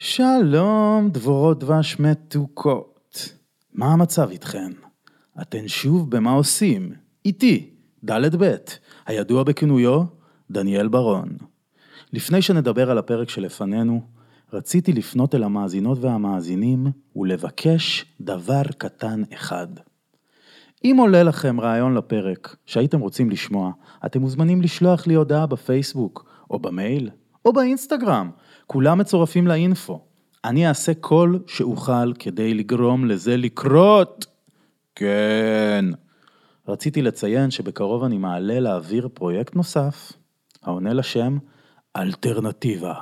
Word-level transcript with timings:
שלום, 0.00 1.10
דבורות 1.12 1.58
דבש 1.58 2.00
מתוקות. 2.00 3.32
מה 3.72 3.92
המצב 3.92 4.30
איתכן? 4.30 4.72
אתן 5.42 5.68
שוב 5.68 6.10
במה 6.10 6.32
עושים? 6.32 6.92
איתי, 7.24 7.70
ד' 8.04 8.42
ב', 8.42 8.54
הידוע 9.06 9.42
בכינויו 9.42 10.04
דניאל 10.50 10.88
ברון. 10.88 11.28
לפני 12.12 12.42
שנדבר 12.42 12.90
על 12.90 12.98
הפרק 12.98 13.28
שלפנינו, 13.28 14.02
רציתי 14.52 14.92
לפנות 14.92 15.34
אל 15.34 15.42
המאזינות 15.42 15.98
והמאזינים 16.00 16.86
ולבקש 17.16 18.04
דבר 18.20 18.62
קטן 18.78 19.22
אחד. 19.34 19.68
אם 20.84 20.96
עולה 20.98 21.22
לכם 21.22 21.60
רעיון 21.60 21.94
לפרק 21.94 22.56
שהייתם 22.66 23.00
רוצים 23.00 23.30
לשמוע, 23.30 23.72
אתם 24.06 24.20
מוזמנים 24.20 24.62
לשלוח 24.62 25.06
לי 25.06 25.14
הודעה 25.14 25.46
בפייסבוק, 25.46 26.30
או 26.50 26.58
במייל, 26.58 27.10
או 27.44 27.52
באינסטגרם. 27.52 28.30
כולם 28.70 28.98
מצורפים 28.98 29.46
לאינפו. 29.46 30.00
אני 30.44 30.68
אעשה 30.68 30.94
כל 30.94 31.38
שאוכל 31.46 32.12
כדי 32.18 32.54
לגרום 32.54 33.04
לזה 33.04 33.36
לקרות. 33.36 34.26
כן. 34.94 35.84
רציתי 36.68 37.02
לציין 37.02 37.50
שבקרוב 37.50 38.04
אני 38.04 38.18
מעלה 38.18 38.60
לאוויר 38.60 39.08
פרויקט 39.14 39.56
נוסף, 39.56 40.12
העונה 40.62 40.92
לשם 40.92 41.38
אלטרנטיבה, 41.96 42.94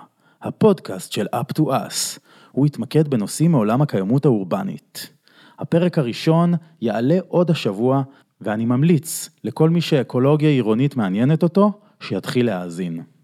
הפודקאסט 0.43 1.13
של 1.13 1.27
up 1.35 1.61
to 1.61 1.63
us. 1.63 2.21
הוא 2.53 2.67
יתמקד 2.67 3.09
בנושאים 3.09 3.53
מעולם 3.53 3.83
הקיימות 3.83 4.25
האורבנית. 4.25 5.11
הפרק 5.59 5.99
הראשון 5.99 6.55
יעלה 6.81 7.19
עוד 7.29 7.51
השבוע, 7.51 8.03
ואני 8.41 8.65
ממליץ 8.65 9.29
לכל 9.45 9.71
מי 9.71 9.81
שאקולוגיה 9.81 10.49
עירונית 10.49 10.97
מעניינת 10.97 11.43
אותו, 11.43 11.73
שיתחיל 12.01 12.47
להאזין. 12.47 13.16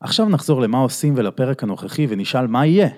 עכשיו 0.00 0.28
נחזור 0.28 0.60
למה 0.60 0.78
עושים 0.78 1.14
ולפרק 1.16 1.62
הנוכחי 1.62 2.06
ונשאל 2.08 2.46
מה 2.46 2.66
יהיה. 2.66 2.88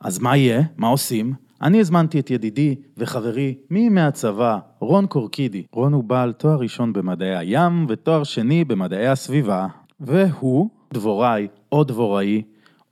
אז 0.00 0.18
מה 0.18 0.36
יהיה? 0.36 0.62
מה 0.76 0.88
עושים? 0.88 1.34
אני 1.62 1.80
הזמנתי 1.80 2.20
את 2.20 2.30
ידידי 2.30 2.74
וחברי 2.96 3.54
מימי 3.70 4.00
הצבא, 4.00 4.58
רון 4.80 5.06
קורקידי. 5.06 5.62
רון 5.72 5.92
הוא 5.92 6.04
בעל 6.04 6.32
תואר 6.32 6.58
ראשון 6.58 6.92
במדעי 6.92 7.36
הים 7.36 7.86
ותואר 7.88 8.24
שני 8.24 8.64
במדעי 8.64 9.08
הסביבה, 9.08 9.66
והוא 10.00 10.70
דבוראי 10.94 11.48
או 11.72 11.84
דבוראי 11.84 12.42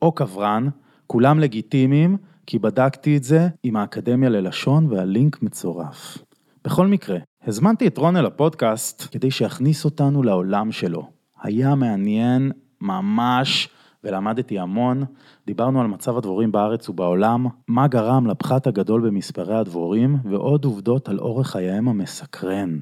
או 0.03 0.13
קברן, 0.13 0.69
כולם 1.07 1.39
לגיטימיים, 1.39 2.17
כי 2.47 2.59
בדקתי 2.59 3.17
את 3.17 3.25
זה 3.25 3.49
עם 3.63 3.77
האקדמיה 3.77 4.29
ללשון 4.29 4.87
והלינק 4.87 5.43
מצורף. 5.43 6.19
בכל 6.65 6.87
מקרה, 6.87 7.19
הזמנתי 7.47 7.87
את 7.87 7.99
רון 7.99 8.17
אל 8.17 8.27
הפודקאסט 8.27 9.09
כדי 9.13 9.31
שיכניס 9.31 9.85
אותנו 9.85 10.23
לעולם 10.23 10.73
שלו. 10.73 11.09
היה 11.43 11.75
מעניין 11.75 12.53
ממש, 12.81 13.69
ולמדתי 14.05 14.59
המון. 14.59 15.05
דיברנו 15.47 15.81
על 15.81 15.87
מצב 15.87 16.17
הדבורים 16.17 16.53
בארץ 16.53 16.89
ובעולם, 16.89 17.47
מה 17.69 17.89
גרם 17.89 18.27
לפחת 18.27 18.67
הגדול 18.67 19.07
במספרי 19.07 19.57
הדבורים, 19.57 20.17
ועוד 20.25 20.65
עובדות 20.65 21.09
על 21.09 21.19
אורח 21.19 21.51
חייהם 21.51 21.89
המסקרן. 21.89 22.79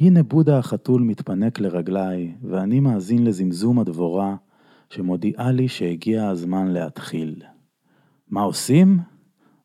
הנה 0.00 0.22
בודה 0.22 0.58
החתול 0.58 1.02
מתפנק 1.02 1.60
לרגליי, 1.60 2.34
ואני 2.42 2.80
מאזין 2.80 3.24
לזמזום 3.24 3.78
הדבורה, 3.78 4.36
שמודיעה 4.90 5.50
לי 5.50 5.68
שהגיע 5.68 6.28
הזמן 6.28 6.66
להתחיל. 6.66 7.42
מה 8.30 8.40
עושים? 8.42 8.98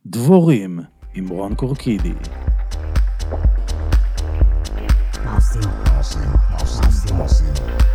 דבורים, 0.06 0.80
עם 1.14 1.28
רון 1.28 1.56
קורקידי. 1.56 2.14
מה 5.26 5.36
עושים? 5.36 5.70
מה 5.86 5.98
עושים? 5.98 6.22
מה 6.52 6.58
עושים? 6.60 7.18
מה 7.18 7.24
עושים? 7.24 7.93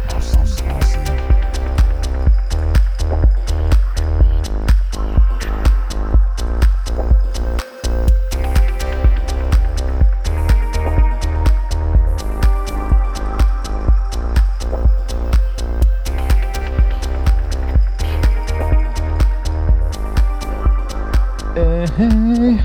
היי. 21.99 22.57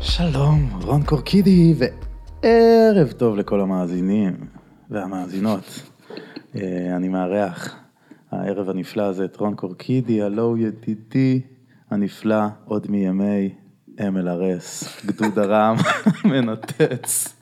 שלום, 0.00 0.80
רון 0.82 1.02
קורקידי, 1.02 1.74
וערב 1.78 3.12
טוב 3.12 3.36
לכל 3.36 3.60
המאזינים 3.60 4.36
והמאזינות. 4.90 5.80
אה, 6.56 6.96
אני 6.96 7.08
מארח 7.08 7.76
הערב 8.30 8.70
הנפלא 8.70 9.02
הזה 9.02 9.24
את 9.24 9.36
רון 9.36 9.54
קורקידי, 9.54 10.22
הלו 10.22 10.56
ידידי 10.56 11.40
הנפלא, 11.90 12.44
עוד 12.64 12.86
מימי 12.90 13.54
MLRS, 13.98 15.06
גדוד 15.06 15.38
הרם, 15.38 15.76
מנתץ. 16.30 17.36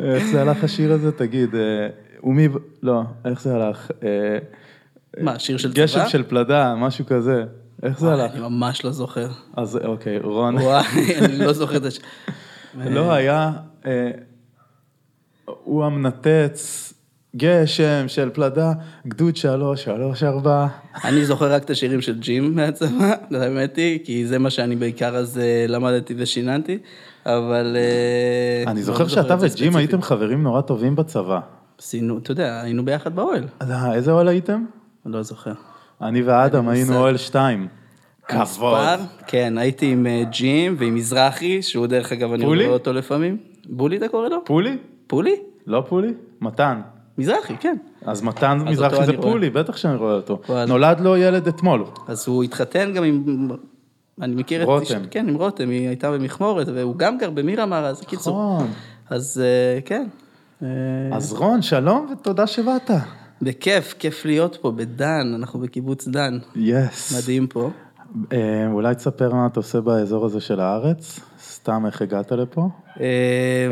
איך 0.00 0.24
זה 0.32 0.42
הלך 0.42 0.64
השיר 0.64 0.92
הזה? 0.92 1.12
תגיד, 1.12 1.54
אה, 1.54 1.88
ומי, 2.22 2.48
לא, 2.82 3.02
איך 3.24 3.42
זה 3.42 3.54
הלך? 3.54 3.90
אה, 4.02 4.38
מה, 5.20 5.38
שיר 5.38 5.56
של 5.56 5.72
גשם 5.72 6.00
צבא? 6.00 6.08
של 6.08 6.22
פלדה, 6.22 6.74
משהו 6.74 7.06
כזה. 7.06 7.44
איך 7.82 8.00
זה 8.00 8.12
הלך? 8.12 8.32
אני 8.32 8.40
ממש 8.40 8.84
לא 8.84 8.90
זוכר. 8.90 9.28
אז 9.56 9.76
אוקיי, 9.84 10.18
רון. 10.18 10.58
וואי, 10.58 10.84
אני 11.24 11.38
לא 11.38 11.52
זוכר 11.52 11.76
את 11.76 11.84
הש... 11.84 11.98
לא 12.74 13.12
היה, 13.12 13.52
אה, 13.86 14.10
הוא 15.44 15.84
המנתץ, 15.84 16.92
גשם 17.36 18.04
של 18.08 18.30
פלדה, 18.30 18.72
גדוד 19.06 19.36
שלוש, 19.36 19.84
שלוש, 19.84 20.22
ארבע. 20.22 20.66
אני 21.04 21.24
זוכר 21.24 21.52
רק 21.52 21.64
את 21.64 21.70
השירים 21.70 22.00
של 22.00 22.18
ג'ים 22.18 22.54
מהצבא, 22.54 23.14
האמת 23.40 23.76
היא, 23.76 24.04
כי 24.04 24.26
זה 24.26 24.38
מה 24.38 24.50
שאני 24.50 24.76
בעיקר 24.76 25.16
אז 25.16 25.38
אה, 25.38 25.64
למדתי 25.68 26.14
ושיננתי, 26.16 26.78
אבל... 27.26 27.76
אה, 27.76 28.70
אני 28.70 28.80
לא 28.80 28.86
זוכר 28.86 29.08
שאתה 29.08 29.34
את 29.34 29.40
זה 29.40 29.46
וג'ים. 29.52 29.76
הייתם 29.76 30.02
חברים 30.02 30.42
נורא 30.42 30.60
טובים 30.60 30.96
בצבא. 30.96 31.40
עשינו, 31.78 32.18
אתה 32.18 32.32
יודע, 32.32 32.60
היינו 32.60 32.84
ביחד 32.84 33.14
באוהל. 33.14 33.44
אה, 33.62 33.94
איזה 33.94 34.12
אוהל 34.12 34.28
הייתם? 34.28 34.64
לא 35.06 35.22
זוכר. 35.22 35.52
אני 36.02 36.22
ואדם 36.22 36.68
היינו. 36.68 36.96
אוהל 36.96 37.16
שתיים. 37.16 37.68
כבוד. 38.28 38.78
כן, 39.26 39.58
הייתי 39.58 39.92
עם 39.92 40.06
אה, 40.06 40.22
ג'ים 40.30 40.76
ועם 40.78 40.94
מזרחי, 40.94 41.62
שהוא 41.62 41.86
דרך 41.86 42.12
אגב, 42.12 42.32
אני 42.32 42.44
פולי? 42.44 42.64
רואה 42.64 42.74
אותו 42.74 42.92
לפעמים. 42.92 43.36
בולי 43.68 43.96
אתה 43.96 44.08
קורא 44.08 44.28
לו? 44.28 44.44
פולי? 44.44 44.76
פולי? 45.06 45.36
לא 45.66 45.84
פולי? 45.88 46.12
מתן. 46.40 46.80
מזרחי, 47.18 47.56
כן. 47.60 47.76
אז 48.04 48.22
מתן 48.22 48.58
אותו 48.60 48.70
מזרחי 48.70 48.96
זה 48.96 49.02
אני 49.02 49.16
רואה. 49.16 49.32
פולי, 49.32 49.50
בטח 49.50 49.76
שאני 49.76 49.96
רואה 49.96 50.14
אותו. 50.14 50.40
וואלה. 50.48 50.66
נולד 50.66 51.00
לו 51.00 51.16
ילד 51.16 51.48
אתמול. 51.48 51.84
אז 52.08 52.28
הוא 52.28 52.44
התחתן 52.44 52.92
גם 52.92 53.04
עם, 53.04 53.48
אני 54.20 54.34
מכיר 54.34 54.62
את... 54.62 54.66
רותם. 54.66 55.02
כן, 55.10 55.28
עם 55.28 55.34
רותם, 55.34 55.68
היא 55.70 55.88
הייתה 55.88 56.10
במכמורת, 56.12 56.68
והוא 56.74 56.96
גם 56.96 57.18
גר 57.18 57.30
במירמר, 57.30 57.86
אז 57.86 58.00
קיצור. 58.00 58.54
נכון. 58.54 58.70
אז 59.10 59.42
אה, 59.44 59.80
כן. 59.80 60.06
אז 61.12 61.32
רון, 61.32 61.62
שלום 61.62 62.06
ותודה 62.12 62.46
שבאת. 62.46 62.90
בכיף, 63.42 63.94
כיף 63.98 64.24
להיות 64.24 64.58
פה 64.60 64.70
בדן, 64.70 65.32
אנחנו 65.34 65.60
בקיבוץ 65.60 66.08
דן. 66.08 66.38
יס. 66.54 67.22
מדהים 67.22 67.46
פה. 67.46 67.70
אה, 68.32 68.66
אולי 68.72 68.94
תספר 68.94 69.34
מה 69.34 69.46
אתה 69.46 69.60
עושה 69.60 69.80
באזור 69.80 70.26
הזה 70.26 70.40
של 70.40 70.60
הארץ? 70.60 71.20
סתם 71.40 71.86
איך 71.86 72.02
הגעת 72.02 72.32
לפה? 72.32 72.68
אה, 73.00 73.04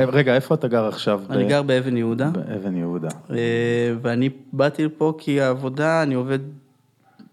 אה, 0.00 0.04
רגע, 0.04 0.34
איפה 0.34 0.54
אתה 0.54 0.68
גר 0.68 0.88
עכשיו? 0.88 1.22
אני 1.30 1.48
גר 1.48 1.62
באבן 1.62 1.96
יהודה, 1.96 2.30
באבן 2.30 2.76
יהודה. 2.76 3.08
ואני 4.02 4.30
באתי 4.52 4.84
לפה 4.84 5.14
כי 5.18 5.40
העבודה, 5.40 6.02
אני 6.02 6.14
עובד, 6.14 6.38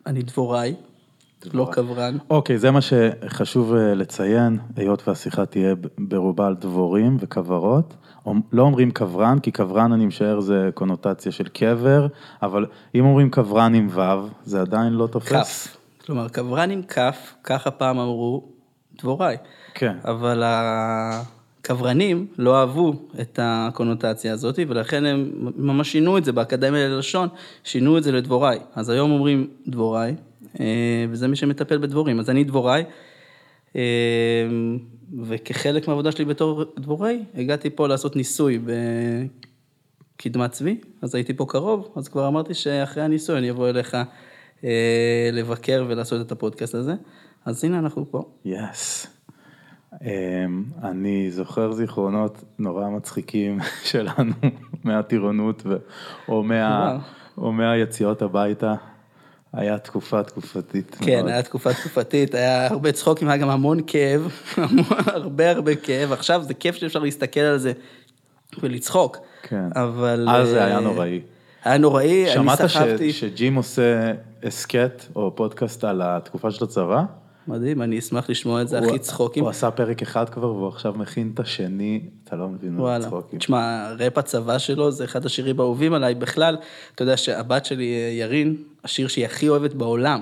אני 0.06 0.22
דבוראי, 0.22 0.76
לא 1.54 1.70
קברן. 1.72 2.18
אוקיי, 2.30 2.58
זה 2.58 2.72
מה 2.72 2.80
שחשוב 2.82 3.76
לציין, 3.76 4.58
היות 4.76 5.08
והשיחה 5.08 5.46
תהיה 5.46 5.76
ברובה 5.98 6.48
על 6.48 6.56
דבורים 6.56 7.18
וכוורות. 7.20 7.94
לא 8.52 8.64
אומרים 8.64 8.92
קברן, 8.92 9.40
כי 9.40 9.52
קברן 9.52 9.92
אני 9.92 10.06
משער 10.06 10.40
זה 10.40 10.70
קונוטציה 10.74 11.32
של 11.32 11.48
קבר, 11.48 12.08
אבל 12.42 12.66
אם 12.96 13.06
אומרים 13.06 13.30
קברן 13.30 13.76
עם 13.76 13.88
ו', 13.92 14.02
זה 14.44 14.62
עדיין 14.62 14.94
לא 14.94 15.08
תופס. 15.08 15.32
כף. 15.32 15.78
כלומר, 16.06 16.30
קברן 16.30 16.72
עם 16.72 16.84
כף, 16.84 17.34
ככה 17.44 17.72
פעם 17.72 18.00
אמרו 18.00 18.44
דבוראי. 18.98 19.36
כן. 19.74 19.98
אבל 20.06 20.44
הקברנים 20.46 22.28
לא 22.38 22.60
אהבו 22.60 22.94
את 23.22 23.40
הקונוטציה 23.42 24.34
הזאת, 24.34 24.60
ולכן 24.68 25.06
הם 25.06 25.32
ממש 25.56 25.92
שינו 25.92 26.18
את 26.18 26.26
זה 26.26 26.32
באקדמיה 26.32 26.88
ללשון, 26.88 27.28
שינו 27.64 27.98
את 27.98 28.04
זה 28.04 28.12
לדבוראי. 28.12 28.58
אז 28.76 28.90
היום 28.90 29.12
אומרים 29.12 29.48
דבוראי, 29.68 30.16
אה, 30.60 30.66
וזה 31.10 31.28
מי 31.28 31.36
שמטפל 31.36 31.78
בדבורים. 31.78 32.20
אז 32.20 32.30
אני 32.30 32.44
דבוראי, 32.44 32.84
אה, 33.76 33.82
וכחלק 35.20 35.88
מהעבודה 35.88 36.12
שלי 36.12 36.26
בתור 36.26 36.64
דבוראי, 36.80 37.24
הגעתי 37.36 37.70
פה 37.70 37.88
לעשות 37.88 38.16
ניסוי 38.16 38.60
בקדמת 40.18 40.52
צבי, 40.52 40.78
אז 41.02 41.16
הייתי 41.16 41.34
פה 41.34 41.46
קרוב, 41.50 41.94
אז 41.96 42.08
כבר 42.08 42.28
אמרתי 42.28 42.54
שאחרי 42.54 43.04
הניסוי 43.04 43.38
אני 43.38 43.52
אבוא 43.52 43.70
אליך 43.70 43.98
אה, 44.64 45.30
לבקר 45.34 45.86
ולעשות 45.88 46.26
את 46.26 46.32
הפודקאסט 46.32 46.76
הזה. 46.76 46.94
אז 47.46 47.64
הנה 47.64 47.80
אנחנו 47.80 48.12
פה. 48.12 48.24
יס. 48.46 49.08
אמ, 50.02 50.64
אני 50.84 51.32
זוכר 51.32 51.72
זיכרונות 51.72 52.44
נורא 52.60 52.90
מצחיקים 52.90 53.60
שלנו 53.92 54.34
מהטירונות 54.84 55.64
ו- 55.66 55.78
או, 56.28 56.44
מה. 56.44 56.98
או 57.38 57.52
מהיציאות 57.52 58.22
הביתה. 58.22 58.76
היה 59.54 59.78
תקופה 59.78 60.24
תקופתית. 60.24 60.98
כן, 61.02 61.16
מאוד. 61.20 61.28
היה 61.28 61.42
תקופה 61.44 61.74
תקופתית, 61.74 62.36
היה 62.36 62.68
הרבה 62.68 62.92
צחוקים, 62.92 63.28
היה 63.28 63.38
גם 63.38 63.50
המון 63.50 63.80
כאב, 63.88 64.32
הרבה 65.08 65.52
הרבה 65.52 65.76
כאב. 65.76 66.12
עכשיו 66.12 66.44
זה 66.44 66.54
כיף 66.54 66.76
שאפשר 66.76 67.00
להסתכל 67.00 67.40
על 67.40 67.58
זה 67.58 67.72
ולצחוק. 68.62 69.18
כן. 69.44 69.66
אבל... 69.76 70.28
אז 70.30 70.48
זה 70.50 70.66
היה 70.66 70.76
אה, 70.76 70.82
נוראי. 70.82 71.22
היה 71.64 71.78
נוראי, 71.78 72.26
אני 72.26 72.34
שמעת 72.34 72.60
ש- 72.70 72.74
סחבתי. 72.74 73.14
שג'ים 73.14 73.56
עושה 73.56 74.12
הסכת 74.44 75.04
או 75.16 75.36
פודקאסט 75.36 75.84
על 75.84 76.02
התקופה 76.04 76.52
של 76.52 76.64
הצבא? 76.64 77.04
מדהים, 77.48 77.82
אני 77.82 78.00
אשמח 78.00 78.30
לשמוע 78.30 78.62
את 78.62 78.68
זה, 78.68 78.80
הכי 78.80 79.00
צחוקים. 79.00 79.44
הוא 79.44 79.50
עשה 79.50 79.72
פרק 79.72 80.02
אחד 80.02 80.30
כבר 80.30 80.54
והוא 80.54 80.68
עכשיו 80.68 80.94
מכין 80.94 81.32
את 81.34 81.40
השני, 81.40 82.02
אתה 82.24 82.36
לא 82.36 82.48
מבין 82.48 82.76
מה. 82.76 83.00
צחוקים. 83.02 83.40
תשמע, 83.40 83.92
ראפ 84.00 84.18
הצבא 84.18 84.58
שלו 84.58 84.92
זה 84.92 85.04
אחד 85.04 85.26
השירים 85.26 85.60
האהובים 85.60 85.94
עליי 85.94 86.16
בכלל. 86.16 86.58
אתה 86.96 87.04
יודע 87.04 87.18
שהבת 87.18 87.66
שלי, 87.66 87.94
אה, 87.94 88.12
ירין, 88.14 88.56
השיר 88.84 89.08
שהיא 89.08 89.26
הכי 89.26 89.50
אוהבת 89.50 89.74
בעולם, 89.74 90.22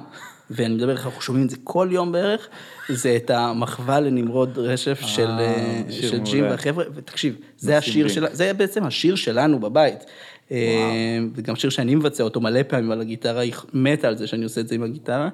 ואני 0.50 0.75
מדבר 0.75 0.92
איך 0.92 1.06
אנחנו 1.06 1.21
שומעים 1.21 1.45
את 1.45 1.50
זה 1.50 1.57
כל 1.63 1.89
יום 1.92 2.12
בערך, 2.12 2.48
זה 2.89 3.16
את 3.16 3.30
המחווה 3.30 4.00
לנמרוד 4.00 4.57
רשף 4.57 5.00
של, 5.01 5.30
אה, 5.39 5.81
של. 5.89 6.19
ג'ים 6.19 6.44
והחבר'ה, 6.44 6.86
ותקשיב, 6.95 7.36
זה 7.57 7.77
השיר. 7.77 8.07
שלה, 8.07 8.27
זה 8.31 8.54
בעצם 8.54 8.83
השיר 8.83 9.15
שלנו 9.15 9.60
בבית. 9.60 10.06
אה, 10.51 11.19
זה 11.36 11.42
גם 11.42 11.56
שיר 11.56 11.69
שאני 11.69 11.95
מבצע 11.95 12.24
אותו 12.24 12.42
מלא 12.42 12.63
פעמים 12.63 12.92
על 12.92 13.01
הגיטרה, 13.01 13.42
היא 13.42 13.54
מתה 13.74 14.07
על 14.07 14.18
זה 14.18 14.27
שאני 14.27 14.44
עושה 14.44 14.62
את 14.62 14.68
זה 14.68 14.75
עם 14.75 14.83
הגיטרה, 14.83 15.30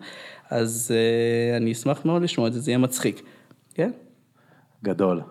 אז 0.49 0.91
אה, 0.95 1.57
אני 1.57 1.71
אשמח 1.71 2.05
מאוד 2.05 2.21
לשמוע 2.21 2.47
את 2.47 2.53
זה, 2.53 2.59
זה 2.59 2.71
יהיה 2.71 2.77
מצחיק. 2.77 3.21
כן? 3.73 3.91
גדול. 4.83 5.21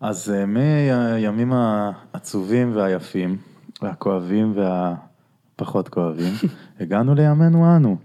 אז 0.00 0.30
אה, 0.30 0.46
מהימים 0.46 1.52
העצובים 1.52 2.76
והיפים, 2.76 3.36
והכואבים 3.82 4.54
והפחות 4.56 5.88
כואבים, 5.88 6.32
הגענו 6.80 7.14
לימינו 7.14 7.76
אנו. 7.76 7.96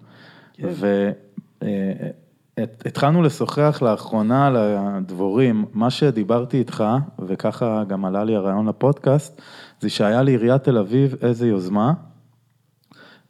והתחלנו 2.58 3.24
לשוחח 3.24 3.80
לאחרונה 3.82 4.48
על 4.48 4.56
הדבורים. 4.58 5.66
מה 5.74 5.90
שדיברתי 5.90 6.58
איתך, 6.58 6.84
וככה 7.20 7.84
גם 7.88 8.06
עלה 8.06 8.24
לי 8.24 8.36
הרעיון 8.36 8.68
לפודקאסט, 8.68 9.42
זה 9.80 9.90
שהיה 9.90 10.24
לעיריית 10.24 10.64
תל 10.64 10.78
אביב 10.78 11.16
איזה 11.22 11.48
יוזמה. 11.48 11.94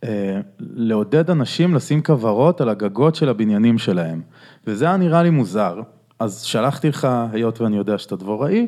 אה, 0.03 0.39
לעודד 0.59 1.29
אנשים 1.29 1.75
לשים 1.75 2.01
כוורות 2.03 2.61
על 2.61 2.69
הגגות 2.69 3.15
של 3.15 3.29
הבניינים 3.29 3.77
שלהם. 3.77 4.21
וזה 4.67 4.85
היה 4.85 4.97
נראה 4.97 5.23
לי 5.23 5.29
מוזר. 5.29 5.81
אז 6.19 6.41
שלחתי 6.41 6.89
לך, 6.89 7.07
היות 7.31 7.61
ואני 7.61 7.77
יודע 7.77 7.97
שאתה 7.97 8.15
דבוראי, 8.15 8.67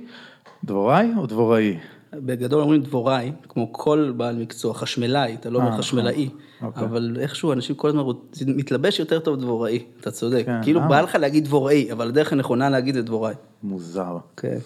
דבוראי 0.63 1.11
או 1.17 1.25
דבוראי? 1.25 1.77
בגדול 2.13 2.61
אומרים 2.61 2.81
דבוראי, 2.81 3.31
כמו 3.49 3.73
כל 3.73 4.13
בעל 4.17 4.35
מקצוע, 4.35 4.73
חשמלאי, 4.73 5.33
אתה 5.33 5.49
לא 5.49 5.57
אה, 5.57 5.63
אומר 5.63 5.69
נכון. 5.71 5.81
חשמלאי, 5.81 6.29
אוקיי. 6.61 6.83
אבל 6.83 7.17
איכשהו 7.19 7.53
אנשים 7.53 7.75
כל 7.75 7.87
הזמן 7.87 7.99
רוצים, 8.01 8.57
מתלבש 8.57 8.99
יותר 8.99 9.19
טוב 9.19 9.39
דבוראי, 9.39 9.83
אתה 10.01 10.11
צודק, 10.11 10.43
כן, 10.45 10.63
כאילו 10.63 10.79
למה? 10.79 10.89
בא 10.89 11.01
לך 11.01 11.15
להגיד 11.15 11.45
דבוראי, 11.45 11.91
אבל 11.91 12.07
הדרך 12.07 12.33
הנכונה 12.33 12.69
להגיד 12.69 12.95
זה 12.95 13.01
דבוראי. 13.01 13.33
מוזר. 13.63 14.17
כן. 14.37 14.57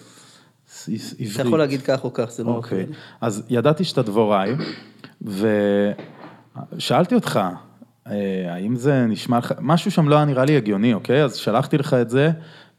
ס- 0.68 0.88
עברית. 0.88 1.34
אתה 1.40 1.42
יכול 1.42 1.58
להגיד 1.58 1.80
כך 1.82 2.04
או 2.04 2.12
כך, 2.12 2.30
זה 2.30 2.44
לא 2.44 2.50
אוקיי. 2.50 2.86
אז 3.20 3.42
ידעתי 3.48 3.84
שאתה 3.84 4.02
דבוראי, 4.02 4.50
ושאלתי 6.72 7.14
אותך, 7.14 7.40
אה, 8.06 8.54
האם 8.54 8.76
זה 8.76 9.06
נשמע 9.06 9.38
לך, 9.38 9.52
משהו 9.60 9.90
שם 9.90 10.08
לא 10.08 10.16
היה 10.16 10.24
נראה 10.24 10.44
לי 10.44 10.56
הגיוני, 10.56 10.94
אוקיי? 10.94 11.24
אז 11.24 11.34
שלחתי 11.34 11.78
לך 11.78 11.94
את 11.94 12.10
זה, 12.10 12.30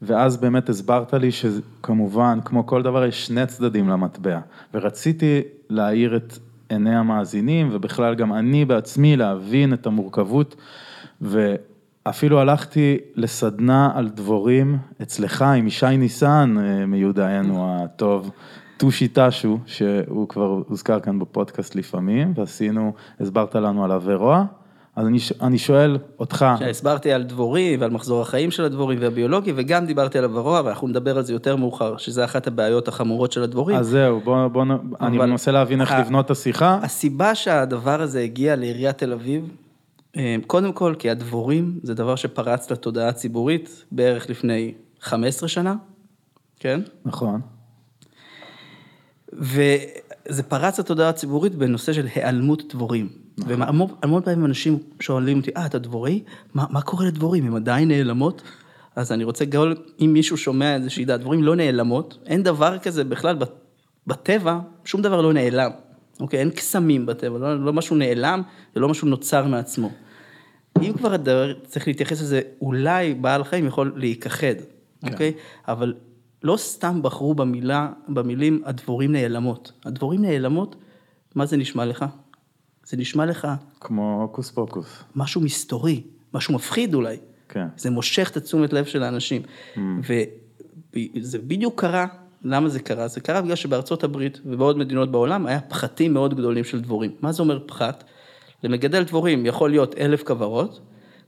ואז 0.02 0.36
באמת 0.36 0.68
הסברת 0.68 1.14
לי 1.14 1.32
שכמובן, 1.32 2.38
כמו 2.44 2.66
כל 2.66 2.82
דבר, 2.82 3.04
יש 3.04 3.26
שני 3.26 3.46
צדדים 3.46 3.88
למטבע, 3.88 4.40
ורציתי 4.74 5.40
להאיר 5.70 6.16
את 6.16 6.38
עיני 6.68 6.96
המאזינים, 6.96 7.68
ובכלל 7.72 8.14
גם 8.14 8.32
אני 8.32 8.64
בעצמי 8.64 9.16
להבין 9.16 9.72
את 9.72 9.86
המורכבות, 9.86 10.56
ואפילו 11.20 12.40
הלכתי 12.40 12.98
לסדנה 13.14 13.90
על 13.94 14.08
דבורים 14.08 14.78
אצלך 15.02 15.42
עם 15.42 15.66
ישי 15.66 15.96
ניסן, 15.96 16.56
אה, 16.60 16.86
מיודענו 16.86 17.76
הטוב. 17.84 18.30
טושי 18.78 19.08
טשו, 19.08 19.58
שהוא 19.66 20.28
כבר 20.28 20.62
הוזכר 20.68 21.00
כאן 21.00 21.18
בפודקאסט 21.18 21.74
לפעמים, 21.74 22.32
ועשינו, 22.36 22.92
הסברת 23.20 23.54
לנו 23.54 23.84
על 23.84 23.92
אברוע, 23.92 24.44
אז 24.96 25.06
אני, 25.06 25.18
אני 25.40 25.58
שואל 25.58 25.98
אותך, 26.18 26.46
הסברתי 26.70 27.12
על 27.12 27.22
דבורי 27.22 27.76
ועל 27.80 27.90
מחזור 27.90 28.22
החיים 28.22 28.50
של 28.50 28.64
הדבורים 28.64 28.98
והביולוגי, 29.00 29.52
וגם 29.56 29.86
דיברתי 29.86 30.18
על 30.18 30.24
הוורוע, 30.24 30.62
ואנחנו 30.64 30.88
נדבר 30.88 31.16
על 31.16 31.24
זה 31.24 31.32
יותר 31.32 31.56
מאוחר, 31.56 31.96
שזה 31.96 32.24
אחת 32.24 32.46
הבעיות 32.46 32.88
החמורות 32.88 33.32
של 33.32 33.42
הדבורים. 33.42 33.76
אז 33.76 33.86
זהו, 33.86 34.20
בוא, 34.20 34.48
בוא, 34.48 34.64
אני 35.00 35.18
מנסה 35.18 35.50
להבין 35.52 35.80
איך 35.80 35.92
ה- 35.92 36.00
לבנות 36.00 36.26
את 36.26 36.30
השיחה, 36.30 36.78
הסיבה 36.82 37.34
שהדבר 37.34 38.02
הזה 38.02 38.20
הגיע 38.20 38.56
לעיריית 38.56 38.98
תל 38.98 39.12
אביב, 39.12 39.50
אה, 40.16 40.36
קודם 40.46 40.72
כל 40.72 40.94
כי 40.98 41.10
הדבורים 41.10 41.78
זה 41.82 41.94
דבר 41.94 42.16
שפרץ 42.16 42.70
לתודעה 42.70 43.08
הציבורית 43.08 43.84
בערך 43.92 44.30
לפני 44.30 44.74
15 45.00 45.48
שנה, 45.48 45.74
כן? 46.60 46.80
נכון, 47.04 47.40
וזה 49.32 50.42
פרץ 50.42 50.78
לתודעה 50.80 51.08
הציבורית 51.08 51.54
בנושא 51.54 51.92
של 51.92 52.08
היעלמות 52.14 52.74
דבורים. 52.74 53.08
והמון 53.38 53.88
המון 54.02 54.22
פעמים 54.22 54.44
אנשים 54.44 54.78
שואלים 55.00 55.38
אותי, 55.38 55.50
אה, 55.56 55.66
אתה 55.66 55.78
דבוראי? 55.78 56.22
מה, 56.54 56.64
מה 56.70 56.82
קורה 56.82 57.06
לדבורים? 57.06 57.46
הן 57.46 57.56
עדיין 57.56 57.88
נעלמות? 57.88 58.42
אז 58.96 59.12
אני 59.12 59.24
רוצה 59.24 59.44
גם, 59.44 59.72
אם 60.00 60.10
מישהו 60.12 60.36
שומע 60.36 60.76
את 60.76 60.82
זה, 60.82 60.90
שידע, 60.90 61.16
דבורים 61.16 61.44
לא 61.44 61.56
נעלמות, 61.56 62.18
אין 62.26 62.42
דבר 62.42 62.78
כזה 62.78 63.04
בכלל 63.04 63.36
בטבע, 64.06 64.58
שום 64.84 65.02
דבר 65.02 65.20
לא 65.20 65.32
נעלם. 65.32 65.70
אוקיי, 66.20 66.40
אין 66.40 66.50
קסמים 66.50 67.06
בטבע, 67.06 67.38
לא, 67.38 67.64
לא 67.64 67.72
משהו 67.72 67.96
נעלם, 67.96 68.42
זה 68.74 68.80
לא 68.80 68.88
משהו 68.88 69.08
נוצר 69.08 69.46
מעצמו. 69.46 69.90
אם 70.82 70.92
כבר 70.92 71.12
הדבר, 71.12 71.52
צריך 71.64 71.86
להתייחס 71.86 72.20
לזה, 72.20 72.40
אולי 72.60 73.14
בעל 73.14 73.44
חיים 73.44 73.66
יכול 73.66 73.92
להיכחד, 73.96 74.54
אוקיי? 75.10 75.32
אבל 75.68 75.94
לא 76.42 76.56
סתם 76.56 77.02
בחרו 77.02 77.34
במילה, 77.34 77.88
במילים 78.08 78.62
הדבורים 78.64 79.12
נעלמות. 79.12 79.72
הדבורים 79.84 80.22
נעלמות, 80.22 80.76
מה 81.34 81.46
זה 81.46 81.56
נשמע 81.56 81.84
לך? 81.84 82.04
זה 82.86 82.96
נשמע 82.96 83.26
לך 83.26 83.48
כמו 83.80 84.20
הוקוס 84.22 84.50
פוקוס, 84.50 85.02
משהו 85.16 85.40
מסתורי, 85.40 86.02
משהו 86.34 86.54
מפחיד 86.54 86.94
אולי. 86.94 87.16
כן, 87.48 87.66
זה 87.76 87.90
מושך 87.90 88.30
את 88.30 88.36
התשומת 88.36 88.72
לב 88.72 88.84
של 88.84 89.02
האנשים. 89.02 89.42
וזה 89.76 91.38
בדיוק 91.38 91.80
קרה, 91.80 92.06
למה 92.42 92.68
זה 92.68 92.80
קרה? 92.80 93.08
זה 93.08 93.20
קרה 93.20 93.42
בגלל 93.42 93.56
שבארצות 93.56 94.04
הברית 94.04 94.40
ובעוד 94.44 94.78
מדינות 94.78 95.10
בעולם 95.10 95.46
היה 95.46 95.60
פחתים 95.60 96.14
מאוד 96.14 96.34
גדולים 96.34 96.64
של 96.64 96.80
דבורים. 96.80 97.10
מה 97.20 97.32
זה 97.32 97.42
אומר 97.42 97.58
פחת? 97.66 98.04
למגדל 98.62 99.02
דבורים 99.02 99.46
יכול 99.46 99.70
להיות 99.70 99.94
אלף 99.98 100.22
כוורות, 100.22 100.80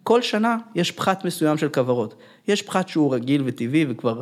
כל 0.03 0.23
שנה 0.23 0.57
יש 0.75 0.91
פחת 0.91 1.25
מסוים 1.25 1.57
של 1.59 1.69
כוורות. 1.69 2.15
יש 2.49 2.63
פחת 2.63 2.89
שהוא 2.89 3.15
רגיל 3.15 3.43
וטבעי 3.47 3.87
וכבר 3.89 4.21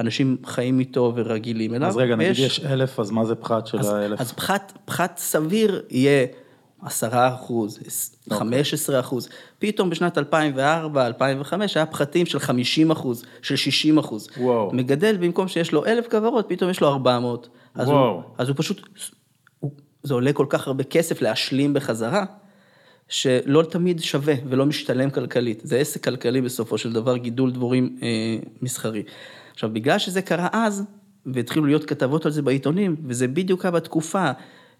אנשים 0.00 0.36
חיים 0.44 0.80
איתו 0.80 1.12
ורגילים 1.16 1.74
אליו. 1.74 1.88
אז 1.88 1.96
רגע, 1.96 2.16
נגיד 2.16 2.38
יש 2.38 2.60
אלף, 2.60 3.00
אז 3.00 3.10
מה 3.10 3.24
זה 3.24 3.34
פחת 3.34 3.66
של 3.66 3.78
אז, 3.78 3.92
האלף? 3.92 4.20
אז 4.20 4.32
פחת, 4.32 4.72
פחת 4.84 5.18
סביר 5.18 5.82
יהיה 5.90 6.26
10 6.82 7.08
אחוז, 7.12 7.78
אוקיי. 8.26 8.38
15 8.38 9.00
אחוז. 9.00 9.28
פתאום 9.58 9.90
בשנת 9.90 10.18
2004, 10.18 11.06
2005 11.06 11.76
היה 11.76 11.86
פחתים 11.86 12.26
של 12.26 12.38
50 12.38 12.90
אחוז, 12.90 13.24
של 13.42 13.56
60 13.56 13.98
אחוז. 13.98 14.28
וואו. 14.36 14.70
מגדל 14.72 15.16
במקום 15.16 15.48
שיש 15.48 15.72
לו 15.72 15.86
אלף 15.86 16.06
כוורות, 16.10 16.46
פתאום 16.48 16.70
יש 16.70 16.80
לו 16.80 16.88
400. 16.88 17.48
אז 17.74 17.88
וואו. 17.88 18.10
הוא, 18.10 18.22
אז 18.38 18.48
הוא 18.48 18.56
פשוט, 18.58 18.80
הוא, 19.60 19.70
זה 20.02 20.14
עולה 20.14 20.32
כל 20.32 20.46
כך 20.48 20.66
הרבה 20.66 20.84
כסף 20.84 21.22
להשלים 21.22 21.74
בחזרה, 21.74 22.24
שלא 23.08 23.62
תמיד 23.62 24.00
שווה 24.00 24.34
ולא 24.48 24.66
משתלם 24.66 25.10
כלכלית. 25.10 25.60
זה 25.64 25.78
עסק 25.78 26.04
כלכלי 26.04 26.40
בסופו 26.40 26.78
של 26.78 26.92
דבר, 26.92 27.16
גידול 27.16 27.50
דבורים 27.50 27.98
אה, 28.02 28.08
מסחרי. 28.62 29.02
עכשיו, 29.60 29.72
בגלל 29.72 29.98
שזה 29.98 30.22
קרה 30.22 30.48
אז, 30.52 30.84
והתחילו 31.26 31.66
להיות 31.66 31.84
כתבות 31.84 32.26
על 32.26 32.32
זה 32.32 32.42
בעיתונים, 32.42 32.96
וזה 33.06 33.28
בדיוק 33.28 33.64
היה 33.64 33.70
בתקופה 33.70 34.30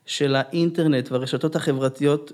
של 0.07 0.37
האינטרנט 0.37 1.13
והרשתות 1.13 1.57
החברתיות, 1.57 2.33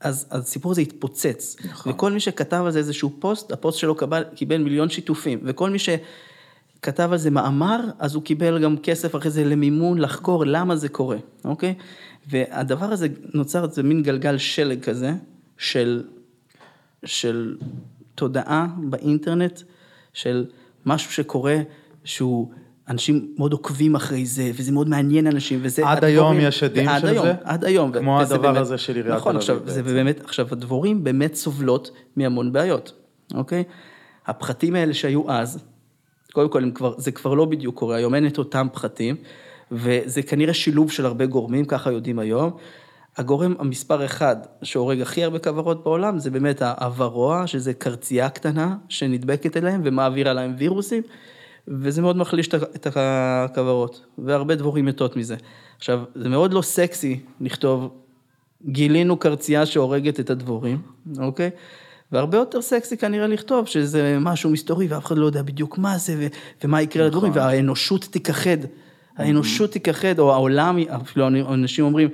אז, 0.00 0.26
הסיפור 0.30 0.72
הזה 0.72 0.80
התפוצץ. 0.80 1.56
נכון. 1.64 1.92
וכל 1.92 2.12
מי 2.12 2.20
שכתב 2.20 2.62
על 2.66 2.70
זה 2.70 2.78
איזשהו 2.78 3.16
פוסט, 3.18 3.52
הפוסט 3.52 3.78
שלו 3.78 3.94
קיבל, 3.94 4.24
קיבל 4.34 4.56
מיליון 4.56 4.88
שיתופים, 4.88 5.38
וכל 5.42 5.70
מי 5.70 5.78
שכתב 5.78 7.08
על 7.12 7.18
זה 7.18 7.30
מאמר, 7.30 7.80
אז 7.98 8.14
הוא 8.14 8.22
קיבל 8.22 8.62
גם 8.62 8.76
כסף 8.78 9.16
אחרי 9.16 9.30
זה 9.30 9.44
למימון, 9.44 9.98
לחקור 9.98 10.44
למה 10.46 10.76
זה 10.76 10.88
קורה, 10.88 11.18
אוקיי? 11.44 11.74
והדבר 12.30 12.86
הזה 12.86 13.08
נוצר, 13.34 13.70
זה 13.70 13.82
מין 13.82 14.02
גלגל 14.02 14.38
שלג 14.38 14.80
כזה, 14.80 15.12
של, 15.58 16.04
של 17.04 17.56
תודעה 18.14 18.66
באינטרנט, 18.76 19.60
של 20.12 20.46
משהו 20.86 21.12
שקורה, 21.12 21.56
שהוא, 22.04 22.50
אנשים 22.88 23.34
מאוד 23.38 23.52
עוקבים 23.52 23.94
אחרי 23.94 24.26
זה, 24.26 24.50
וזה 24.54 24.72
מאוד 24.72 24.88
מעניין 24.88 25.26
אנשים, 25.26 25.58
וזה... 25.62 25.82
עד 25.88 26.04
הדבורים- 26.04 26.36
היום 26.36 26.48
יש 26.48 26.62
עדים 26.62 26.88
של 27.00 27.06
היום, 27.06 27.26
זה? 27.26 27.34
עד 27.44 27.64
היום. 27.64 27.92
כמו 27.92 28.18
וזה 28.22 28.34
הדבר 28.34 28.48
באמת- 28.48 28.60
הזה 28.62 28.78
של 28.78 28.96
עיריית 28.96 29.16
נכון, 29.16 29.32
תל 29.32 29.38
עכשיו, 29.38 29.56
אביב 29.56 29.68
זה 29.68 29.82
בעצם. 29.82 29.94
באמת, 29.94 30.20
עכשיו, 30.24 30.46
הדבורים 30.52 31.04
באמת 31.04 31.34
סובלות 31.34 31.90
מהמון 32.16 32.52
בעיות, 32.52 32.92
אוקיי? 33.34 33.64
הפחתים 34.26 34.74
האלה 34.74 34.94
שהיו 34.94 35.30
אז, 35.30 35.64
קודם 36.32 36.48
כל, 36.48 36.62
כבר, 36.74 36.94
זה 36.98 37.10
כבר 37.12 37.34
לא 37.34 37.44
בדיוק 37.44 37.74
קורה, 37.78 37.96
היום 37.96 38.14
אין 38.14 38.26
את 38.26 38.38
אותם 38.38 38.66
פחתים, 38.72 39.16
וזה 39.72 40.22
כנראה 40.22 40.54
שילוב 40.54 40.90
של 40.90 41.06
הרבה 41.06 41.26
גורמים, 41.26 41.64
ככה 41.64 41.92
יודעים 41.92 42.18
היום. 42.18 42.50
הגורם 43.16 43.54
המספר 43.58 44.04
אחד 44.04 44.36
שהורג 44.62 45.00
הכי 45.00 45.24
הרבה 45.24 45.38
כוורות 45.38 45.84
בעולם 45.84 46.18
זה 46.18 46.30
באמת 46.30 46.62
הוורוע, 46.62 47.46
שזה 47.46 47.74
קרצייה 47.74 48.28
קטנה 48.28 48.76
שנדבקת 48.88 49.56
אליהם 49.56 49.80
ומעבירה 49.84 50.32
להם 50.32 50.54
וירוסים, 50.58 51.02
וזה 51.68 52.02
מאוד 52.02 52.16
מחליש 52.16 52.48
את 52.48 52.86
הכוורות, 52.96 54.06
והרבה 54.18 54.54
דבורים 54.54 54.84
מתות 54.84 55.16
מזה. 55.16 55.36
עכשיו, 55.76 56.02
זה 56.14 56.28
מאוד 56.28 56.52
לא 56.52 56.62
סקסי 56.62 57.20
לכתוב, 57.40 57.88
גילינו 58.66 59.16
קרצייה 59.16 59.66
שהורגת 59.66 60.20
את 60.20 60.30
הדבורים, 60.30 60.78
אוקיי? 61.18 61.50
והרבה 62.12 62.38
יותר 62.38 62.62
סקסי 62.62 62.96
כנראה 62.96 63.26
לכתוב 63.26 63.66
שזה 63.66 64.16
משהו 64.20 64.50
מסתורי 64.50 64.86
ואף 64.86 65.06
אחד 65.06 65.18
לא 65.18 65.26
יודע 65.26 65.42
בדיוק 65.42 65.78
מה 65.78 65.98
זה 65.98 66.14
ו- 66.18 66.26
ומה 66.64 66.82
יקרה 66.82 67.06
לדבורים, 67.06 67.32
והאנושות 67.34 68.04
תיכחד. 68.04 68.56
האנושות 69.16 69.72
תיכחד, 69.72 70.18
או 70.18 70.32
העולם, 70.32 70.78
אפילו 70.78 71.26
אנשים 71.28 71.84
אומרים, 71.84 72.08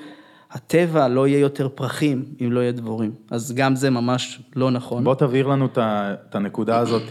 הטבע 0.52 1.08
לא 1.08 1.26
יהיה 1.28 1.38
יותר 1.38 1.68
פרחים 1.74 2.24
אם 2.40 2.52
לא 2.52 2.60
יהיה 2.60 2.72
דבורים. 2.72 3.12
אז 3.30 3.52
גם 3.56 3.76
זה 3.76 3.90
ממש 3.90 4.40
לא 4.56 4.70
נכון. 4.70 5.04
בוא 5.04 5.14
תבהיר 5.14 5.46
לנו 5.46 5.68
את 5.74 6.34
הנקודה 6.34 6.78
הזאת, 6.78 7.02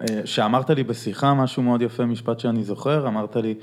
אה, 0.00 0.06
שאמרת 0.24 0.70
לי 0.70 0.84
בשיחה 0.84 1.34
משהו 1.34 1.62
מאוד 1.62 1.82
יפה, 1.82 2.04
משפט 2.06 2.40
שאני 2.40 2.64
זוכר, 2.64 3.08
אמרת 3.08 3.36
לי, 3.36 3.54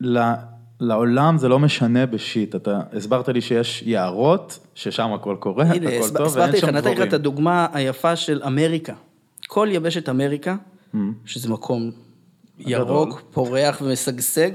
"ל- 0.00 0.32
לעולם 0.80 1.38
זה 1.38 1.48
לא 1.48 1.58
משנה 1.58 2.06
בשיט, 2.06 2.54
אתה 2.54 2.80
הסברת 2.92 3.28
לי 3.28 3.40
שיש 3.40 3.82
יערות, 3.86 4.58
ששם 4.74 5.12
הכל 5.12 5.36
קורה, 5.40 5.64
הנה, 5.64 5.88
הכל 5.88 6.04
הסב- 6.04 6.18
טוב, 6.18 6.36
ואין 6.36 6.48
הסברתי 6.48 6.56
לך, 6.56 6.60
שם 6.60 6.66
נתתי 6.66 6.78
לך 6.78 6.92
דבורים. 6.92 7.08
את 7.08 7.12
הדוגמה 7.12 7.66
היפה 7.72 8.16
של 8.16 8.42
אמריקה. 8.46 8.92
כל 9.48 9.68
יבשת 9.72 10.08
אמריקה, 10.08 10.56
Mm. 10.94 10.96
שזה 11.24 11.48
מקום 11.50 11.90
ירוק, 12.58 13.22
פורח 13.32 13.82
ומשגשג, 13.84 14.50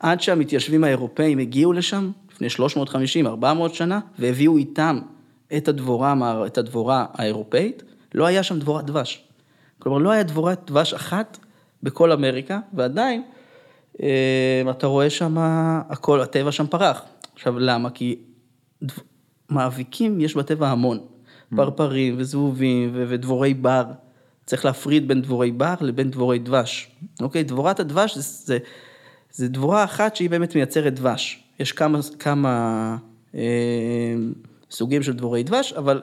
עד 0.00 0.20
שהמתיישבים 0.20 0.84
האירופאים 0.84 1.38
הגיעו 1.38 1.72
לשם, 1.72 2.10
לפני 2.40 2.66
350-400 3.24 3.44
שנה, 3.72 4.00
והביאו 4.18 4.56
איתם 4.56 4.98
את 5.56 5.68
הדבורה, 5.68 6.14
את 6.46 6.58
הדבורה 6.58 7.06
האירופאית, 7.12 7.82
לא 8.14 8.26
היה 8.26 8.42
שם 8.42 8.58
דבורת 8.58 8.84
דבש. 8.84 9.24
כלומר, 9.78 9.98
לא 9.98 10.10
היה 10.10 10.22
דבורת 10.22 10.60
דבש 10.66 10.94
אחת 10.94 11.38
בכל 11.82 12.12
אמריקה, 12.12 12.60
ועדיין, 12.72 13.22
אה, 14.02 14.62
אתה 14.70 14.86
רואה 14.86 15.10
שם, 15.10 15.36
הכל, 15.88 16.20
הטבע 16.20 16.52
שם 16.52 16.66
פרח. 16.66 17.02
עכשיו, 17.34 17.58
למה? 17.58 17.90
כי 17.90 18.18
דב- 18.82 18.98
מאביקים 19.50 20.20
יש 20.20 20.34
בטבע 20.36 20.68
המון. 20.68 20.98
פרפרים 21.56 22.14
וזבובים 22.18 22.90
ו- 22.94 23.04
ודבורי 23.08 23.54
בר. 23.54 23.84
צריך 24.46 24.64
להפריד 24.64 25.08
בין 25.08 25.22
דבורי 25.22 25.50
בר 25.50 25.74
לבין 25.80 26.10
דבורי 26.10 26.38
דבש. 26.38 26.90
אוקיי? 27.20 27.44
דבורת 27.44 27.80
הדבש 27.80 28.14
זה, 28.18 28.22
זה, 28.22 28.58
זה 29.32 29.48
דבורה 29.48 29.84
אחת 29.84 30.16
שהיא 30.16 30.30
באמת 30.30 30.54
מייצרת 30.54 30.94
דבש. 30.94 31.44
יש 31.60 31.72
כמה, 31.72 31.98
כמה 32.18 32.96
אה, 33.34 33.40
סוגים 34.70 35.02
של 35.02 35.12
דבורי 35.12 35.42
דבש, 35.42 35.72
אבל 35.72 36.02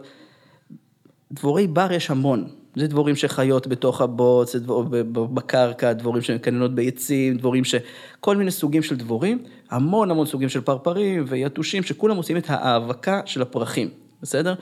דבורי 1.32 1.68
בר 1.68 1.92
יש 1.92 2.12
המון. 2.12 2.48
זה 2.76 2.88
דבורים 2.88 3.16
שחיות 3.16 3.68
בתוך 3.68 4.02
הבוץ, 4.02 4.54
זה 4.54 4.60
דבור, 4.60 4.84
בקרקע, 5.12 5.94
דבורים 5.94 6.22
שמקננות 6.22 6.76
ביצים, 6.76 7.38
דבורים 7.38 7.64
ש... 7.64 7.76
כל 8.20 8.38
מיני 8.38 8.52
סוגים 8.52 8.84
של 8.84 8.96
דבורים, 8.96 9.44
המון 9.70 10.12
המון 10.12 10.26
סוגים 10.26 10.50
של 10.50 10.62
פרפרים 10.62 11.24
ויתושים, 11.28 11.84
שכולם 11.84 12.18
עושים 12.18 12.38
את 12.38 12.50
ההאבקה 12.50 13.22
של 13.26 13.42
הפרחים, 13.42 13.90
בסדר? 14.22 14.54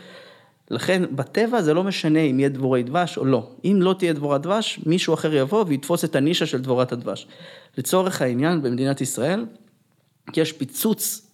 לכן 0.72 1.04
בטבע 1.12 1.62
זה 1.62 1.74
לא 1.74 1.84
משנה 1.84 2.20
אם 2.20 2.40
יהיה 2.40 2.50
דבורי 2.50 2.84
דבש 2.84 3.18
או 3.18 3.26
לא. 3.26 3.48
אם 3.66 3.78
לא 3.82 3.96
תהיה 4.00 4.14
דבורת 4.14 4.42
דבש, 4.42 4.80
מישהו 4.86 5.14
אחר 5.14 5.34
יבוא 5.34 5.66
ויתפוס 5.68 6.06
את 6.06 6.16
הנישה 6.16 6.46
של 6.46 6.62
דבורת 6.62 6.92
הדבש. 6.92 7.28
לצורך 7.78 8.22
העניין, 8.22 8.62
במדינת 8.62 9.02
ישראל, 9.02 9.46
יש 10.36 10.52
פיצוץ 10.52 11.30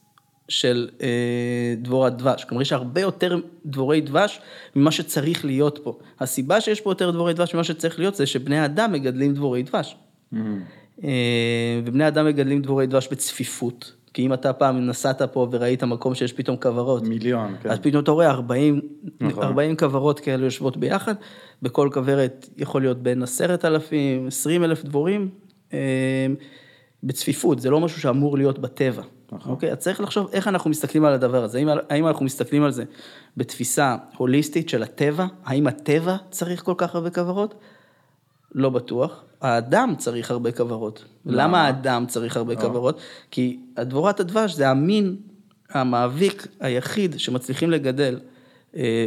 של 0.50 0.90
אה, 1.02 1.74
דבורת 1.78 2.18
דבש. 2.18 2.44
כלומר, 2.44 2.62
יש 2.62 2.74
הרבה 2.74 3.02
יותר 3.02 3.40
דבורי 3.66 4.02
דבש 4.02 4.40
ממה 4.76 4.92
שצריך 4.92 5.46
להיות 5.46 5.80
פה. 5.84 6.00
הסיבה 6.20 6.62
שיש 6.62 6.82
פה 6.82 6.92
יותר 6.92 7.12
דבורי 7.12 7.34
דבש 7.34 7.54
ממה 7.54 7.64
שצריך 7.64 8.00
להיות, 8.00 8.16
זה 8.16 8.26
שבני 8.26 8.66
אדם 8.66 8.92
מגדלים 8.92 9.34
דבורי 9.34 9.64
דבש. 9.64 9.96
אה, 11.04 11.80
ובני 11.86 12.08
אדם 12.08 12.26
מגדלים 12.26 12.62
דבורי 12.62 12.88
דבש 12.88 13.08
בצפיפות. 13.12 13.94
כי 14.14 14.26
אם 14.26 14.34
אתה 14.34 14.54
פעם 14.54 14.88
נסעת 14.88 15.22
פה 15.22 15.48
וראית 15.52 15.84
מקום 15.84 16.16
שיש 16.16 16.34
פתאום 16.34 16.58
כוורות, 16.58 17.04
מיליון, 17.04 17.56
כן. 17.62 17.70
אז 17.70 17.80
פתאום 17.80 18.04
אתה 18.04 18.12
רואה 18.12 18.30
40, 18.30 18.82
נכון. 19.22 19.44
40 19.44 19.78
כוורות 19.78 20.20
כאלה 20.20 20.46
יושבות 20.46 20.78
ביחד, 20.78 21.14
בכל 21.62 21.90
כוורת 21.94 22.50
יכול 22.58 22.82
להיות 22.82 23.04
בין 23.04 23.24
10,000, 23.24 24.28
20,000 24.28 24.84
דבורים, 24.84 25.30
אה, 25.74 26.28
בצפיפות, 27.04 27.60
זה 27.60 27.70
לא 27.70 27.80
משהו 27.80 28.02
שאמור 28.02 28.38
להיות 28.38 28.60
בטבע. 28.60 29.04
נכון. 29.32 29.52
אוקיי? 29.52 29.72
אז 29.72 29.78
צריך 29.78 30.02
לחשוב 30.02 30.30
איך 30.34 30.48
אנחנו 30.48 30.70
מסתכלים 30.70 31.06
על 31.06 31.14
הדבר 31.14 31.44
הזה, 31.44 31.58
האם, 31.58 31.68
האם 31.90 32.08
אנחנו 32.08 32.26
מסתכלים 32.26 32.64
על 32.64 32.72
זה 32.72 32.84
בתפיסה 33.38 33.96
הוליסטית 34.18 34.70
של 34.70 34.84
הטבע, 34.84 35.26
האם 35.46 35.68
הטבע 35.68 36.16
צריך 36.30 36.64
כל 36.64 36.74
כך 36.78 36.96
הרבה 36.96 37.10
כוורות? 37.10 37.56
לא 38.56 38.70
בטוח. 38.70 39.24
האדם 39.42 39.94
צריך 39.98 40.32
הרבה 40.32 40.52
כוורות. 40.52 41.06
למה 41.26 41.66
האדם 41.66 42.06
צריך 42.08 42.38
הרבה 42.38 42.56
כוורות? 42.56 43.00
כי 43.32 43.60
דבורת 43.80 44.20
הדבש 44.20 44.54
זה 44.54 44.70
המין 44.70 45.16
המאביק 45.70 46.48
היחיד 46.60 47.20
שמצליחים 47.20 47.72
לגדל 47.72 48.20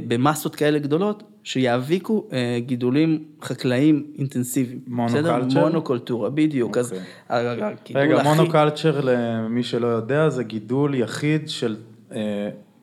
במסות 0.08 0.56
כאלה 0.56 0.78
גדולות, 0.78 1.22
שיאביקו 1.44 2.26
אה, 2.32 2.58
גידולים 2.66 3.24
חקלאיים 3.42 4.06
אינטנסיביים. 4.18 4.80
מונוקלצ'ר? 4.86 5.60
מונוקולטורה, 5.60 6.30
בדיוק. 6.30 6.76
אז 6.76 6.92
אוקיי. 6.92 7.96
רגע, 7.96 8.16
הכי- 8.16 8.28
מונוקלצ'ר, 8.28 9.00
למי 9.04 9.62
שלא 9.62 9.86
יודע, 9.86 10.28
זה 10.28 10.44
גידול 10.44 10.94
יחיד 10.94 11.48
של 11.48 11.76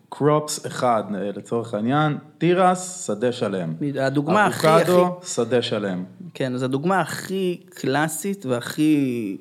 קרופס 0.09 0.65
אחד, 0.65 1.03
אה, 1.15 1.29
לצורך 1.35 1.73
העניין, 1.73 2.17
תירס, 2.37 3.05
שדה 3.07 3.31
שלם. 3.31 3.73
הדוגמה 3.99 4.45
הכי, 4.45 4.67
אבוקדו, 4.67 5.19
שדה 5.25 5.61
שלם. 5.61 6.03
כן, 6.33 6.53
אז 6.53 6.63
הדוגמה 6.63 6.99
הכי 7.01 7.59
קלאסית 7.69 8.45
והכי 8.45 9.37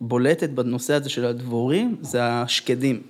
בולטת 0.00 0.50
בנושא 0.50 0.94
הזה 0.94 1.10
של 1.10 1.24
הדבורים, 1.24 1.96
זה 2.00 2.18
השקדים, 2.24 3.02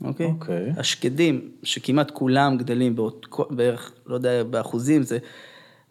אוקיי? 0.00 0.26
אוקיי. 0.26 0.72
השקדים, 0.76 1.50
שכמעט 1.62 2.10
כולם 2.10 2.56
גדלים 2.56 2.96
באות, 2.96 3.26
בערך, 3.50 3.92
לא 4.06 4.14
יודע 4.14 4.42
באחוזים 4.42 5.02
זה, 5.02 5.18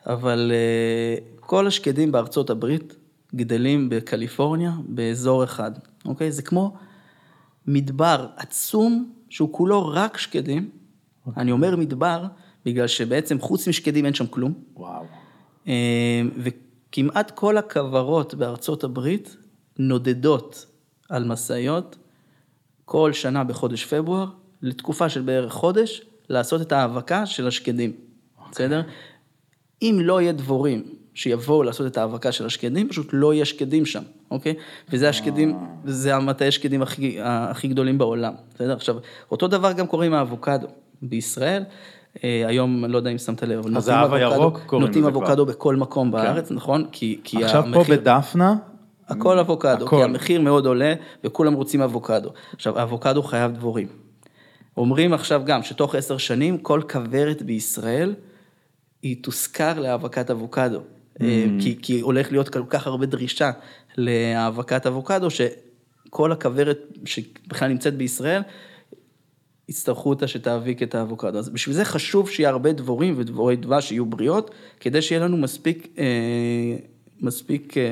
אבל 0.06 0.52
אה, 0.54 1.16
כל 1.40 1.68
השקדים 1.68 2.12
בארצות 2.12 2.50
הברית 2.50 2.96
גדלים 3.36 3.90
בקליפורניה 3.90 4.72
באזור 4.88 5.44
אחד, 5.44 5.72
אוקיי? 6.06 6.32
זה 6.32 6.42
כמו 6.42 6.74
מדבר 7.68 8.28
עצום 8.38 9.14
שהוא 9.30 9.50
כולו 9.52 9.88
רק 9.90 10.18
שקדים. 10.18 10.70
אני 11.38 11.52
אומר 11.52 11.76
מדבר, 11.76 12.26
בגלל 12.66 12.88
שבעצם 12.88 13.40
חוץ 13.40 13.68
משקדים 13.68 14.06
אין 14.06 14.14
שם 14.14 14.28
כלום. 14.28 14.54
וואו. 14.76 15.04
אה, 15.68 16.22
וכמעט 16.38 17.32
כל 17.32 17.58
הכוורות 17.58 18.34
בארצות 18.34 18.84
הברית 18.84 19.38
נודדות 19.80 20.66
על 21.10 21.24
משאיות 21.24 21.98
כל 22.86 23.14
שנה 23.14 23.44
בחודש 23.44 23.86
פברואר, 23.86 24.26
לתקופה 24.62 25.10
של 25.10 25.22
בערך 25.22 25.54
חודש, 25.54 26.02
לעשות 26.30 26.62
את 26.62 26.72
ההאבקה 26.72 27.26
של 27.26 27.48
השקדים, 27.48 27.92
בסדר? 28.52 28.82
אם 29.82 29.98
לא 30.02 30.22
יהיה 30.22 30.32
דבורים 30.32 30.84
שיבואו 31.14 31.64
לעשות 31.64 31.88
את 31.88 31.98
ההאבקה 31.98 32.32
של 32.32 32.46
השקדים, 32.46 32.90
פשוט 32.90 33.10
לא 33.14 33.34
יהיה 33.34 33.46
שקדים 33.46 33.86
שם, 33.86 34.04
אוקיי? 34.32 34.54
וזה 34.90 35.10
השקדים, 35.10 35.58
זה 35.86 36.16
המטעי 36.16 36.48
השקדים 36.48 36.82
הכי, 36.82 37.18
הכי 37.22 37.68
גדולים 37.68 37.98
בעולם, 37.98 38.34
בסדר? 38.56 38.74
עכשיו, 38.74 38.96
אותו 39.32 39.48
דבר 39.48 39.72
גם 39.72 39.88
קורה 39.88 40.06
עם 40.06 40.14
האבוקדו. 40.14 40.68
בישראל, 41.04 41.64
אה, 42.24 42.44
היום, 42.48 42.86
לא 42.86 42.98
יודע 42.98 43.10
אם 43.10 43.18
שמת 43.18 43.44
לב, 43.44 43.60
אבל 43.60 43.78
הזהב 43.78 44.14
נוטעים 44.14 44.26
אבוקדו-. 44.74 45.02
כן. 45.02 45.04
אבוקדו 45.04 45.46
בכל 45.46 45.76
מקום 45.76 46.12
בארץ, 46.12 46.52
נכון? 46.52 46.86
כי, 46.92 47.20
כי 47.24 47.44
עכשיו 47.44 47.62
פה 47.62 47.80
המחיר... 47.80 48.00
בדפנה, 48.00 48.56
הכל 49.08 49.40
אבוקדו, 49.40 49.86
הכל. 49.86 49.98
כי 49.98 50.04
המחיר 50.04 50.42
מאוד 50.42 50.66
עולה 50.66 50.94
וכולם 51.24 51.54
רוצים 51.54 51.82
אבוקדו. 51.82 52.30
עכשיו, 52.54 52.80
האבוקדו 52.80 53.24
חייב 53.24 53.52
דבורים. 53.52 53.88
אומרים 54.78 55.14
עכשיו 55.14 55.42
גם 55.46 55.64
שתוך 55.64 55.96
עשר 55.96 56.18
שנים 56.18 56.58
כל 56.58 56.82
כוורת 56.92 57.42
בישראל 57.42 58.16
היא 59.02 59.24
תושכר 59.24 59.80
להאבקת 59.80 60.30
אבוקדו. 60.30 60.82
אה, 61.22 61.46
כי, 61.60 61.78
כי 61.82 62.00
הולך 62.00 62.32
להיות 62.32 62.50
כל 62.50 62.64
כך 62.70 62.88
הרבה 62.88 63.06
דרישה 63.06 63.52
להאבקת 63.98 64.86
אבוקדו, 64.86 65.28
שכל 65.30 66.32
הכוורת 66.32 66.80
שבכלל 67.06 67.68
נמצאת 67.68 67.98
בישראל, 67.98 68.42
יצטרכו 69.70 70.10
אותה 70.10 70.28
שתאביק 70.28 70.84
את 70.84 70.96
האבוקדו. 70.96 71.38
אז 71.38 71.50
בשביל 71.50 71.76
זה 71.76 71.86
חשוב 71.86 72.30
שיהיה 72.30 72.50
הרבה 72.50 72.74
דבורים 72.74 73.14
ודבורי 73.18 73.56
דבש 73.56 73.90
שיהיו 73.90 74.06
בריאות, 74.06 74.52
כדי 74.80 75.02
שיהיה 75.02 75.22
לנו 75.22 75.38
מספיק, 75.38 75.88
אה, 75.98 76.76
מספיק 77.22 77.78
אה, 77.78 77.84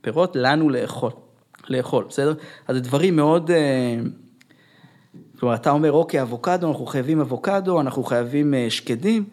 פירות 0.00 0.36
לנו 0.36 0.70
לאכול, 0.70 1.10
לאכול, 1.68 2.04
בסדר? 2.08 2.34
אז 2.68 2.76
זה 2.76 2.82
דברים 2.82 3.16
מאוד... 3.16 3.50
אה, 3.50 3.96
כלומר, 5.38 5.54
אתה 5.54 5.70
אומר, 5.70 5.92
אוקיי, 5.92 6.22
אבוקדו, 6.22 6.68
אנחנו 6.68 6.86
חייבים 6.86 7.20
אבוקדו, 7.20 7.80
אנחנו 7.80 8.04
חייבים 8.04 8.54
אה, 8.54 8.66
שקדים, 8.70 9.24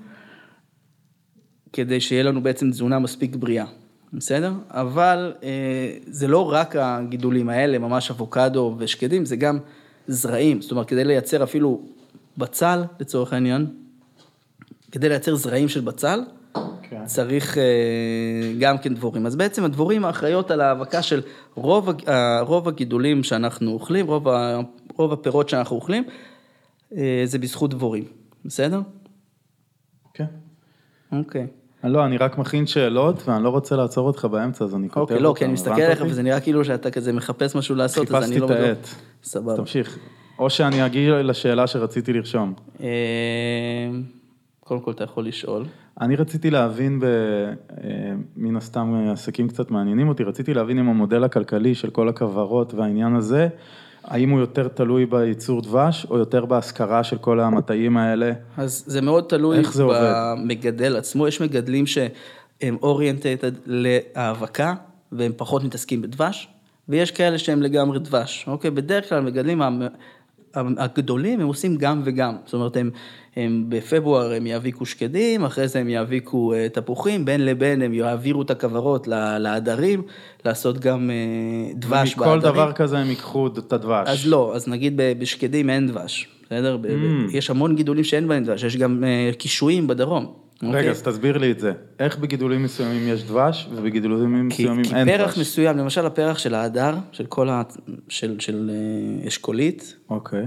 כדי 1.73 2.01
שיהיה 2.01 2.23
לנו 2.23 2.43
בעצם 2.43 2.71
תזונה 2.71 2.99
מספיק 2.99 3.35
בריאה, 3.35 3.65
בסדר? 4.13 4.53
אבל 4.69 5.33
אה, 5.43 5.97
זה 6.07 6.27
לא 6.27 6.51
רק 6.51 6.75
הגידולים 6.75 7.49
האלה, 7.49 7.77
ממש 7.77 8.11
אבוקדו 8.11 8.75
ושקדים, 8.77 9.25
זה 9.25 9.35
גם 9.35 9.59
זרעים, 10.07 10.61
זאת 10.61 10.71
אומרת, 10.71 10.87
כדי 10.87 11.03
לייצר 11.03 11.43
אפילו 11.43 11.81
בצל, 12.37 12.83
לצורך 12.99 13.33
העניין, 13.33 13.67
כדי 14.91 15.09
לייצר 15.09 15.35
זרעים 15.35 15.69
של 15.69 15.81
בצל, 15.81 16.19
כן. 16.89 17.05
צריך 17.05 17.57
אה, 17.57 17.63
גם 18.59 18.77
כן 18.77 18.93
דבורים. 18.93 19.25
אז 19.25 19.35
בעצם 19.35 19.63
הדבורים 19.63 20.05
האחראיות 20.05 20.51
על 20.51 20.61
ההאבקה 20.61 21.01
של 21.01 21.21
רוב, 21.55 21.89
הג- 21.89 22.09
ה- 22.09 22.39
רוב 22.41 22.67
הגידולים 22.67 23.23
שאנחנו 23.23 23.71
אוכלים, 23.71 24.07
רוב, 24.07 24.27
ה- 24.27 24.59
רוב 24.95 25.13
הפירות 25.13 25.49
שאנחנו 25.49 25.75
אוכלים, 25.75 26.03
אה, 26.97 27.21
זה 27.25 27.39
בזכות 27.39 27.69
דבורים, 27.69 28.03
בסדר? 28.45 28.81
כן. 30.13 30.25
אוקיי. 31.11 31.47
לא, 31.83 32.05
אני 32.05 32.17
רק 32.17 32.37
מכין 32.37 32.67
שאלות, 32.67 33.27
ואני 33.27 33.43
לא 33.43 33.49
רוצה 33.49 33.75
לעצור 33.75 34.07
אותך 34.07 34.25
באמצע, 34.25 34.65
אז 34.65 34.75
אני 34.75 34.89
כותב 34.89 34.99
אוקיי, 34.99 35.19
לא, 35.19 35.33
כי 35.37 35.45
אני 35.45 35.53
מסתכל 35.53 35.81
עליך? 35.81 36.01
וזה 36.05 36.23
נראה 36.23 36.39
כאילו 36.39 36.65
שאתה 36.65 36.91
כזה 36.91 37.13
מחפש 37.13 37.55
משהו 37.55 37.75
לעשות, 37.75 38.07
אז 38.11 38.15
אני 38.15 38.21
חיפשתי 38.21 38.39
לא 38.39 38.45
את 38.45 38.51
בטוח. 38.51 38.63
העט. 38.65 38.87
סבבה. 39.23 39.55
תמשיך. 39.57 39.97
או 40.39 40.49
שאני 40.49 40.85
אגיע 40.85 41.23
לשאלה 41.23 41.67
שרציתי 41.67 42.13
לרשום. 42.13 42.53
אה, 42.81 42.87
קודם 44.59 44.81
כל 44.81 44.91
אתה 44.91 45.03
יכול 45.03 45.27
לשאול. 45.27 45.65
אני 46.01 46.15
רציתי 46.15 46.49
להבין, 46.49 46.99
ב, 46.99 47.03
אה, 47.03 47.09
מן 48.37 48.55
הסתם 48.55 48.93
אה, 48.95 49.11
עסקים 49.11 49.47
קצת 49.47 49.71
מעניינים 49.71 50.07
אותי, 50.09 50.23
רציתי 50.23 50.53
להבין 50.53 50.79
אם 50.79 50.89
המודל 50.89 51.23
הכלכלי 51.23 51.75
של 51.75 51.89
כל 51.89 52.09
הכוורות 52.09 52.73
והעניין 52.73 53.15
הזה, 53.15 53.47
האם 54.03 54.29
הוא 54.29 54.39
יותר 54.39 54.67
תלוי 54.67 55.05
בייצור 55.05 55.61
דבש, 55.61 56.05
או 56.09 56.17
יותר 56.17 56.45
בהשכרה 56.45 57.03
של 57.03 57.17
כל 57.17 57.39
המטעים 57.39 57.97
האלה? 57.97 58.31
אז 58.57 58.83
זה 58.87 59.01
מאוד 59.01 59.23
תלוי 59.29 59.57
איך 59.59 59.73
זה 59.73 59.83
עובד? 59.83 60.13
במגדל 60.37 60.95
עצמו, 60.95 61.27
יש 61.27 61.41
מגדלים 61.41 61.85
שהם 61.87 62.77
אוריינטד 62.81 63.51
להאבקה 63.65 64.73
והם 65.11 65.31
פחות 65.37 65.63
מתעסקים 65.63 66.01
בדבש, 66.01 66.47
ויש 66.89 67.11
כאלה 67.11 67.37
שהם 67.37 67.61
לגמרי 67.61 67.99
דבש, 67.99 68.45
אוקיי? 68.47 68.71
בדרך 68.71 69.09
כלל 69.09 69.17
המגדלים 69.17 69.61
המ- 69.61 69.81
הגדולים 70.55 71.39
הם 71.39 71.47
עושים 71.47 71.75
גם 71.77 72.01
וגם, 72.05 72.35
זאת 72.45 72.53
אומרת 72.53 72.77
הם, 72.77 72.89
הם 73.35 73.65
בפברואר 73.69 74.33
הם 74.33 74.47
יאביקו 74.47 74.85
שקדים, 74.85 75.45
אחרי 75.45 75.67
זה 75.67 75.79
הם 75.79 75.89
יאביקו 75.89 76.53
אה, 76.53 76.69
תפוחים, 76.69 77.25
בין 77.25 77.45
לבין 77.45 77.81
הם 77.81 77.93
יעבירו 77.93 78.41
את 78.41 78.51
הכוורות 78.51 79.07
לעדרים, 79.39 80.01
לעשות 80.45 80.79
גם 80.79 81.09
אה, 81.09 81.73
דבש 81.75 82.15
מכל 82.15 82.25
בעדרים. 82.25 82.53
דבר 82.53 82.71
כזה 82.71 82.97
הם 82.97 83.09
ייקחו 83.09 83.47
את 83.47 83.73
הדבש. 83.73 84.07
אז 84.07 84.27
לא, 84.27 84.55
אז 84.55 84.67
נגיד 84.67 84.93
בשקדים 85.19 85.69
אין 85.69 85.87
דבש, 85.87 86.27
בסדר? 86.45 86.77
Mm. 86.83 86.87
יש 87.37 87.49
המון 87.49 87.75
גידולים 87.75 88.03
שאין 88.03 88.27
בהם 88.27 88.43
דבש, 88.43 88.63
יש 88.63 88.77
גם 88.77 89.03
אה, 89.03 89.31
קישואים 89.37 89.87
בדרום. 89.87 90.46
רגע, 90.63 90.69
אוקיי? 90.77 90.89
אז 90.89 91.01
תסביר 91.01 91.37
לי 91.37 91.51
את 91.51 91.59
זה. 91.59 91.71
איך 91.99 92.17
בגידולים 92.17 92.63
מסוימים 92.63 93.07
יש 93.07 93.23
דבש, 93.23 93.67
ובגידולים 93.75 94.49
כי, 94.49 94.63
מסוימים 94.63 94.85
כי 94.85 94.95
אין 94.95 95.07
פרח 95.07 95.29
דבש? 95.31 95.39
מסוים, 95.39 95.77
למשל 95.77 96.05
הפרח 96.05 96.37
של 96.37 96.53
ההדר, 96.55 96.95
של 97.11 97.25
כל 97.25 97.49
ה... 97.49 97.63
של, 98.09 98.39
של 98.39 98.71
אה, 98.73 99.27
אשכולית, 99.27 99.95
אוקיי. 100.09 100.45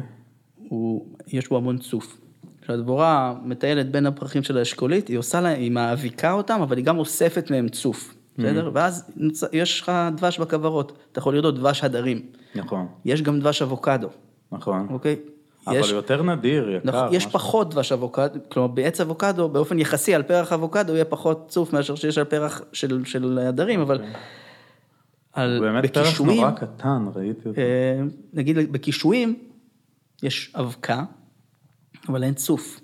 הוא, 0.68 1.06
יש 1.26 1.48
בו 1.48 1.56
המון 1.56 1.78
צוף. 1.78 2.16
כשהדבורה 2.62 3.34
מטיילת 3.44 3.90
בין 3.90 4.06
הפרחים 4.06 4.42
של 4.42 4.58
האשכולית, 4.58 5.08
היא 5.08 5.18
עושה 5.18 5.40
לה, 5.40 5.48
היא 5.48 5.70
מאביקה 5.70 6.32
אותם, 6.32 6.60
אבל 6.62 6.76
היא 6.76 6.84
גם 6.84 6.98
אוספת 6.98 7.50
מהם 7.50 7.68
צוף, 7.68 8.14
בסדר? 8.38 8.70
ואז 8.74 9.10
נוצ- 9.16 9.48
יש 9.52 9.80
לך 9.80 9.92
דבש 10.16 10.38
בכוורות, 10.38 10.98
אתה 11.12 11.18
יכול 11.18 11.34
לראות 11.34 11.54
דבש 11.54 11.84
הדרים. 11.84 12.22
נכון, 12.54 12.86
יש 13.04 13.22
גם 13.22 13.40
דבש 13.40 13.62
אבוקדו, 13.62 14.08
נכון. 14.52 14.86
אוקיי? 14.90 15.16
אבל 15.66 15.76
יש- 15.76 15.90
יותר 15.90 16.22
נדיר, 16.22 16.70
יקר. 16.70 16.88
נכון, 16.88 17.14
יש 17.14 17.26
משהו. 17.26 17.30
פחות 17.30 17.70
דבש 17.70 17.92
אבוקדו, 17.92 18.38
כלומר 18.48 18.68
בעץ 18.68 19.00
אבוקדו, 19.00 19.48
באופן 19.48 19.78
יחסי 19.78 20.14
על 20.14 20.22
פרח 20.22 20.52
אבוקדו 20.52 20.92
יהיה 20.94 21.04
פחות 21.04 21.44
צוף 21.48 21.72
מאשר 21.72 21.94
שיש 21.94 22.18
על 22.18 22.24
פרח 22.24 22.62
של, 22.72 23.04
של 23.04 23.38
הדרים, 23.38 23.80
אבל 23.80 24.00
על, 25.32 25.56
הוא 25.56 25.66
באמת 25.66 25.92
פרח 25.94 26.06
בקישואים, 26.06 26.40
נורא 26.40 26.50
קטן, 26.50 27.04
ראיתי 27.14 27.48
אותו. 27.48 27.60
אה, 27.60 28.00
נגיד 28.32 28.72
בקישואים 28.72 29.38
יש 30.22 30.52
אבקה, 30.58 31.04
אבל 32.08 32.22
אין 32.24 32.34
צוף. 32.34 32.80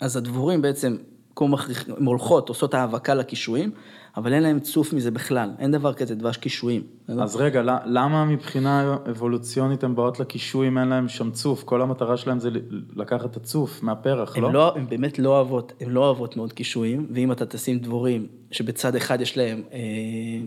אז 0.00 0.16
הדבורים 0.16 0.62
בעצם, 0.62 0.96
כמו 1.36 1.48
מכריח- 1.48 1.84
הולכות, 2.04 2.48
עושות 2.48 2.74
האבקה 2.74 3.14
לקישואים, 3.14 3.70
אבל 4.16 4.32
אין 4.32 4.42
להם 4.42 4.60
צוף 4.60 4.92
מזה 4.92 5.10
בכלל, 5.10 5.50
אין 5.58 5.70
דבר 5.70 5.94
כזה 5.94 6.14
דבש 6.14 6.36
קישואים. 6.36 6.82
אז 7.08 7.36
רגע, 7.36 7.62
למה 7.84 8.24
מבחינה 8.24 8.96
אבולוציונית 9.10 9.84
הן 9.84 9.94
באות 9.94 10.20
לקישוי 10.20 10.68
אם 10.68 10.78
אין 10.78 10.88
להן 10.88 11.08
שם 11.08 11.30
צוף? 11.30 11.64
כל 11.64 11.82
המטרה 11.82 12.16
שלהם 12.16 12.38
זה 12.38 12.50
לקחת 12.96 13.24
את 13.24 13.36
הצוף 13.36 13.82
מהפרח, 13.82 14.36
לא? 14.36 14.52
לא, 14.52 14.76
הן 14.76 14.86
באמת 14.86 15.18
לא 15.18 15.28
אוהבות, 15.28 15.72
הן 15.80 15.90
לא 15.90 16.00
אוהבות 16.04 16.36
מאוד 16.36 16.52
קישואים, 16.52 17.06
ואם 17.10 17.32
אתה 17.32 17.46
תשים 17.46 17.78
דבורים 17.78 18.26
שבצד 18.50 18.96
אחד 18.96 19.20
יש 19.20 19.36
להם 19.36 19.62
אה, 19.72 19.78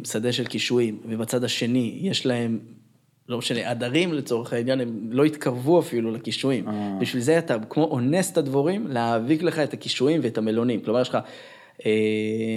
שדה 0.04 0.32
של 0.32 0.46
קישואים, 0.46 1.00
ובצד 1.10 1.44
השני 1.44 2.00
יש 2.02 2.26
להם, 2.26 2.60
לא 3.30 3.38
משנה, 3.38 3.70
עדרים 3.70 4.14
לצורך 4.14 4.54
העניין, 4.54 4.82
הם 4.82 5.00
לא 5.12 5.26
יתקרבו 5.26 5.80
אפילו 5.80 6.12
לקישואים. 6.12 6.68
אה. 6.68 6.98
בשביל 7.02 7.22
זה 7.22 7.40
אתה 7.40 7.56
כמו 7.70 7.84
אונס 7.84 8.32
את 8.32 8.38
הדבורים, 8.38 8.88
להאביק 8.88 9.44
לך 9.44 9.60
את 9.60 9.74
הקישואים 9.74 10.22
ואת 10.24 10.38
המלונים. 10.38 10.82
כלומר, 10.82 11.02
יש 11.02 11.10
לך... 11.10 11.18
אה, 11.86 11.92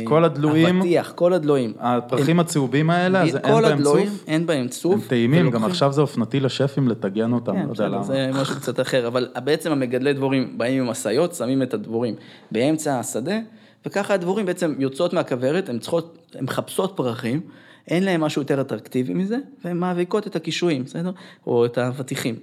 כל 0.05 0.25
הדלויים- 0.25 0.77
אבטיח, 0.81 1.13
כל 1.15 1.33
הדלויים. 1.33 1.73
הפרחים 1.79 2.41
הצהובים 2.41 2.91
האלה, 2.91 3.23
אז 3.23 3.37
אין 3.37 3.43
בהם 3.63 3.65
הדלויים, 3.79 4.07
צוף? 4.09 4.25
אין 4.29 4.47
בהם 4.47 4.69
צוף. 4.69 4.95
הם 4.95 5.01
טעימים, 5.09 5.51
גם 5.51 5.65
עכשיו 5.65 5.93
זה 5.93 6.01
אופנתי 6.01 6.41
לשפים 6.41 6.89
לטגן 6.89 7.33
אותם, 7.33 7.53
כן, 7.53 7.67
לא 7.67 7.71
יודע 7.73 7.89
למה. 7.89 8.03
זה 8.03 8.31
משהו 8.35 8.57
קצת 8.57 8.81
אחר, 8.81 9.07
אבל 9.07 9.29
בעצם 9.45 9.73
המגדלי 9.73 10.13
דבורים 10.13 10.59
באים 10.59 10.83
עם 10.83 10.91
משאיות, 10.91 11.35
שמים 11.35 11.63
את 11.63 11.75
הדבורים 11.75 12.15
באמצע 12.53 12.99
השדה, 12.99 13.39
וככה 13.87 14.15
הדבורים 14.15 14.47
בעצם 14.47 14.75
יוצאות 14.79 15.13
מהכוורת, 15.13 15.69
הן 15.69 15.79
צריכות, 15.79 16.19
הן 16.35 16.45
מחפשות 16.45 16.93
פרחים, 16.97 17.41
אין 17.89 18.05
להן 18.05 18.21
משהו 18.21 18.43
יותר 18.43 18.61
אטרקטיבי 18.61 19.15
מזה, 19.15 19.37
והן 19.65 19.77
מאביקות 19.77 20.27
את 20.27 20.37
הקישואים, 20.37 20.85
בסדר? 20.85 21.11
או 21.47 21.65
את 21.65 21.79
האבטיחים. 21.79 22.35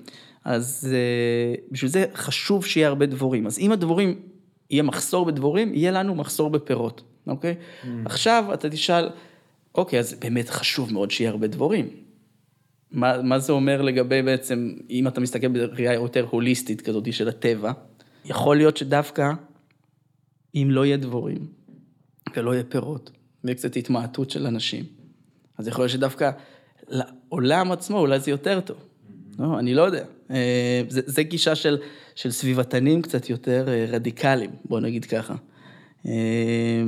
אז 0.46 0.90
אה, 0.94 1.56
בשביל 1.72 1.92
זה 1.92 2.06
חשוב 2.16 2.66
שיהיה 2.66 2.88
הרבה 2.88 3.06
דבורים. 3.06 3.48
אז 3.48 3.60
אם 3.60 3.72
הדבורים, 3.72 4.16
יהיה 4.74 4.84
מחסור 4.84 5.26
בדבורים, 5.26 5.74
יהיה 5.74 5.92
לנו 5.92 6.16
מחסור 6.16 6.50
בפירות, 6.50 7.04
אוקיי? 7.28 7.56
עכשיו 8.06 8.46
אתה 8.54 8.70
תשאל, 8.70 9.10
אוקיי, 9.76 10.00
אז 10.00 10.14
באמת 10.14 10.50
חשוב 10.50 10.94
מאוד 10.94 11.12
שיהיה 11.12 11.30
הרבה 11.30 11.48
דבורים. 11.48 11.90
מה, 12.92 13.22
מה 13.22 13.40
זה 13.40 13.54
אומר 13.54 13.82
לגבי 13.82 14.22
בעצם, 14.22 14.74
אם 14.90 15.08
אתה 15.08 15.22
מסתכל 15.22 15.48
בראייה 15.48 15.94
יותר 15.94 16.28
הוליסטית 16.30 16.82
כזאת 16.82 17.14
של 17.14 17.28
הטבע, 17.28 17.72
יכול 18.26 18.58
להיות 18.58 18.78
שדווקא 18.78 19.32
אם 20.56 20.68
לא 20.72 20.86
יהיה 20.86 20.98
דבורים 20.98 21.48
ולא 22.36 22.54
יהיה 22.54 22.64
פירות, 22.64 23.12
ויהיה 23.44 23.56
קצת 23.56 23.76
התמעטות 23.76 24.30
של 24.30 24.48
אנשים, 24.48 24.86
אז 25.58 25.68
יכול 25.68 25.82
להיות 25.82 25.92
שדווקא 25.92 26.32
לעולם 26.88 27.72
עצמו 27.72 28.00
אולי 28.00 28.20
זה 28.20 28.32
יותר 28.32 28.60
טוב. 28.60 28.78
לא, 29.40 29.60
אני 29.60 29.74
לא 29.74 29.82
יודע. 29.82 30.04
אה, 30.32 30.82
זה, 30.90 31.02
זה 31.06 31.24
גישה 31.24 31.56
של, 31.56 31.78
של 32.16 32.32
סביבתנים 32.32 33.02
קצת 33.02 33.30
יותר 33.30 33.66
אה, 33.68 33.86
רדיקליים, 33.90 34.52
בוא 34.66 34.80
נגיד 34.80 35.06
ככה. 35.06 35.36
אה, 36.06 36.84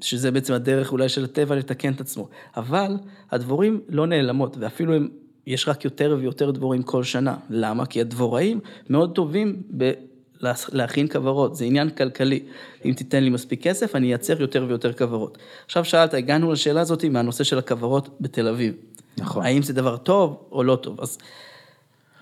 שזה 0.00 0.30
בעצם 0.30 0.54
הדרך 0.54 0.92
אולי 0.92 1.08
של 1.08 1.24
הטבע 1.24 1.56
לתקן 1.56 1.92
את 1.92 2.00
עצמו. 2.00 2.28
אבל 2.56 2.96
הדבורים 3.30 3.80
לא 3.88 4.06
נעלמות, 4.06 4.56
ואפילו 4.60 4.94
הם, 4.94 5.08
יש 5.46 5.68
רק 5.68 5.84
יותר 5.84 6.16
ויותר 6.20 6.50
דבורים 6.50 6.82
כל 6.82 7.04
שנה. 7.04 7.36
למה? 7.50 7.86
כי 7.86 8.00
הדבוראים 8.00 8.60
מאוד 8.88 9.14
טובים 9.14 9.62
ב... 9.76 9.92
להכין 10.72 11.08
כוורות, 11.08 11.56
זה 11.56 11.64
עניין 11.64 11.90
כלכלי. 11.90 12.40
אם 12.84 12.92
תיתן 12.92 13.24
לי 13.24 13.30
מספיק 13.30 13.62
כסף, 13.62 13.96
אני 13.96 14.06
אייצר 14.06 14.40
יותר 14.40 14.64
ויותר 14.68 14.92
כוורות. 14.92 15.38
עכשיו 15.66 15.84
שאלת, 15.84 16.14
הגענו 16.14 16.52
לשאלה 16.52 16.80
הזאת 16.80 17.04
מהנושא 17.04 17.44
של 17.44 17.58
הכוורות 17.58 18.16
בתל 18.20 18.48
אביב. 18.48 18.74
נכון. 19.20 19.44
האם 19.44 19.62
זה 19.62 19.72
דבר 19.72 19.96
טוב 19.96 20.48
או 20.52 20.62
לא 20.62 20.76
טוב? 20.76 21.00
אז 21.00 21.18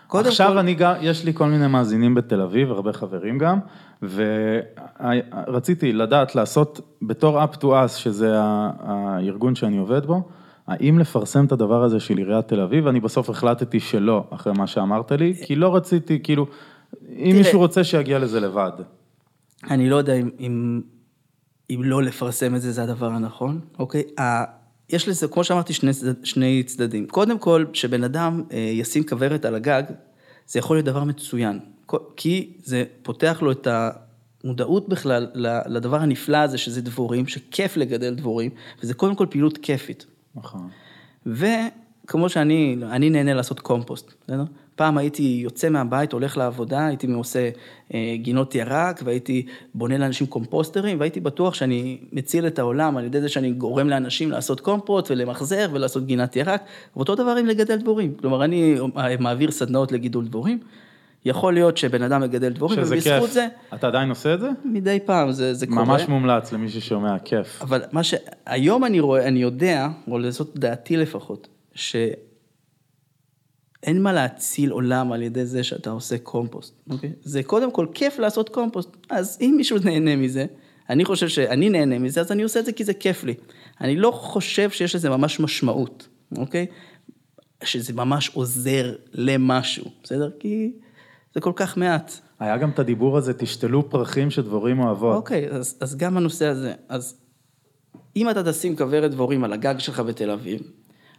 קודם 0.07 0.29
עכשיו 0.29 0.49
כל, 0.49 0.59
אני 0.59 0.75
גם, 0.75 0.95
יש 1.01 1.25
לי 1.25 1.35
כל 1.35 1.47
מיני 1.47 1.67
מאזינים 1.67 2.15
בתל 2.15 2.41
אביב, 2.41 2.71
הרבה 2.71 2.93
חברים 2.93 3.39
גם, 3.39 3.59
ורציתי 4.03 5.93
לדעת 5.93 6.35
לעשות 6.35 6.81
בתור 7.03 7.43
up 7.43 7.57
to 7.57 7.65
us, 7.65 7.89
שזה 7.89 8.33
הארגון 8.39 9.55
שאני 9.55 9.77
עובד 9.77 10.07
בו, 10.07 10.23
האם 10.67 10.99
לפרסם 10.99 11.45
את 11.45 11.53
הדבר 11.53 11.83
הזה 11.83 12.01
של 12.01 12.17
עיריית 12.17 12.49
תל 12.49 12.61
אביב, 12.61 12.87
אני 12.87 13.01
בסוף 13.01 13.31
החלטתי 13.31 13.81
שלא, 13.81 14.25
אחרי 14.31 14.53
מה 14.53 14.67
שאמרת 14.67 15.13
לי, 15.13 15.35
כי 15.45 15.57
לא 15.57 15.77
רציתי, 15.77 16.23
כאילו, 16.23 16.47
אם 17.09 17.35
מישהו 17.39 17.59
רוצה 17.59 17.85
שיגיע 17.85 18.19
לזה 18.19 18.41
לבד. 18.41 18.73
אני 19.71 19.91
לא 19.91 19.97
יודע 19.97 20.15
אם, 20.15 20.31
אם, 20.41 20.81
אם 21.71 21.81
לא 21.85 22.03
לפרסם 22.03 22.55
את 22.55 22.61
זה, 22.61 22.73
זה 22.73 22.83
הדבר 22.83 23.07
הנכון, 23.07 23.61
אוקיי? 23.79 24.03
יש 24.91 25.09
לזה, 25.09 25.29
כמו 25.29 25.45
שאמרתי, 25.45 25.73
שני, 25.73 25.91
שני 26.25 26.63
צדדים. 26.63 27.07
קודם 27.07 27.39
כל, 27.39 27.65
שבן 27.73 28.05
אדם 28.05 28.43
אה, 28.53 28.59
ישים 28.59 29.07
כוורת 29.07 29.45
על 29.45 29.55
הגג, 29.55 29.83
זה 30.47 30.59
יכול 30.59 30.77
להיות 30.77 30.87
דבר 30.87 31.05
מצוין, 31.05 31.61
כי 32.17 32.53
זה 32.65 32.85
פותח 33.03 33.39
לו 33.43 33.53
את 33.53 33.69
המודעות 34.45 34.89
בכלל 34.89 35.27
לדבר 35.67 35.97
הנפלא 35.97 36.37
הזה, 36.37 36.59
שזה 36.59 36.83
דבורים, 36.83 37.27
שכיף 37.27 37.77
לגדל 37.77 38.15
דבורים, 38.15 38.51
וזה 38.83 38.95
קודם 38.95 39.15
כל 39.15 39.27
פעילות 39.31 39.59
כיפית. 39.59 40.07
נכון. 40.35 40.69
וכמו 41.27 42.29
שאני, 42.29 42.77
אני 42.91 43.11
נהנה 43.11 43.35
לעשות 43.35 43.61
קומפוסט, 43.61 44.13
בסדר? 44.27 44.45
פעם 44.77 44.99
הייתי 44.99 45.41
יוצא 45.43 45.69
מהבית, 45.69 46.13
הולך 46.13 46.37
לעבודה, 46.37 46.87
הייתי 46.87 47.07
עושה 47.07 47.51
אה, 47.95 48.15
גינות 48.17 48.55
ירק, 48.55 49.01
והייתי 49.05 49.47
בונה 49.75 49.99
לאנשים 49.99 50.27
קומפוסטרים, 50.27 51.01
והייתי 51.01 51.21
בטוח 51.21 51.55
שאני 51.55 51.99
מציל 52.13 52.47
את 52.47 52.59
העולם 52.59 52.97
על 52.97 53.05
ידי 53.05 53.21
זה 53.21 53.29
שאני 53.29 53.53
גורם 53.53 53.89
לאנשים 53.89 54.31
לעשות 54.31 54.61
קומפוסט 54.61 55.11
ולמחזר 55.11 55.69
ולעשות 55.73 56.07
גינת 56.07 56.37
ירק, 56.37 56.63
ואותו 56.97 57.15
דבר 57.15 57.37
עם 57.37 57.47
לגדל 57.47 57.77
דבורים. 57.77 58.15
כלומר, 58.15 58.45
אני 58.45 58.77
מעביר 59.19 59.51
סדנאות 59.51 59.93
לגידול 59.93 60.25
דבורים, 60.25 60.59
יכול 61.25 61.55
להיות 61.55 61.77
שבן 61.77 62.03
אדם 62.03 62.21
מגדל 62.21 62.53
דבורים, 62.53 62.79
ובזכות 62.79 63.03
כיף. 63.03 63.31
זה, 63.31 63.47
אתה 63.75 63.87
עדיין 63.87 64.09
עושה 64.09 64.35
את 64.35 64.41
זה? 64.41 64.51
מדי 64.65 64.99
פעם 65.05 65.33
זה, 65.33 65.55
זה 65.55 65.67
קורה. 65.67 65.85
ממש 65.85 66.09
מומלץ 66.09 66.53
למי 66.53 66.69
ששומע, 66.69 67.19
כיף. 67.19 67.63
אבל 67.63 67.83
מה 67.93 68.03
שהיום 68.03 68.85
אני 68.85 69.01
רואה, 69.01 69.29
אני 69.29 69.43
יודע, 69.43 69.89
או 70.11 70.19
לזאת 70.19 70.51
דעתי 70.57 70.97
לפחות, 70.97 71.49
שאין 73.87 74.03
מה 74.03 74.13
להציל 74.13 74.71
עולם 74.71 75.13
על 75.13 75.23
ידי 75.23 75.47
זה 75.47 75.65
שאתה 75.65 75.91
עושה 75.91 76.19
קומפוסט, 76.19 76.75
אוקיי? 76.91 77.13
זה 77.23 77.43
קודם 77.43 77.71
כל 77.71 77.87
כיף 77.95 78.19
לעשות 78.19 78.49
קומפוסט, 78.49 78.97
אז 79.11 79.39
אם 79.41 79.55
מישהו 79.57 79.79
נהנה 79.85 80.17
מזה, 80.17 80.47
אני 80.91 81.05
חושב 81.05 81.29
שאני 81.29 81.71
נהנה 81.71 81.99
מזה, 81.99 82.21
אז 82.21 82.33
אני 82.33 82.43
עושה 82.43 82.61
את 82.61 82.65
זה 82.65 82.73
כי 82.73 82.85
זה 82.85 82.95
כיף 82.95 83.25
לי. 83.25 83.35
אני 83.81 83.97
לא 83.97 84.11
חושב 84.11 84.71
שיש 84.71 84.95
לזה 84.95 85.11
ממש 85.11 85.41
משמעות, 85.41 86.09
אוקיי? 86.37 86.67
שזה 87.65 87.93
ממש 87.93 88.31
עוזר 88.35 88.95
למשהו, 89.13 89.85
בסדר? 90.03 90.31
כי 90.41 90.73
זה 91.35 91.41
כל 91.41 91.53
כך 91.57 91.77
מעט. 91.77 92.13
היה 92.41 92.57
גם 92.57 92.71
את 92.71 92.79
הדיבור 92.79 93.19
הזה, 93.19 93.35
תשתלו 93.35 93.91
פרחים 93.91 94.31
שדבורים 94.31 94.81
אוהבות. 94.81 95.17
אוקיי, 95.17 95.49
אז, 95.51 95.79
אז 95.81 95.97
גם 95.97 96.17
הנושא 96.17 96.47
הזה. 96.47 96.73
אז 96.89 97.21
אם 98.17 98.31
אתה 98.31 98.53
תשים 98.53 98.77
כוורת 98.77 99.11
דבורים 99.11 99.45
על 99.45 99.53
הגג 99.53 99.75
שלך 99.79 100.01
בתל 100.01 100.31
אביב, 100.31 100.61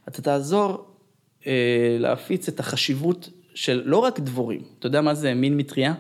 אתה 0.08 0.22
תעזור 0.22 0.97
להפיץ 2.00 2.48
את 2.48 2.60
החשיבות 2.60 3.30
של 3.54 3.82
לא 3.86 3.98
רק 3.98 4.20
דבורים. 4.20 4.62
אתה 4.80 4.88
יודע 4.88 5.02
מה 5.02 5.14
זה 5.14 5.34
מין 5.34 5.58
מטריה? 5.58 5.94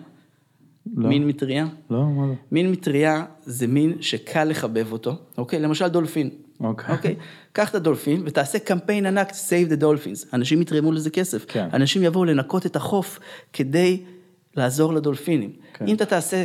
לא. 0.95 1.09
מין 1.09 1.27
מטריה? 1.27 1.67
לא, 1.89 2.03
מה 2.05 2.27
זה? 2.27 2.33
מין 2.51 2.71
מטריה 2.71 3.25
זה 3.45 3.67
מין 3.67 4.01
שקל 4.01 4.43
לחבב 4.43 4.91
אותו, 4.91 5.15
אוקיי? 5.37 5.59
למשל 5.59 5.87
דולפין. 5.87 6.29
אוקיי. 6.59 6.95
אוקיי? 6.95 7.15
קח 7.51 7.69
את 7.69 7.75
הדולפין 7.75 8.21
ותעשה 8.25 8.59
קמפיין 8.59 9.05
ענק, 9.05 9.29
save 9.29 9.71
the 9.71 9.81
dolphins. 9.81 10.29
אנשים 10.33 10.61
יתרמו 10.61 10.91
לזה 10.91 11.09
כסף. 11.09 11.45
כן. 11.47 11.67
אנשים 11.73 12.03
יבואו 12.03 12.25
לנקות 12.25 12.65
את 12.65 12.75
החוף 12.75 13.19
כדי 13.53 14.03
לעזור 14.55 14.93
לדולפינים. 14.93 15.51
כן. 15.73 15.87
אם 15.87 15.95
אתה 15.95 16.05
תעשה 16.05 16.43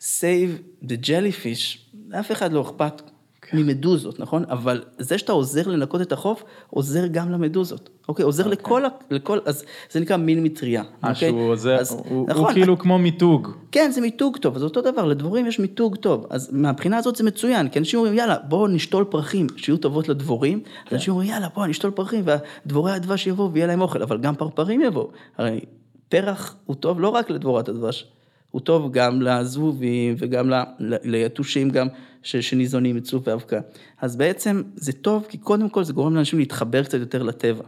save 0.00 0.82
the 0.84 1.06
jellyfish, 1.06 1.78
לאף 2.08 2.32
אחד 2.32 2.52
לא 2.52 2.62
אכפת 2.62 3.02
כן. 3.50 3.56
ממדוזות, 3.58 4.20
נכון? 4.20 4.44
אבל 4.50 4.82
זה 4.98 5.18
שאתה 5.18 5.32
עוזר 5.32 5.68
לנקות 5.68 6.00
את 6.02 6.12
החוף, 6.12 6.42
עוזר 6.70 7.06
גם 7.06 7.32
למדוזות. 7.32 7.88
אוקיי? 8.08 8.24
עוזר 8.24 8.46
לכל, 8.46 8.84
ה- 8.84 8.88
לכל, 9.10 9.38
אז 9.46 9.64
זה 9.90 10.00
נקרא 10.00 10.16
מין 10.16 10.42
מטריה. 10.42 10.82
אה, 11.04 11.10
אוקיי? 11.10 11.28
שהוא 11.30 11.40
עוזר, 11.52 11.76
אז, 11.76 11.92
הוא- 11.92 12.04
הוא 12.08 12.28
נכון, 12.28 12.52
כאילו 12.52 12.78
כמו 12.78 12.98
מיתוג. 12.98 13.48
כן, 13.72 13.90
זה 13.94 14.00
מיתוג 14.00 14.36
טוב, 14.36 14.56
אז 14.56 14.62
אותו 14.62 14.80
דבר, 14.80 15.04
לדבורים 15.04 15.46
יש 15.46 15.58
מיתוג 15.58 15.96
טוב. 15.96 16.26
אז 16.30 16.48
מהבחינה 16.52 16.96
הזאת 16.96 17.16
זה 17.16 17.24
מצוין, 17.24 17.68
כי 17.68 17.78
אנשים 17.78 17.98
אומרים, 17.98 18.14
יאללה, 18.18 18.36
בואו 18.48 18.66
נשתול 18.66 19.04
פרחים, 19.04 19.46
שיהיו 19.56 19.76
טובות 19.76 20.08
לדבורים. 20.08 20.60
אז 20.86 20.92
אנשים 20.92 21.12
אומרים, 21.14 21.30
יאללה, 21.30 21.48
בואו 21.54 21.66
נשתול 21.66 21.90
פרחים, 21.90 22.24
ודבורי 22.66 22.92
הדבש 22.92 23.26
יבואו 23.26 23.52
ויהיה 23.52 23.66
להם 23.66 23.80
אוכל, 23.80 24.02
אבל 24.02 24.18
גם 24.18 24.34
פרפרים 24.34 24.80
יבואו. 24.80 25.08
הרי 25.38 25.60
פרח 26.08 26.56
הוא 26.66 26.76
טוב 26.76 27.00
לא 27.00 27.08
רק 27.08 27.30
לדבורת 27.30 27.68
הדבש, 27.68 28.06
הוא 28.50 28.60
טוב 28.60 28.92
גם 28.92 29.22
לזבובים 29.22 30.14
וגם 30.18 30.50
ל- 30.50 30.62
ליתושים 30.80 31.70
גם 31.70 31.88
ש- 32.28 32.36
שניזונים 32.36 32.96
מצוף 32.96 33.28
ואבקה. 33.28 33.60
אז 34.00 34.16
בעצם 34.16 34.62
זה 34.74 34.92
טוב, 34.92 35.26
כי 35.28 35.38
קודם 35.38 35.68
כל 35.68 35.84
זה 35.84 35.92
גורם 35.92 36.14
לאנשים 36.14 36.38
להתחבר 36.38 36.84
קצת 36.84 36.98
יותר 36.98 37.22
לטבע. 37.22 37.64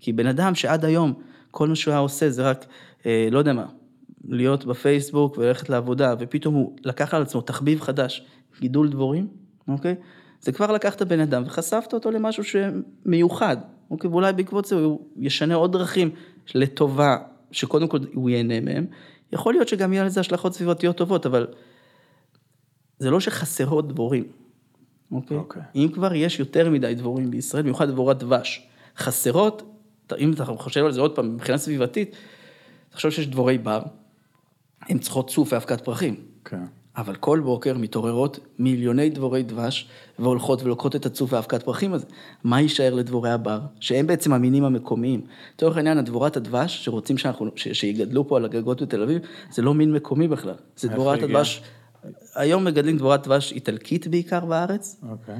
כי 0.00 0.12
בן 0.12 0.26
אדם 0.26 0.54
שעד 0.54 0.84
היום, 0.84 1.12
כל 1.50 1.68
מה 1.68 1.76
שהוא 1.76 1.92
היה 1.92 2.00
עושה 2.00 2.30
זה 2.30 2.50
רק, 2.50 2.66
אה, 3.06 3.28
לא 3.30 3.38
יודע 3.38 3.52
מה, 3.52 3.66
להיות 4.28 4.64
בפייסבוק 4.64 5.38
וללכת 5.38 5.68
לעבודה, 5.68 6.14
ופתאום 6.18 6.54
הוא 6.54 6.76
לקח 6.84 7.14
על 7.14 7.22
עצמו 7.22 7.40
תחביב 7.40 7.80
חדש, 7.80 8.26
גידול 8.60 8.88
דבורים, 8.88 9.28
אוקיי? 9.68 9.94
זה 10.40 10.52
כבר 10.52 10.72
לקח 10.72 10.94
את 10.94 11.02
הבן 11.02 11.20
אדם 11.20 11.42
וחשפת 11.46 11.94
אותו 11.94 12.10
למשהו 12.10 12.44
שמיוחד, 12.44 13.56
אוקיי? 13.90 14.10
ואולי 14.10 14.32
בעקבות 14.32 14.64
זה 14.64 14.74
הוא 14.74 15.00
ישנה 15.16 15.54
עוד 15.54 15.72
דרכים 15.72 16.10
לטובה, 16.54 17.16
שקודם 17.50 17.88
כל 17.88 17.98
הוא 18.14 18.30
ייהנה 18.30 18.60
מהם. 18.60 18.86
יכול 19.32 19.54
להיות 19.54 19.68
שגם 19.68 19.92
יהיה 19.92 20.04
לזה 20.04 20.20
השלכות 20.20 20.54
סביבתיות 20.54 20.96
טובות, 20.96 21.26
אבל 21.26 21.46
זה 23.00 23.10
לא 23.10 23.20
שחסרות 23.20 23.88
דבורים, 23.88 24.24
אוקיי? 25.12 25.36
אוקיי. 25.36 25.62
אם 25.74 25.88
כבר 25.94 26.14
יש 26.14 26.40
יותר 26.40 26.70
מדי 26.70 26.94
דבורים 26.94 27.30
בישראל, 27.30 27.62
במיוחד 27.62 27.88
דבורת 27.90 28.18
דבש, 28.18 28.66
חסרות, 28.96 29.62
אם 30.18 30.32
אתה 30.32 30.44
חושב 30.44 30.84
על 30.84 30.92
זה 30.92 31.00
עוד 31.00 31.14
פעם, 31.14 31.34
מבחינה 31.34 31.58
סביבתית, 31.58 32.16
תחשוב 32.90 33.10
שיש 33.10 33.26
דבורי 33.26 33.58
בר, 33.58 33.82
הן 34.82 34.98
צריכות 34.98 35.30
צוף 35.30 35.52
ואבקת 35.52 35.80
פרחים. 35.80 36.16
כן. 36.44 36.64
אבל 36.96 37.14
כל 37.14 37.40
בוקר 37.40 37.78
מתעוררות 37.78 38.38
מיליוני 38.58 39.10
דבורי 39.10 39.42
דבש 39.42 39.88
והולכות 40.18 40.62
ולוקחות 40.62 40.96
את 40.96 41.06
הצוף 41.06 41.32
ואבקת 41.32 41.62
פרחים 41.62 41.92
הזה. 41.92 42.06
מה 42.44 42.60
יישאר 42.60 42.94
לדבורי 42.94 43.30
הבר? 43.30 43.60
שהם 43.80 44.06
בעצם 44.06 44.32
המינים 44.32 44.64
המקומיים. 44.64 45.20
לצורך 45.54 45.76
העניין, 45.76 45.98
הדבורת 45.98 46.36
הדבש 46.36 46.84
שרוצים 46.84 47.18
שאנחנו, 47.18 47.50
ש, 47.56 47.68
שיגדלו 47.68 48.28
פה 48.28 48.36
על 48.36 48.44
הגגות 48.44 48.82
בתל 48.82 49.02
אביב, 49.02 49.22
זה 49.50 49.62
לא 49.62 49.74
מין 49.74 49.92
מקומי 49.92 50.28
בכלל. 50.28 50.54
זה 50.76 50.88
דבורת? 50.88 51.22
הדבש, 51.22 51.62
היום 52.34 52.64
מגדלים 52.64 52.96
דבורת 52.96 53.26
דבש 53.26 53.52
איטלקית 53.52 54.06
בעיקר 54.06 54.44
בארץ, 54.44 55.00
אוקיי. 55.10 55.34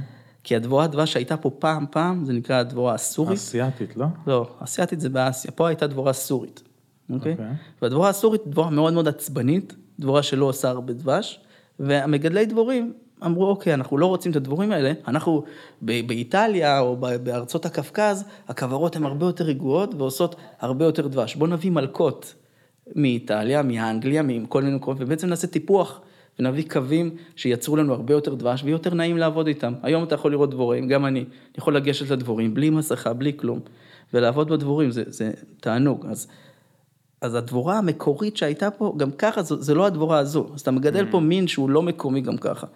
כי 0.44 0.56
הדבורת 0.56 0.90
דבש 0.90 1.12
שהייתה 1.12 1.36
פה 1.36 1.50
פעם 1.58 1.86
פעם, 1.90 2.24
זה 2.24 2.32
נקרא 2.32 2.56
הדבורה 2.56 2.94
הסורית. 2.94 3.38
אסיאתית, 3.38 3.96
לא? 3.96 4.06
לא, 4.26 4.50
אסיאתית 4.58 5.00
זה 5.00 5.08
באסיה, 5.08 5.50
פה 5.50 5.68
הייתה 5.68 5.86
דבורה 5.86 6.12
סורית, 6.12 6.62
אוקיי? 7.10 7.32
אוקיי. 7.32 7.46
והדבורה 7.82 8.08
הסורית, 8.08 8.40
דבורה 8.46 8.70
מאוד 8.70 8.92
מאוד 8.92 9.08
עצבנית, 9.08 9.74
דבורה 10.00 10.22
שלא 10.22 10.44
עושה 10.44 10.68
הרבה 10.68 10.92
דבש, 10.92 11.40
והמגדלי 11.78 12.46
דבורים 12.46 12.92
אמרו, 13.26 13.46
אוקיי, 13.46 13.74
אנחנו 13.74 13.98
לא 13.98 14.06
רוצים 14.06 14.30
את 14.30 14.36
הדבורים 14.36 14.72
האלה, 14.72 14.92
אנחנו 15.08 15.44
באיטליה 15.82 16.80
או 16.80 16.96
בארצות 16.96 17.66
הקווקז, 17.66 18.24
הכוורות 18.48 18.96
הן 18.96 19.04
הרבה 19.04 19.26
יותר 19.26 19.44
רגועות 19.44 19.94
ועושות 19.94 20.36
הרבה 20.60 20.84
יותר 20.84 21.06
דבש. 21.06 21.36
בואו 21.36 21.50
נביא 21.50 21.70
מלקות 21.70 22.34
מאיטליה, 22.96 23.62
מאנגליה, 23.62 24.22
מכל 24.22 24.62
מיני 24.62 24.76
מקומות, 24.76 24.98
ובעצם 25.00 25.26
נעשה 25.26 25.46
טיפוח. 25.46 26.00
ונביא 26.40 26.64
קווים 26.70 27.10
שייצרו 27.36 27.76
לנו 27.76 27.94
הרבה 27.94 28.14
יותר 28.14 28.34
דבש 28.34 28.62
ויהיה 28.62 28.74
יותר 28.74 28.94
נעים 28.94 29.18
לעבוד 29.18 29.46
איתם. 29.46 29.72
היום 29.82 30.04
אתה 30.04 30.14
יכול 30.14 30.30
לראות 30.30 30.50
דבורים, 30.50 30.88
גם 30.88 31.06
אני, 31.06 31.20
אני 31.20 31.28
יכול 31.58 31.76
לגשת 31.76 32.10
לדבורים 32.10 32.54
בלי 32.54 32.70
מסכה, 32.70 33.12
בלי 33.12 33.32
כלום, 33.36 33.60
ולעבוד 34.14 34.52
בדבורים, 34.52 34.90
זה, 34.90 35.02
זה 35.06 35.30
תענוג. 35.60 36.06
אז, 36.06 36.26
אז 37.20 37.34
הדבורה 37.34 37.78
המקורית 37.78 38.36
שהייתה 38.36 38.70
פה, 38.70 38.94
גם 38.96 39.10
ככה, 39.10 39.42
זו, 39.42 39.62
זה 39.62 39.74
לא 39.74 39.86
הדבורה 39.86 40.18
הזו. 40.18 40.46
אז 40.54 40.60
אתה 40.60 40.70
מגדל 40.70 41.10
פה 41.10 41.20
מין 41.20 41.46
שהוא 41.46 41.70
לא 41.70 41.82
מקומי 41.82 42.20
גם 42.20 42.36
ככה. 42.36 42.66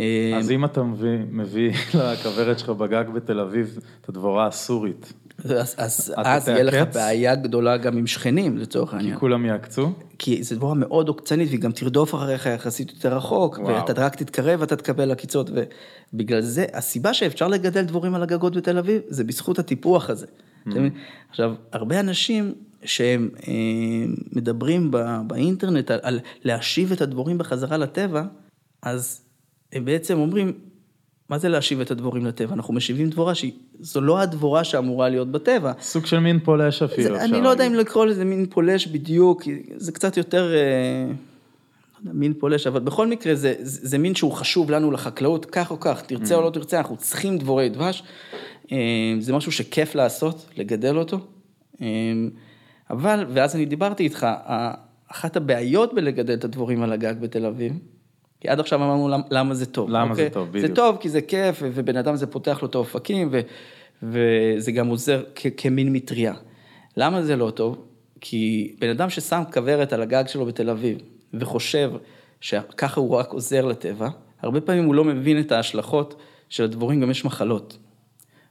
אה, 0.00 0.34
אז 0.38 0.50
אם 0.50 0.64
אתה 0.64 0.82
מביא, 0.82 1.18
מביא 1.30 1.72
לכוורת 1.94 2.58
שלך 2.58 2.70
בגג 2.70 3.04
בתל 3.14 3.40
אביב 3.40 3.78
את 4.00 4.08
הדבורה 4.08 4.46
הסורית, 4.46 5.12
אז, 5.44 5.74
אז, 5.78 6.14
אז 6.16 6.48
יהיה 6.48 6.62
לך? 6.62 6.94
בעיה 6.94 7.34
גדולה 7.34 7.76
גם 7.76 7.98
עם 7.98 8.06
שכנים, 8.06 8.58
לצורך 8.58 8.90
כי 8.90 8.96
העניין. 8.96 9.18
כולם 9.18 9.44
יעקצו? 9.44 9.92
כי 10.18 10.42
זו 10.42 10.56
דבורה 10.56 10.74
מאוד 10.74 11.08
עוקצנית, 11.08 11.48
והיא 11.48 11.60
גם 11.60 11.72
תרדוף 11.72 12.14
אחריך 12.14 12.46
יחסית 12.46 12.92
יותר 12.92 13.16
רחוק, 13.16 13.58
וואו. 13.58 13.74
ואתה 13.74 13.92
רק 13.92 14.14
תתקרב 14.14 14.60
ואתה 14.60 14.76
תקבל 14.76 15.10
עקיצות, 15.10 15.50
ובגלל 16.12 16.40
זה, 16.40 16.66
הסיבה 16.72 17.14
שאפשר 17.14 17.48
לגדל 17.48 17.82
דבורים 17.82 18.14
על 18.14 18.22
הגגות 18.22 18.56
בתל 18.56 18.78
אביב, 18.78 19.02
זה 19.08 19.24
בזכות 19.24 19.58
הטיפוח 19.58 20.10
הזה. 20.10 20.26
Mm. 20.26 20.70
מבין? 20.70 20.90
עכשיו, 21.30 21.54
הרבה 21.72 22.00
אנשים 22.00 22.54
שהם 22.84 23.28
אה, 23.48 23.52
מדברים 24.32 24.90
ב, 24.90 24.96
באינטרנט 25.26 25.90
על, 25.90 25.98
על 26.02 26.20
להשיב 26.44 26.92
את 26.92 27.00
הדבורים 27.00 27.38
בחזרה 27.38 27.76
לטבע, 27.76 28.22
אז 28.82 29.20
הם 29.72 29.84
בעצם 29.84 30.18
אומרים, 30.18 30.52
מה 31.28 31.38
זה 31.38 31.48
להשיב 31.48 31.80
את 31.80 31.90
הדבורים 31.90 32.26
לטבע? 32.26 32.54
אנחנו 32.54 32.74
משיבים 32.74 33.10
דבורה 33.10 33.32
שזו 33.34 34.00
לא 34.00 34.18
הדבורה 34.18 34.64
שאמורה 34.64 35.08
להיות 35.08 35.32
בטבע. 35.32 35.72
סוג 35.80 36.06
של 36.06 36.18
מין 36.18 36.40
פולש 36.40 36.82
אפילו, 36.82 37.16
זה, 37.16 37.24
אני 37.24 37.40
לא 37.40 37.48
יודע 37.48 37.66
אם. 37.66 37.74
לקרוא 37.74 38.06
לזה 38.06 38.24
מין 38.24 38.46
פולש 38.50 38.86
בדיוק, 38.86 39.42
זה 39.76 39.92
קצת 39.92 40.16
יותר, 40.16 40.54
אה, 40.54 41.12
לא 42.04 42.12
מין 42.12 42.34
פולש, 42.34 42.66
אבל 42.66 42.80
בכל 42.80 43.06
מקרה 43.06 43.34
זה, 43.34 43.54
זה, 43.58 43.88
זה 43.88 43.98
מין 43.98 44.14
שהוא 44.14 44.32
חשוב 44.32 44.70
לנו 44.70 44.90
לחקלאות, 44.90 45.46
כך 45.46 45.70
או 45.70 45.80
כך, 45.80 46.02
תרצה 46.02 46.34
או 46.34 46.42
לא 46.42 46.50
תרצה, 46.50 46.78
אנחנו 46.78 46.96
צריכים 46.96 47.38
דבורי 47.38 47.68
דבש. 47.68 48.02
אה, 48.72 48.76
זה 49.20 49.32
משהו 49.32 49.52
שכיף 49.52 49.94
לעשות, 49.94 50.46
לגדל 50.56 50.98
אותו. 50.98 51.18
אה, 51.82 51.86
אבל, 52.90 53.26
ואז 53.28 53.56
אני 53.56 53.64
דיברתי 53.64 54.02
איתך, 54.02 54.26
אחת 55.08 55.36
הבעיות 55.36 55.94
בלגדל 55.94 56.34
את 56.34 56.44
הדבורים 56.44 56.82
על 56.82 56.92
הגג 56.92 57.14
בתל 57.20 57.46
אביב, 57.46 57.72
כי 58.40 58.48
עד 58.48 58.60
עכשיו 58.60 58.84
אמרנו 58.84 59.08
למ- 59.08 59.20
למה 59.30 59.54
זה 59.54 59.66
טוב. 59.66 59.90
למה 59.90 60.04
זה 60.04 60.10
אוקיי? 60.10 60.30
טוב, 60.30 60.46
זה 60.46 60.52
בדיוק. 60.58 60.76
טוב 60.76 60.96
כי 61.00 61.08
זה 61.08 61.20
כיף, 61.20 61.62
ובן 61.62 61.96
אדם 61.96 62.16
זה 62.16 62.26
פותח 62.26 62.58
לו 62.62 62.68
את 62.68 62.74
האופקים, 62.74 63.28
ו- 63.32 63.40
וזה 64.02 64.72
גם 64.72 64.86
עוזר 64.88 65.22
כ- 65.34 65.46
כמין 65.56 65.92
מטריה. 65.92 66.34
למה 66.96 67.22
זה 67.22 67.36
לא 67.36 67.50
טוב? 67.50 67.84
כי 68.20 68.74
בן 68.78 68.88
אדם 68.90 69.10
ששם 69.10 69.42
כוורת 69.52 69.92
על 69.92 70.02
הגג 70.02 70.24
שלו 70.26 70.46
בתל 70.46 70.70
אביב, 70.70 70.98
וחושב 71.34 71.92
שככה 72.40 73.00
הוא 73.00 73.16
רק 73.16 73.32
עוזר 73.32 73.66
לטבע, 73.66 74.08
הרבה 74.42 74.60
פעמים 74.60 74.84
הוא 74.84 74.94
לא 74.94 75.04
מבין 75.04 75.40
את 75.40 75.52
ההשלכות 75.52 76.14
של 76.48 76.64
הדבורים, 76.64 77.00
גם 77.00 77.10
יש 77.10 77.24
מחלות. 77.24 77.78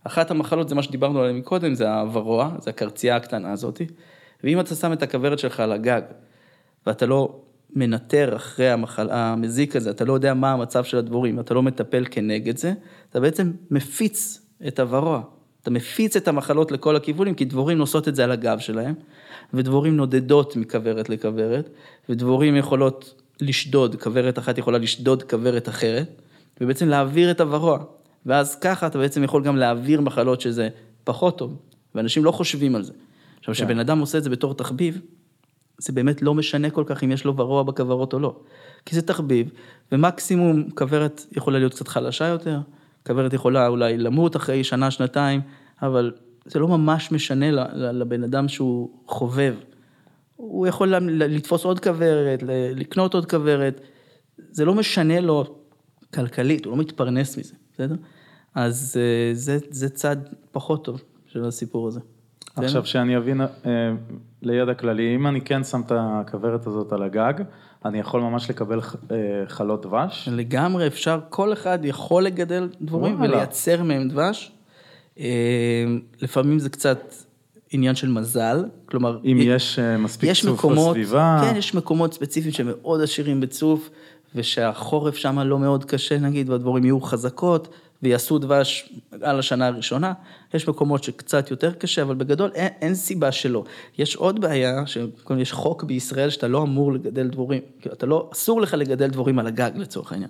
אחת 0.03 0.31
המחלות 0.31 0.69
זה 0.69 0.75
מה 0.75 0.83
שדיברנו 0.83 1.19
עליהן 1.19 1.35
מקודם, 1.37 1.73
זה 1.73 1.93
הוורוע, 1.93 2.49
זה 2.59 2.69
הקרצייה 2.69 3.15
הקטנה 3.15 3.51
הזאתי. 3.51 3.85
ואם 4.43 4.59
אתה 4.59 4.75
שם 4.75 4.93
את 4.93 5.03
הכוורת 5.03 5.39
שלך 5.39 5.59
על 5.59 5.71
הגג, 5.71 6.01
ואתה 6.87 7.05
לא 7.05 7.39
מנטר 7.75 8.35
אחרי 8.35 8.69
המחל... 8.69 9.09
המזיק 9.11 9.75
הזה, 9.75 9.89
אתה 9.89 10.05
לא 10.05 10.13
יודע 10.13 10.33
מה 10.33 10.51
המצב 10.51 10.83
של 10.83 10.97
הדבורים, 10.97 11.39
אתה 11.39 11.53
לא 11.53 11.63
מטפל 11.63 12.05
כנגד 12.11 12.57
זה, 12.57 12.73
אתה 13.09 13.19
בעצם 13.19 13.51
מפיץ 13.71 14.41
את 14.67 14.79
הוורוע. 14.79 15.21
אתה 15.61 15.71
מפיץ 15.71 16.15
את 16.15 16.27
המחלות 16.27 16.71
לכל 16.71 16.95
הכיוונים, 16.95 17.35
כי 17.35 17.45
דבורים 17.45 17.77
נושאות 17.77 18.07
את 18.07 18.15
זה 18.15 18.23
על 18.23 18.31
הגב 18.31 18.59
שלהם, 18.59 18.93
ודבורים 19.53 19.97
נודדות 19.97 20.55
מכוורת 20.55 21.09
לכוורת, 21.09 21.69
ודבורים 22.09 22.55
יכולות 22.55 23.21
לשדוד, 23.41 23.95
כוורת 23.95 24.39
אחת 24.39 24.57
יכולה 24.57 24.77
לשדוד 24.77 25.23
כוורת 25.23 25.69
אחרת, 25.69 26.21
ובעצם 26.61 26.87
להעביר 26.87 27.31
את 27.31 27.41
הוורוע. 27.41 27.83
ואז 28.25 28.55
ככה 28.55 28.87
אתה 28.87 28.97
בעצם 28.97 29.23
יכול 29.23 29.43
גם 29.43 29.57
להעביר 29.57 30.01
מחלות 30.01 30.41
שזה 30.41 30.69
פחות 31.03 31.37
טוב, 31.37 31.57
ואנשים 31.95 32.23
לא 32.23 32.31
חושבים 32.31 32.75
על 32.75 32.83
זה. 32.83 32.93
עכשיו, 33.39 33.55
כן. 33.55 33.65
כשבן 33.65 33.79
אדם 33.79 33.99
עושה 33.99 34.17
את 34.17 34.23
זה 34.23 34.29
בתור 34.29 34.53
תחביב, 34.53 35.01
זה 35.77 35.93
באמת 35.93 36.21
לא 36.21 36.33
משנה 36.33 36.69
כל 36.69 36.83
כך 36.87 37.03
אם 37.03 37.11
יש 37.11 37.25
לו 37.25 37.37
ורוע 37.37 37.63
בכוורות 37.63 38.13
או 38.13 38.19
לא. 38.19 38.39
כי 38.85 38.95
זה 38.95 39.01
תחביב, 39.01 39.49
ומקסימום 39.91 40.69
כוורת 40.69 41.25
יכולה 41.31 41.59
להיות 41.59 41.73
קצת 41.73 41.87
חלשה 41.87 42.27
יותר, 42.27 42.59
כוורת 43.05 43.33
יכולה 43.33 43.67
אולי 43.67 43.97
למות 43.97 44.35
אחרי 44.35 44.63
שנה, 44.63 44.91
שנתיים, 44.91 45.41
אבל 45.81 46.11
זה 46.45 46.59
לא 46.59 46.67
ממש 46.67 47.11
משנה 47.11 47.51
לבן 47.73 48.23
אדם 48.23 48.47
שהוא 48.47 48.89
חובב. 49.05 49.53
הוא 50.35 50.67
יכול 50.67 50.95
לתפוס 50.95 51.65
עוד 51.65 51.79
כוורת, 51.79 52.43
לקנות 52.75 53.13
עוד 53.13 53.29
כוורת, 53.29 53.81
זה 54.51 54.65
לא 54.65 54.73
משנה 54.73 55.19
לו 55.19 55.55
כלכלית, 56.13 56.65
הוא 56.65 56.71
לא 56.71 56.77
מתפרנס 56.77 57.37
מזה, 57.37 57.53
בסדר? 57.73 57.95
אז 58.55 58.97
אה, 58.99 59.33
זה, 59.33 59.57
זה 59.69 59.89
צד 59.89 60.17
פחות 60.51 60.85
טוב 60.85 61.03
של 61.27 61.45
הסיפור 61.45 61.87
הזה. 61.87 61.99
עכשיו 62.55 62.85
שאני 62.85 63.17
אבין 63.17 63.41
אה, 63.41 63.47
לידע 64.47 64.73
כללי, 64.73 65.15
אם 65.15 65.27
אני 65.27 65.41
כן 65.41 65.63
שם 65.63 65.81
את 65.81 65.91
הכוורת 65.95 66.67
הזאת 66.67 66.93
על 66.93 67.03
הגג, 67.03 67.33
אני 67.85 67.99
יכול 67.99 68.21
ממש 68.21 68.49
לקבל 68.49 68.79
אה, 69.11 69.15
חלות 69.47 69.85
דבש? 69.85 70.29
לגמרי 70.31 70.87
אפשר, 70.87 71.19
כל 71.29 71.53
אחד 71.53 71.79
יכול 71.83 72.23
לגדל 72.23 72.69
דבורים. 72.81 73.21
ולייצר 73.21 73.83
מהם 73.83 74.09
דבש. 74.09 74.51
אה, 75.19 75.25
לפעמים 76.21 76.59
זה 76.59 76.69
קצת 76.69 77.13
עניין 77.71 77.95
של 77.95 78.09
מזל, 78.09 78.65
כלומר, 78.85 79.19
אם 79.25 79.37
יש 79.41 79.79
אה, 79.79 79.97
מספיק 79.97 80.29
יש 80.29 80.41
צוף 80.41 80.59
מקומות, 80.59 80.89
בסביבה? 80.89 81.41
כן, 81.41 81.55
יש 81.55 81.75
מקומות 81.75 82.13
ספציפיים 82.13 82.53
שמאוד 82.53 83.01
עשירים 83.01 83.41
בצוף, 83.41 83.89
ושהחורף 84.35 85.15
שם 85.15 85.39
לא 85.39 85.59
מאוד 85.59 85.85
קשה 85.85 86.19
נגיד, 86.19 86.49
והדבורים 86.49 86.83
יהיו 86.83 87.01
חזקות, 87.01 87.67
ויעשו 88.03 88.39
דבש 88.39 88.93
על 89.21 89.39
השנה 89.39 89.67
הראשונה. 89.67 90.13
יש 90.53 90.67
מקומות 90.67 91.03
שקצת 91.03 91.51
יותר 91.51 91.73
קשה, 91.73 92.01
אבל 92.01 92.15
בגדול 92.15 92.51
אין, 92.55 92.69
אין 92.81 92.95
סיבה 92.95 93.31
שלא. 93.31 93.63
יש 93.97 94.15
עוד 94.15 94.41
בעיה, 94.41 94.83
שיש 94.87 95.51
חוק 95.51 95.83
בישראל 95.83 96.29
שאתה 96.29 96.47
לא 96.47 96.63
אמור 96.63 96.93
לגדל 96.93 97.27
דבורים, 97.27 97.61
כאילו, 97.81 97.95
אתה 97.95 98.05
לא, 98.05 98.29
אסור 98.33 98.61
לך 98.61 98.73
לגדל 98.73 99.07
דבורים 99.07 99.39
על 99.39 99.47
הגג 99.47 99.71
לצורך 99.75 100.11
העניין. 100.11 100.29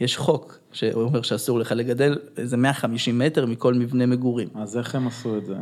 יש 0.00 0.16
חוק 0.16 0.58
שאומר 0.72 1.22
שאסור 1.22 1.58
לך 1.58 1.72
לגדל 1.72 2.18
איזה 2.36 2.56
150 2.56 3.18
מטר 3.18 3.46
מכל 3.46 3.74
מבנה 3.74 4.06
מגורים. 4.06 4.48
אז 4.54 4.76
איך 4.76 4.94
הם 4.94 5.06
עשו 5.06 5.38
את 5.38 5.46
זה? 5.46 5.54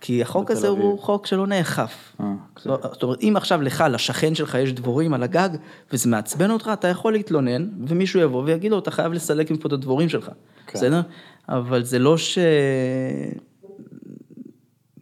כי 0.00 0.22
החוק 0.22 0.50
הזה 0.50 0.68
הוא 0.68 0.92
אביב. 0.92 1.00
חוק 1.00 1.26
שלא 1.26 1.46
נאכף. 1.46 2.16
אה, 2.20 2.32
זאת 2.56 3.02
אומרת, 3.02 3.22
אם 3.22 3.34
עכשיו 3.36 3.62
לך, 3.62 3.84
לשכן 3.90 4.34
שלך 4.34 4.54
יש 4.54 4.72
דבורים 4.72 5.14
על 5.14 5.22
הגג, 5.22 5.48
וזה 5.92 6.08
מעצבן 6.08 6.50
אותך, 6.50 6.70
אתה 6.72 6.88
יכול 6.88 7.12
להתלונן, 7.12 7.68
ומישהו 7.86 8.20
יבוא 8.20 8.42
ויגיד 8.46 8.70
לו, 8.70 8.78
אתה 8.78 8.90
חייב 8.90 9.12
לסלק 9.12 9.50
מפה 9.50 9.68
את 9.68 9.72
הדבורים 9.72 10.08
שלך, 10.08 10.30
כן. 10.66 10.78
בסדר? 10.78 11.00
אבל 11.48 11.84
זה 11.84 11.98
לא 11.98 12.18
ש... 12.18 12.38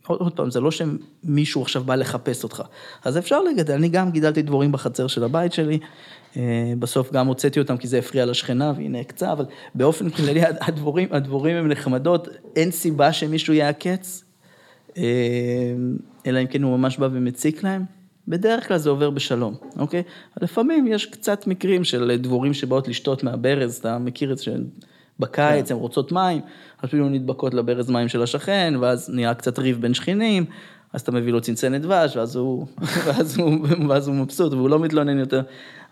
עוד, 0.06 0.20
עוד 0.20 0.32
פעם, 0.32 0.50
זה 0.50 0.60
לא 0.60 0.70
שמישהו 0.70 1.62
עכשיו 1.62 1.84
בא 1.84 1.94
לחפש 1.94 2.44
אותך. 2.44 2.62
אז 3.04 3.18
אפשר 3.18 3.42
לגדל, 3.42 3.74
אני 3.74 3.88
גם 3.88 4.10
גידלתי 4.10 4.42
דבורים 4.42 4.72
בחצר 4.72 5.06
של 5.06 5.24
הבית 5.24 5.52
שלי, 5.52 5.78
אה, 6.36 6.72
בסוף 6.78 7.12
גם 7.12 7.26
הוצאתי 7.26 7.60
אותם 7.60 7.76
כי 7.76 7.88
זה 7.88 7.98
הפריע 7.98 8.26
לשכנה 8.26 8.72
והיא 8.76 8.90
נעקצה, 8.90 9.32
אבל 9.32 9.44
באופן 9.74 10.10
כללי 10.10 10.42
הדבורים, 10.66 11.08
הדבורים 11.10 11.56
הם 11.56 11.68
נחמדות, 11.68 12.28
אין 12.56 12.70
סיבה 12.70 13.12
שמישהו 13.12 13.54
יעקץ, 13.54 14.24
אלא 16.26 16.40
אם 16.40 16.46
כן 16.46 16.62
הוא 16.62 16.78
ממש 16.78 16.98
בא 16.98 17.08
ומציק 17.12 17.62
להם. 17.62 17.84
בדרך 18.28 18.68
כלל 18.68 18.78
זה 18.78 18.90
עובר 18.90 19.10
בשלום, 19.10 19.54
אוקיי? 19.78 20.02
לפעמים 20.42 20.86
יש 20.86 21.06
קצת 21.06 21.46
מקרים 21.46 21.84
של 21.84 22.16
דבורים 22.20 22.54
שבאות 22.54 22.88
לשתות 22.88 23.22
מהברז, 23.22 23.76
אתה 23.76 23.98
מכיר 23.98 24.32
את 24.32 24.38
זה 24.38 24.44
שבקיץ 24.44 25.70
הן 25.70 25.76
רוצות 25.76 26.12
מים, 26.12 26.40
אפילו 26.84 27.08
נדבקות 27.08 27.54
לברז 27.54 27.90
מים 27.90 28.08
של 28.08 28.22
השכן, 28.22 28.74
ואז 28.80 29.10
נהיה 29.14 29.34
קצת 29.34 29.58
ריב 29.58 29.80
בין 29.80 29.94
שכנים, 29.94 30.44
אז 30.92 31.00
אתה 31.00 31.12
מביא 31.12 31.32
לו 31.32 31.40
צנצנת 31.40 31.82
דבש, 31.82 32.16
ואז 32.16 32.36
הוא, 32.36 32.66
ואז 33.04 33.38
הוא, 33.38 33.66
ואז 33.88 34.08
הוא 34.08 34.16
מבסוט, 34.16 34.52
והוא 34.52 34.70
לא 34.70 34.78
מתלונן 34.78 35.18
יותר. 35.18 35.42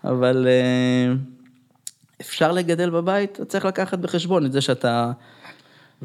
אבל 0.03 0.47
אה, 0.47 1.13
אפשר 2.21 2.51
לגדל 2.51 2.89
בבית, 2.89 3.31
אתה 3.31 3.45
צריך 3.45 3.65
לקחת 3.65 3.99
בחשבון 3.99 4.45
את 4.45 4.51
זה 4.51 4.61
שאתה... 4.61 5.11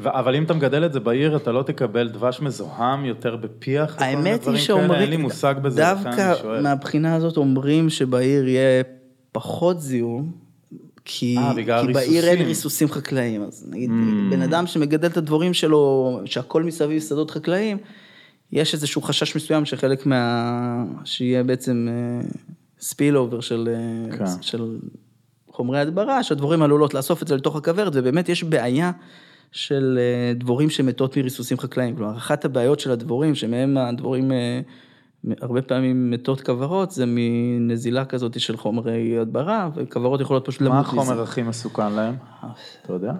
אבל 0.03 0.35
אם 0.35 0.43
אתה 0.43 0.53
מגדל 0.53 0.85
את 0.85 0.93
זה 0.93 0.99
בעיר, 0.99 1.35
אתה 1.35 1.51
לא 1.51 1.63
תקבל 1.63 2.07
דבש 2.09 2.41
מזוהם 2.41 3.05
יותר 3.05 3.35
בפיח? 3.35 3.95
האמת 3.99 4.47
היא? 4.47 4.57
שאומרים, 4.57 4.91
אין 4.91 5.09
לי 5.09 5.17
מושג 5.17 5.55
בזה, 5.61 5.81
דווקא. 5.81 6.33
מהבחינה 6.61 7.15
הזאת 7.15 7.37
אומרים 7.37 7.89
שבעיר 7.89 8.47
יהיה 8.47 8.83
פחות 9.31 9.81
זיהום, 9.81 10.31
כי, 11.05 11.37
אה, 11.37 11.53
בגלל 11.53 11.87
כי 11.87 11.93
בעיר 11.93 12.27
אין 12.27 12.41
ריסוסים. 12.41 12.87
חקלאיים, 12.87 13.43
אז 13.43 13.67
נגיד 13.71 13.89
Mm. 13.89 14.31
בן 14.31 14.41
אדם 14.41 14.67
שמגדל 14.67 15.07
את 15.07 15.17
הדבורים 15.17 15.53
שלו, 15.53 16.19
שהכל 16.25 16.63
מסביב 16.63 17.01
שדות 17.01 17.31
חקלאיים, 17.31 17.77
יש 18.51 18.73
איזשהו 18.73 19.01
חשש 19.01 19.35
מסוים 19.35 19.65
שחלק 19.65 20.05
מה... 20.05 20.83
שיהיה 21.03 21.43
בעצם 21.43 21.87
ספיל 22.79 23.17
אובר 23.17 23.39
של, 23.41 23.69
אה, 24.11 24.17
כן. 24.17 24.25
של 24.41 24.77
חומרי 25.51 25.79
הדברה, 25.79 26.23
שהדבורים 26.23 26.61
עלולות 26.61 26.93
לאסוף 26.93 27.23
את 27.23 27.27
זה 27.27 27.35
לתוך 27.35 27.55
הכוורת, 27.55 27.91
ובאמת 27.95 28.29
יש 28.29 28.43
בעיה 28.43 28.91
של 29.51 29.99
אה, 30.01 30.33
דבורים 30.33 30.69
שמתות 30.69 31.17
מריסוסים 31.17 31.59
חקלאיים. 31.59 31.95
כלומר, 31.95 32.17
אחת 32.17 32.45
הבעיות 32.45 32.79
של 32.79 32.91
הדבורים, 32.91 33.35
שמהם 33.35 33.77
הדבורים 33.77 34.31
אה, 34.31 34.61
הרבה 35.41 35.61
פעמים 35.61 36.11
מתות 36.11 36.41
כוורות, 36.41 36.91
זה 36.91 37.05
מנזילה 37.07 38.05
כזאת 38.05 38.39
של 38.39 38.57
חומרי 38.57 39.19
הדברה, 39.19 39.69
וכוורות 39.75 40.21
יכולות 40.21 40.45
פשוט 40.45 40.61
מה 40.61 40.67
למות 40.67 40.87
מזה. 40.87 41.01
החומר 41.01 41.21
הכי 41.21 41.41
מסוכן 41.41 41.93
להם? 41.93 42.15
אתה 42.83 42.93
יודע? 42.93 43.13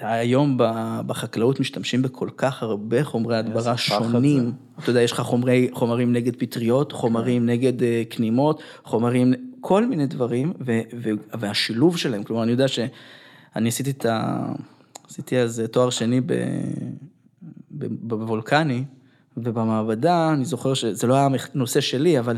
היום 0.00 0.58
בחקלאות 1.06 1.60
משתמשים 1.60 2.02
בכל 2.02 2.28
כך 2.36 2.62
הרבה 2.62 3.04
חומרי 3.04 3.36
הדברה 3.36 3.76
שונים. 3.76 4.52
אתה 4.78 4.90
יודע, 4.90 5.00
יש 5.02 5.12
לך 5.12 5.20
חומרי, 5.20 5.68
חומרים 5.72 6.12
נגד 6.12 6.36
פטריות, 6.36 6.92
חומרים 6.92 7.46
נגד 7.46 7.82
אה, 7.82 8.02
כנימות, 8.10 8.62
חומרים, 8.84 9.34
כל 9.60 9.86
מיני 9.86 10.06
דברים, 10.06 10.52
ו, 10.66 10.80
ו, 11.02 11.10
והשילוב 11.34 11.96
שלהם, 11.96 12.22
כלומר, 12.22 12.42
אני 12.42 12.50
יודע 12.50 12.68
שאני 12.68 13.68
עשיתי 13.68 13.90
את 13.90 14.06
ה... 14.06 14.46
עשיתי 15.10 15.38
אז 15.38 15.62
תואר 15.70 15.90
שני 15.90 16.20
ב, 16.20 16.32
בוולקני, 18.00 18.84
ובמעבדה, 19.36 20.32
אני 20.32 20.44
זוכר 20.44 20.74
שזה 20.74 21.06
לא 21.06 21.14
היה 21.14 21.28
נושא 21.54 21.80
שלי, 21.80 22.18
אבל 22.18 22.36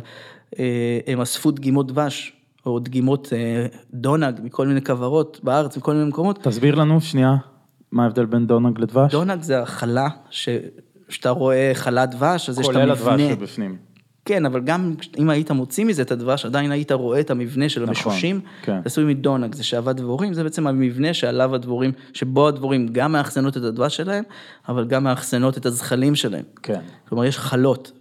אה, 0.58 0.98
הם 1.06 1.20
אספו 1.20 1.50
דגימות 1.50 1.86
דבש, 1.86 2.32
או 2.66 2.78
דגימות 2.78 3.32
אה, 3.32 3.66
דונג 3.94 4.40
מכל 4.42 4.66
מיני 4.66 4.84
כוורות 4.84 5.40
בארץ, 5.42 5.76
מכל 5.76 5.94
מיני 5.94 6.08
מקומות. 6.08 6.38
תסביר 6.42 6.74
לנו 6.74 7.00
שנייה, 7.00 7.36
מה 7.92 8.02
ההבדל 8.02 8.26
בין 8.26 8.46
דונג 8.46 8.80
לדבש? 8.80 9.12
דונג 9.12 9.42
זה 9.42 9.62
החלה, 9.62 10.08
ש... 10.30 10.48
שאתה 11.08 11.30
רואה 11.30 11.70
חלת 11.74 12.10
דבש, 12.10 12.48
אז 12.48 12.58
יש 12.58 12.68
את 12.68 12.72
כולל 12.72 12.90
המבנה. 12.90 13.32
הדבש 13.32 13.50
שבפנים. 13.50 13.76
כן, 14.28 14.46
אבל 14.46 14.60
גם 14.60 14.94
אם 15.18 15.30
היית 15.30 15.50
מוציא 15.50 15.84
מזה 15.84 16.02
את 16.02 16.10
הדבש, 16.10 16.44
עדיין 16.44 16.72
היית 16.72 16.92
רואה 16.92 17.20
את 17.20 17.30
המבנה 17.30 17.68
של 17.68 17.82
המשושים. 17.82 18.40
כן. 18.62 18.72
זה 18.72 18.82
עשוי 18.84 19.04
מדונג, 19.04 19.54
זה 19.54 19.64
שעבד 19.64 19.96
דבורים, 19.96 20.34
זה 20.34 20.42
בעצם 20.42 20.66
המבנה 20.66 21.14
שעליו 21.14 21.54
הדבורים, 21.54 21.92
שבו 22.12 22.48
הדבורים 22.48 22.88
גם 22.92 23.12
מאחסנות 23.12 23.56
את 23.56 23.62
הדבש 23.62 23.96
שלהם, 23.96 24.24
אבל 24.68 24.84
גם 24.84 25.04
מאחסנות 25.04 25.58
את 25.58 25.66
הזחלים 25.66 26.14
שלהם. 26.14 26.44
כן. 26.62 26.80
כלומר, 27.08 27.24
יש 27.24 27.38
חלות 27.38 27.92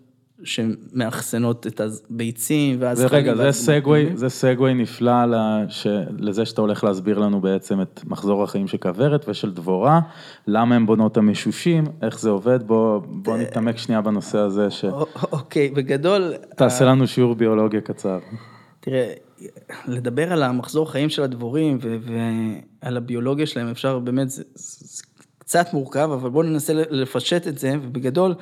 שמאחסנות 0.44 1.68
את 1.68 1.82
הביצים 1.82 2.78
והזחלים. 2.80 3.10
ורגע, 3.12 3.36
זה. 3.36 3.52
סגווי, 3.52 4.10
זה 4.16 4.30
סגווי 4.30 4.74
נפלא 4.74 5.26
לש... 5.26 5.88
לזה 6.20 6.46
שאתה 6.46 6.62
הולך 6.62 6.84
להסביר 6.84 7.20
לנו 7.20 7.42
בעצם 7.42 7.82
את 7.82 8.02
מחזור 8.06 8.44
החיים 8.44 8.68
של 8.68 8.78
כוורת 8.78 9.30
ושל 9.30 9.52
דבורה, 9.52 10.00
למה 10.48 10.76
הם 10.76 10.86
בונות 10.86 11.12
את 11.12 11.18
המשושים, 11.18 11.84
איך 12.02 12.20
זה 12.20 12.30
עובד, 12.30 12.68
בוא, 12.68 13.02
בוא 13.06 13.38
נתעמק 13.38 13.78
שנייה 13.78 14.02
בנושא 14.02 14.38
הזה, 14.38 14.68
א- 14.68 14.90
אוקיי, 15.32 15.70
בגדול... 15.70 16.34
שתעשה 16.54 16.86
לנו 16.86 17.08
שיעור 17.08 17.36
ביולוגיה 17.36 17.82
קצר. 17.82 18.20
תראה, 18.80 19.14
לדבר 19.88 20.34
על 20.34 20.44
המחזור 20.44 20.92
חיים 20.92 21.10
של 21.10 21.24
הדבורים 21.24 21.78
ועל 22.82 22.98
הביולוגיה 22.98 23.46
שלהם, 23.46 23.68
אפשר 23.68 24.00
באמת, 24.00 24.30
זה, 24.30 24.44
זה 24.56 25.04
קצת 25.40 25.74
מורכב, 25.74 26.10
אבל 26.14 26.30
בואו 26.30 26.44
ננסה 26.44 26.74
לפשט 26.74 27.48
את 27.48 27.58
זה, 27.58 27.74
ובגדול, 27.82 28.36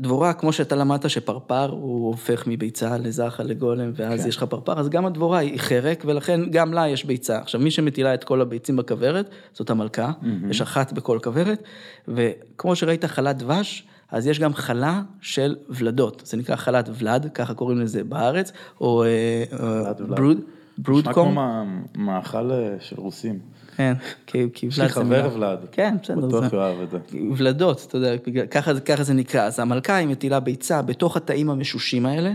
דבורה, 0.00 0.32
כמו 0.32 0.52
שאתה 0.52 0.76
למדת 0.76 1.10
שפרפר 1.10 1.70
הוא 1.70 2.06
הופך 2.06 2.44
מביצה 2.46 2.98
לזחל 2.98 3.42
לגולם, 3.42 3.90
ואז 3.94 4.22
כן. 4.22 4.28
יש 4.28 4.36
לך 4.36 4.42
פרפר, 4.42 4.80
אז 4.80 4.88
גם 4.88 5.06
הדבורה 5.06 5.38
היא 5.38 5.60
חרק, 5.60 6.02
ולכן 6.06 6.40
גם 6.50 6.72
לה 6.72 6.88
יש 6.88 7.04
ביצה. 7.04 7.38
עכשיו, 7.38 7.60
מי 7.60 7.70
שמטילה 7.70 8.14
את 8.14 8.24
כל 8.24 8.40
הביצים 8.40 8.76
בכוורת, 8.76 9.30
זאת 9.52 9.70
המלכה, 9.70 10.12
יש 10.50 10.60
אחת 10.60 10.92
בכל 10.92 11.18
כוורת, 11.22 11.62
וכמו 12.08 12.76
שראית 12.76 13.04
חלת 13.04 13.36
דבש, 13.36 13.86
אז 14.10 14.26
יש 14.26 14.40
גם 14.40 14.54
חלה 14.54 15.02
של 15.20 15.56
ולדות, 15.68 16.22
זה 16.24 16.36
נקרא 16.36 16.56
חלת 16.56 16.88
ולד, 16.98 17.30
ככה 17.34 17.54
קוראים 17.54 17.80
לזה 17.80 18.04
בארץ, 18.04 18.52
או 18.80 19.04
אה, 19.04 19.08
אה, 19.52 19.92
ולד. 19.98 20.16
ברוד, 20.16 20.40
ברוד 20.78 21.00
נשמע 21.00 21.12
כמו 21.12 21.64
מאכל 21.94 22.50
אה, 22.50 22.76
של 22.80 22.96
רוסים. 22.98 23.38
כן, 23.76 23.92
כי 24.26 24.46
כי 24.54 24.66
יש 24.66 24.78
לי 24.78 24.84
ולד 24.84 24.88
זה 24.88 24.94
חבר 24.94 25.04
מילה. 25.04 25.34
ולד. 25.34 25.58
כן, 25.72 25.94
בסדר. 26.02 26.16
בטוח 26.26 26.50
זה- 26.50 26.56
אוהב 26.56 26.80
את 26.80 26.90
זה. 26.90 26.98
ולדות, 27.36 27.84
אתה 27.88 27.96
יודע, 27.96 28.16
ככה, 28.50 28.74
זה- 28.74 28.80
זה 29.04 29.14
נקרא. 29.14 29.42
אז 29.42 29.60
המלכה 29.60 29.96
היא 29.96 30.08
מטילה 30.08 30.40
ביצה 30.40 30.82
בתוך 30.82 31.16
התאים 31.16 31.50
המשושים 31.50 32.06
האלה, 32.06 32.32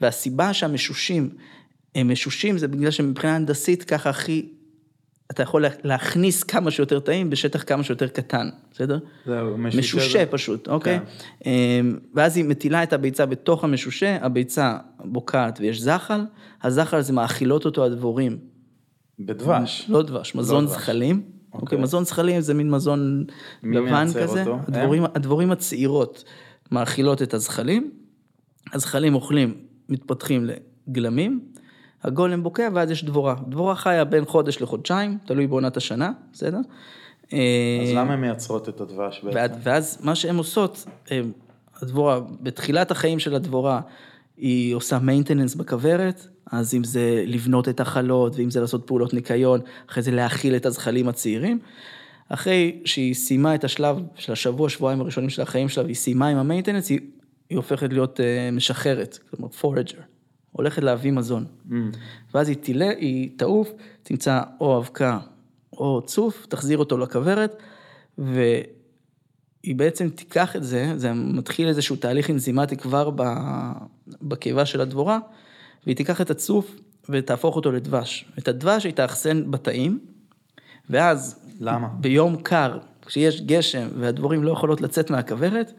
והסיבה 0.00 0.52
שהמשושים 0.52 1.30
הם 1.94 2.12
משושים 2.12 2.58
זה 2.58 2.68
בגלל 2.68 2.90
שמבחינה 2.90 3.36
הנדסית 3.36 3.82
ככה 3.84 4.10
הכי, 4.10 4.48
אתה 5.30 5.42
יכול 5.42 5.62
לה- 5.62 5.68
להכניס 5.84 6.42
כמה 6.42 6.70
שיותר 6.70 6.98
תאים 6.98 7.30
בשטח 7.30 7.64
כמה 7.66 7.82
שיותר 7.82 8.08
קטן, 8.08 8.48
בסדר? 8.72 8.98
זהו, 9.26 9.58
משושה 9.58 9.78
משושה 9.78 10.18
זה- 10.18 10.26
פשוט, 10.30 10.68
אוקיי? 10.68 10.98
כן. 10.98 11.50
אמ, 11.50 11.98
ואז 12.14 12.36
היא 12.36 12.44
מטילה 12.44 12.82
את 12.82 12.92
הביצה 12.92 13.26
בתוך 13.26 13.64
המשושה, 13.64 14.18
הביצה 14.20 14.76
בוקעת 15.04 15.60
ויש 15.60 15.80
זחל, 15.80 16.20
הזחל 16.62 17.00
זה 17.00 17.12
מאכילות 17.12 17.64
אותו 17.64 17.84
הדבורים, 17.84 18.38
בדבש. 19.26 19.86
לא 19.88 20.02
דבש, 20.02 20.34
מזון 20.34 20.64
דבש. 20.64 20.74
זחלים. 20.74 21.22
אוקיי. 21.52 21.62
אוקיי, 21.62 21.78
מזון 21.78 22.04
זחלים 22.04 22.40
זה 22.40 22.54
מין 22.54 22.70
מזון 22.70 23.24
מי 23.62 23.76
לבן 23.76 23.92
מייצר 23.92 24.22
כזה. 24.22 24.40
אותו? 24.40 24.58
הדבורים, 24.68 25.04
הדבורים 25.04 25.52
הצעירות 25.52 26.24
מאכילות 26.70 27.22
את 27.22 27.34
הזחלים, 27.34 27.90
הזחלים 28.72 29.14
אוכלים, 29.14 29.54
מתפתחים 29.88 30.46
לגלמים, 30.88 31.40
הגולם 32.02 32.42
בוקע 32.42 32.68
ואז 32.74 32.90
יש 32.90 33.04
דבורה. 33.04 33.34
דבורה 33.48 33.74
חיה 33.74 34.04
בין 34.04 34.24
חודש 34.24 34.62
לחודשיים, 34.62 35.18
תלוי 35.26 35.46
בעונת 35.46 35.76
השנה, 35.76 36.12
בסדר? 36.32 36.58
אז 37.32 37.38
למה 37.94 38.12
הן 38.12 38.20
מייצרות 38.20 38.68
את 38.68 38.80
הדבש 38.80 39.24
בעצם? 39.24 39.54
ואז, 39.62 39.98
מה 40.00 40.14
שהן 40.14 40.36
עושות, 40.36 40.84
הדבורה, 41.82 42.20
בתחילת 42.40 42.90
החיים 42.90 43.18
של 43.18 43.34
הדבורה, 43.34 43.80
היא 44.36 44.74
עושה 44.74 44.98
maintenance 44.98 45.58
בכוורת, 45.58 46.26
אז 46.52 46.74
אם 46.74 46.84
זה 46.84 47.24
לבנות 47.26 47.68
את 47.68 47.80
החלות, 47.80 48.36
ואם 48.36 48.50
זה 48.50 48.60
לעשות 48.60 48.86
פעולות 48.86 49.14
ניקיון, 49.14 49.60
אחרי 49.90 50.02
זה 50.02 50.10
להאכיל 50.10 50.56
את 50.56 50.66
הזחלים 50.66 51.08
הצעירים. 51.08 51.58
אחרי 52.28 52.80
שהיא 52.84 53.14
סיימה 53.14 53.54
את 53.54 53.64
השלב 53.64 53.96
של 54.14 54.32
השבוע, 54.32 54.68
שבועיים 54.68 55.00
הראשונים 55.00 55.30
של 55.30 55.42
החיים 55.42 55.68
שלה, 55.68 55.84
והיא 55.84 55.96
סיימה 55.96 56.28
עם 56.28 56.36
המיינטננס, 56.36 56.90
היא, 56.90 57.00
היא 57.50 57.56
הופכת 57.56 57.92
להיות 57.92 58.20
uh, 58.20 58.54
משחררת, 58.54 59.18
כלומר 59.30 59.48
פורג'ר, 59.48 59.98
הולכת 60.52 60.82
להביא 60.82 61.12
מזון. 61.12 61.44
Mm. 61.68 61.72
ואז 62.34 62.48
היא 62.48 62.56
תלה, 62.60 62.90
היא 62.98 63.30
תעוף, 63.36 63.72
תמצא 64.02 64.40
או 64.60 64.78
אבקה 64.78 65.18
או 65.72 66.02
צוף, 66.06 66.46
תחזיר 66.46 66.78
אותו 66.78 66.98
לכוורת, 66.98 67.62
והיא 68.18 68.64
בעצם 69.76 70.08
תיקח 70.08 70.56
את 70.56 70.64
זה, 70.64 70.92
זה 70.96 71.12
מתחיל 71.12 71.68
איזשהו 71.68 71.96
תהליך 71.96 72.30
אנזימטי 72.30 72.76
כבר 72.76 73.10
בקיבה 74.22 74.66
של 74.66 74.80
הדבורה, 74.80 75.18
והיא 75.86 75.96
תיקח 75.96 76.20
את 76.20 76.30
הצוף 76.30 76.76
ותהפוך 77.08 77.56
אותו 77.56 77.72
לדבש. 77.72 78.24
את 78.38 78.48
הדבש 78.48 78.84
היא 78.84 78.92
תאחסן 78.92 79.50
בתאים, 79.50 79.98
ואז 80.90 81.40
למה? 81.60 81.88
ביום 82.00 82.36
קר, 82.36 82.78
כשיש 83.06 83.42
גשם 83.42 83.88
והדבורים 83.98 84.42
לא 84.42 84.52
יכולות 84.52 84.80
לצאת 84.80 85.10
מהכוורת, 85.10 85.72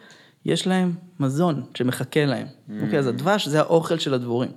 יש 0.45 0.67
להם 0.67 0.93
מזון 1.19 1.63
שמחכה 1.73 2.25
להם. 2.25 2.47
אוקיי, 2.81 2.99
אז 2.99 3.07
הדבש 3.07 3.47
זה 3.47 3.59
האוכל 3.59 3.97
של 3.97 4.13
הדבורים. 4.13 4.51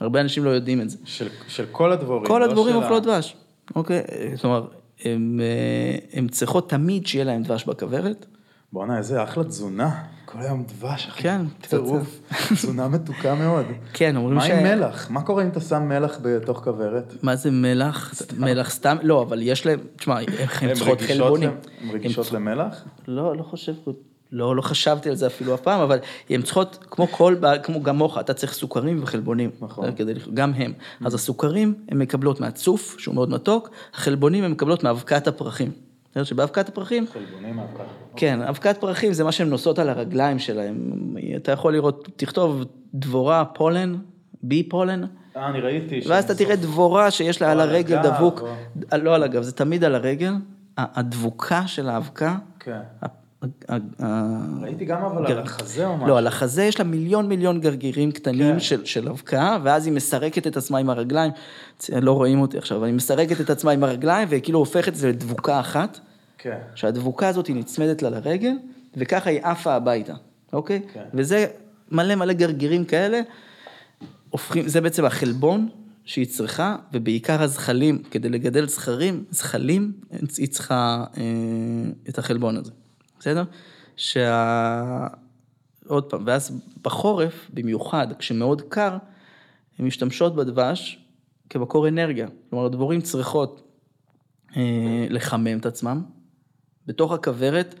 הרבה 0.00 0.20
אנשים 0.20 0.44
לא 0.44 0.50
יודעים 0.50 0.80
את 0.80 0.90
זה. 0.90 0.98
של, 1.04 1.28
של 1.48 1.66
כל 1.72 1.92
הדבורים. 1.92 2.26
כל 2.26 2.38
לא 2.38 2.44
הדבורים 2.44 2.76
אוכלות 2.76 3.02
דבש, 3.02 3.36
אוקיי? 3.74 4.02
כלומר, 4.40 4.66
הם, 5.04 5.40
אה, 6.14 6.28
צריכות 6.30 6.70
תמיד 6.70 7.06
שיהיה 7.06 7.24
להם 7.24 7.42
דבש 7.42 7.64
בכוורת. 7.64 8.26
בואנה, 8.72 8.98
איזה 8.98 9.22
אחלה 9.22 9.44
תזונה. 9.44 10.02
כל 10.32 10.38
היום 10.40 10.64
דבש, 10.64 11.06
אחי. 11.08 11.22
כן, 11.22 11.40
טירוף. 11.68 12.20
תזונה 12.52 12.88
מתוקה 12.88 13.34
מאוד. 13.34 13.64
כן, 13.92 14.16
אומרים 14.16 14.34
מה 14.36 14.46
ש... 14.46 14.50
עם 14.50 14.62
מלח? 14.62 15.10
מה 15.10 15.22
קורה 15.22 15.42
אם 15.42 15.48
אתה 15.48 15.60
שם 15.60 15.82
מלח 15.82 16.18
בתוך 16.22 16.58
כוורת? 16.64 17.14
מה 17.22 17.36
זה 17.36 17.50
מלח? 17.50 18.14
מלח 18.38 18.70
סתם? 18.70 18.96
לא, 19.02 19.22
אבל 19.22 19.42
יש 19.42 19.66
להם, 19.66 19.78
תשמע, 19.96 20.20
איך 20.20 20.62
הן 20.62 20.74
צריכות 20.74 21.00
חלבונים. 21.00 21.50
הן 21.82 21.90
רגישות 21.90 22.32
למלח? 22.32 22.84
לא, 23.08 23.36
לא 23.36 23.42
חושב, 23.42 23.72
לא, 24.32 24.56
לא 24.56 24.62
חשבתי 24.62 25.08
על 25.08 25.14
זה 25.14 25.26
אפילו 25.26 25.54
אף 25.54 25.60
פעם, 25.60 25.80
אבל 25.80 25.98
הן 26.30 26.42
צריכות, 26.42 26.78
כמו 26.90 27.06
כל, 27.08 27.36
כמו 27.62 27.82
גם 27.82 27.96
מוח, 27.96 28.18
אתה 28.18 28.34
צריך 28.34 28.52
סוכרים 28.52 29.02
וחלבונים. 29.02 29.50
נכון. 29.60 29.92
כדי, 29.96 30.14
לח- 30.14 30.28
גם 30.34 30.52
הם. 30.54 30.72
אז 31.04 31.14
הסוכרים, 31.14 31.74
הן 31.88 31.98
מקבלות 31.98 32.40
מהצוף, 32.40 32.96
שהוא 32.98 33.14
מאוד 33.14 33.30
מתוק, 33.30 33.70
החלבונים 33.94 34.44
הן 34.44 34.50
מקבלות 34.52 34.84
מאבקת 34.84 35.28
הפרחים. 35.28 35.70
אומרת 36.16 36.26
שבאבקת 36.26 36.68
הפרחים, 36.68 37.06
חלבונים 37.06 37.56
מהפקה. 37.56 37.82
כן, 38.16 38.42
אבקת 38.42 38.76
פרחים 38.80 39.12
זה 39.12 39.24
מה 39.24 39.32
שהן 39.32 39.48
נושאות 39.48 39.78
על 39.78 39.88
הרגליים 39.88 40.38
שלהן. 40.38 40.76
אתה 41.36 41.52
יכול 41.52 41.72
לראות, 41.72 42.08
תכתוב 42.16 42.64
דבורה 42.94 43.44
פולן, 43.44 43.96
בי 44.42 44.62
פולן, 44.62 45.04
אה, 45.36 45.48
אני 45.48 45.60
ראיתי. 45.60 46.00
ואז 46.08 46.24
אתה 46.24 46.34
תראה 46.34 46.56
דבורה 46.56 47.10
שיש 47.10 47.42
לה 47.42 47.52
על 47.52 47.60
הרגל 47.60 48.02
דבוק, 48.02 48.42
לא 48.92 49.14
על 49.14 49.22
הגב, 49.22 49.42
זה 49.42 49.52
תמיד 49.52 49.84
על 49.84 49.94
הרגל, 49.94 50.32
הדבוקה 50.76 51.66
של 51.66 51.88
האבקה, 51.88 52.36
כן. 52.60 52.80
ראיתי 54.62 54.84
גם 54.84 55.02
אבל 55.04 55.26
על 55.26 55.38
החזה 55.38 55.86
או 55.86 55.96
משהו. 55.96 56.08
לא, 56.08 56.18
על 56.18 56.26
החזה 56.26 56.64
יש 56.64 56.78
לה 56.78 56.84
מיליון 56.84 57.28
מיליון 57.28 57.60
גרגירים 57.60 58.12
קטנים 58.12 58.52
כן. 58.52 58.60
של, 58.60 58.84
של 58.84 59.08
אבקה, 59.08 59.58
ואז 59.62 59.86
היא 59.86 59.94
מסרקת 59.94 60.46
את 60.46 60.56
עצמה 60.56 60.78
עם 60.78 60.90
הרגליים, 60.90 61.32
לא 61.88 62.12
רואים 62.12 62.40
אותי 62.40 62.58
עכשיו, 62.58 62.78
אבל 62.78 62.86
היא 62.86 62.94
מסרקת 62.94 63.40
את 63.40 63.50
עצמה 63.50 63.70
עם 63.70 63.84
הרגליים, 63.84 64.28
וכאילו 64.30 64.58
הופכת 64.58 64.88
את 64.88 64.96
זה 64.96 65.08
לדבוקה 65.08 65.60
אחת, 65.60 66.00
כן. 66.38 66.58
שהדבוקה 66.74 67.28
הזאת 67.28 67.46
היא 67.46 67.56
נצמדת 67.56 68.02
לה 68.02 68.10
לרגל, 68.10 68.52
וככה 68.96 69.30
היא 69.30 69.40
עפה 69.42 69.74
הביתה, 69.74 70.14
אוקיי? 70.52 70.82
כן. 70.92 71.04
וזה 71.14 71.46
מלא 71.90 72.14
מלא 72.14 72.32
גרגירים 72.32 72.84
כאלה, 72.84 73.20
הופכים, 74.30 74.68
זה 74.68 74.80
בעצם 74.80 75.04
החלבון 75.04 75.68
שהיא 76.04 76.26
צריכה, 76.26 76.76
ובעיקר 76.92 77.42
הזחלים, 77.42 78.02
כדי 78.10 78.28
לגדל 78.28 78.68
זכרים, 78.68 79.24
זחלים, 79.30 79.92
היא 80.38 80.48
צריכה 80.48 81.04
אה, 81.16 81.22
את 82.08 82.18
החלבון 82.18 82.56
הזה, 82.56 82.70
בסדר? 83.20 83.42
שה... 83.96 85.06
עוד 85.86 86.04
פעם, 86.04 86.22
ואז 86.26 86.60
בחורף, 86.82 87.50
במיוחד, 87.54 88.06
כשמאוד 88.18 88.62
קר, 88.62 88.96
הן 89.78 89.86
משתמשות 89.86 90.36
בדבש 90.36 90.98
כמקור 91.50 91.88
אנרגיה. 91.88 92.28
כלומר, 92.50 92.66
הדבורים 92.66 93.00
צריכות 93.00 93.62
אה, 94.56 95.06
לחמם 95.10 95.58
את 95.58 95.66
עצמם. 95.66 96.02
בתוך 96.86 97.12
הכוורת, 97.12 97.74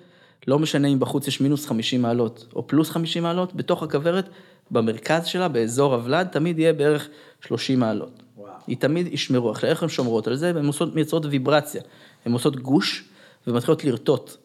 לא 0.46 0.58
משנה 0.58 0.88
אם 0.88 1.00
בחוץ 1.00 1.28
יש 1.28 1.40
מינוס 1.40 1.66
50 1.66 2.02
מעלות 2.02 2.46
או 2.54 2.66
פלוס 2.66 2.90
50 2.90 3.22
מעלות, 3.22 3.54
בתוך 3.54 3.82
הכוורת, 3.82 4.28
במרכז 4.70 5.26
שלה, 5.26 5.48
באזור 5.48 5.94
הוולד, 5.94 6.26
תמיד 6.26 6.58
יהיה 6.58 6.72
בערך 6.72 7.08
30 7.46 7.80
מעלות. 7.80 8.22
וואו. 8.36 8.52
היא 8.66 8.76
תמיד 8.76 9.06
ישמרו, 9.06 9.52
איך 9.62 9.82
הן 9.82 9.88
שומרות 9.88 10.26
על 10.26 10.36
זה? 10.36 10.48
הן 10.50 10.70
מייצרות 10.94 11.26
ויברציה. 11.26 11.82
הן 12.24 12.32
עושות 12.32 12.56
גוש 12.56 13.04
ומתחילות 13.46 13.84
לרטוט. 13.84 14.36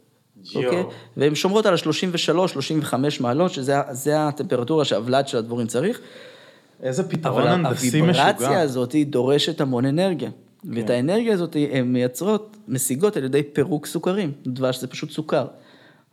אוקיי? 0.55 0.83
והן 1.17 1.35
שומרות 1.35 1.65
על 1.65 1.73
ה-33-35 1.73 2.93
מעלות, 3.19 3.51
שזה 3.51 4.27
הטמפרטורה 4.27 4.85
שהוולד 4.85 5.27
של 5.27 5.37
הדבורים 5.37 5.67
צריך. 5.67 5.99
איזה 6.83 7.09
פתרון 7.09 7.41
אבל 7.41 7.51
הנדסי 7.51 7.87
משוגע. 7.87 8.23
הוויברציה 8.23 8.61
הזאת 8.61 8.95
דורשת 9.05 9.61
המון 9.61 9.85
אנרגיה. 9.85 10.29
ואת 10.73 10.89
האנרגיה 10.89 11.33
הזאת 11.33 11.55
הן 11.71 11.93
מייצרות, 11.93 12.57
משיגות 12.67 13.17
על 13.17 13.23
ידי 13.23 13.43
פירוק 13.43 13.85
סוכרים. 13.85 14.31
דבש 14.47 14.79
זה 14.79 14.87
פשוט 14.87 15.11
סוכר. 15.11 15.47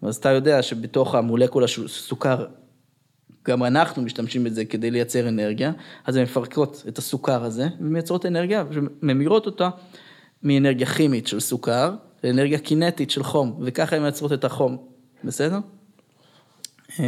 אז 0.03 0.17
אתה 0.17 0.29
יודע 0.29 0.63
שבתוך 0.63 1.15
המולקולה 1.15 1.69
של 1.69 1.89
סוכר, 1.89 2.47
גם 3.49 3.65
אנחנו 3.65 4.03
משתמשים 4.03 4.45
בזה 4.45 4.65
כדי 4.65 4.91
לייצר 4.91 5.29
אנרגיה, 5.29 5.73
אז 6.07 6.17
הן 6.17 6.23
מפרקות 6.23 6.85
את 6.89 6.99
הסוכר 6.99 7.45
הזה 7.45 7.69
ומייצרות 7.81 8.27
אנרגיה, 8.27 8.65
וממירות 8.71 9.47
אותה 9.47 9.69
מאנרגיה 10.43 10.87
כימית 10.87 11.27
של 11.27 11.41
סוכר 11.41 11.95
לאנרגיה 12.25 12.59
קינטית 12.59 13.11
של 13.11 13.23
חום, 13.23 13.59
וככה 13.61 13.97
הן 13.97 14.03
מייצרות 14.03 14.33
את 14.33 14.45
החום, 14.45 14.77
בסדר? 15.25 15.59
אמ, 16.99 17.05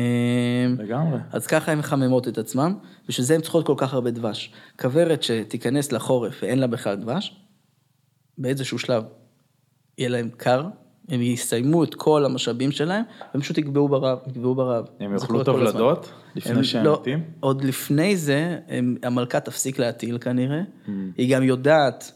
לגמרי. 0.79 1.19
אז 1.33 1.47
ככה 1.47 1.73
הן 1.73 1.79
מחממות 1.79 2.29
את 2.29 2.39
עצמן, 2.39 2.73
בשביל 3.09 3.27
זה 3.27 3.35
הן 3.35 3.41
צריכות 3.41 3.67
כל 3.67 3.75
כך 3.77 3.95
הרבה 3.95 4.11
דבש. 4.11 4.53
כוורת 4.81 5.23
שתיכנס 5.23 5.93
לחורף 5.93 6.41
ואין 6.43 6.59
לה 6.59 6.67
בכלל 6.67 6.95
דבש, 6.95 7.37
באיזשהו 8.39 8.79
שלב 8.79 9.05
יהיה 9.99 10.09
להם 10.09 10.31
קר, 10.37 10.67
הם 11.09 11.23
יסיימו 11.23 11.85
את 11.85 11.95
כל 11.95 12.25
המשאבים 12.25 12.73
שלהם, 12.73 13.05
והם 13.33 13.43
פשוט 13.43 13.59
יגבעו 13.59 13.89
ברעב, 13.89 14.19
יגבעו 14.27 14.55
ברעב. 14.55 14.85
הם 15.01 15.15
יאכלו. 15.15 15.43
הוולדות 15.43 16.11
לפני 16.35 16.57
הם 16.57 16.65
שהם 16.65 16.85
לא, 16.85 16.99
מתים? 17.01 17.25
עוד 17.41 17.65
לפני 17.65 18.17
זה, 18.17 18.59
הם, 18.69 18.97
המלכה 19.03 19.41
תפסיק 19.41 19.79
להטיל 19.79 20.19
כנראה, 20.19 20.61
Mm. 20.61 20.91
היא 21.17 21.37
גם 21.37 21.43
יודעת 21.43 22.13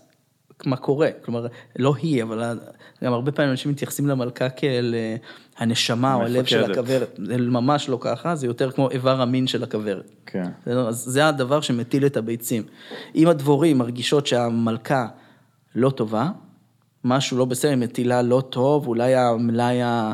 מה 0.66 0.76
קורה, 0.76 1.08
כלומר, 1.24 1.46
לא 1.78 1.94
היא, 2.02 2.22
אבל 2.22 2.58
גם 3.04 3.12
הרבה 3.12 3.32
פעמים 3.32 3.50
אנשים 3.50 3.70
מתייחסים 3.72 4.06
למלכה 4.06 4.48
כאל 4.50 4.94
אה, 4.98 5.16
הנשמה 5.58 6.14
או 6.14 6.20
הלב 6.22 6.44
של. 6.44 6.72
הכוורת, 6.72 7.20
זה 7.26 7.36
ממש 7.38 7.88
לא 7.88 7.98
ככה, 8.00 8.34
זה 8.34 8.46
יותר 8.46 8.70
כמו 8.70 8.90
איבר 8.90 9.20
המין 9.20 9.46
של 9.46 9.62
הכוורת. 9.62 10.10
כן. 10.26 10.42
בסדר? 10.62 10.88
אז 10.88 10.96
זה 10.96 11.28
הדבר 11.28 11.60
שמטיל 11.60 12.06
את 12.06 12.16
הביצים. 12.16 12.62
אם 13.14 13.28
הדבורים 13.28 13.78
מרגישות 13.78 14.26
שהמלכה 14.26 15.06
לא 15.74 15.90
טובה, 15.90 16.30
משהו 17.04 17.38
לא 17.38 17.44
בסדר, 17.44 17.70
היא 17.70 17.78
מטילה 17.78 18.22
לא 18.22 18.42
טוב, 18.50 18.86
אולי 18.86 19.14
המלאי 19.14 19.82
ה- 19.82 20.12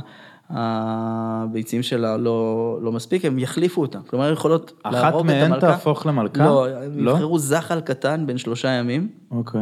הביצים 0.51 1.83
שלה 1.83 2.17
לא, 2.17 2.39
לא 2.83 2.93
מספיק, 2.93 3.25
הם 3.25 3.39
יחליפו 3.39 3.81
אותה. 3.81 3.99
כלומר, 4.07 4.27
הן 4.27 4.33
יכולות 4.33 4.73
אחת 4.83 4.93
להרוג 4.95 5.21
את 5.21 5.27
מהן 5.27 5.53
המלכה. 5.53 5.67
תהפוך 5.67 6.07
למלכה? 6.07 6.45
לא, 6.45 6.67
לא? 6.97 7.11
יבחרו 7.11 7.39
זחל 7.39 7.81
קטן 7.81 8.27
בן 8.27 8.39
שלושה 8.39 8.69
ימים. 8.69 9.09
אוקיי. 9.31 9.61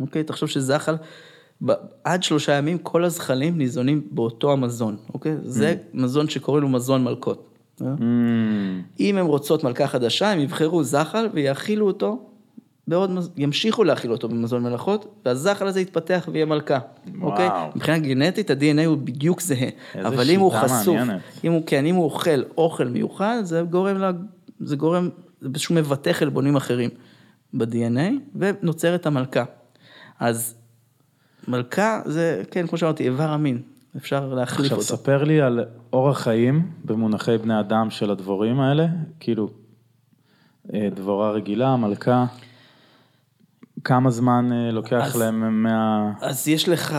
אוקיי, 0.00 0.24
תחשוב 0.24 0.48
שזחל 0.48 0.94
עד 2.04 2.22
שלושה 2.22 2.52
ימים 2.52 2.78
כל 2.78 3.04
הזחלים 3.04 3.58
ניזונים 3.58 4.02
באותו 4.10 4.52
המזון, 4.52 4.96
אוקיי? 5.14 5.36
זה 5.42 5.74
מזון 5.94 6.28
שקוראים 6.28 6.62
לו 6.62 6.68
מזון 6.68 7.04
מלכות. 7.04 7.50
אה? 7.82 7.94
Mm, 7.98 8.02
אם 9.00 9.16
הן 9.16 9.26
רוצות 9.26 9.64
מלכה 9.64 9.86
חדשה, 9.86 10.30
הם 10.30 10.40
יבחרו 10.40 10.84
זחל 10.84 11.28
ויאכילו 11.32 11.86
אותו, 11.86 12.26
בעוד, 12.88 13.10
ימשיכו 13.36 13.84
להאכיל 13.84 14.12
אותו 14.12 14.28
במזון 14.28 14.62
מלאכות, 14.62 15.22
והזחל 15.24 15.66
הזה 15.66 15.80
יתפתח 15.80 16.28
ויהיה 16.32 16.46
מלכה, 16.46 16.78
וואו. 17.18 17.30
אוקיי? 17.30 17.48
מבחינה 17.74 17.98
גנטית 17.98 18.50
ה-DNA 18.50 18.86
הוא 18.86 18.98
בדיוק 18.98 19.40
זהה, 19.40 19.68
איזה 19.94 20.08
אבל 20.08 20.30
אם 20.30 20.40
הוא 20.40 20.52
חשוף, 20.52 20.96
מעניינת. 20.96 21.20
אם 21.44 21.52
הוא, 21.52 21.62
כן, 21.66 21.86
אם 21.86 21.94
הוא 21.94 22.04
אוכל 22.04 22.42
אוכל 22.58 22.84
מיוחד, 22.84 23.40
זה 23.42 23.62
גורם, 23.70 23.96
לה, 23.96 24.10
זה 24.60 24.76
גורם, 24.76 25.08
זה 25.40 25.48
פשוט 25.52 25.70
מבטא 25.70 26.12
חלבונים 26.12 26.56
אחרים 26.56 26.90
ב-DNA, 27.54 28.12
ונוצרת 28.34 29.06
המלכה. 29.06 29.44
אז 30.20 30.54
מלכה 31.48 32.00
זה, 32.04 32.42
כן, 32.50 32.66
כמו 32.66 32.78
שאמרתי, 32.78 33.04
איבר 33.04 33.28
המין, 33.30 33.62
אפשר 33.96 34.34
להחליף 34.34 34.60
עכשיו 34.60 34.76
אותו. 34.78 34.86
ספר 34.86 35.24
לי 35.24 35.40
על 35.40 35.64
אורח 35.92 36.18
חיים 36.20 36.70
במונחי 36.84 37.38
בני 37.38 37.60
אדם 37.60 37.90
של 37.90 38.10
הדבורים 38.10 38.60
האלה, 38.60 38.86
כאילו 39.20 39.50
אה, 40.74 40.88
דבורה 40.94 41.30
רגילה, 41.30 41.76
מלכה, 41.76 42.26
כמה 43.84 44.10
זמן 44.10 44.48
אה, 44.52 44.70
לוקח 44.70 45.06
אז- 45.06 45.16
להם 45.16 45.62
מה... 45.62 46.12
אז 46.20 46.48
יש 46.48 46.68
לך 46.68 46.96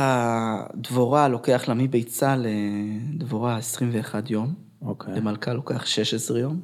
דבורה, 0.75 1.27
לוקח 1.27 1.63
לה 1.67 1.73
מביצה 1.73 2.35
לדבורה 2.37 3.57
21 3.57 4.29
יום, 4.29 4.53
אוקיי, 4.81 5.15
למלכה 5.15 5.53
לוקח 5.53 5.85
16 5.85 6.39
יום, 6.39 6.59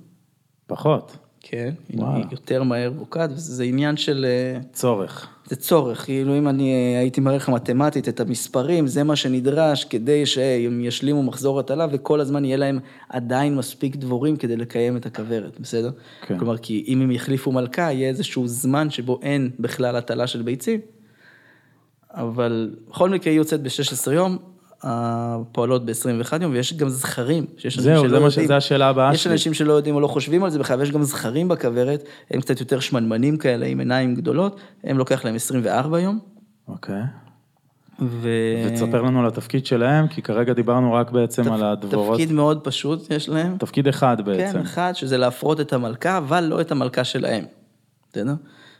פחות, 0.67 1.17
כן, 1.49 1.73
וואלה. 1.93 2.15
היא 2.15 2.25
יותר 2.31 2.63
מהר 2.63 2.91
בוקעת, 2.91 3.29
וזה 3.31 3.63
עניין 3.63 3.97
של, 3.97 4.25
אה, 4.25 4.59
צורך. 4.73 5.27
זה 5.45 5.55
צורך, 5.55 6.05
כאילו 6.05 6.37
אם 6.37 6.47
אני 6.47 6.73
אה, 6.73 6.99
הייתי 6.99 7.21
מראה 7.21 7.35
לך 7.35 7.49
מתמטית 7.49 8.09
את 8.09 8.19
המספרים, 8.19 8.87
זה 8.87 9.03
מה 9.03 9.15
שנדרש 9.15 9.83
כדי 9.83 10.25
שהם 10.25 10.83
ישלימו 10.83 11.23
מחזור 11.23 11.59
הטלה, 11.59 11.87
וכל 11.91 12.19
הזמן 12.21 12.45
יהיה 12.45 12.57
להם 12.57 12.79
עדיין 13.09 13.55
מספיק 13.55 13.95
דבורים 13.95 14.35
כדי 14.35 14.55
לקיים 14.55 14.97
את 14.97 15.05
הכוורת, 15.05 15.59
בסדר? 15.59 15.91
כן. 16.27 16.37
כלומר, 16.37 16.57
כי 16.57 16.85
אם 16.87 17.01
הם 17.01 17.11
יחליפו 17.11 17.51
מלכה, 17.51 17.81
יהיה 17.81 18.09
איזשהו 18.09 18.47
זמן 18.47 18.89
שבו 18.89 19.19
אין 19.21 19.49
בכלל 19.59 19.95
הטלה 19.95 20.27
של 20.27 20.41
ביצים, 20.41 20.79
אבל 22.11 22.75
בכל 22.89 23.09
מקרה 23.09 23.31
היא 23.31 23.37
יוצאת 23.37 23.61
ב-16 23.61 24.11
יום, 24.11 24.37
הפועלות 24.83 25.85
ב-21 25.85 26.41
יום, 26.41 26.51
ויש 26.51 26.73
גם 26.73 26.89
זכרים, 26.89 27.45
זהו, 27.77 28.09
זה 28.09 28.31
ש-. 28.31 28.39
זה 28.39 28.57
השאלה 28.57 28.89
הבאה 28.89 29.13
יש 29.13 29.23
שלי. 29.23 29.33
אנשים 29.33 29.53
שלא 29.53 29.73
יודעים 29.73 29.95
או 29.95 29.99
לא 29.99 30.07
חושבים 30.07 30.43
על 30.43 30.49
זה 30.49 30.59
בכלל, 30.59 30.79
ויש 30.79 30.91
גם 30.91 31.03
זכרים 31.03 31.47
בכוורת, 31.47 32.03
הם 32.31 32.41
קצת 32.41 32.59
יותר 32.59 32.79
שמנמנים 32.79 33.37
כאלה, 33.37 33.65
עם 33.65 33.79
עיניים 33.79 34.15
גדולות, 34.15 34.59
הם 34.83 34.97
לוקח 34.97 35.25
להם 35.25 35.35
24 35.35 35.99
יום, 35.99 36.19
אוקיי. 36.67 37.01
ו... 38.01 38.29
ותספר 38.67 39.01
לנו 39.01 39.19
על 39.19 39.27
התפקיד 39.27 39.65
שלהם, 39.65 40.07
כי 40.07 40.21
כרגע 40.21 40.53
דיברנו 40.53 40.93
רק 40.93 41.11
בעצם 41.11 41.51
על 41.51 41.63
הדבורות. 41.63 42.19
תפקיד 42.19 42.31
מאוד 42.31 42.63
פשוט 42.63 43.11
יש 43.11 43.29
להם, 43.29 43.57
תפקיד 43.57 43.87
אחד 43.87 44.17
כן, 44.17 44.23
בעצם, 44.23 44.59
אחד, 44.59 44.91
שזה 44.95 45.17
להפרות 45.17 45.61
את 45.61 45.73
המלכה, 45.73 46.17
אבל 46.17 46.43
לא 46.43 46.61
את 46.61 46.71
המלכה 46.71 47.03
שלהם, 47.03 47.43
בסדר? 48.11 48.33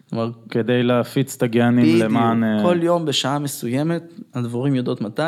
כלומר, 0.10 0.30
כדי 0.50 0.84
להפיץ 0.84 1.36
את 1.36 1.44
בדיוק, 1.82 2.04
למען... 2.04 2.44
אה, 2.44 2.64
כל 2.64 2.80
יום 2.82 3.06
בשעה 3.06 3.40
מסוימת, 3.40 4.14
הדבורים 4.34 4.76
יודעות 4.76 5.02
מתי, 5.02 5.22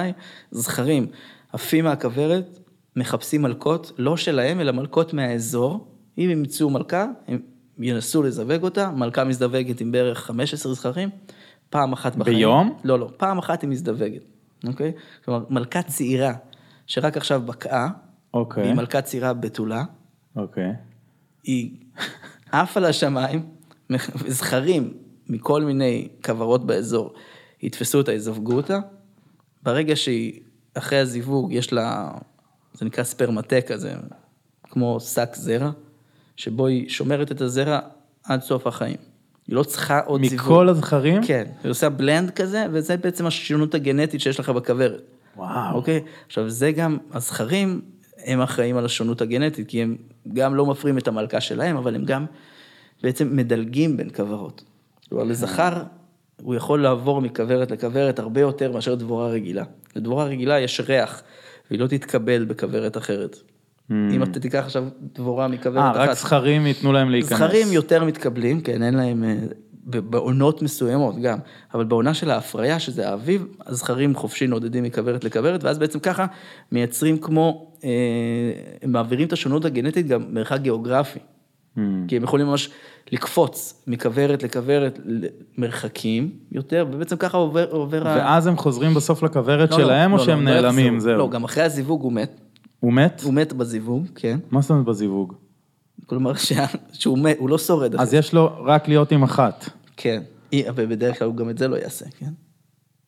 זכרים 0.52 1.08
עפים 1.54 1.84
מהכוורת, 1.84 2.60
מחפשים 2.96 3.42
מלכות, 3.42 3.92
לא 3.98 4.18
שלהם, 4.18 4.60
אלא 4.60 4.72
מלכות 4.72 5.14
מהאזור. 5.14 5.88
אם 6.18 6.30
ימצאו 6.32 6.70
מלכה, 6.70 7.06
הם 7.28 7.40
ינסו 7.80 8.24
לזווג 8.24 8.64
אותה, 8.64 8.92
מלכה 8.92 9.24
מזדווגת 9.24 9.82
עם 9.82 9.92
בערך 9.92 10.20
15 10.20 10.74
זכרים, 10.74 11.10
פעם 11.70 11.94
אחת 11.94 12.16
בחיים. 12.16 12.38
ביום? 12.38 12.78
לא, 12.84 13.00
לא, 13.00 13.10
פעם 13.18 13.38
אחת 13.38 13.62
היא 13.62 13.70
מזדווגת, 13.70 14.24
אוקיי? 14.68 14.92
כלומר, 15.26 15.46
מלכה 15.50 15.82
צעירה, 15.82 16.34
שרק 16.88 17.18
עכשיו 17.18 17.42
בקעה, 17.46 17.90
אוקיי, 18.34 18.64
והיא 18.64 18.76
מלכה 18.76 19.02
צעירה 19.02 19.34
בתולה, 19.34 19.84
אוקיי. 20.36 20.74
היא 21.44 21.72
עפה 22.52 22.80
לשמיים, 22.80 23.59
זכרים 24.28 24.94
מכל 25.30 25.62
מיני 25.62 26.08
כוורות 26.26 26.66
באזור 26.66 27.14
יתפסו 27.62 27.98
אותה, 27.98 28.14
יזווגו 28.14 28.54
אותה. 28.54 28.80
ברגע 29.64 29.96
שהיא, 29.96 30.40
אחרי 30.74 31.00
הזיווג, 31.00 31.54
יש 31.54 31.74
לה, 31.74 32.12
זה 32.74 32.86
נקרא 32.86 33.04
ספרמטה 33.04 33.62
כזה, 33.62 33.94
כמו 34.64 35.00
שק 35.00 35.30
זרע, 35.34 35.72
שבו 36.36 36.68
היא 36.68 36.90
שומרת 36.90 37.32
את 37.32 37.42
הזרע 37.42 37.80
עד 38.24 38.42
סוף 38.42 38.68
החיים. 38.68 38.98
היא 39.48 39.56
לא 39.56 39.64
צריכה 39.64 40.00
עוד 40.00 40.26
זיווג. 40.26 40.46
מכל 40.46 40.70
הזכרים? 40.70 41.24
כן, 41.24 41.46
היא 41.64 41.72
עושה 41.72 41.90
בלנד 41.90 42.30
כזה, 42.30 42.66
וזה 42.72 42.98
בעצם 42.98 43.26
השונות 43.26 43.76
הגנטית 43.76 44.22
שיש 44.22 44.40
לך 44.40 44.50
בכוורת. 44.50 45.02
וואו. 45.36 45.76
אוקיי? 45.76 46.04
עכשיו, 46.28 46.50
זה 46.50 46.72
גם, 46.72 46.98
הזכרים, 47.14 47.82
הם 48.26 48.42
אחראים 48.42 48.78
על 48.78 48.86
השונות 48.86 49.22
הגנטית, 49.22 49.68
כי 49.68 49.82
הם 49.82 49.98
גם 50.34 50.56
לא 50.56 50.66
מפרים 50.66 50.98
את 50.98 51.08
המלכה 51.08 51.42
שלהם, 51.42 51.78
אבל 51.78 51.96
הם 51.96 52.06
גם 52.06 52.26
בעצם 53.04 53.36
מדלגים 53.36 53.98
בין 53.98 54.10
כוורות. 54.10 54.64
כלומר, 55.10 55.24
לזכר, 55.24 55.84
הוא 56.42 56.56
יכול 56.56 56.82
לעבור 56.82 57.22
מכוורת 57.22 57.72
לכוורת 57.72 58.20
הרבה 58.20 58.42
יותר 58.42 58.72
מאשר 58.72 58.96
דבורה 58.96 59.28
רגילה. 59.28 59.64
לדבורה 59.96 60.26
רגילה 60.26 60.60
יש 60.60 60.82
ריח, 60.88 61.22
והיא 61.70 61.80
לא 61.80 61.88
תתקבל 61.88 62.46
בכוורת 62.46 62.98
אחרת. 62.98 63.38
אם 63.92 64.24
אתה 64.24 64.40
תיקח 64.40 64.60
עכשיו 64.60 64.84
דבורה 65.14 65.48
מכוורת 65.48 65.96
אה, 65.96 66.04
אחת. 66.04 66.10
רק 66.10 66.18
זכרים 66.18 66.66
ייתנו 66.66 66.94
להם 66.94 67.10
להיכנס. 67.10 67.30
זכרים 67.30 67.68
יותר 67.72 68.04
מתקבלים, 68.04 68.62
כן, 68.62 68.84
אין 68.84 68.94
להם, 68.94 69.24
אה, 69.24 69.36
בעונות 69.84 70.62
מסוימות 70.62 71.16
גם, 71.22 71.38
אבל 71.74 71.84
בעונה 71.84 72.14
של 72.14 72.32
ההפריה, 72.32 72.80
שזה 72.80 73.10
האביב, 73.10 73.46
הזכרים 73.66 74.16
חופשי 74.16 74.48
נודדים 74.48 74.84
מכוורת 74.84 75.24
לכוורת, 75.24 75.64
ואז 75.64 75.78
בעצם 75.78 76.00
ככה 76.00 76.26
מייצרים 76.72 77.18
כמו, 77.18 77.72
אה, 77.84 77.90
הם 78.82 78.92
מעבירים 78.92 79.28
את 79.28 79.34
השונות 79.34 79.66
הגנטית 79.66 80.08
גם 80.08 80.26
מרחק 80.30 80.60
גיאוגרפי. 80.62 81.20
Hmm. 81.80 82.08
כי 82.10 82.18
הם 82.18 82.24
יכולים 82.24 82.48
ממש 82.48 82.70
לקפוץ 83.12 83.84
מכוורת 83.88 84.44
לכוורת 84.44 85.00
למרחקים 85.58 86.32
יותר, 86.52 86.86
ובעצם 86.92 87.16
ככה 87.16 87.38
עובר, 87.38 87.68
עובר 87.72 88.08
ה... 88.08 88.16
ואז 88.18 88.48
הם 88.48 88.58
חוזרים 88.58 88.94
בסוף 88.94 89.24
לכוורת 89.24 89.72
לא, 89.72 89.78
לא, 89.78 89.84
שלהם, 89.84 90.12
או 90.14 90.18
לא, 90.18 90.24
שהם 90.24 90.48
לא, 90.48 90.54
לא 90.56 90.62
נעלמים, 90.62 90.94
יחזרו. 90.94 91.00
זהו? 91.10 91.18
לא, 91.18 91.30
גם 91.30 91.44
אחרי 91.44 91.64
הזיווג 91.64 92.02
הוא 92.02 92.14
מת, 92.14 92.40
הוא 92.80 92.94
מת? 92.94 93.22
הוא 93.24 93.34
מת 93.34 93.54
בזיווג, 93.54 94.06
כן. 94.16 94.40
מה 94.52 94.62
זאת 94.62 94.70
אומרת 94.72 94.86
בזיווג? 94.86 95.34
כלומר, 96.06 96.34
שה- 96.36 96.66
שהוא 96.94 97.18
מת, 97.20 97.36
הוא 97.40 97.50
לא 97.50 97.58
שורד. 97.58 97.94
אחרי 97.96 98.04
אז 98.04 98.14
יש 98.14 98.34
לו 98.34 98.50
רק 98.66 98.88
להיות 98.88 99.12
עם 99.12 99.24
אחת. 99.24 99.70
כן, 99.98 100.22
אי- 100.54 100.70
אבל 100.70 100.86
בדרך 100.86 101.20
כלל 101.20 101.28
הוא 101.28 101.36
גם 101.36 101.50
את 101.50 101.58
זה 101.58 101.68
לא 101.68 101.76
יעשה, 101.76 102.06
כן? 102.20 102.30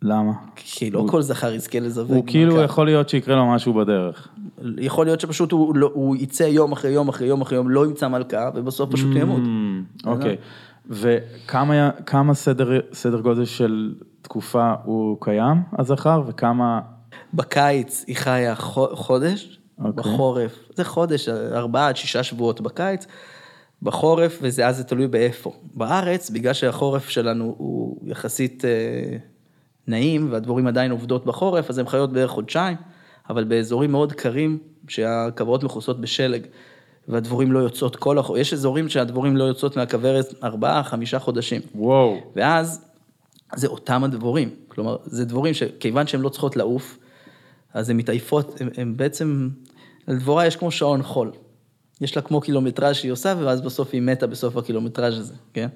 למה? 0.02 0.32
כי 0.56 0.92
לא 0.92 1.06
כל 1.10 1.22
זכר 1.22 1.54
יזכה 1.54 1.80
לזווג. 1.80 2.16
הוא 2.16 2.24
כאילו 2.28 2.54
מלכה. 2.54 2.66
יכול 2.66 2.86
להיות 2.86 3.10
שיקרה 3.10 3.36
לו 3.36 3.46
משהו 3.48 3.74
בדרך. 3.74 4.28
יכול 4.78 5.06
להיות 5.06 5.20
שפשוט 5.22 5.52
הוא, 5.52 5.76
לא, 5.76 5.92
הוא 5.94 6.16
יצא 6.16 6.44
יום 6.44 6.72
אחרי 6.72 6.92
יום 6.92 7.10
אחרי 7.10 7.28
יום 7.28 7.42
אחרי 7.42 7.58
יום, 7.58 7.70
לא 7.70 7.86
ימצא 7.86 8.08
מלכה, 8.08 8.50
ובסוף 8.56 8.92
פשוט 8.92 9.14
הוא 9.14 9.20
ימות. 9.22 9.42
אוקיי. 10.06 10.36
וכמה 10.90 11.90
כמה 12.06 12.34
סדר 12.34 12.80
סדר 12.94 13.20
גודל 13.22 13.46
של 13.46 13.94
תקופה 14.22 14.74
הוא 14.84 15.18
קיים, 15.22 15.58
הזכר, 15.80 16.22
וכמה... 16.28 16.80
בקיץ 17.34 18.04
היא 18.08 18.16
חיה 18.16 18.56
חו- 18.56 18.96
חודש, 18.96 19.60
אוקיי. 19.80 19.92
בחורף, 19.96 20.60
זה 20.76 20.84
חודש, 20.84 21.30
ארבעה 21.30 21.88
עד 21.88 21.98
שישה 21.98 22.24
שבועות 22.24 22.62
בקיץ, 22.62 23.08
בחורף, 23.82 24.40
וזה 24.42 24.68
אז 24.68 24.78
זה 24.78 24.84
תלוי 24.84 25.08
באיפה. 25.08 25.52
בארץ, 25.74 26.30
בגלל 26.30 26.54
שהחורף 26.54 27.10
שלנו 27.10 27.56
הוא 27.58 27.98
יחסית 28.10 28.64
נעים, 29.92 30.28
והדבורים 30.32 30.68
עדיין 30.68 30.92
עובדות 30.92 31.26
בחורף, 31.26 31.70
אז 31.70 31.78
הן 31.78 31.88
חיות 31.88 32.14
בערך 32.14 32.32
חודשיים, 32.32 32.78
אבל 33.30 33.44
באזורים 33.44 33.92
מאוד 33.92 34.14
קרים, 34.14 34.58
שהכוורות 34.88 35.64
מכוסות 35.64 36.02
בשלג, 36.02 36.46
והדבורים 37.08 37.52
לא 37.52 37.60
יוצאות 37.60 37.96
כל 37.96 38.18
החורף, 38.18 38.40
יש 38.40 38.54
אזורים 38.54 38.90
שהדבורים 38.90 39.38
לא 39.38 39.44
יוצאות 39.44 39.78
מהכוורת 39.78 40.26
ארבעה, 40.44 40.84
חמישה 40.84 41.20
חודשים. 41.20 41.62
וואו. 41.76 42.18
ואז 42.36 42.86
זה 43.56 43.68
אותם 43.68 44.04
הדבורים, 44.04 44.50
כלומר, 44.68 44.98
זה 45.06 45.26
דבורים 45.26 45.54
שכיוון 45.54 46.08
שהן 46.08 46.22
לא 46.22 46.30
צריכות 46.30 46.56
לעוף, 46.56 46.98
אז 47.74 47.90
הן 47.90 47.98
מתעייפות, 47.98 48.62
הן 48.78 48.98
בעצם, 48.98 49.50
לדבורה 50.08 50.46
יש 50.46 50.56
כמו 50.56 50.72
שעון 50.72 51.04
חול. 51.04 51.32
יש 52.02 52.16
לה 52.16 52.22
כמו 52.22 52.42
קילומטראז' 52.42 52.96
שהיא 52.96 53.12
עושה, 53.12 53.34
ואז 53.40 53.62
בסוף 53.62 53.90
היא 53.94 54.02
מתה 54.02 54.28
בסוף 54.28 54.58
הקילומטראז' 54.58 55.18
הזה, 55.18 55.34
כן? 55.54 55.68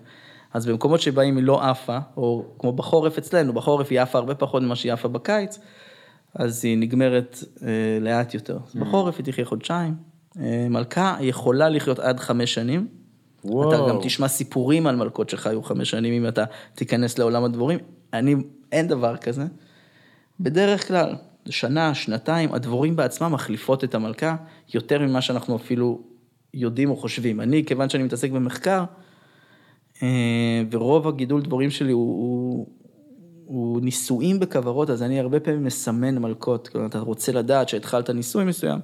אז 0.56 0.66
במקומות 0.66 1.02
שבהם 1.02 1.38
היא 1.38 1.44
לא 1.44 1.64
עפה, 1.64 1.98
או 2.18 2.46
כמו 2.60 2.74
בחורף 2.74 3.18
אצלנו, 3.18 3.54
בחורף 3.54 3.88
היא 3.90 4.02
עפה 4.02 4.18
הרבה 4.18 4.36
פחות 4.36 4.64
ממה 4.64 4.76
שהיא 4.76 4.94
עפה 4.94 5.08
בקיץ, 5.08 5.60
אז 6.36 6.66
היא 6.66 6.78
נגמרת 6.78 7.44
אה, 7.62 7.68
לאט 8.02 8.34
יותר. 8.34 8.58
אז 8.68 8.76
בחורף 8.76 9.18
היא 9.18 9.26
תחיה 9.26 9.46
חודשיים. 9.46 9.96
אה, 10.40 10.68
מלכה 10.70 11.18
יכולה 11.20 11.70
לחיות 11.70 12.00
עד 12.00 12.20
חמש 12.20 12.54
שנים. 12.54 12.88
וואו. 13.46 13.74
אתה 13.74 13.90
גם 13.90 13.98
תשמע 14.02 14.28
סיפורים 14.28 14.88
על 14.88 14.96
מלכות 14.96 15.30
שחיו 15.30 15.64
חמש 15.64 15.90
שנים 15.90 16.14
אם 16.14 16.28
אתה 16.28 16.44
תיכנס 16.76 17.18
לעולם 17.18 17.44
הדבורים. 17.44 17.80
אני, 18.14 18.36
אין 18.72 18.88
דבר 18.88 19.18
כזה. 19.18 19.46
בדרך 20.40 20.88
כלל, 20.88 21.16
שנה, 21.50 21.94
שנתיים, 21.94 22.54
הדבורים 22.54 22.96
בעצמם 22.96 23.32
מחליפות 23.32 23.84
את 23.84 23.96
המלכה 23.96 24.36
יותר 24.74 25.00
ממה 25.00 25.22
שאנחנו 25.22 25.56
אפילו 25.56 26.02
יודעים 26.54 26.90
או 26.90 26.96
חושבים. 26.96 27.42
אני, 27.42 27.66
כיוון 27.66 27.90
שאני 27.90 28.04
מתעסק 28.04 28.32
במחקר, 28.32 28.84
ורוב 30.72 31.08
הגידול 31.08 31.42
דבורים 31.42 31.70
שלי 31.70 31.92
הוא, 31.92 32.02
הוא, 32.02 32.68
הוא 33.46 33.82
נישואים 33.82 34.40
בכוורות, 34.40 34.90
אז 34.90 35.04
אני 35.04 35.20
הרבה 35.20 35.40
פעמים 35.40 35.64
מסמן 35.64 36.18
מלכות. 36.18 36.68
כלומר, 36.68 36.88
אתה 36.88 37.00
רוצה 37.00 37.32
לדעת 37.32 37.70
שהתחלת 37.70 38.10
ניסוי 38.10 38.46
מסוים, 38.46 38.80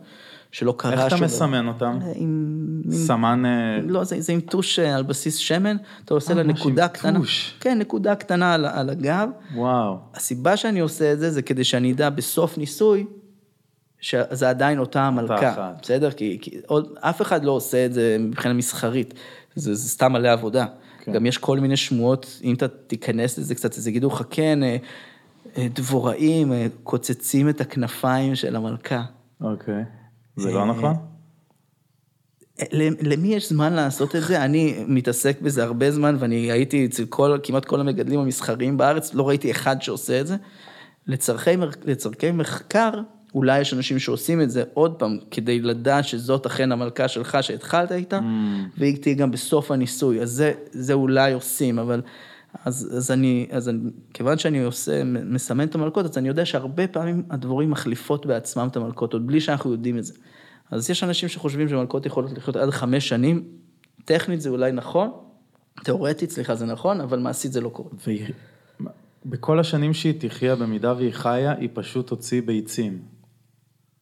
שלא 0.51 0.76
קרה 0.78 0.91
איך 0.93 0.99
אתה 0.99 1.09
שום 1.09 1.24
מסמן 1.24 1.68
אותם? 1.68 1.97
דבר. 2.01 2.12
עם... 2.16 2.82
סמן... 2.91 3.45
אה, 3.45 3.80
לא, 3.84 4.03
זה, 4.03 4.22
זה 4.22 4.34
עם 4.34 4.39
טוש 4.39 4.80
אה, 4.80 4.95
על 4.95 5.03
בסיס 5.03 5.38
שמן, 5.38 5.78
אתה 6.05 6.14
עושה 6.14 6.32
אה, 6.32 6.38
לה 6.38 6.43
נקודה 6.43 6.88
קטנה. 6.88 7.20
טוש. 7.20 7.57
כן, 7.59 7.80
נקודה 7.80 8.16
קטנה 8.16 8.53
על, 8.53 8.66
על 8.66 8.89
הגב. 8.89 9.30
וואו. 9.55 9.97
הסיבה 10.14 10.57
שאני 10.57 10.80
עושה 10.80 11.14
את 11.14 11.20
זה, 11.20 11.32
זה 11.32 11.41
כדי 11.41 11.64
שאני 11.64 11.91
אדע 11.91 12.09
בסוף 12.09 12.57
ניסוי, 12.57 13.05
שזה 14.01 14.49
עדיין 14.49 14.80
אותה 14.80 15.01
המלכה, 15.01 15.51
אחת. 15.53 15.80
בסדר? 15.82 16.12
כי, 16.12 16.38
כי 16.41 16.59
עוד, 16.68 16.93
אף 16.99 17.22
אחד 17.22 17.43
לא 17.43 17.51
עושה 17.51 17.86
את 17.86 17.93
זה 17.93 18.18
מבחינה 18.20 18.53
מסחרית, 18.53 19.14
זה, 19.55 19.76
זה 19.76 19.89
סתם 19.89 20.12
מלא 20.12 20.28
עבודה. 20.28 20.66
כן. 21.02 21.12
גם 21.12 21.26
יש 21.26 21.38
כל 21.38 21.60
מיני 21.60 21.78
שמועות, 21.78 22.39
אם 22.43 22.54
אתה 22.54 22.68
תיכנס 22.68 23.38
לזה 23.38 23.56
קצת, 23.56 23.78
אז 23.78 23.88
יגידו 23.88 24.08
לך, 24.08 24.24
כן, 24.30 24.64
אה, 24.64 24.78
אה, 25.58 25.68
דבוראים 25.74 26.54
אה, 26.54 26.68
קוצצים 26.84 27.49
את 27.49 27.62
הכנפיים 27.62 28.36
של 28.36 28.56
המלכה. 28.56 29.04
אוקיי. 29.41 29.84
זה 30.36 30.52
לא 30.52 30.66
נכון? 30.66 30.93
למי 33.02 33.28
יש 33.28 33.49
זמן 33.49 33.74
לעשות 33.74 34.16
את 34.16 34.22
זה? 34.24 34.45
אני 34.45 34.84
מתעסק 34.88 35.41
בזה 35.41 35.64
הרבה 35.64 35.91
זמן, 35.91 36.16
ואני 36.20 36.52
הייתי 36.52 36.86
אצל 36.86 37.06
כל, 37.06 37.38
כמעט 37.43 37.66
כל 37.66 37.80
המגדלים 37.80 38.20
המסחריים 38.20 38.78
בארץ, 38.78 39.14
לא 39.14 39.28
ראיתי 39.28 39.52
אחד 39.52 39.82
שעושה 39.82 40.22
את 40.22 40.28
זה. 40.28 40.36
לצורכי 41.86 42.32
מחקר, 42.34 42.91
אולי 43.36 43.60
יש 43.60 43.74
אנשים 43.74 44.00
שעושים 44.00 44.42
את 44.42 44.52
זה 44.52 44.64
עוד 44.74 44.96
פעם, 44.96 45.18
כדי 45.32 45.62
לדעת 45.62 46.06
שזאת 46.06 46.46
אכן 46.46 46.72
המלכה 46.72 47.08
שלך 47.08 47.38
שהתחלת 47.42 47.92
איתה, 47.92 48.20
והיא 48.78 48.98
תהיה 48.98 49.16
גם 49.16 49.32
בסוף 49.32 49.72
הניסוי, 49.72 50.22
אז 50.22 50.30
זה, 50.30 50.54
זה 50.72 50.94
אולי 50.94 51.34
עושים, 51.34 51.80
אבל... 51.80 52.02
אז, 52.66 52.94
אז 52.98 53.12
אני, 53.12 53.48
אז 53.52 53.70
אני, 53.70 53.90
כיוון 54.14 54.38
שאני 54.38 54.64
עושה, 54.64 55.04
מסמן 55.04 55.68
את 55.68 55.76
המלכות, 55.76 56.06
אז 56.06 56.18
אני 56.18 56.28
יודע 56.28 56.46
שהרבה 56.46 56.88
פעמים 56.88 57.24
הדבורים 57.30 57.72
מחליפות 57.72 58.26
בעצמם 58.26 58.68
את 58.72 58.76
המלכות, 58.76 59.14
עוד 59.14 59.28
בלי 59.28 59.42
שאנחנו 59.42 59.72
יודעים 59.72 59.98
את 59.98 60.04
זה. 60.04 60.14
אז 60.72 60.90
יש 60.90 61.04
אנשים 61.04 61.30
שחושבים 61.30 61.70
שמלכות 61.70 62.06
יכולות 62.06 62.32
לחיות 62.38 62.56
עד 62.56 62.70
חמש 62.70 63.10
שנים, 63.10 63.44
טכנית 64.06 64.42
זה 64.42 64.50
אולי 64.50 64.72
נכון, 64.72 65.12
תיאורטית, 65.84 66.32
סליחה, 66.32 66.56
זה 66.56 66.66
נכון, 66.66 67.02
אבל 67.02 67.20
מעשית 67.20 67.52
זה 67.52 67.62
לא 67.62 67.70
קורה. 67.70 67.90
והיא... 68.08 68.26
בכל 69.26 69.60
השנים 69.60 69.94
שהיא 69.94 70.14
תחיה, 70.20 70.56
במידה 70.56 70.94
והיא 70.94 71.14
חיה, 71.14 71.52
היא 71.52 71.70
פשוט 71.74 72.08
תוציא 72.08 72.42
ביצים. 72.42 73.00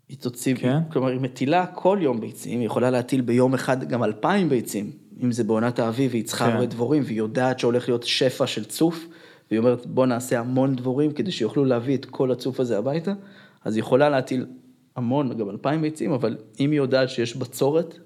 היא 0.09 0.17
תוציא, 0.17 0.55
כן? 0.55 0.77
כלומר, 0.91 1.07
היא 1.07 1.19
מטילה 1.19 1.65
כל 1.65 1.99
יום 2.01 2.21
ביצים, 2.21 2.59
היא 2.59 2.65
יכולה 2.65 2.89
להטיל 2.89 3.21
ביום 3.21 3.53
אחד 3.53 3.83
גם 3.89 4.03
אלפיים 4.03 4.49
ביצים, 4.49 4.91
אם 5.23 5.31
זה 5.31 5.43
בעונת 5.43 5.79
האביב, 5.79 6.11
והיא 6.11 6.25
צריכה 6.25 6.45
כן. 6.45 6.51
הרבה 6.51 6.65
דבורים, 6.65 7.03
והיא 7.05 7.17
יודעת 7.17 7.59
שהולך 7.59 7.89
להיות 7.89 8.03
שפע 8.03 8.47
של 8.47 8.65
צוף, 8.65 9.07
והיא 9.49 9.59
אומרת, 9.59 9.85
בוא 9.85 10.05
נעשה 10.05 10.39
המון 10.39 10.75
דבורים 10.75 11.11
כדי 11.11 11.31
שיוכלו 11.31 11.65
להביא 11.65 11.97
את 11.97 12.05
כל 12.05 12.31
הצוף 12.31 12.59
הזה 12.59 12.77
הביתה, 12.77 13.13
אז 13.63 13.75
היא 13.75 13.81
יכולה 13.81 14.09
להטיל 14.09 14.45
המון, 14.95 15.37
גם 15.37 15.49
אלפיים 15.49 15.81
ביצים, 15.81 16.11
אבל 16.11 16.37
אם 16.59 16.71
היא 16.71 16.77
יודעת 16.77 17.09
שיש 17.09 17.35
בצורת, 17.35 17.97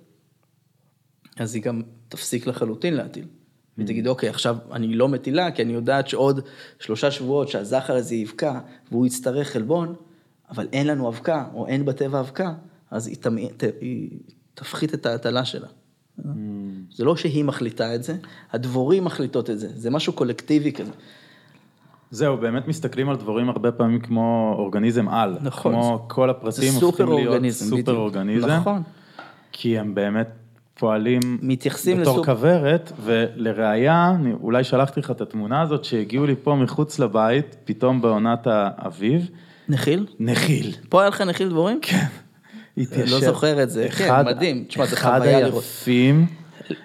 אז 1.38 1.56
היא 1.56 1.64
גם 1.64 1.82
תפסיק 2.10 2.48
לחלוטין 2.48 2.94
להטיל. 2.94 3.26
והיא 3.78 3.88
תגיד, 3.88 4.08
אוקיי, 4.08 4.30
עכשיו 4.30 4.58
אני 4.72 4.96
לא 4.96 5.08
מטילה, 5.08 5.52
כי 5.52 5.62
אני 5.62 5.74
יודעת 5.74 6.08
שעוד 6.08 6.40
שלושה 6.80 7.12
שבועות 7.12 7.50
שהזכר 7.50 7.96
הזה 7.96 8.16
יבקע, 8.16 8.60
והוא 8.92 9.06
יצטרך 9.06 9.50
חלבון, 9.50 9.96
אבל 10.56 10.68
אין 10.74 10.88
לנו 10.88 11.10
אבקה, 11.10 11.46
או 11.54 11.68
אין 11.68 11.86
בטבע 11.86 12.20
אבקה, 12.20 12.54
אז 12.92 13.08
היא, 13.08 13.16
תמ... 13.16 13.36
ת... 13.58 13.64
היא 13.82 14.10
תפחית 14.54 14.94
את 14.94 15.06
ההטלה 15.06 15.46
שלה. 15.46 15.68
זה 16.92 17.06
לא 17.06 17.16
שהיא 17.16 17.44
מחליטה 17.44 17.96
את 17.96 18.04
זה, 18.04 18.16
הדבורים 18.52 19.04
מחליטות 19.04 19.50
את 19.50 19.60
זה, 19.60 19.68
זה 19.76 19.90
משהו 19.90 20.14
קולקטיבי 20.14 20.72
כזה. 20.72 20.92
זהו, 22.12 22.38
באמת 22.38 22.68
מסתכלים 22.68 23.10
על 23.10 23.16
דבורים 23.16 23.50
הרבה 23.50 23.72
פעמים 23.72 24.00
כמו 24.00 24.56
אורגניזם 24.58 25.10
על. 25.10 25.38
נכון. 25.42 25.74
כמו 25.74 26.06
כל 26.10 26.30
הפרטים 26.30 26.74
הופכים 26.74 27.08
להיות 27.08 27.52
סופר. 27.52 27.96
אורגניזם. 27.96 28.48
נכון. 28.50 28.82
כי 29.52 29.80
הם 29.80 29.96
באמת 29.96 30.28
פועלים 30.80 31.20
מתייחסים 31.42 32.02
בתור 32.02 32.14
לסוג- 32.14 32.26
כוורת, 32.26 32.92
ולראיה, 33.00 34.12
אולי 34.42 34.64
שלחתי 34.64 35.00
לך 35.00 35.12
את 35.12 35.22
התמונה 35.22 35.62
הזאת, 35.62 35.84
שהגיעו 35.86 36.26
לי 36.26 36.36
פה 36.44 36.56
מחוץ 36.56 37.00
לבית, 37.00 37.56
פתאום 37.66 38.02
בעונת 38.02 38.48
האביב, 38.48 39.30
נחיל? 39.70 40.06
נחיל. 40.20 40.76
פה 40.90 41.02
היה 41.02 41.10
לך 41.10 41.22
נחיל 41.22 41.50
דבורים? 41.50 41.80
כן. 41.82 42.06
התיישב. 42.78 43.14
לא 43.14 43.20
זוכר 43.20 43.64
את 43.64 43.70
זה. 43.70 43.88
כן, 43.98 44.06
אחד- 44.06 44.26
מדהים. 44.26 44.64
תשמע, 44.68 44.86
זה 44.86 44.96
אחד 44.96 45.18
חוויה 45.20 45.40
לראות. 45.40 45.64
היפים, 45.64 46.26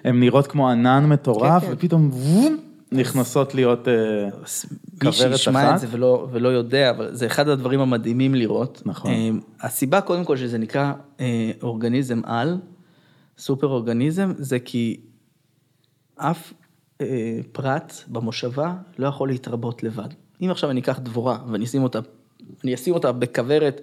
הן 0.03 0.19
נראות 0.19 0.47
כמו 0.47 0.69
ענן 0.69 1.05
מטורף, 1.05 1.61
כן, 1.61 1.67
כן. 1.67 1.73
ופתאום 1.73 2.09
וום, 2.13 2.57
נכנסות 2.91 3.55
להיות 3.55 3.87
אה, 3.87 3.93
מי 4.33 4.41
כוורת 4.99 5.37
שישמע 5.37 5.65
אחת. 5.67 5.75
את 5.75 5.79
זה 5.79 5.87
ולא, 5.91 6.27
ולא 6.31 6.49
יודע, 6.49 6.89
אבל 6.89 7.15
זה 7.15 7.25
אחד 7.25 7.47
הדברים 7.47 7.79
המדהימים 7.79 8.35
לראות. 8.35 8.81
נכון. 8.85 9.11
אה, 9.11 9.29
הסיבה 9.61 10.01
קודם 10.01 10.25
כל 10.25 10.37
שזה 10.37 10.57
נקרא 10.57 10.93
אה, 11.19 11.51
אורגניזם 11.63 12.21
על, 12.25 12.57
סופר 13.37 13.67
אורגניזם, 13.67 14.31
זה 14.37 14.59
כי 14.59 14.99
אף 16.15 16.53
פרט 17.51 17.93
במושבה 18.07 18.73
לא 18.97 19.07
יכול 19.07 19.27
להתרבות 19.29 19.83
לבד. 19.83 20.07
אם 20.41 20.49
עכשיו 20.51 20.69
אני 20.69 20.79
אקח 20.79 20.99
דבורה 20.99 21.37
ואני 21.51 21.65
אשים 21.65 21.83
אותה, 21.83 21.99
אני 22.63 22.75
אשים 22.75 22.93
אותה 22.93 23.11
בכוורת, 23.11 23.81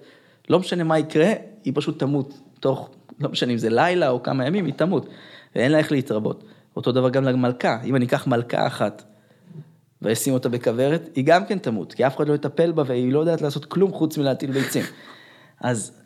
לא 0.49 0.59
משנה 0.59 0.83
מה 0.83 0.99
יקרה, 0.99 1.31
היא 1.63 1.73
פשוט 1.75 1.99
תמות 1.99 2.33
תוך, 2.59 2.89
לא 3.19 3.29
משנה 3.29 3.53
אם 3.53 3.57
זה 3.57 3.69
לילה 3.69 4.09
או 4.09 4.23
כמה 4.23 4.47
ימים, 4.47 4.65
היא 4.65 4.73
תמות, 4.73 5.09
ואין 5.55 5.71
לה 5.71 5.77
איך 5.77 5.91
להתרבות. 5.91 6.43
אותו 6.75 6.91
דבר 6.91 7.09
גם 7.09 7.23
למלכה, 7.23 7.77
אם 7.83 7.95
אני 7.95 8.05
אקח 8.05 8.27
מלכה 8.27 8.67
אחת 8.67 9.03
ואשים 10.01 10.33
אותה 10.33 10.49
בכוורת, 10.49 11.09
היא 11.15 11.23
גם 11.25 11.45
כן 11.45 11.57
תמות, 11.57 11.93
כי 11.93 12.07
אף 12.07 12.17
אחד 12.17 12.27
לא 12.27 12.33
יטפל 12.33 12.71
בה 12.71 12.83
והיא 12.85 13.13
לא 13.13 13.19
יודעת 13.19 13.41
לעשות 13.41 13.65
כלום 13.65 13.91
חוץ 13.93 14.17
מלהטיל 14.17 14.51
ביצים. 14.51 14.83
אז 15.61 16.01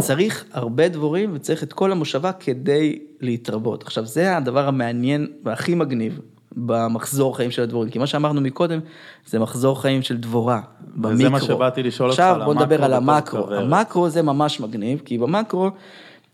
צריך 0.00 0.44
הרבה 0.52 0.88
דבורים 0.88 1.30
וצריך 1.34 1.62
את 1.62 1.72
כל 1.72 1.92
המושבה 1.92 2.32
כדי 2.32 2.98
להתרבות. 3.20 3.82
עכשיו, 3.82 4.06
זה 4.06 4.36
הדבר 4.36 4.68
המעניין 4.68 5.26
והכי 5.44 5.74
מגניב 5.74 6.20
במחזור 6.56 7.36
חיים 7.36 7.50
של 7.50 7.62
הדבורים, 7.62 7.90
כי 7.90 7.98
מה 7.98 8.06
שאמרנו 8.06 8.40
מקודם, 8.40 8.80
זה 9.26 9.38
מחזור 9.38 9.82
חיים 9.82 10.02
של 10.02 10.16
דבורה, 10.16 10.60
במיקרו. 10.80 11.12
וזה 11.12 11.28
מה 11.28 11.40
שבאתי 11.40 11.82
לשאול 11.82 12.10
אותך 12.10 12.20
על 12.20 12.30
עכשיו 12.30 12.44
בוא 12.44 12.54
נדבר 12.54 12.74
המקרו 12.74 12.84
על 12.84 12.92
המקרו. 12.92 13.42
כוורת. 13.42 13.62
המקרו 13.62 14.08
זה 14.08 14.22
ממש 14.22 14.60
מגניב, 14.60 15.02
כי 15.04 15.18
במקרו, 15.18 15.70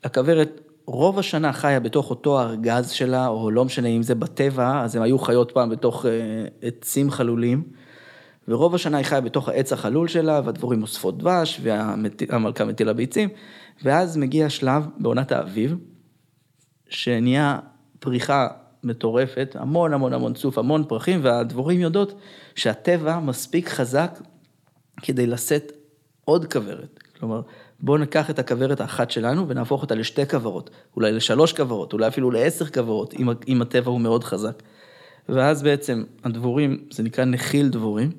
הכוורת 0.05 0.61
רוב 0.87 1.19
השנה 1.19 1.53
חיה 1.53 1.81
בתוך 1.81 2.11
אותו 2.11 2.41
ארגז 2.41 2.91
שלה, 2.91 3.29
או 3.29 3.51
לא 3.51 3.65
משנה 3.65 3.89
אם 3.89 4.03
זה 4.03 4.15
בטבע, 4.15 4.83
אז 4.85 4.97
הם 4.97 5.03
היו 5.03 5.19
חיות 5.19 5.53
פעם 5.53 5.71
בתוך 5.71 6.07
אה, 6.07 6.11
עצים 6.63 7.11
חלולים. 7.11 7.63
ורוב 8.49 8.75
השנה 8.75 8.97
היא 8.97 9.07
חיה 9.07 9.21
בתוך 9.21 9.49
העץ 9.49 9.73
החלול 9.73 10.09
שלה, 10.09 10.41
והדבורים 10.45 10.83
אוספות 10.83 11.19
דבש, 11.19 11.61
והמלכה 11.63 12.65
מטילה 12.65 12.93
ביצים, 12.93 13.29
ואז 13.85 14.17
מגיע 14.17 14.51
שלב 14.51 14.87
בעונת 14.99 15.33
האביב, 15.33 15.77
שנהיה 16.89 17.59
פריחה 18.01 18.49
מטורפת, 18.85 19.57
המון 19.59 19.93
המון 19.93 20.13
המון 20.13 20.35
צוף, 20.35 20.59
המון 20.59 20.85
פרחים, 20.89 21.21
והדבורים 21.23 21.81
יודעות 21.81 22.15
שהטבע 22.55 23.19
מספיק 23.19 23.69
חזק 23.69 24.19
כדי 25.03 25.27
לשאת 25.27 25.73
עוד 26.25 26.53
כוורת. 26.53 27.01
כלומר, 27.19 27.41
בואו 27.81 27.99
ניקח 27.99 28.31
את 28.31 28.39
הכוורת 28.39 28.81
האחת 28.81 29.11
שלנו 29.11 29.49
ונהפוך 29.49 29.83
אותה 29.83 29.95
לשתי 29.95 30.27
כוורות, 30.27 30.71
אולי 30.97 31.13
לשלוש 31.13 31.53
כוורות, 31.53 31.93
אולי 31.93 32.09
אפילו 32.09 32.31
לעשר 32.31 32.67
כוורות, 32.67 33.15
אם, 33.15 33.29
אם 33.49 33.63
הטבע 33.63 33.91
הוא 33.91 34.01
מאוד 34.01 34.25
חזק. 34.25 34.63
ואז 35.29 35.63
בעצם 35.63 36.05
הדבורים, 36.25 36.85
זה 36.91 37.03
נקרא 37.03 37.25
נחיל 37.25 37.69
דבורים, 37.69 38.11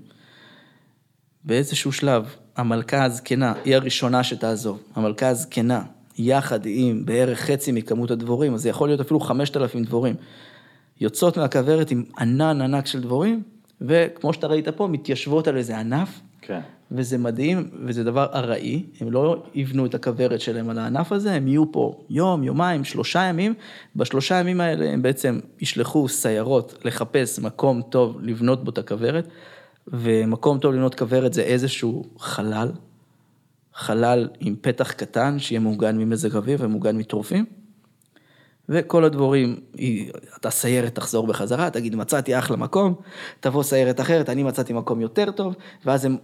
באיזשהו 1.43 1.91
שלב 1.91 2.35
המלכה 2.55 3.03
הזקנה 3.03 3.53
היא 3.65 3.75
הראשונה 3.75 4.23
שתעזוב, 4.23 4.83
המלכה 4.95 5.27
הזקנה, 5.27 5.83
יחד 6.17 6.59
עם 6.65 7.05
בערך 7.05 7.39
חצי 7.39 7.71
מכמות 7.71 8.11
הדבורים, 8.11 8.53
אז 8.53 8.61
זה 8.61 8.69
יכול 8.69 8.89
להיות 8.89 8.99
אפילו 8.99 9.19
5,000 9.19 9.83
דבורים, 9.83 10.15
יוצאות 10.99 11.37
מהכוורת 11.37 11.91
עם 11.91 12.03
ענן 12.19 12.61
ענק 12.61 12.85
של 12.85 13.01
דבורים, 13.01 13.43
וכמו 13.81 14.33
שאתה 14.33 14.47
ראית 14.47 14.69
פה, 14.69 14.87
מתיישבות 14.87 15.47
על 15.47 15.57
איזה 15.57 15.79
ענף, 15.79 16.19
כן. 16.41 16.59
וזה 16.91 17.17
מדהים, 17.17 17.69
וזה 17.85 18.03
דבר 18.03 18.25
ארעי, 18.33 18.85
הם 18.99 19.11
לא 19.11 19.43
יבנו 19.53 19.85
את 19.85 19.95
הכוורת 19.95 20.41
שלהם 20.41 20.69
על 20.69 20.79
הענף 20.79 21.11
הזה, 21.11 21.33
הם 21.33 21.47
יהיו 21.47 21.71
פה 21.71 22.01
יום, 22.09 22.43
יומיים, 22.43 22.83
שלושה 22.83 23.19
ימים, 23.23 23.53
בשלושה 23.95 24.35
ימים 24.35 24.61
האלה 24.61 24.89
הם 24.89 25.01
בעצם 25.01 25.39
ישלחו 25.59 26.07
סיירות 26.07 26.77
לחפש 26.85 27.39
מקום 27.39 27.81
טוב 27.89 28.17
לבנות 28.21 28.63
בו 28.63 28.71
את 28.71 28.77
הכוורת, 28.77 29.27
ומקום 29.87 30.59
טוב 30.59 30.73
לבנות 30.73 30.95
כוורת 30.95 31.33
זה 31.33 31.41
איזשהו 31.41 32.03
חלל, 32.19 32.71
חלל 33.73 34.29
עם 34.39 34.55
פתח 34.61 34.91
קטן, 34.91 35.39
שיהיה 35.39 35.59
מוגן 35.59 35.97
ממזג 35.97 36.35
אוויר 36.35 36.57
ומוגן 36.61 36.97
מטורפים. 36.97 37.45
וכל 38.71 39.03
הדבורים, 39.03 39.59
אתה 40.37 40.49
סיירת 40.49 40.95
תחזור 40.95 41.27
בחזרה, 41.27 41.69
תגיד 41.69 41.95
מצאתי 41.95 42.39
אחלה 42.39 42.57
מקום, 42.57 42.95
תבוא 43.39 43.63
סיירת 43.63 43.99
אחרת, 43.99 44.29
אני 44.29 44.43
מצאתי 44.43 44.73
מקום 44.73 45.01
יותר 45.01 45.31
טוב, 45.31 45.55
ואז 45.85 46.05
הן 46.05 46.17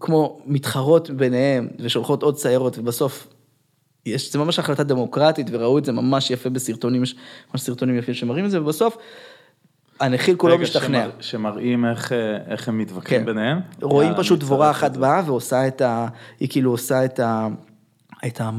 כמו 0.00 0.40
מתחרות 0.46 1.10
ביניהם 1.10 1.68
ושולחות 1.78 2.22
עוד 2.22 2.38
סיירות 2.38 2.78
ובסוף 2.78 3.28
יש, 4.06 4.32
זה 4.32 4.38
ממש 4.38 4.58
החלטה 4.58 4.84
דמוקרטית 4.84 5.46
וראו 5.50 5.78
את 5.78 5.84
זה 5.84 5.92
ממש 5.92 6.30
יפה 6.30 6.50
בסרטונים, 6.50 7.02
יש 7.02 7.16
ממש 7.50 7.60
סרטונים 7.62 7.98
יפים 7.98 8.14
שמראים 8.14 8.44
את 8.44 8.50
זה 8.50 8.62
ובסוף 8.62 8.96
הנחיל 10.00 10.36
כולו 10.36 10.58
משתכנע. 10.58 11.04
שמר- 11.04 11.10
שמראים 11.20 11.84
איך, 11.84 12.12
אה, 12.12 12.36
איך 12.46 12.68
הם 12.68 12.78
מתווכחים 12.78 13.20
כן. 13.20 13.26
ביניהם. 13.26 13.60
רואים 13.82 14.12
פשוט 14.16 14.40
דבורה 14.40 14.70
אחת. 14.70 14.96
באה 14.96 15.22
ועושה 15.26 15.68
את 15.68 15.80
ה... 15.80 16.08
היא 16.40 16.48
כאילו 16.48 16.70
עושה 16.70 17.04
את 17.04 17.20
ה... 17.20 17.48
את 18.26 18.40
ה... 18.40 18.50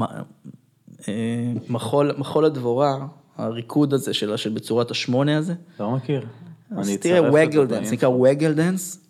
מחול, 1.68 2.12
מחול 2.18 2.44
הדבורה, 2.44 3.06
הריקוד 3.36 3.94
הזה 3.94 4.14
שלה, 4.14 4.36
של 4.36 4.50
בצורת 4.50 4.90
השמונה 4.90 5.38
הזה. 5.38 5.54
לא 5.80 5.90
מכיר. 5.90 6.26
אז 6.76 6.88
אני 6.88 6.96
תראה 6.96 7.32
waggle 7.32 7.66
dance. 7.66 7.92
נקרא 7.92 8.08
waggle 8.08 8.52
dance. 8.52 9.04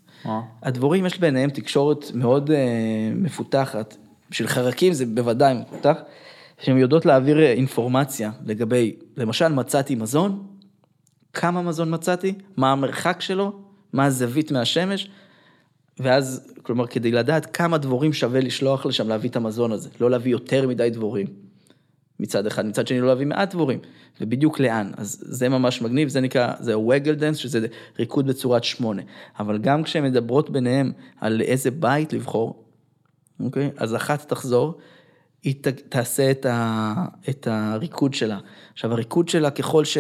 הדבורים 0.63 1.07
יש 1.07 1.19
ביניהם 1.19 1.51
תקשורת 1.51 2.11
מאוד 2.15 2.51
אה, 2.51 2.57
מפותחת, 3.15 3.97
בשביל 4.31 4.49
חרקים 4.49 4.93
זה 4.93 5.07
בוודאי 5.07 5.55
מפותח, 5.55 5.97
שהן 6.61 6.79
יודעות 6.79 7.07
להעביר 7.07 7.39
אה, 7.39 7.53
אינפורמציה 7.53 8.31
לגבי, 8.47 8.97
למשל 9.17 9.49
מצאתי 9.49 9.95
מזון, 9.95 10.47
כמה 11.33 11.63
מזון 11.63 11.95
מצאתי, 11.95 12.35
מה 12.57 12.73
המרחק 12.73 13.21
שלו, 13.21 13.53
מה 13.93 14.05
הזווית 14.05 14.53
מהשמש, 14.53 15.11
ואז, 16.01 16.53
כלומר, 16.63 16.87
כדי 16.87 17.13
לדעת 17.13 17.57
כמה 17.57 17.79
דבורים 17.79 18.13
שווה 18.13 18.41
לשלוח 18.41 18.87
לשם 18.87 19.09
להביא 19.09 19.31
את 19.31 19.37
המזון 19.37 19.73
הזה, 19.73 19.89
לא 20.01 20.11
להביא 20.11 20.33
יותר 20.33 20.69
מדי 20.69 20.91
דבורים. 20.91 21.27
מצד 22.21 22.47
אחד, 22.47 22.67
מצד 22.67 22.87
שני 22.87 23.01
לא 23.01 23.07
להביא 23.07 23.27
מעט 23.27 23.55
דבורים, 23.55 23.79
ובדיוק 24.21 24.61
לאן, 24.61 24.91
אז 24.97 25.25
זה 25.27 25.49
ממש 25.49 25.83
מגניב, 25.83 26.09
זה 26.09 26.21
נקרא, 26.21 26.53
זה 26.61 26.75
ה-Waggle 26.75 27.21
Dance, 27.21 27.35
שזה 27.35 27.67
ריקוד 27.99 28.27
בצורת 28.27 28.65
שמונה, 28.65 29.03
אבל 29.39 29.59
גם 29.59 29.83
כשהן 29.83 30.05
מדברות 30.05 30.51
ביניהם 30.51 30.93
על 31.21 31.41
איזה 31.41 31.71
בית 31.71 32.13
לבחור, 32.13 32.65
אוקיי, 33.41 33.71
אז 33.77 33.95
אחת 33.95 34.29
תחזור, 34.29 34.79
היא 35.43 35.55
ת, 35.61 35.69
תעשה 35.69 36.31
את, 36.31 36.47
ה, 36.47 36.95
את 37.29 37.47
הריקוד 37.51 38.15
שלה. 38.15 38.39
עכשיו 38.73 38.93
הריקוד 38.93 39.29
שלה 39.29 39.51
ככל 39.51 39.85
ש... 39.85 39.99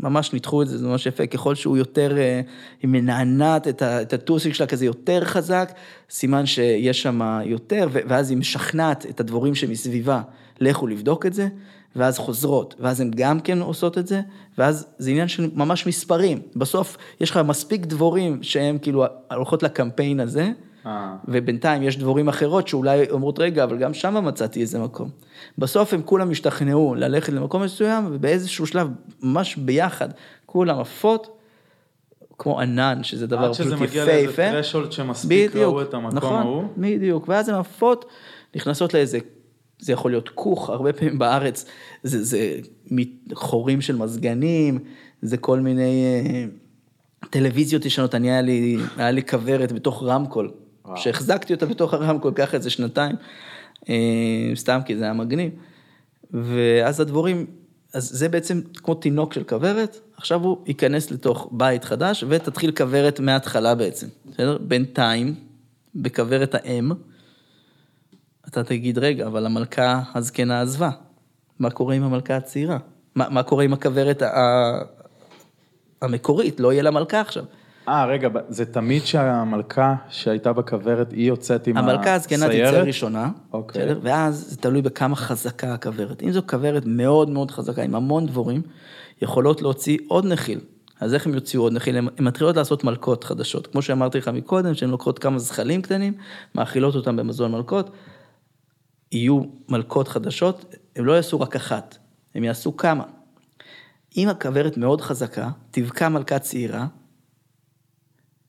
ממש 0.00 0.32
ניתחו 0.32 0.62
את 0.62 0.68
זה, 0.68 0.78
זה 0.78 0.86
ממש 0.86 1.06
יפה, 1.06 1.26
ככל 1.26 1.54
שהוא 1.54 1.76
יותר, 1.76 2.18
אה, 2.18 2.40
היא 2.82 2.88
מנענעת 2.88 3.68
את, 3.68 4.12
הטוסיק 4.12 4.54
שלה 4.54 4.66
כזה 4.66 4.84
יותר 4.86 5.24
חזק, 5.24 5.72
סימן 6.10 6.46
שיש 6.46 7.02
שם 7.02 7.40
יותר, 7.44 7.88
ואז 7.92 8.30
היא 8.30 8.38
משכנעת 8.38 9.06
את 9.10 9.20
הדבורים 9.20 9.54
שמסביבה, 9.54 10.22
לכו 10.60 10.86
לבדוק 10.86 11.26
את 11.26 11.34
זה, 11.34 11.48
ואז 11.96 12.18
חוזרות, 12.18 12.74
ואז 12.80 13.00
הן 13.00 13.10
גם 13.14 13.40
כן 13.40 13.60
עושות 13.60 13.98
את 13.98 14.06
זה, 14.06 14.20
ואז 14.58 14.86
זה 14.98 15.10
עניין 15.10 15.28
של 15.28 15.50
ממש 15.54 15.86
מספרים. 15.86 16.42
בסוף 16.56 16.96
יש 17.20 17.30
לך 17.30 17.36
מספיק 17.36 17.86
דבורים 17.86 18.42
שהן 18.42 18.78
כאילו 18.82 19.04
הולכות 19.30 19.62
לקמפיין 19.62 20.20
הזה. 20.20 20.50
ובינתיים 21.28 21.82
יש 21.82 21.98
דבורים 21.98 22.28
אחרות 22.28 22.68
שאולי 22.68 23.10
אומרות, 23.10 23.38
רגע, 23.38 23.64
אבל 23.64 23.78
גם 23.78 23.94
שם 23.94 24.24
מצאתי 24.24 24.60
איזה 24.60 24.78
מקום. 24.78 25.08
בסוף 25.58 25.94
הם 25.94 26.02
כולם 26.02 26.30
השתכנעו 26.30 26.94
ללכת 26.94 27.32
למקום 27.32 27.62
מסוים, 27.62 28.04
ובאיזשהו 28.10 28.66
שלב, 28.66 28.88
ממש 29.22 29.56
ביחד, 29.56 30.08
כולם 30.46 30.80
עפות, 30.80 31.38
כמו 32.38 32.60
ענן, 32.60 33.02
שזה 33.02 33.26
דבר 33.26 33.44
עד 33.44 33.52
שזה 33.52 33.76
פשוט 33.76 33.88
מגיע 33.88 34.04
לאיזה 34.04 34.30
יפהפה. 34.30 34.60
threshold 34.60 34.90
שמספיק 34.90 35.56
ראו 35.56 35.82
את 35.82 35.94
המקום 35.94 36.16
נכון, 36.16 36.40
ההוא. 36.40 36.64
בדיוק, 36.76 37.28
ואז 37.28 37.48
הן 37.48 37.54
עפות, 37.54 38.04
נכנסות 38.56 38.94
לאיזה, 38.94 39.18
זה 39.78 39.92
יכול 39.92 40.10
להיות 40.10 40.28
כוך, 40.28 40.70
הרבה 40.70 40.92
פעמים 40.92 41.18
בארץ, 41.18 41.64
זה, 42.02 42.24
זה 42.24 42.58
חורים 43.34 43.80
של 43.80 43.96
מזגנים, 43.96 44.78
זה 45.22 45.36
כל 45.36 45.60
מיני 45.60 46.04
אה, 46.04 46.44
טלוויזיות 47.30 47.84
ישנות, 47.84 48.14
אני 48.14 48.30
היה 48.30 48.42
לי, 48.42 48.76
היה 48.96 49.10
לי 49.10 49.22
כוורת 49.22 49.72
בתוך 49.72 50.02
רמקול, 50.02 50.50
וואו. 50.84 50.96
שהחזקתי 50.96 51.54
אותה 51.54 51.66
בתוך 51.66 51.94
הרמקול 51.94 52.32
ככה 52.34 52.56
איזה 52.56 52.70
שנתיים, 52.70 53.16
אה, 53.88 53.94
סתם 54.54 54.80
כי 54.86 54.96
זה 54.96 55.04
היה 55.04 55.12
מגניב, 55.12 55.52
ואז 56.30 57.00
הדבורים, 57.00 57.46
אז 57.94 58.10
זה 58.10 58.28
בעצם 58.28 58.60
כמו 58.74 58.94
תינוק 58.94 59.32
של 59.32 59.44
כוורת, 59.44 60.00
עכשיו 60.16 60.40
הוא 60.44 60.58
ייכנס 60.66 61.10
לתוך 61.10 61.48
בית 61.52 61.84
חדש 61.84 62.24
ותתחיל 62.28 62.72
כוורת 62.72 63.20
מההתחלה 63.20 63.74
בעצם, 63.74 64.06
בסדר? 64.26 64.58
בינתיים, 64.58 65.34
בכוורת 65.94 66.54
האם, 66.54 66.92
אתה 68.48 68.64
תגיד, 68.64 68.98
רגע, 68.98 69.26
אבל 69.26 69.46
המלכה 69.46 70.02
הזקנה 70.14 70.60
עזבה, 70.60 70.90
מה 71.58 71.70
קורה 71.70 71.94
עם 71.94 72.02
המלכה 72.02 72.36
הצעירה? 72.36 72.78
מה, 73.14 73.28
מה 73.28 73.42
קורה 73.42 73.64
עם 73.64 73.72
הכוורת 73.72 74.22
ה- 74.22 74.82
המקורית? 76.02 76.60
לא 76.60 76.72
יהיה 76.72 76.82
לה 76.82 76.90
מלכה 76.90 77.20
עכשיו. 77.20 77.44
אה, 77.88 78.06
רגע, 78.06 78.28
זה 78.48 78.64
תמיד 78.64 79.04
שהמלכה 79.04 79.94
שהייתה 80.08 80.52
בכוורת, 80.52 81.12
היא 81.12 81.28
יוצאת 81.28 81.66
עם 81.66 81.76
המלכה 81.76 82.14
הזקנה 82.14 82.38
תצא 82.38 82.46
הסיירת? 82.46 82.86
ראשונה, 82.86 83.30
אוקיי. 83.52 83.82
בסדר? 83.82 84.00
ואז 84.02 84.50
זה 84.50 84.56
תלוי 84.56 84.82
בכמה 84.82 85.16
חזקה 85.16 85.74
הכוורת. 85.74 86.22
אם 86.22 86.30
זו 86.30 86.42
כוורת 86.46 86.82
מאוד 86.86 87.30
מאוד 87.30 87.50
חזקה, 87.50 87.82
עם 87.82 87.94
המון 87.94 88.26
דבורים, 88.26 88.62
יכולות 89.22 89.62
להוציא 89.62 89.98
עוד 90.08 90.24
נחיל. 90.24 90.60
אז 91.00 91.14
איך 91.14 91.26
הם 91.26 91.34
יוציאו 91.34 91.62
עוד 91.62 91.72
נחיל? 91.72 91.96
הן 91.96 92.08
הן 92.18 92.24
מתחילות 92.24 92.56
לעשות 92.56 92.84
מלכות 92.84 93.24
חדשות. 93.24 93.66
כמו 93.66 93.82
שאמרתי 93.82 94.18
לך 94.18 94.28
מקודם, 94.28 94.74
שהן 94.74 94.90
לוקחות 94.90 95.18
כמה 95.18 95.38
זחלים 95.38 95.82
קטנים, 95.82 96.12
מאכילות 96.54 96.94
אותם 96.94 97.16
במזון 97.16 97.52
מלכות, 97.52 97.90
יהיו 99.12 99.42
מלכות 99.68 100.08
חדשות, 100.08 100.74
הם 100.96 101.04
לא 101.04 101.12
יעשו 101.12 101.40
רק 101.40 101.56
אחת, 101.56 101.98
הם 102.34 102.44
יעשו 102.44 102.76
כמה. 102.76 103.04
אם 104.16 104.28
הכוורת 104.28 104.76
מאוד 104.76 105.00
חזקה, 105.00 105.50
תבקע 105.70 106.08
מלכה 106.08 106.38
צעירה, 106.38 106.86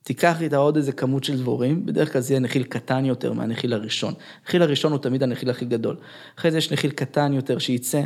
תיקח 0.06 0.42
איתה 0.42 0.56
עוד 0.56 0.76
איזה 0.76 0.92
כמות 0.92 1.24
של 1.24 1.38
דבורים, 1.38 1.86
בדרך 1.86 2.12
כלל 2.12 2.20
זה 2.20 2.32
יהיה 2.32 2.40
נחיל 2.40 2.62
קטן 2.62 3.04
יותר 3.04 3.32
מהנחיל 3.32 3.72
הראשון. 3.72 4.14
הנחיל 4.42 4.62
הראשון 4.62 4.92
הוא 4.92 4.98
תמיד 4.98 5.22
הנחיל 5.22 5.50
הכי 5.50 5.64
גדול. 5.64 5.96
אחרי 6.38 6.50
זה 6.50 6.58
יש 6.58 6.72
נחיל 6.72 6.90
קטן 6.90 7.32
יותר 7.32 7.58
שייצא, 7.58 8.02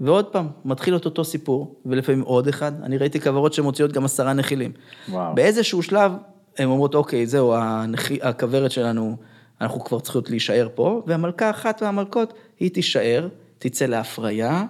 ועוד 0.00 0.26
פעם, 0.26 0.48
מתחיל 0.64 0.96
את 0.96 1.04
אותו 1.04 1.24
סיפור, 1.24 1.80
ולפעמים 1.86 2.20
עוד 2.22 2.48
אחד. 2.48 2.72
אני 2.82 2.96
ראיתי 2.96 3.20
כוורות 3.20 3.52
שמוציאות 3.52 3.92
גם 3.92 4.04
עשרה 4.04 4.32
נחילים. 4.32 4.72
וואו. 5.08 5.34
באיזשהו 5.34 5.82
שלב, 5.82 6.12
הן 6.58 6.68
אומרות, 6.68 6.94
אוקיי, 6.94 7.26
זהו, 7.26 7.54
הכוורת 8.22 8.70
שלנו, 8.70 9.16
אנחנו 9.60 9.84
כבר 9.84 10.00
צריכות 10.00 10.30
להישאר 10.30 10.68
פה, 10.74 11.02
והמלכה 11.06 11.50
אחת 11.50 11.82
מהמלכות, 11.82 12.34
היא 12.60 12.70
תישאר, 12.70 13.28
תצא 13.58 13.86
להפריה, 13.86 14.64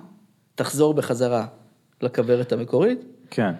תחזור 0.55 0.95
בחזרה 0.95 1.47
לכוורת 2.03 2.53
המקורית, 2.53 3.05
כן. 3.31 3.53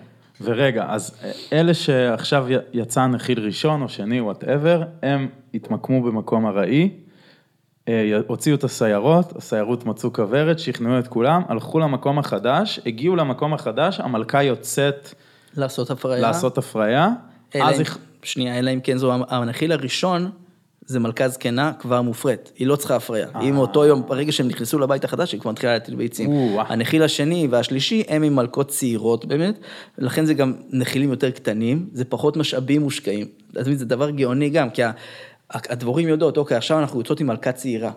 ורגע, 0.43 0.87
אז 0.89 1.17
אלה 1.53 1.75
שעכשיו 1.75 2.47
יצא 2.73 3.07
נחיל 3.07 3.41
ראשון 3.47 3.83
או 3.83 3.89
שני, 3.89 4.21
וואטאבר, 4.21 4.83
הם 5.03 5.29
התמקמו 5.55 6.03
במקום 6.03 6.47
ארעי, 6.47 6.91
אה, 7.89 8.19
הוציאו 8.27 8.57
את 8.57 8.65
הסיירות, 8.65 9.37
הסיירות 9.37 9.87
מצאו 9.87 10.13
כוורת, 10.13 10.59
שכנעו 10.59 10.99
את 10.99 11.09
כולם, 11.09 11.43
הלכו 11.49 11.79
למקום 11.79 12.19
החדש, 12.19 12.81
הגיעו 12.87 13.17
למקום 13.17 13.55
החדש, 13.55 14.01
המלכה 14.01 14.43
יוצאת 14.43 15.15
לעשות 15.57 15.91
הפריה. 15.91 16.21
לעשות 16.21 16.59
הפריה, 16.59 17.09
אלא 17.55 17.65
אז 17.65 17.81
אם. 17.81 17.85
שנייה, 18.23 18.59
אלא 18.59 18.71
אם 18.71 18.81
כן 18.81 18.97
זו, 18.97 19.13
הנחיל 19.29 19.73
הראשון, 19.73 20.31
זה 20.87 20.99
מלכה 20.99 21.29
זקנה 21.29 21.73
כבר 21.79 22.03
מופרית, 22.03 22.53
היא 22.57 22.67
לא 22.67 22.77
צריכה 22.77 22.97
הפריה. 22.97 23.29
אם 23.41 23.55
מאותו 23.55 23.85
יום, 23.85 24.03
ברגע 24.07 24.33
שהם 24.33 24.49
נכנסו 24.49 24.79
לבית 24.79 25.05
החדש, 25.05 25.33
היא 25.33 25.41
כבר 25.41 25.51
מתחילה 25.51 25.73
להטיל 25.73 25.95
ביצים. 25.95 26.31
הנחיל 26.59 27.03
השני 27.03 27.49
והשלישי 27.51 28.03
הם 28.09 28.23
עם 28.23 28.37
מלכות 28.37 28.69
צעירות 28.69 29.25
באמת, 29.25 29.59
לכן 29.99 30.25
זה 30.25 30.35
גם 30.35 30.55
נחילים 30.71 31.11
יותר 31.11 31.31
קטנים, 31.31 31.89
זה 31.93 32.05
פחות 32.05 32.37
משאבים 32.37 32.83
מושקעים. 32.83 33.27
זה 33.53 33.85
דבר 33.85 34.11
גאוני 34.11 34.51
גם, 34.51 34.71
כי 34.71 34.83
הדבורים 35.51 36.09
יודעות, 36.09 36.37
אוקיי, 36.37 36.57
עכשיו 36.57 36.79
אנחנו 36.79 36.99
יוצאות 36.99 37.21
עם 37.21 37.27
מלכה 37.27 37.53
צעירה. 37.53 37.93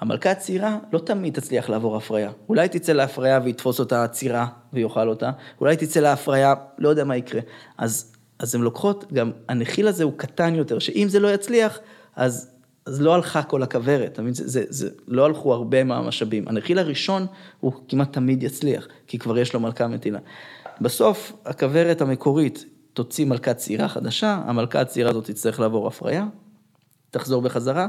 המלכה 0.00 0.30
הצעירה 0.30 0.78
לא 0.92 0.98
תמיד 0.98 1.34
תצליח 1.34 1.68
לעבור 1.68 1.96
הפריה. 1.96 2.30
אולי 2.48 2.68
תצא 2.68 2.92
להפריה 2.92 3.40
ויתפוס 3.44 3.80
אותה 3.80 4.04
עצירה 4.04 4.46
ויאכל 4.72 5.08
אותה, 5.08 5.30
אולי 5.60 5.76
תצא 5.76 6.00
להפריה, 6.00 6.54
לא 6.78 6.88
יודע 6.88 7.04
מה 7.04 7.16
יקרה. 7.16 7.40
אז, 7.78 8.12
אז 8.38 8.54
הן 8.54 8.60
לוקחות, 8.60 9.12
גם 9.12 9.30
הנחיל 9.48 9.88
הזה 9.88 10.04
הוא 10.04 10.12
קטן 10.16 10.54
יותר, 10.54 10.78
שאם 10.78 11.06
זה 11.10 11.20
לא 11.20 11.34
יצליח, 11.34 11.78
אז, 12.16 12.50
אז 12.86 13.00
לא 13.00 13.14
הלכה 13.14 13.42
כל 13.42 13.62
הכוורת, 13.62 14.12
אתה 14.12 14.22
מבין? 14.22 14.34
זה, 14.34 14.48
זה, 14.48 14.64
זה, 14.68 14.90
לא 15.08 15.24
הלכו 15.24 15.52
הרבה 15.52 15.84
מהמשאבים. 15.84 16.48
הנחיל 16.48 16.78
הראשון 16.78 17.26
הוא 17.60 17.72
כמעט 17.88 18.12
תמיד 18.12 18.42
יצליח, 18.42 18.88
כי 19.06 19.18
כבר 19.18 19.38
יש 19.38 19.54
לו 19.54 19.60
מלכה 19.60 19.88
מטילה. 19.88 20.18
בסוף, 20.80 21.32
הכוורת 21.44 22.00
המקורית 22.00 22.64
תוציא 22.92 23.24
מלכה 23.24 23.54
צעירה 23.54 23.88
חדשה, 23.88 24.42
המלכה 24.46 24.80
הצעירה 24.80 25.10
הזאת 25.10 25.24
תצטרך 25.24 25.60
לעבור 25.60 25.86
הפריה, 25.86 26.26
תחזור 27.10 27.42
בחזרה, 27.42 27.86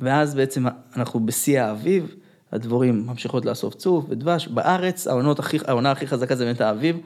ואז 0.00 0.34
בעצם 0.34 0.64
אנחנו 0.96 1.26
בשיא 1.26 1.60
האביב, 1.60 2.14
הדבורים 2.52 3.06
ממשיכות 3.06 3.44
לאסוף 3.44 3.74
צוף 3.74 4.04
ודבש. 4.08 4.48
בארץ 4.48 5.06
הכי, 5.38 5.58
העונה 5.66 5.90
הכי 5.90 6.06
חזקה 6.06 6.36
זה 6.36 6.44
באמת 6.44 6.60
האביב. 6.60 6.96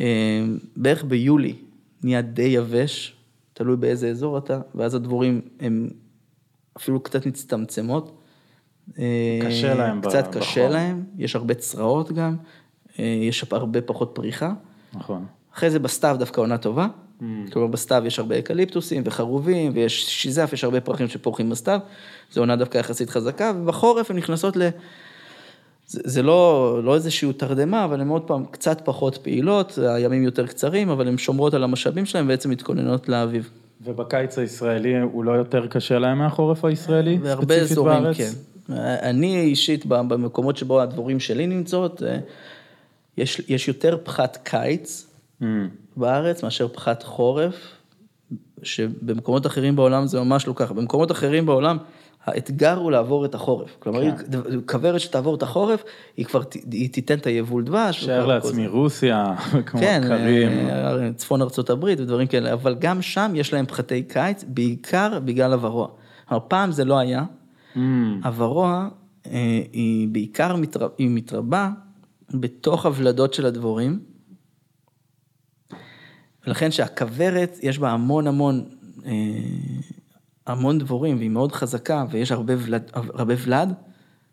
אה, 0.00 0.44
בערך 0.76 1.04
ביולי 1.04 1.56
נהיה 2.02 2.22
די 2.22 2.42
יבש, 2.42 3.16
תלוי 3.54 3.76
באיזה 3.76 4.08
אזור 4.08 4.38
אתה, 4.38 4.60
ואז 4.74 4.94
הדבורים 4.94 5.40
הם 5.60 5.88
אפילו 6.76 7.00
קצת 7.00 7.26
מצטמצמות. 7.26 8.20
אה, 8.98 9.38
קשה 9.42 9.74
להם 9.74 10.00
קצת 10.00 10.36
קשה 10.36 10.60
בחום. 10.60 10.72
להם, 10.72 11.04
יש 11.18 11.36
הרבה 11.36 11.54
צרעות 11.54 12.12
גם, 12.12 12.36
אה, 12.98 13.04
יש 13.04 13.44
הרבה 13.50 13.80
פחות 13.80 14.10
פריחה. 14.14 14.52
נכון. 14.94 15.26
אחרי 15.54 15.70
זה 15.70 15.78
בסתיו 15.78 16.16
דווקא 16.18 16.40
עונה 16.40 16.58
טובה. 16.58 16.86
Mm. 17.20 17.24
כלומר 17.52 17.68
בסתיו 17.68 18.02
יש 18.06 18.18
הרבה 18.18 18.38
אקליפטוסים 18.38 19.02
וחרובים 19.06 19.72
ויש 19.74 20.06
שיזף, 20.06 20.50
יש 20.52 20.64
הרבה 20.64 20.80
פרחים 20.80 21.08
שפורחים 21.08 21.50
בסתיו. 21.50 21.80
זו 22.32 22.40
עונה 22.40 22.56
דווקא 22.56 22.78
יחסית 22.78 23.10
חזקה, 23.10 23.52
ובחורף 23.56 24.10
הן 24.10 24.16
נכנסות 24.16 24.56
ל... 24.56 24.68
זה, 25.86 26.00
זה 26.04 26.22
לא, 26.22 26.80
לא 26.84 26.94
איזושהי 26.94 27.32
תרדמה, 27.32 27.84
אבל 27.84 28.00
הן 28.00 28.08
עוד 28.08 28.22
פעם 28.22 28.44
קצת 28.50 28.80
פחות 28.84 29.16
פעילות, 29.16 29.78
הימים 29.82 30.22
יותר 30.22 30.46
קצרים, 30.46 30.88
אבל 30.88 31.08
הן 31.08 31.18
שומרות 31.18 31.54
על 31.54 31.64
המשאבים 31.64 32.06
שלהן 32.06 32.24
ובעצם 32.24 32.50
מתכוננות 32.50 33.08
לאביב. 33.08 33.50
ובקיץ 33.84 34.38
הישראלי 34.38 35.00
הוא 35.00 35.24
לא 35.24 35.32
יותר 35.32 35.66
קשה 35.66 35.98
להם 35.98 36.18
מהחורף 36.18 36.64
הישראלי? 36.64 37.18
בהרבה 37.18 37.54
ספציפית 37.54 37.70
אזורים, 37.70 38.02
בארץ? 38.02 38.16
כן. 38.16 38.30
אני 39.02 39.40
אישית, 39.40 39.86
במקומות 39.86 40.56
שבו 40.56 40.80
הדבורים 40.80 41.20
שלי 41.20 41.46
נמצאות, 41.46 42.02
אה, 42.02 42.18
יש, 43.18 43.42
יש 43.48 43.68
יותר 43.68 43.96
פחת 44.04 44.38
קיץ 44.42 45.06
Mm. 45.40 45.44
בארץ 45.96 46.42
מאשר 46.42 46.68
פחת 46.68 47.02
חורף, 47.02 47.54
שבמקומות 48.62 49.46
אחרים 49.46 49.76
בעולם 49.76 50.06
זה 50.06 50.20
ממש 50.20 50.46
לא 50.46 50.52
ככה. 50.56 50.74
במקומות 50.74 51.10
אחרים 51.10 51.46
בעולם, 51.46 51.78
האתגר 52.24 52.76
הוא 52.76 52.90
לעבור 52.90 53.24
את 53.24 53.34
החורף. 53.34 53.76
כלומר, 53.78 54.16
כן. 54.16 54.38
כוורת 54.66 55.00
שתעבור 55.00 55.34
את 55.34 55.42
החורף, 55.42 55.84
היא 56.16 56.26
כבר, 56.26 56.40
היא 56.72 56.90
תיתן 56.92 57.18
את 57.18 57.26
היבול 57.26 57.64
דבש. 57.64 58.04
שער 58.04 58.22
וכל- 58.24 58.32
לעצמי 58.32 58.66
רוסיה, 58.66 59.34
כמו 59.66 59.80
כן, 59.80 60.00
קרים. 60.08 60.48
אה, 60.68 61.12
צפון 61.16 61.42
ארצות 61.42 61.70
הברית 61.70 62.00
ודברים 62.00 62.26
כאלה, 62.26 62.52
אבל 62.52 62.74
גם 62.74 63.02
שם 63.02 63.32
יש 63.34 63.52
להם 63.52 63.66
פחתי 63.66 64.02
קיץ, 64.02 64.44
בעיקר 64.48 65.18
בגלל 65.24 65.52
הוורוע. 65.52 65.88
כלומר, 66.28 66.44
פעם 66.48 66.72
זה 66.72 66.84
לא 66.84 66.98
היה, 66.98 67.24
Mm. 67.74 67.78
הוורוע 68.24 68.88
אה, 69.26 69.30
היא 69.72 70.08
בעיקר 70.08 70.56
מתר... 70.56 70.88
היא 70.98 71.08
מתרבה 71.10 71.70
בתוך 72.34 72.86
הוולדות 72.86 73.34
של 73.34 73.46
הדבורים. 73.46 74.00
ולכן 76.46 76.70
שהכוורת 76.70 77.58
יש 77.62 77.78
בה 77.78 77.90
המון 77.90 78.26
המון, 78.26 78.64
אה, 79.06 79.12
המון 80.46 80.78
דבורים 80.78 81.16
והיא 81.16 81.30
מאוד 81.30 81.52
חזקה 81.52 82.04
ויש 82.10 82.32
הרבה 82.32 82.54
ולד, 82.58 82.90
הרבה 82.94 83.34
ולד, 83.38 83.74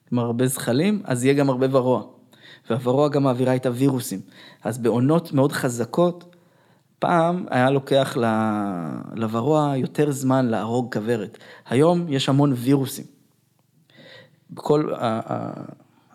כלומר 0.10 0.26
הרבה 0.26 0.48
זחלים, 0.48 1.02
אז 1.04 1.26
יהיה 1.26 1.34
גם 1.34 1.50
הרבה 1.50 1.68
ורוע. 1.72 2.04
והוורוע 2.70 3.10
גם 3.10 3.24
מעבירה 3.24 3.54
איתה 3.54 3.70
וירוסים. 3.72 4.20
אז 4.64 4.78
בעונות 4.78 5.34
מאוד 5.34 5.52
חזקות, 5.52 6.36
פעם 7.00 7.46
היה 7.50 7.70
לוקח 7.70 8.18
לוורוע 9.16 9.74
יותר 9.78 10.12
זמן 10.12 10.46
להרוג 10.46 10.94
כוורת. 10.94 11.38
היום 11.70 12.06
יש 12.10 12.30
המון 12.30 12.54
וירוסים. 12.56 13.06
כל 14.56 14.94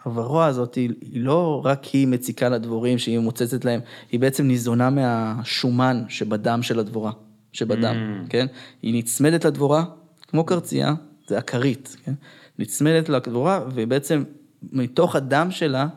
הוורוע 0.05 0.47
הזאת 0.47 0.75
היא 0.75 0.91
לא 1.13 1.63
רק 1.65 1.85
היא 1.85 2.09
מציקה 2.09 2.49
לדבורים 2.49 2.99
שהיא 2.99 3.19
מוצצת 3.19 3.65
להם, 3.65 3.81
היא 4.11 4.21
בעצם 4.21 4.47
ניזונה 4.47 4.91
מהשומן 4.91 6.05
שבדם 6.09 6.63
של 6.63 6.79
הדבורה, 6.79 7.13
שבדם, 7.57 7.95
Mm. 8.25 8.31
כן? 8.31 8.47
היא 8.83 8.99
נצמדת 8.99 9.45
לדבורה, 9.45 9.85
כמו 10.29 10.45
קרצייה, 10.45 10.95
זה 11.29 11.39
הכרית, 11.39 11.97
כן? 12.05 12.13
נצמדת 12.59 13.09
לדבורה 13.09 13.61
ובעצם 13.75 14.25
מתוך 14.73 15.17
הדם 15.17 15.49
שלה, 15.51 15.89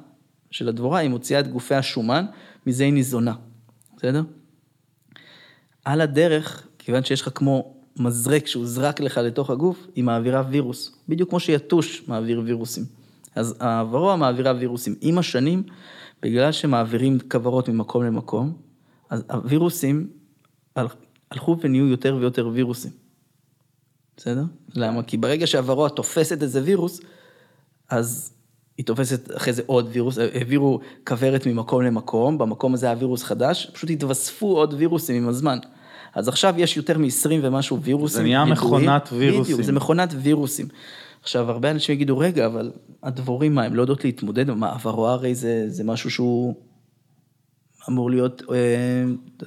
של 0.51 0.69
הדבורה, 0.69 0.99
היא 0.99 1.09
מוציאה 1.09 1.39
את 1.39 1.47
גופי 1.47 1.75
השומן, 1.75 2.25
מזה 2.67 2.83
היא 2.83 2.93
ניזונה, 2.93 3.33
בסדר? 3.97 4.23
על 5.85 6.01
הדרך, 6.01 6.67
כיוון 6.79 7.03
שיש 7.03 7.21
לך 7.21 7.29
כמו 7.35 7.73
מזרק 7.99 8.47
שהוא 8.47 8.65
זרק 8.65 8.99
לך 8.99 9.17
לתוך 9.17 9.49
הגוף, 9.49 9.87
היא 9.95 10.03
מעבירה 10.03 10.43
וירוס, 10.49 10.95
בדיוק 11.09 11.29
כמו 11.29 11.39
שיתוש 11.39 12.03
מעביר 12.07 12.41
וירוסים. 12.45 12.83
אז 13.35 13.55
הוורוע 13.61 14.15
מעבירה 14.15 14.53
וירוסים. 14.59 14.95
עם 15.01 15.17
השנים, 15.17 15.63
בגלל 16.21 16.51
שמעבירים 16.51 17.17
כוורות 17.31 17.69
ממקום 17.69 18.03
למקום, 18.03 18.53
אז 19.09 19.23
הווירוסים 19.31 20.07
הלכו 21.31 21.57
ונהיו 21.61 21.87
יותר 21.87 22.15
ויותר 22.19 22.47
וירוסים. 22.53 22.91
בסדר? 24.17 24.43
למה? 24.75 25.03
כי 25.03 25.17
ברגע 25.17 25.47
שהוורוע 25.47 25.89
תופסת 25.89 26.43
איזה 26.43 26.61
וירוס, 26.63 27.01
אז 27.89 28.33
היא 28.77 28.85
תופסת 28.85 29.35
אחרי 29.35 29.53
זה 29.53 29.61
עוד 29.65 29.89
וירוס, 29.91 30.17
העבירו 30.17 30.79
כוורת 31.07 31.45
ממקום 31.45 31.81
למקום, 31.81 32.37
במקום 32.37 32.73
הזה 32.73 32.85
היה 32.85 32.95
וירוס 32.99 33.23
חדש, 33.23 33.71
פשוט 33.73 33.89
התווספו 33.89 34.57
עוד 34.57 34.73
וירוסים 34.77 35.23
עם 35.23 35.29
הזמן. 35.29 35.57
אז 36.15 36.27
עכשיו 36.27 36.53
יש 36.57 36.77
יותר 36.77 36.97
מ-20 36.97 37.29
ומשהו 37.41 37.81
וירוסים. 37.81 38.17
זה 38.17 38.23
נהיה. 38.23 38.45
מכונת 38.45 39.09
וירוסים. 39.11 39.43
בדיוק, 39.43 39.61
זה 39.61 39.71
מכונת 39.71 40.09
וירוסים. 40.17 40.67
עכשיו, 41.21 41.51
הרבה 41.51 41.71
אנשים 41.71 41.95
יגידו, 41.95 42.17
רגע, 42.17 42.45
אבל 42.45 42.71
הדבורים, 43.03 43.55
מה, 43.55 43.63
הם 43.63 43.75
לא 43.75 43.81
יודעות 43.81 44.05
להתמודד? 44.05 44.51
מה, 44.51 44.71
הוורוע 44.71 45.11
הרי 45.11 45.35
זה, 45.35 45.65
זה 45.67 45.83
משהו 45.83 46.11
שהוא 46.11 46.55
אמור 47.89 48.09
להיות 48.09 48.41
אה, 48.51 48.55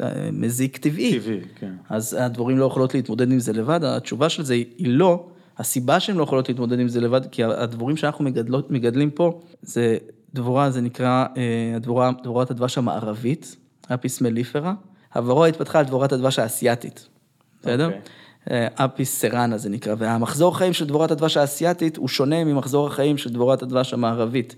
אה, 0.00 0.30
מזיק 0.32 0.76
טבעי. 0.76 1.20
טבעי, 1.20 1.40
כן. 1.54 1.72
אז 1.88 2.16
הדבורים 2.20 2.58
לא 2.58 2.64
יכולות 2.64 2.94
להתמודד 2.94 3.32
עם 3.32 3.38
זה 3.38 3.52
לבד, 3.52 3.84
התשובה 3.84 4.28
של 4.28 4.44
זה 4.44 4.54
היא 4.54 4.88
לא, 4.88 5.26
הסיבה 5.58 6.00
שהן 6.00 6.16
לא 6.16 6.22
יכולות 6.22 6.48
להתמודד 6.48 6.80
עם 6.80 6.88
זה 6.88 7.00
לבד, 7.00 7.26
כי 7.26 7.44
הדבורים 7.44 7.96
שאנחנו 7.96 8.24
מגדלות, 8.24 8.70
מגדלים 8.70 9.10
פה, 9.10 9.40
זה 9.62 9.98
דבורה, 10.34 10.70
זה 10.70 10.80
נקרא 10.80 11.26
אה, 11.36 11.72
הדבורה, 11.76 12.10
דבורת 12.22 12.50
הדבש 12.50 12.78
המערבית, 12.78 13.56
אפיס 13.94 14.20
מליפרה. 14.20 14.74
הוורוע 15.14 15.46
התפתחה 15.46 15.78
על 15.78 15.84
דבורת 15.84 16.12
הדבש 16.12 16.38
האסייתית, 16.38 17.08
בסדר? 17.60 17.86
אוקיי. 17.86 18.00
אה, 18.50 18.66
אפיס 18.76 19.20
סרנה 19.20 19.58
זה 19.58 19.68
נקרא, 19.68 19.94
והמחזור 19.98 20.56
חיים 20.56 20.72
של 20.72 20.86
דבורת 20.86 21.10
הדבש 21.10 21.36
האסייתית 21.36 21.96
הוא 21.96 22.08
שונה 22.08 22.44
ממחזור 22.44 22.86
החיים 22.86 23.18
של 23.18 23.30
דבורת 23.30 23.62
הדבש 23.62 23.94
המערבית. 23.94 24.56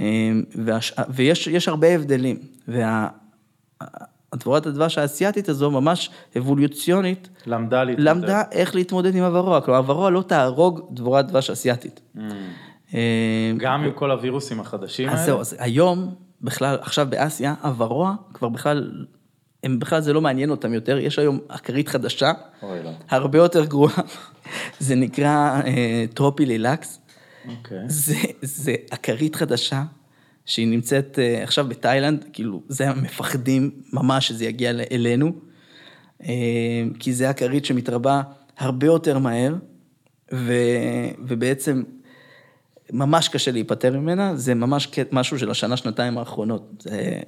אה, 0.00 0.30
והש... 0.54 0.92
ויש 1.08 1.46
יש 1.46 1.68
הרבה 1.68 1.94
הבדלים, 1.94 2.38
והדבורת 2.68 4.66
הדבש 4.66 4.98
האסייתית 4.98 5.48
הזו 5.48 5.70
ממש 5.70 6.10
אבולוציונית, 6.38 7.28
למדה 7.46 7.84
להתמודד. 7.84 8.10
למדה 8.10 8.42
איך 8.52 8.74
להתמודד 8.74 9.14
עם 9.14 9.24
הוורוע, 9.24 9.60
כלומר 9.60 9.78
הוורוע 9.78 10.10
לא 10.10 10.22
תהרוג 10.22 10.80
דבורת 10.90 11.26
דבש 11.26 11.50
אסייתית. 11.50 12.00
Mm. 12.16 12.20
אה, 12.94 13.52
גם 13.56 13.84
עם 13.84 13.92
כל 13.92 14.10
הווירוסים 14.10 14.60
החדשים 14.60 15.08
האלה? 15.08 15.20
אז 15.20 15.26
זהו, 15.26 15.40
אז 15.40 15.56
היום, 15.58 16.14
בכלל, 16.42 16.78
עכשיו 16.80 17.06
באסיה, 17.10 17.54
הוורוע 17.62 18.14
כבר 18.34 18.48
בכלל, 18.48 19.04
הם 19.64 19.78
בכלל 19.78 20.00
זה 20.00 20.12
לא 20.12 20.20
מעניין 20.20 20.50
אותם 20.50 20.74
יותר, 20.74 20.98
יש 20.98 21.18
היום 21.18 21.38
אכרית 21.48 21.88
חדשה, 21.88 22.32
אוי 22.62 22.82
לא. 22.84 22.90
הרבה 23.10 23.38
יותר 23.38 23.64
גרועה, 23.64 23.94
זה 24.78 24.94
נקרא 24.94 25.60
אה, 25.66 26.04
טרופילילקס, 26.14 27.00
אוקיי. 27.48 27.84
זה, 28.42 28.74
אכרית 28.90 29.36
חדשה, 29.36 29.84
שהיא 30.46 30.68
נמצאת 30.68 31.18
אה, 31.18 31.42
עכשיו 31.42 31.68
בתאילנד, 31.68 32.24
כאילו, 32.32 32.62
זה 32.68 32.90
המפחדים 32.90 33.70
ממש 33.92 34.28
שזה 34.28 34.44
יגיע 34.44 34.70
אלינו, 34.92 35.32
אה, 36.22 36.28
כי 36.98 37.12
זה 37.12 37.30
אכרית 37.30 37.64
שמתרבה 37.64 38.22
הרבה 38.58 38.86
יותר 38.86 39.18
מהר, 39.18 39.54
ו, 40.32 40.52
ובעצם 41.18 41.82
ממש 42.92 43.28
קשה 43.28 43.50
להיפטר 43.50 43.98
ממנה, 43.98 44.36
זה 44.36 44.54
ממש 44.54 44.88
משהו 45.12 45.38
של 45.38 45.50
השנה, 45.50 45.76
שנתיים 45.76 46.18
האחרונות. 46.18 46.82
זה... 46.82 47.20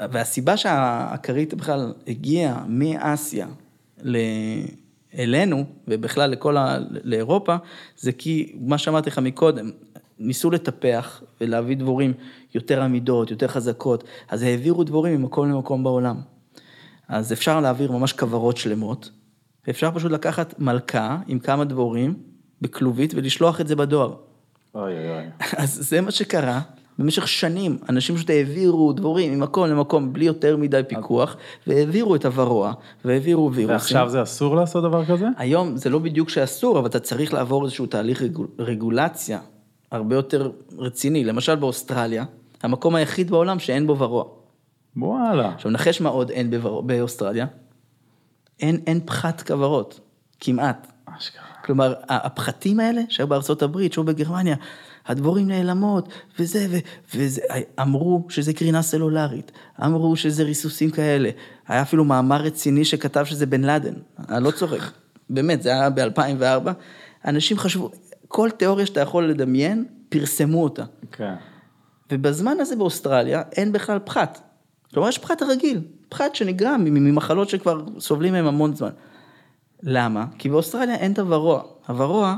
והסיבה 0.00 0.56
שהאכרית 0.56 1.54
בכלל 1.54 1.92
הגיעה 2.06 2.64
מאסיה. 2.68 3.46
אלינו, 5.18 5.64
ובכלל 5.88 6.30
לכל 6.30 6.56
ה... 6.56 6.78
לאירופה, 7.04 7.56
זה 7.96 8.12
כי, 8.12 8.56
מה 8.60 8.78
שאמרתי 8.78 9.10
לך 9.10 9.18
מקודם, 9.18 9.70
ניסו 10.18 10.50
לטפח 10.50 11.22
ולהביא 11.40 11.76
דבורים 11.76 12.12
יותר 12.54 12.82
עמידות, 12.82 13.30
יותר 13.30 13.48
חזקות, 13.48 14.04
אז 14.28 14.42
העבירו 14.42 14.84
דבורים 14.84 15.20
ממקום 15.20 15.50
למקום 15.50 15.84
בעולם. 15.84 16.20
אז 17.08 17.32
אפשר 17.32 17.60
להעביר 17.60 17.92
ממש 17.92 18.12
כוורות 18.12 18.56
שלמות, 18.56 19.10
ואפשר 19.66 19.90
פשוט 19.94 20.12
לקחת 20.12 20.58
מלכה 20.58 21.18
עם 21.26 21.38
כמה 21.38 21.64
דבורים 21.64 22.14
בכלובית 22.60 23.14
ולשלוח 23.14 23.60
את 23.60 23.68
זה 23.68 23.76
בדואר. 23.76 24.14
אוי 24.74 24.92
אוי 24.92 25.10
אוי. 25.10 25.24
אז 25.56 25.88
זה 25.88 26.00
מה 26.00 26.10
שקרה 26.10 26.60
במשך 26.98 27.28
שנים, 27.28 27.78
אנשים 27.88 28.16
פשוט 28.16 28.30
העבירו 28.30 28.92
דבורים 28.92 29.34
ממקום 29.34 29.66
למקום 29.66 30.12
בלי 30.12 30.24
יותר 30.24 30.56
מדי 30.56 30.80
פיקוח, 30.88 31.36
והעבירו 31.66 32.14
את 32.14 32.24
הוורוע, 32.24 32.72
והעבירו 33.04 33.52
וירוסים. 33.52 33.68
ועכשיו 33.68 34.08
זה 34.08 34.22
אסור 34.22 34.56
לעשות 34.56 34.84
דבר 34.84 35.04
כזה? 35.04 35.28
היום 35.36 35.76
זה 35.76 35.90
לא 35.90 35.98
בדיוק 35.98 36.28
שאסור, 36.28 36.78
אבל 36.78 36.86
אתה 36.86 37.00
צריך 37.00 37.34
לעבור 37.34 37.64
איזשהו 37.64 37.86
תהליך 37.86 38.22
רגול, 38.22 38.46
רגולציה 38.58 39.38
הרבה 39.92 40.14
יותר 40.14 40.50
רציני. 40.78 41.24
למשל 41.24 41.54
באוסטרליה, 41.54 42.24
המקום 42.62 42.94
היחיד 42.94 43.30
בעולם 43.30 43.58
שאין 43.58 43.86
בו 43.86 43.98
ורוע. 43.98 44.24
וואלה. 44.96 45.48
עכשיו 45.54 45.70
נחש 45.70 46.00
מה 46.00 46.08
עוד 46.08 46.30
אין 46.30 46.50
בוור... 46.50 46.82
באוסטרליה? 46.82 47.46
אין, 48.60 48.80
אין 48.86 49.00
פחת 49.04 49.42
כוורות, 49.42 50.00
כמעט. 50.40 50.92
אשכרה. 51.18 51.42
כלומר, 51.64 51.94
הפחתים 52.08 52.80
האלה 52.80 53.02
שהיו 53.08 53.26
בארצות 53.26 53.62
הברית, 53.62 53.92
שהיו 53.92 54.04
בגרמניה, 54.04 54.56
הדבורים 55.06 55.48
נעלמות, 55.48 56.08
וזה, 56.38 56.66
ו, 56.70 56.76
וזה, 57.14 57.40
אמרו 57.80 58.26
שזה 58.28 58.52
קרינה 58.52 58.82
סלולרית, 58.82 59.52
אמרו 59.84 60.16
שזה 60.16 60.42
ריסוסים 60.42 60.90
כאלה. 60.90 61.30
היה 61.68 61.82
אפילו 61.82 62.04
מאמר 62.04 62.36
רציני 62.36 62.84
שכתב 62.84 63.24
שזה 63.24 63.46
בן 63.46 63.64
לאדן, 63.64 63.94
אני 64.28 64.44
לא 64.44 64.50
צוחק. 64.50 64.90
באמת, 65.30 65.62
זה 65.62 65.70
היה 65.70 65.90
ב-2004. 65.90 66.70
אנשים 67.24 67.58
חשבו, 67.58 67.90
כל 68.28 68.50
תיאוריה 68.50 68.86
שאתה 68.86 69.00
יכול 69.00 69.30
לדמיין, 69.30 69.84
פרסמו 70.08 70.62
אותה. 70.62 70.84
כן. 71.12 71.34
ובזמן 72.12 72.56
הזה 72.60 72.76
באוסטרליה 72.76 73.42
אין 73.52 73.72
בכלל 73.72 73.98
פחת. 73.98 74.40
כלומר, 74.94 75.08
יש 75.08 75.18
פחת 75.18 75.42
הרגיל, 75.42 75.80
פחת 76.08 76.34
שנגרם 76.34 76.84
ממחלות 76.84 77.48
שכבר 77.48 77.84
סובלים 77.98 78.32
מהם 78.32 78.46
המון 78.46 78.74
זמן. 78.74 78.90
למה? 79.82 80.24
כי 80.38 80.48
באוסטרליה 80.48 80.94
אין 80.94 81.12
את 81.12 81.18
הוורוע. 81.18 81.62
הוורוע 81.86 82.36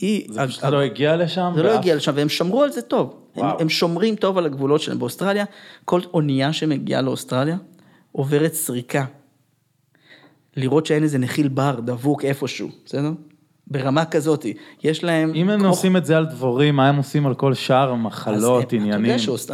היא... 0.00 0.26
זה 0.32 0.46
פשוט 0.46 0.64
לא 0.64 0.80
הגיע 0.80 1.16
לשם? 1.16 1.52
זה 1.56 1.62
לא 1.62 1.74
הגיע 1.74 1.96
לשם, 1.96 2.12
והם 2.14 2.28
שמרו 2.28 2.62
על 2.62 2.70
זה 2.72 2.82
טוב. 2.82 3.14
הם. 3.36 3.44
הם 3.60 3.68
שומרים 3.68 4.16
טוב 4.16 4.38
על 4.38 4.46
הגבולות 4.46 4.80
שלהם. 4.80 4.98
באוסטרליה, 4.98 5.44
כל 5.84 6.00
אונייה 6.14 6.52
שמגיעה 6.52 7.02
לאוסטרליה 7.02 7.56
עוברת 8.12 8.52
סריקה. 8.54 9.04
לראות 10.56 10.86
שאין 10.86 11.02
איזה 11.02 11.18
נחיל 11.18 11.48
בר 11.48 11.80
דבוק 11.80 12.24
איפשהו, 12.24 12.68
בסדר? 12.84 13.10
ברמה 13.66 14.04
כזאת. 14.04 14.46
יש 14.82 15.04
להם... 15.04 15.32
אם 15.34 15.50
הם 15.50 15.60
כמו- 15.60 15.68
עושים 15.68 15.96
את 15.96 16.06
זה 16.06 16.16
על 16.16 16.26
דבורים, 16.26 16.76
מה 16.76 16.88
הם 16.88 16.96
עושים 16.96 17.26
על 17.26 17.34
כל 17.34 17.54
שאר 17.54 17.90
המחלות, 17.90 18.72
עניינים? 18.72 19.04
אתה 19.04 19.08
יודע 19.12 19.18
שאוסט- 19.18 19.50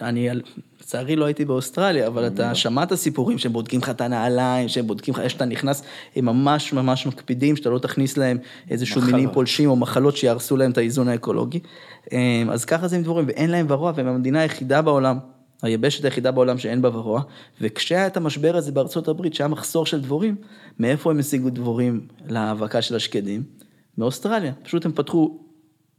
אני- 0.00 0.30
אני, 0.30 0.40
לצערי 0.86 1.16
לא 1.16 1.24
הייתי 1.24 1.44
באוסטרליה, 1.44 2.06
אבל 2.06 2.26
אתה 2.26 2.54
שמעת 2.54 2.94
סיפורים 2.94 3.38
שהם 3.38 3.52
בודקים 3.52 3.80
לך 3.80 3.90
את 3.90 4.00
הנעליים, 4.00 4.68
שהם 4.68 4.86
בודקים 4.86 5.14
לך 5.14 5.20
איך 5.20 5.30
שאתה 5.30 5.44
נכנס, 5.44 5.82
הם 6.16 6.24
ממש 6.24 6.72
ממש 6.72 7.06
מקפידים 7.06 7.56
שאתה 7.56 7.70
לא 7.70 7.78
תכניס 7.78 8.16
להם 8.16 8.38
איזשהו. 8.70 9.00
מינים 9.02 9.30
פולשים 9.32 9.70
או 9.70 9.76
מחלות 9.76 10.16
שיהרסו 10.16 10.56
להם 10.56 10.70
את 10.70 10.78
האיזון 10.78 11.08
האקולוגי. 11.08 11.60
אמ, 12.12 12.18
אז 12.50 12.64
ככה 12.64 12.88
זה 12.88 12.96
עם 12.96 13.02
דבורים, 13.02 13.26
ואין 13.28 13.50
להם 13.50 13.66
ורוע, 13.68 13.92
והם 13.96 14.06
המדינה 14.06 14.40
היחידה 14.40 14.82
בעולם. 14.82 15.18
היבשת 15.62 16.04
היחידה 16.04 16.30
בעולם 16.30 16.58
שאין 16.58 16.82
בה 16.82 16.96
ורוע, 16.96 17.22
וכשהיה 17.60 18.06
את 18.06 18.16
המשבר 18.16 18.56
הזה 18.56 18.72
בארצות 18.72 19.08
הברית, 19.08 19.34
שהיה 19.34 19.48
מחסור 19.48 19.86
של 19.86 20.00
דבורים, 20.00 20.36
מאיפה 20.78 21.10
הם 21.10 21.18
השיגו 21.18 21.50
דבורים 21.50 22.06
להאבקה 22.28 22.82
של 22.82 22.96
השקדים? 22.96 23.42
מאוסטרליה. 23.98 24.52
פשוט 24.62 24.84
הם 24.84 24.92
פתחו 24.92 25.38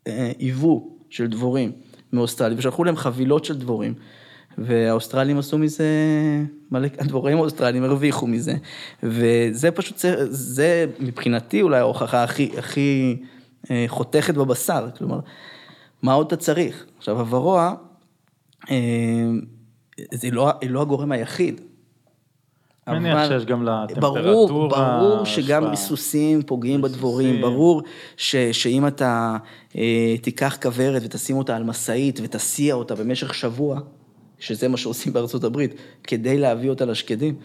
אה, 0.07 0.31
יבוא 0.39 0.81
של 1.09 1.27
דבורים 1.27 1.71
מאוסטרליה, 2.13 2.57
ושלחו 2.57 2.83
להם 2.83 2.95
חבילות 2.95 3.45
של 3.45 3.57
דבורים, 3.57 3.93
והאוסטרלים 4.57 5.37
עשו 5.37 5.57
מזה, 5.57 5.85
מלא, 6.71 6.87
הדבוראים 6.99 7.37
האוסטרלים 7.37 7.83
הרוויחו 7.83 8.27
מזה, 8.27 8.53
וזה 9.03 9.71
פשוט, 9.71 10.05
זה, 10.29 10.85
מבחינתי 10.99 11.61
אולי 11.61 11.79
ההוכחה 11.79 12.23
הכי, 12.23 12.51
הכי 12.57 13.17
אה, 13.71 13.85
חותכת 13.87 14.33
בבשר, 14.33 14.87
כלומר, 14.97 15.19
מה 16.01 16.13
עוד 16.13 16.25
אתה 16.25 16.35
צריך? 16.35 16.85
עכשיו, 16.97 17.19
הוורוע, 17.19 17.73
אה, 18.69 18.75
זה 20.13 20.31
לא, 20.31 20.51
לא 20.69 20.81
הגורם 20.81 21.11
היחיד. 21.11 21.61
מניח 22.87 23.27
שיש 23.27 23.45
גם 23.45 23.63
לטמפרטורה 23.63 24.21
ברור, 24.21 24.69
ברור 24.69 25.25
שגם 25.25 25.63
השפעה. 25.63 25.69
ריסוסים 25.69 26.41
פוגעים 26.41 26.81
בדבורים. 26.81 27.41
ברור 27.41 27.81
ש, 28.17 28.35
שאם 28.35 28.87
אתה 28.87 29.37
אה, 29.77 30.15
תיקח 30.21 30.57
כוורת 30.61 31.01
ותשים 31.05 31.37
אותה 31.37 31.55
על 31.55 31.63
משאית 31.63 32.19
ותסיע 32.23 32.75
אותה 32.75 32.95
במשך 32.95 33.33
שבוע, 33.33 33.79
שזה 34.39 34.67
מה 34.67 34.77
שעושים 34.77 35.13
בארצות 35.13 35.43
הברית, 35.43 35.73
כדי 36.03 36.37
להביא 36.37 36.69
אותה 36.69 36.85
לשקדים, 36.85 37.35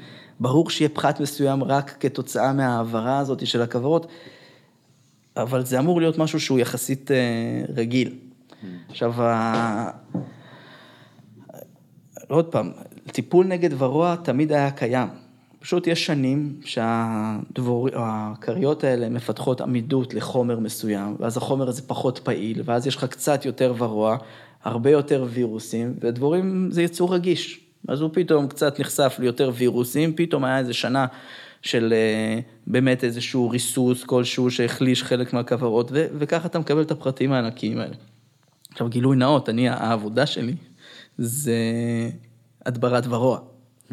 ברור 0.40 0.70
שיהיה 0.70 0.88
פחת 0.88 1.20
מסוים 1.20 1.64
רק 1.64 1.96
כתוצאה 2.00 2.52
מההעברה 2.52 3.18
הזאת 3.18 3.46
של 3.46 3.62
הכוורות, 3.62 4.06
אבל 5.36 5.64
זה 5.64 5.78
אמור 5.78 6.00
להיות 6.00 6.18
משהו 6.18 6.40
שהוא 6.40 6.58
יחסית 6.58 7.10
אה, 7.10 7.16
רגיל. 7.74 8.14
עכשיו, 8.88 9.14
עוד 12.28 12.44
פעם, 12.44 12.72
טיפול 13.06 13.46
נגד 13.46 13.82
ורוע 13.82 14.16
תמיד 14.16 14.52
היה 14.52 14.70
קיים. 14.70 15.08
פשוט 15.60 15.86
יש 15.86 16.06
שנים 16.06 16.60
שהכריות 17.54 18.84
האלה 18.84 19.08
מפתחות 19.08 19.60
עמידות 19.60 20.14
לחומר 20.14 20.58
מסוים, 20.58 21.16
ואז 21.20 21.36
החומר 21.36 21.68
הזה 21.68 21.82
פחות 21.82 22.18
פעיל, 22.18 22.62
ואז 22.64 22.86
יש 22.86 22.96
לך 22.96 23.04
קצת 23.04 23.44
יותר 23.44 23.74
ורוע, 23.78 24.16
הרבה 24.64 24.90
יותר 24.90 25.26
וירוסים, 25.30 25.94
ודבורים 26.00 26.68
זה 26.70 26.82
יצור 26.82 27.14
רגיש. 27.14 27.60
אז 27.88 28.00
הוא 28.00 28.10
פתאום 28.12 28.48
קצת 28.48 28.80
נחשף 28.80 29.16
ליותר 29.18 29.50
וירוסים, 29.54 30.12
פתאום 30.16 30.44
היה 30.44 30.58
איזה 30.58 30.72
שנה 30.72 31.06
של 31.62 31.92
אה, 31.92 32.40
באמת 32.66 33.04
איזשהו 33.04 33.50
ריסוס 33.50 34.04
כלשהו 34.04 34.50
שהחליש 34.50 35.02
חלק 35.02 35.32
מהכוורות, 35.32 35.90
ו- 35.92 36.06
וככה 36.18 36.46
אתה 36.46 36.58
מקבל 36.58 36.82
את 36.82 36.90
הפרטים 36.90 37.32
הענקיים 37.32 37.78
האלה. 37.78 37.94
עכשיו, 38.72 38.88
גילוי 38.88 39.16
נאות, 39.16 39.48
אני, 39.48 39.68
העבודה 39.68 40.26
שלי 40.26 40.54
זה 41.18 41.54
הדברת 42.66 43.06
ורוע, 43.06 43.38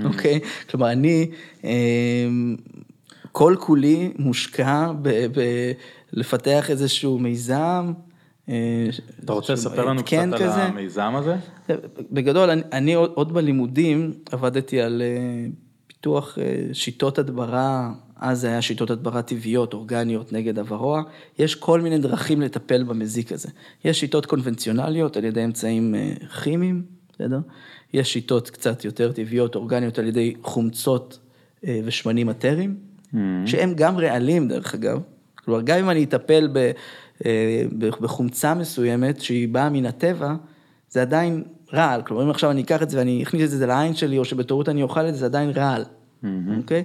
אוקיי? 0.06 0.40
כלומר, 0.70 0.92
אני, 0.92 1.32
אמ, 1.64 2.56
כל 3.32 3.56
כולי 3.60 4.14
מושקע 4.20 4.92
בלפתח 6.14 6.70
איזשהו 6.70 7.20
מיזם. 7.20 7.92
אה, 8.50 8.56
אתה 9.26 9.34
רוצה 9.34 9.54
לספר 9.54 9.86
לנו 9.86 10.04
קצת 10.04 10.18
על 10.18 10.36
כזה. 10.36 10.64
המיזם 10.64 11.14
הזה? 11.16 11.36
בגדול, 12.12 12.50
אני, 12.50 12.62
אני 12.72 12.94
עוד, 12.94 13.12
עוד 13.16 13.34
בלימודים 13.34 14.14
עבדתי 14.32 14.82
על 14.82 15.02
אה, 15.02 15.48
פיתוח 15.88 16.38
אה, 16.42 16.74
שיטות 16.74 17.20
הדברה, 17.20 17.92
אז 18.16 18.40
זה 18.42 18.48
היה 18.48 18.62
שיטות 18.62 18.90
הדברה 18.90 19.22
טבעיות, 19.22 19.74
אורגניות, 19.74 20.34
נגד 20.34 20.60
הוורוע. 20.60 21.04
יש 21.40 21.56
כל 21.56 21.82
מיני 21.82 21.98
דרכים 21.98 22.42
לטפל 22.42 22.84
במזיק 22.84 23.32
הזה. 23.32 23.50
יש 23.86 24.00
שיטות 24.00 24.26
קונבנציונליות 24.26 25.18
על 25.18 25.24
ידי 25.24 25.46
אמצעים 25.46 25.96
אה, 25.96 26.14
כימיים, 26.44 26.84
בסדר? 27.14 27.40
יש 27.94 28.14
שיטות 28.14 28.50
קצת 28.50 28.86
יותר 28.86 29.12
טבעיות, 29.12 29.56
אורגניות, 29.56 30.00
על 30.00 30.08
ידי 30.08 30.34
חומצות 30.44 31.20
אה, 31.66 31.80
ושמנים 31.86 32.28
מטריים, 32.28 32.76
שהם 33.46 33.74
גם 33.76 33.98
רעלים, 33.98 34.48
דרך 34.48 34.74
אגב. 34.74 35.02
כלומר, 35.36 35.62
גם 35.62 35.78
אם 35.78 35.90
אני 35.90 36.04
אטפל 36.04 36.44
אה, 36.44 36.50
ב- 36.54 36.72
בחומצה 37.78 38.54
מסוימת 38.54 39.22
שהיא 39.22 39.48
באה 39.48 39.70
מן 39.70 39.86
הטבע, 39.86 40.36
זה 40.90 41.02
עדיין 41.02 41.44
רעל. 41.74 42.02
כלומר, 42.02 42.24
אם 42.24 42.30
עכשיו 42.30 42.52
אני 42.52 42.62
אקח 42.62 42.82
את 42.82 42.90
זה 42.90 42.98
ואני 42.98 43.24
אכניס 43.24 43.54
את 43.54 43.58
זה 43.58 43.66
לעין 43.66 43.96
שלי, 43.96 44.18
או 44.18 44.26
שבטעות 44.26 44.70
אני 44.70 44.84
אוכל 44.84 45.08
את 45.08 45.14
זה, 45.14 45.20
זה 45.20 45.26
עדיין 45.26 45.50
רעל, 45.50 45.86
אוקיי? 46.58 46.84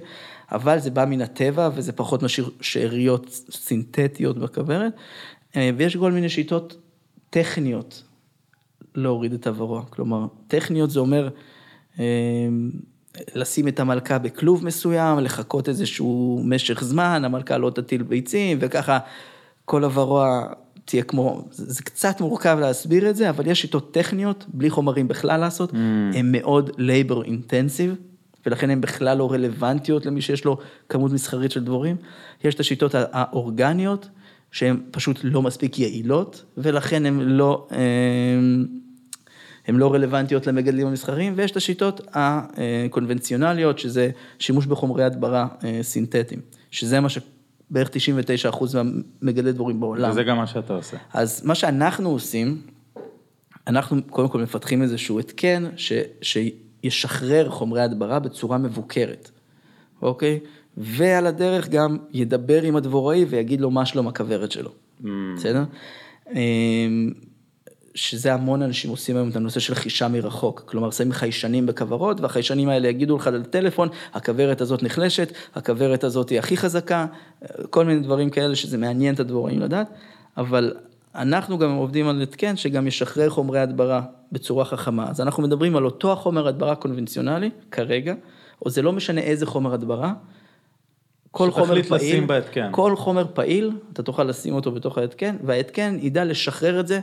אבל 0.51 0.79
זה 0.79 0.91
בא 0.91 1.05
מן 1.05 1.21
הטבע, 1.21 1.69
וזה 1.75 1.91
פחות 1.91 2.23
משאיר 2.23 2.49
שאריות 2.61 3.29
סינתטיות 3.51 4.37
בכוורת, 4.37 4.93
אה, 5.55 5.69
ויש 5.77 5.97
כל 5.97 6.11
מיני 6.11 6.29
שיטות 6.29 6.77
טכניות 7.29 8.03
להוריד 8.95 9.33
את 9.33 9.47
הוורוע. 9.47 9.83
כלומר, 9.89 10.25
טכניות 10.47 10.89
זה 10.89 10.99
אומר 10.99 11.29
אה, 11.99 12.05
לשים 13.35 13.67
את 13.67 13.79
המלכה 13.79 14.17
בכלוב 14.17 14.65
מסוים, 14.65 15.19
לחכות 15.19 15.69
איזשהו 15.69 16.41
משך 16.45 16.83
זמן, 16.83 17.25
המלכה 17.25 17.57
לא 17.57 17.69
תטיל 17.69 18.03
ביצים, 18.03 18.57
וככה 18.61 18.99
כל 19.65 19.83
הוורוע 19.83 20.47
תהיה 20.85 21.03
כמו, 21.03 21.45
זה, 21.51 21.83
קצת 21.83 22.21
מורכב 22.21 22.57
להסביר 22.61 23.09
את 23.09 23.15
זה, 23.15 23.29
אבל 23.29 23.47
יש 23.47 23.61
שיטות 23.61 23.93
טכניות, 23.93 24.45
בלי 24.47 24.69
חומרים 24.69 25.07
בכלל 25.07 25.39
לעשות, 25.39 25.71
mm. 25.71 25.75
הן 26.13 26.31
מאוד 26.31 26.69
labor 26.69 27.25
intensive, 27.25 27.95
ולכן 28.45 28.69
הן 28.69 28.81
בכלל 28.81 29.17
לא 29.17 29.31
רלוונטיות 29.31 30.05
למי 30.05 30.21
שיש 30.21 30.45
לו 30.45 30.57
כמות 30.89 31.11
מסחרית 31.11 31.51
של 31.51 31.63
דבורים. 31.63 31.95
יש 32.43 32.55
את 32.55 32.59
השיטות 32.59 32.95
האורגניות, 32.95 34.09
שהן 34.51 34.79
פשוט 34.91 35.19
לא 35.23 35.41
מספיק 35.41 35.79
יעילות, 35.79 36.45
ולכן 36.57 37.05
הן 37.05 37.19
לא... 37.19 37.67
אה, 37.71 37.77
הן 39.67 39.75
לא 39.75 39.93
רלוונטיות 39.93 40.47
למגדלים 40.47 40.87
המסחריים, 40.87 41.33
ויש 41.35 41.51
את 41.51 41.57
השיטות 41.57 42.01
הקונבנציונליות, 42.13 43.79
שזה 43.79 44.09
שימוש 44.39 44.65
בחומרי 44.65 45.03
הדברה 45.03 45.47
אה, 45.63 45.79
סינתטיים, 45.81 46.41
שזה 46.71 46.99
מה 46.99 47.09
שבערך 47.69 47.89
99% 48.51 48.65
מהמגדלי 49.21 49.51
דבורים 49.51 49.79
בעולם. 49.79 50.11
וזה 50.11 50.23
גם 50.23 50.37
מה 50.37 50.47
שאתה 50.47 50.73
עושה. 50.73 50.97
אז 51.13 51.45
מה 51.45 51.55
שאנחנו 51.55 52.09
עושים, 52.09 52.61
אנחנו 53.67 54.03
קודם 54.09 54.29
כל 54.29 54.41
מפתחים 54.41 54.81
איזשהו 54.81 55.19
התקן 55.19 55.65
ש, 55.75 55.93
שישחרר 56.21 57.49
חומרי 57.49 57.81
הדברה 57.81 58.19
בצורה 58.19 58.57
מבוקרת, 58.57 59.31
אוקיי? 60.01 60.39
ועל 60.77 61.27
הדרך 61.27 61.69
גם 61.69 61.97
ידבר 62.13 62.61
עם 62.61 62.75
הדבוראי 62.75 63.25
ויגיד 63.25 63.61
לו 63.61 63.71
מה 63.71 63.85
שלום 63.85 64.07
הכוורת 64.07 64.51
שלו, 64.51 64.71
בסדר? 65.37 65.63
שזה 67.95 68.33
המון 68.33 68.61
אנשים 68.61 68.91
עושים 68.91 69.15
היום 69.15 69.29
את 69.29 69.35
הנושא 69.35 69.59
של 69.59 69.75
חישה 69.75 70.07
מרחוק, 70.07 70.63
כלומר 70.65 70.91
שמים 70.91 71.11
חיישנים 71.11 71.65
בכוורות 71.65 72.21
והחיישנים 72.21 72.69
האלה 72.69 72.87
יגידו 72.87 73.15
לך 73.15 73.27
לטלפון, 73.27 73.89
הכוורת 74.13 74.61
הזאת 74.61 74.83
נחלשת, 74.83 75.33
הכוורת 75.55 76.03
הזאת 76.03 76.29
היא 76.29 76.39
הכי 76.39 76.57
חזקה, 76.57 77.05
כל 77.69 77.85
מיני 77.85 77.99
דברים 77.99 78.29
כאלה 78.29 78.55
שזה 78.55 78.77
מעניין 78.77 79.13
את 79.13 79.19
הדבוראים 79.19 79.59
לדעת, 79.59 79.87
אבל 80.37 80.73
אנחנו 81.15 81.57
גם 81.57 81.71
עובדים 81.71 82.07
על 82.07 82.21
התקן 82.21 82.55
שגם 82.55 82.87
ישחרר 82.87 83.29
חומרי 83.29 83.59
הדברה 83.59 84.01
בצורה 84.31 84.65
חכמה, 84.65 85.09
אז 85.09 85.21
אנחנו 85.21 85.43
מדברים 85.43 85.75
על 85.75 85.85
אותו 85.85 86.11
החומר 86.11 86.47
הדברה 86.47 86.75
קונבנציונלי 86.75 87.49
כרגע, 87.71 88.13
או 88.65 88.69
זה 88.69 88.81
לא 88.81 88.93
משנה 88.93 89.21
איזה 89.21 89.45
חומר 89.45 89.73
הדברה, 89.73 90.13
כל 91.31 91.51
חומר 91.51 91.83
פעיל. 91.83 92.25
כל 92.71 92.95
חומר 92.95 93.25
פעיל, 93.33 93.71
אתה 93.93 94.03
תוכל 94.03 94.23
לשים 94.23 94.53
אותו 94.53 94.71
בתוך 94.71 94.97
ההתקן, 94.97 95.35
וההתקן 95.43 95.97
ידע 96.01 96.25
לשחרר 96.25 96.79
את 96.79 96.87
זה 96.87 96.99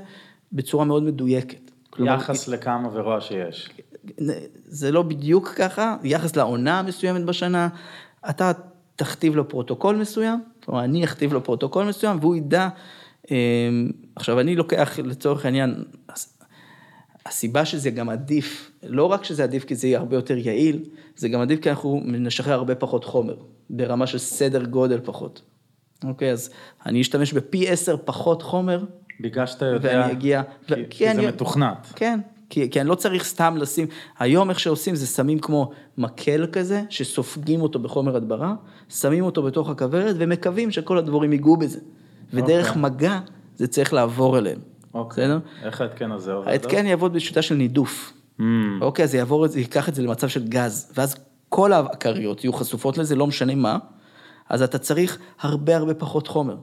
בצורה 0.53 0.85
מאוד 0.85 1.03
מדויקת. 1.03 1.71
כלומר, 1.91 2.15
יחס 2.15 2.49
לכמה 2.49 2.89
ורוע 2.93 3.21
שיש. 3.21 3.71
זה 4.65 4.93
לא 4.93 5.03
בדיוק 5.03 5.49
ככה, 5.49 5.97
יחס 6.05 6.37
לעונה 6.37 6.79
המסוימת 6.79 7.25
בשנה, 7.25 7.69
אתה 8.31 8.53
תכתיב 8.97 9.37
לו 9.37 9.49
פרוטוקול 9.49 9.97
מסוים, 9.97 10.41
כלומר 10.65 10.85
אני 10.85 11.05
אכתיב 11.05 11.33
לו 11.33 11.45
פרוטוקול 11.45 11.87
מסוים 11.87 12.19
והוא 12.21 12.37
ידע, 12.37 12.69
אה, 13.31 13.37
עכשיו 14.17 14.41
אני 14.41 14.57
לוקח 14.57 14.99
לצורך 14.99 15.45
העניין, 15.45 15.85
הסיבה 17.27 17.65
שזה 17.65 17.91
גם 17.91 18.09
עדיף, 18.09 18.71
לא 18.83 19.05
רק 19.05 19.25
שזה 19.25 19.45
עדיף 19.45 19.65
כי 19.65 19.75
זה 19.75 19.87
יהיה 19.87 19.99
הרבה 19.99 20.17
יותר 20.17 20.37
יעיל, 20.37 20.85
זה 21.17 21.29
גם 21.29 21.41
עדיף 21.41 21.61
כי 21.61 21.71
אנחנו 21.71 22.03
נשחרר 22.05 22.53
הרבה 22.53 22.75
פחות 22.75 23.05
חומר, 23.05 23.37
ברמה 23.71 24.07
של 24.07 24.19
סדר 24.19 24.65
גודל 24.65 25.01
פחות. 25.05 25.43
אוקיי, 26.05 26.33
אז 26.33 26.51
אני 26.87 27.01
אשתמש 27.01 27.33
בפי 27.33 27.69
עשר 27.69 27.97
פחות 28.05 28.43
חומר 28.43 28.85
בגלל 29.21 29.47
שאתה 29.47 29.67
יודע, 29.67 29.89
ואני 30.03 30.13
אגיע... 30.13 30.43
כי, 30.67 30.75
ו- 30.75 30.77
כי 30.91 31.05
זה 31.05 31.11
אני- 31.11 31.27
מתוכנת. 31.27 31.93
כן, 31.97 32.21
כי, 32.51 32.71
כי 32.71 32.81
אני 32.81 32.89
לא 32.89 32.95
צריך 32.95 33.25
סתם 33.25 33.57
לשים, 33.57 33.87
היום 34.19 34.51
איך 34.51 34.61
שעושים 34.61 34.95
זה 34.95 35.07
שמים 35.07 35.39
כמו 35.39 35.71
מקל 35.99 36.47
כזה, 36.53 36.83
שסופגים 36.91 37.63
אותו 37.63 37.79
בחומר 37.79 38.17
הדברה, 38.17 38.55
שמים 38.89 39.25
אותו 39.25 39.43
בתוך 39.43 39.71
הכוורת 39.71 40.17
ומקווים 40.19 40.71
שכל 40.71 40.99
הדבורים 40.99 41.33
ייגעו 41.33 41.57
בזה. 41.57 41.81
ודרך 42.33 42.69
אוקיי. 42.69 42.83
מגע 42.83 43.21
זה 43.57 43.67
צריך 43.67 43.93
לעבור 43.93 44.39
אליהם. 44.39 44.59
אוקיי. 44.95 45.25
בסדר? 45.25 45.39
איך 45.63 45.81
ההתקן 45.81 46.13
הזה 46.13 46.33
עובד? 46.33 46.49
ההתקן 46.49 46.87
יעבוד 46.87 47.13
בשיטה 47.13 47.43
של 47.43 47.55
נידוף. 47.55 48.13
Mm, 48.41 48.43
אוקיי, 48.81 49.03
אז 49.05 49.11
זה 49.11 49.17
יעבור, 49.19 49.45
את 49.45 49.51
זה, 49.51 49.59
ייקח 49.61 49.89
את 49.89 49.95
זה 49.95 50.03
למצב 50.03 50.29
של 50.29 50.49
גז, 50.49 50.93
ואז 50.97 51.17
כל 51.49 51.73
הכריות 51.73 52.45
יהיו 52.45 52.53
חשופות 52.53 52.99
לזה, 52.99 53.17
לא 53.17 53.27
משנה 53.27 53.55
מה, 53.55 53.79
אז 54.49 54.63
אתה 54.63 54.79
צריך 54.79 55.19
הרבה 55.41 55.77
הרבה 55.77 55.95
פחות 55.95 56.27
חומר, 56.29 56.57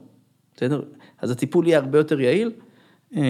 בסדר? 0.56 0.82
אז 1.22 1.30
הטיפול 1.30 1.66
יהיה 1.66 1.78
הרבה 1.78 1.98
יותר 1.98 2.20
יעיל. 2.20 2.50
פחות 3.10 3.20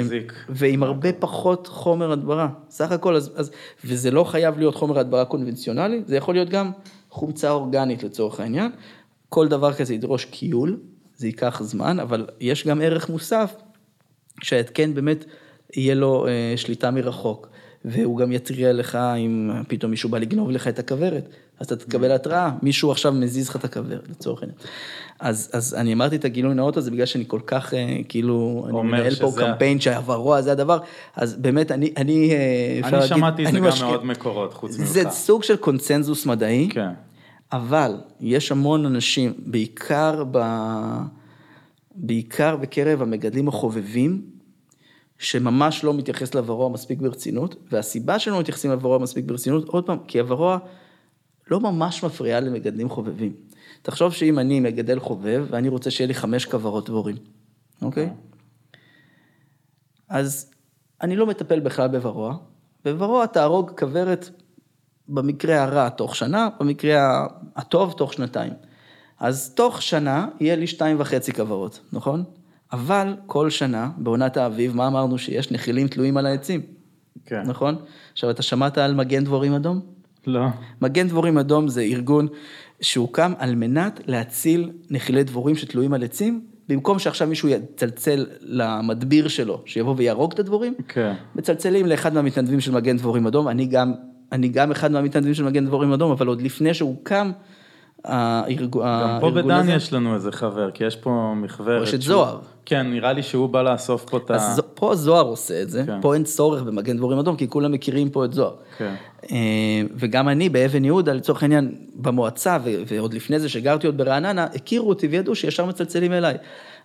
מזיק. 0.00 0.32
ועם 0.48 0.82
הרבה 0.82 1.12
פחות 1.12 1.66
חומר 1.66 2.12
הדברה, 2.12 2.48
סך 2.70 2.92
הכל, 2.92 3.16
אז, 3.16 3.32
אז, 3.36 3.50
וזה 3.84 4.10
לא 4.10 4.24
חייב 4.24 4.58
להיות 4.58 4.74
חומר 4.74 4.98
הדברה 4.98 5.24
קונבנציונלי, 5.24 6.02
זה 6.06 6.16
יכול 6.16 6.34
להיות 6.34 6.48
גם 6.48 6.70
חומצה 7.10 7.50
אורגנית 7.50 8.02
לצורך 8.02 8.40
העניין. 8.40 8.70
כל 9.28 9.48
דבר 9.48 9.72
כזה 9.72 9.94
ידרוש 9.94 10.24
קיול, 10.24 10.80
זה 11.16 11.26
ייקח 11.26 11.62
זמן, 11.62 12.00
אבל 12.00 12.26
יש 12.40 12.66
גם 12.66 12.80
ערך 12.80 13.08
מוסף 13.08 13.54
שההתקן 14.42 14.94
באמת 14.94 15.24
יהיה 15.76 15.94
לו 15.94 16.26
אה, 16.26 16.52
שליטה 16.56 16.90
מרחוק, 16.90 17.48
והוא 17.84 18.18
גם 18.18 18.32
יתריע 18.32 18.72
לך 18.72 18.94
אם 18.94 19.50
פתאום 19.68 19.90
מישהו 19.90 20.08
בא 20.08 20.18
לגנוב 20.18 20.50
לך 20.50 20.68
את 20.68 20.78
הכוורת, 20.78 21.28
אז 21.60 21.66
אתה 21.66 21.76
תקבל 21.76 22.12
התראה, 22.12 22.50
מישהו 22.62 22.90
עכשיו 22.90 23.12
מזיז 23.12 23.48
לך 23.48 23.56
את 23.56 23.64
הכוורת 23.64 24.08
לצורך 24.08 24.42
העניין. 24.42 24.58
אז, 25.20 25.50
אז 25.52 25.74
אני 25.74 25.92
אמרתי 25.92 26.16
את 26.16 26.24
הגילוי 26.24 26.54
נאות 26.54 26.76
הזה 26.76 26.90
בגלל 26.90 27.06
שאני 27.06 27.24
כל 27.26 27.40
כך, 27.46 27.74
אה, 27.74 27.96
כאילו, 28.08 28.66
אני 28.68 28.82
מנהל 28.82 29.14
פה 29.14 29.32
קמפיין 29.36 29.80
שעברו, 29.80 30.42
זה 30.42 30.52
הדבר, 30.52 30.78
אז 31.16 31.34
באמת 31.34 31.70
אני, 31.72 31.92
אני, 31.96 32.30
אה, 32.30 32.80
אפשר 32.84 32.98
אני 32.98 33.06
שמעתי 33.06 33.46
את 33.46 33.52
זה 33.52 33.58
גם 33.58 33.64
משקיע- 33.64 33.86
מעוד 33.86 34.04
מקורות, 34.06 34.54
חוץ 34.54 34.78
ממך. 34.78 34.88
זה 34.88 35.02
סוג 35.10 35.42
של 35.42 35.56
קונצנזוס 35.56 36.26
מדעי, 36.26 36.68
כן. 36.72 36.88
אבל 37.52 37.96
יש 38.20 38.52
המון 38.52 38.86
אנשים, 38.86 39.32
בעיקר, 39.46 40.24
ב... 40.30 40.38
בעיקר 41.94 42.56
בקרב 42.56 43.02
המגדלים 43.02 43.48
החובבים, 43.48 44.22
שממש 45.18 45.84
לא 45.84 45.94
מתייחס 45.94 46.34
לוורוע 46.34 46.68
מספיק 46.68 47.00
ברצינות, 47.00 47.56
והסיבה 47.72 48.18
שלא 48.18 48.40
מתייחסים 48.40 48.70
לוורוע 48.70 48.98
מספיק 48.98 49.24
ברצינות, 49.24 49.68
עוד 49.68 49.86
פעם, 49.86 49.98
כי 50.06 50.20
הוורוע 50.20 50.58
לא 51.50 51.60
ממש 51.60 52.04
מפריעה 52.04 52.40
למגדלים 52.40 52.88
חובבים. 52.88 53.32
תחשוב 53.82 54.12
שאם 54.12 54.38
אני 54.38 54.60
מגדל 54.60 55.00
חובב, 55.00 55.46
ואני 55.50 55.68
רוצה 55.68 55.90
שיהיה 55.90 56.08
לי 56.08 56.14
חמש 56.14 56.46
כוורות 56.46 56.88
דבורים, 56.88 57.16
אוקיי? 57.82 58.10
אז 60.08 60.50
אני 61.02 61.16
לא 61.16 61.26
מטפל 61.26 61.60
בכלל 61.60 61.88
בוורוע, 61.88 62.36
בוורוע 62.84 63.26
תהרוג 63.26 63.70
כוורת 63.78 64.30
במקרה 65.08 65.62
הרע 65.62 65.88
תוך 65.88 66.16
שנה, 66.16 66.48
במקרה 66.60 67.26
הטוב 67.56 67.92
תוך 67.92 68.12
שנתיים. 68.12 68.52
אז 69.20 69.54
תוך 69.54 69.82
שנה 69.82 70.28
יהיה 70.40 70.56
לי 70.56 70.66
שתיים 70.66 71.00
וחצי 71.00 71.32
כוורות, 71.32 71.80
נכון? 71.92 72.24
אבל 72.72 73.16
כל 73.26 73.50
שנה, 73.50 73.90
בעונת 73.96 74.36
האביב, 74.36 74.76
מה 74.76 74.86
אמרנו 74.86 75.18
שיש? 75.18 75.52
נחילים 75.52 75.88
תלויים 75.88 76.16
על 76.16 76.26
העצים, 76.26 76.60
כן. 77.26 77.42
נכון? 77.42 77.76
עכשיו, 78.12 78.30
אתה 78.30 78.42
שמעת 78.42 78.78
על 78.78 78.94
מגן 78.94 79.24
דבורים 79.24 79.54
אדום? 79.54 79.93
לא. 80.26 80.46
מגן 80.82 81.08
דבורים 81.08 81.38
אדום 81.38 81.68
זה 81.68 81.80
ארגון 81.80 82.26
שהוקם 82.80 83.32
על 83.38 83.54
מנת 83.54 84.00
להציל 84.06 84.70
נחילי 84.90 85.24
דבורים 85.24 85.56
שתלויים 85.56 85.94
על 85.94 86.04
עצים, 86.04 86.40
במקום 86.68 86.98
שעכשיו 86.98 87.28
מישהו 87.28 87.48
יצלצל 87.48 88.26
למדביר 88.40 89.28
שלו, 89.28 89.62
שיבוא 89.66 89.94
ויהרוג 89.96 90.32
את 90.32 90.38
הדבורים, 90.38 90.74
כן. 90.88 91.12
מצלצלים 91.34 91.86
לאחד 91.86 92.14
מהמתנדבים 92.14 92.60
של 92.60 92.72
מגן 92.72 92.96
דבורים 92.96 93.26
אדום, 93.26 93.48
אני 93.48 93.66
גם, 93.66 93.92
אני 94.32 94.48
גם 94.48 94.70
אחד 94.70 94.92
מהמתנדבים 94.92 95.34
של 95.34 95.44
מגן 95.44 95.66
דבורים 95.66 95.92
אדום, 95.92 96.10
אבל 96.10 96.26
עוד 96.26 96.42
לפני 96.42 96.74
שהוקם 96.74 97.30
הארג... 98.04 98.70
גם 98.70 99.18
פה 99.20 99.30
בדן 99.30 99.68
יש 99.68 99.92
לנו 99.92 100.14
איזה 100.14 100.32
חבר, 100.32 100.70
כי 100.70 100.84
יש 100.84 100.96
פה 100.96 101.32
מחברת. 101.36 101.88
יש 101.88 101.94
את 101.94 102.02
זוהר. 102.02 102.38
כן, 102.66 102.90
נראה 102.90 103.12
לי 103.12 103.22
שהוא 103.22 103.48
בא 103.48 103.62
לאסוף 103.62 104.04
פה 104.04 104.16
את 104.16 104.30
ה... 104.30 104.34
אז 104.34 104.62
פה 104.74 104.94
זוהר 104.94 105.24
עושה 105.24 105.62
את 105.62 105.70
זה, 105.70 105.82
כן. 105.86 106.00
פה 106.00 106.14
אין 106.14 106.24
צורך 106.24 106.62
במגן 106.62 106.96
דבורים 106.96 107.18
אדום, 107.18 107.36
כי 107.36 107.48
כולם 107.48 107.72
מכירים 107.72 108.10
פה 108.10 108.24
את 108.24 108.32
זוהר. 108.32 108.54
כן. 108.78 108.94
אה, 109.30 109.36
וגם 109.94 110.28
אני 110.28 110.48
באבן 110.48 110.84
יהודה, 110.84 111.12
לצורך 111.12 111.42
העניין, 111.42 111.74
במועצה, 111.94 112.58
ועוד 112.86 113.14
לפני 113.14 113.38
זה 113.38 113.48
שגרתי 113.48 113.86
עוד 113.86 113.96
ברעננה, 113.96 114.44
הכירו 114.54 114.88
אותי 114.88 115.06
וידעו 115.06 115.34
שישר 115.34 115.64
מצלצלים 115.64 116.12
אליי. 116.12 116.36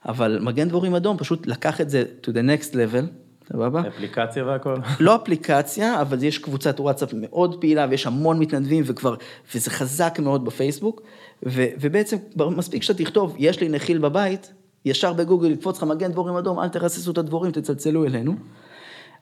אבל 0.06 0.40
מגן 0.42 0.68
דבורים 0.68 0.96
אדום 0.96 1.18
פשוט 1.18 1.48
לקח 1.48 1.82
את 1.82 1.90
זה 1.90 2.04
to 2.24 2.30
the 2.30 2.32
next 2.32 2.72
level, 2.74 3.06
סבבה? 3.54 3.82
אפליקציה 3.88 4.46
והכל. 4.46 4.76
לא 5.00 5.16
אפליקציה, 5.16 6.02
אבל 6.02 6.24
יש 6.24 6.38
קבוצת 6.38 6.80
וואטסאפ 6.80 7.10
מאוד 7.14 7.62
פעילה 7.62 7.88
ויש 7.90 8.08
המון 8.08 8.40
מתנדבים 8.40 8.84
וכבר, 8.88 9.16
וזה 9.56 9.70
חזק 9.70 10.20
מאוד 10.22 10.46
בפייסבוק, 10.46 11.02
ו, 11.46 11.66
ובעצם 11.82 12.18
מספיק 12.36 12.84
שאתה 12.84 13.04
תכתוב, 13.04 13.36
יש 13.38 13.60
לי 13.60 13.70
נחיל 13.70 13.98
בבית, 13.98 14.54
ישר 14.86 15.14
בגוגל 15.14 15.52
יקפוץ 15.52 15.78
לך 15.78 15.84
מגן 15.84 16.12
דבורים 16.12 16.36
אדום, 16.36 16.60
אל 16.60 16.68
תרססו 16.68 17.12
את 17.12 17.18
הדבורים, 17.18 17.52
תצלצלו 17.52 18.06
אלינו. 18.06 18.36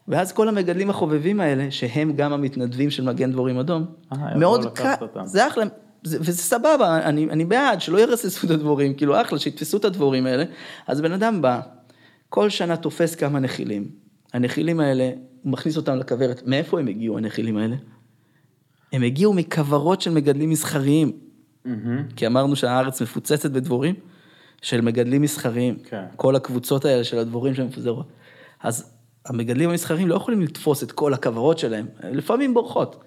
ואז 0.07 0.32
כל 0.32 0.49
המגדלים 0.49 0.89
החובבים 0.89 1.39
האלה, 1.39 1.71
שהם 1.71 2.13
גם 2.15 2.34
המתנדבים 2.34 2.89
של 2.89 3.03
מגן 3.03 3.32
דבורים 3.32 3.57
אדום, 3.57 3.86
אה, 4.11 4.38
מאוד 4.38 4.65
קל. 4.78 4.93
זה 5.25 5.47
אחלה, 5.47 5.65
זה, 6.03 6.17
וזה 6.19 6.41
סבבה, 6.41 6.99
אני, 7.03 7.30
אני 7.30 7.45
בעד, 7.45 7.82
שלא 7.82 7.99
ירססו 7.99 8.45
את 8.45 8.51
הדבורים, 8.51 8.93
כאילו 8.93 9.21
אחלה, 9.21 9.39
שיתפסו 9.39 9.78
את 9.78 9.86
הדבורים 9.86 10.25
האלה. 10.25 10.43
אז 10.88 11.01
בן 11.01 11.11
אדם 11.11 11.41
בא, 11.41 11.59
כל 12.30 12.49
שנה 12.49 12.78
תופס 12.78 13.15
כמה 13.15 13.39
נחילים. 13.39 14.07
הנחילים 14.34 14.80
האלה, 14.80 15.11
הוא 15.43 15.51
מכניס 15.51 15.78
אותם 15.78 15.97
לכוורת. 15.97 16.41
מאיפה 16.45 16.80
הם 16.80 16.88
הגיעו, 16.88 17.17
הנחילים 17.17 17.57
האלה? 17.57 17.75
הם 18.93 19.03
הגיעו 19.03 19.34
מכוורות 19.34 20.01
של 20.01 20.11
מגדלים 20.11 20.49
מסחריים. 20.49 21.11
מהמם. 21.65 22.03
כי 22.15 22.28
אמרנו 22.28 22.55
שהארץ 22.55 23.01
מפוצצת 23.01 23.51
בדבורים 23.51 23.95
של 24.61 24.82
מגדלים 24.82 25.21
מסחריים. 25.21 25.78
כן. 25.84 26.03
כל 26.15 26.36
הקבוצות 26.36 26.86
האלה 26.86 27.03
של 27.03 27.19
הדבורים 27.19 27.55
שמפוזרות. 27.55 28.07
אז 28.63 28.91
המגדלים 29.25 29.69
המסחריים 29.69 30.07
לא 30.07 30.15
יכולים 30.15 30.41
לתפוס 30.41 30.84
את 30.84 30.91
כל 30.91 31.13
הכוורות 31.13 31.59
שלהם, 31.59 31.86
לפעמים 32.03 32.53
בורחות. 32.53 33.03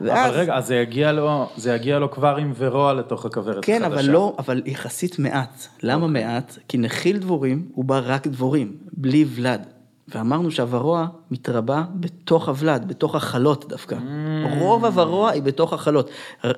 ואז, 0.00 0.30
אבל 0.30 0.40
רגע, 0.40 0.56
אז 0.56 0.66
זה 0.66 0.76
יגיע 0.76 1.12
לו, 1.12 1.46
זה 1.56 1.74
יגיע 1.74 1.98
לו 1.98 2.10
כבר 2.10 2.36
עם 2.36 2.52
ורוע 2.56 2.94
לתוך 2.94 3.24
הכוורת 3.24 3.64
כן, 3.64 3.82
החדשה. 3.82 4.00
אבל 4.00 4.10
לא, 4.10 4.36
אבל 4.38 4.62
יחסית 4.66 5.18
מעט. 5.18 5.66
למה 5.82 6.06
אוקיי. 6.06 6.24
מעט? 6.24 6.58
כי 6.68 6.78
נחיל 6.78 7.18
דבורים 7.18 7.68
הוא 7.74 7.84
בא 7.84 8.00
רק 8.04 8.26
דבורים, 8.26 8.76
בלי 8.92 9.24
ולד. 9.28 9.66
ואמרנו 10.14 10.50
שהוורוע 10.50 11.06
מתרבה 11.30 11.84
בתוך 11.94 12.48
הוולד, 12.48 12.88
בתוך 12.88 13.14
החלות 13.14 13.64
דווקא. 13.68 13.94
Mm. 13.94 14.58
רוב 14.58 14.84
הוורוע 14.84 15.30
היא 15.30 15.42
בתוך 15.42 15.72
החלות. 15.72 16.10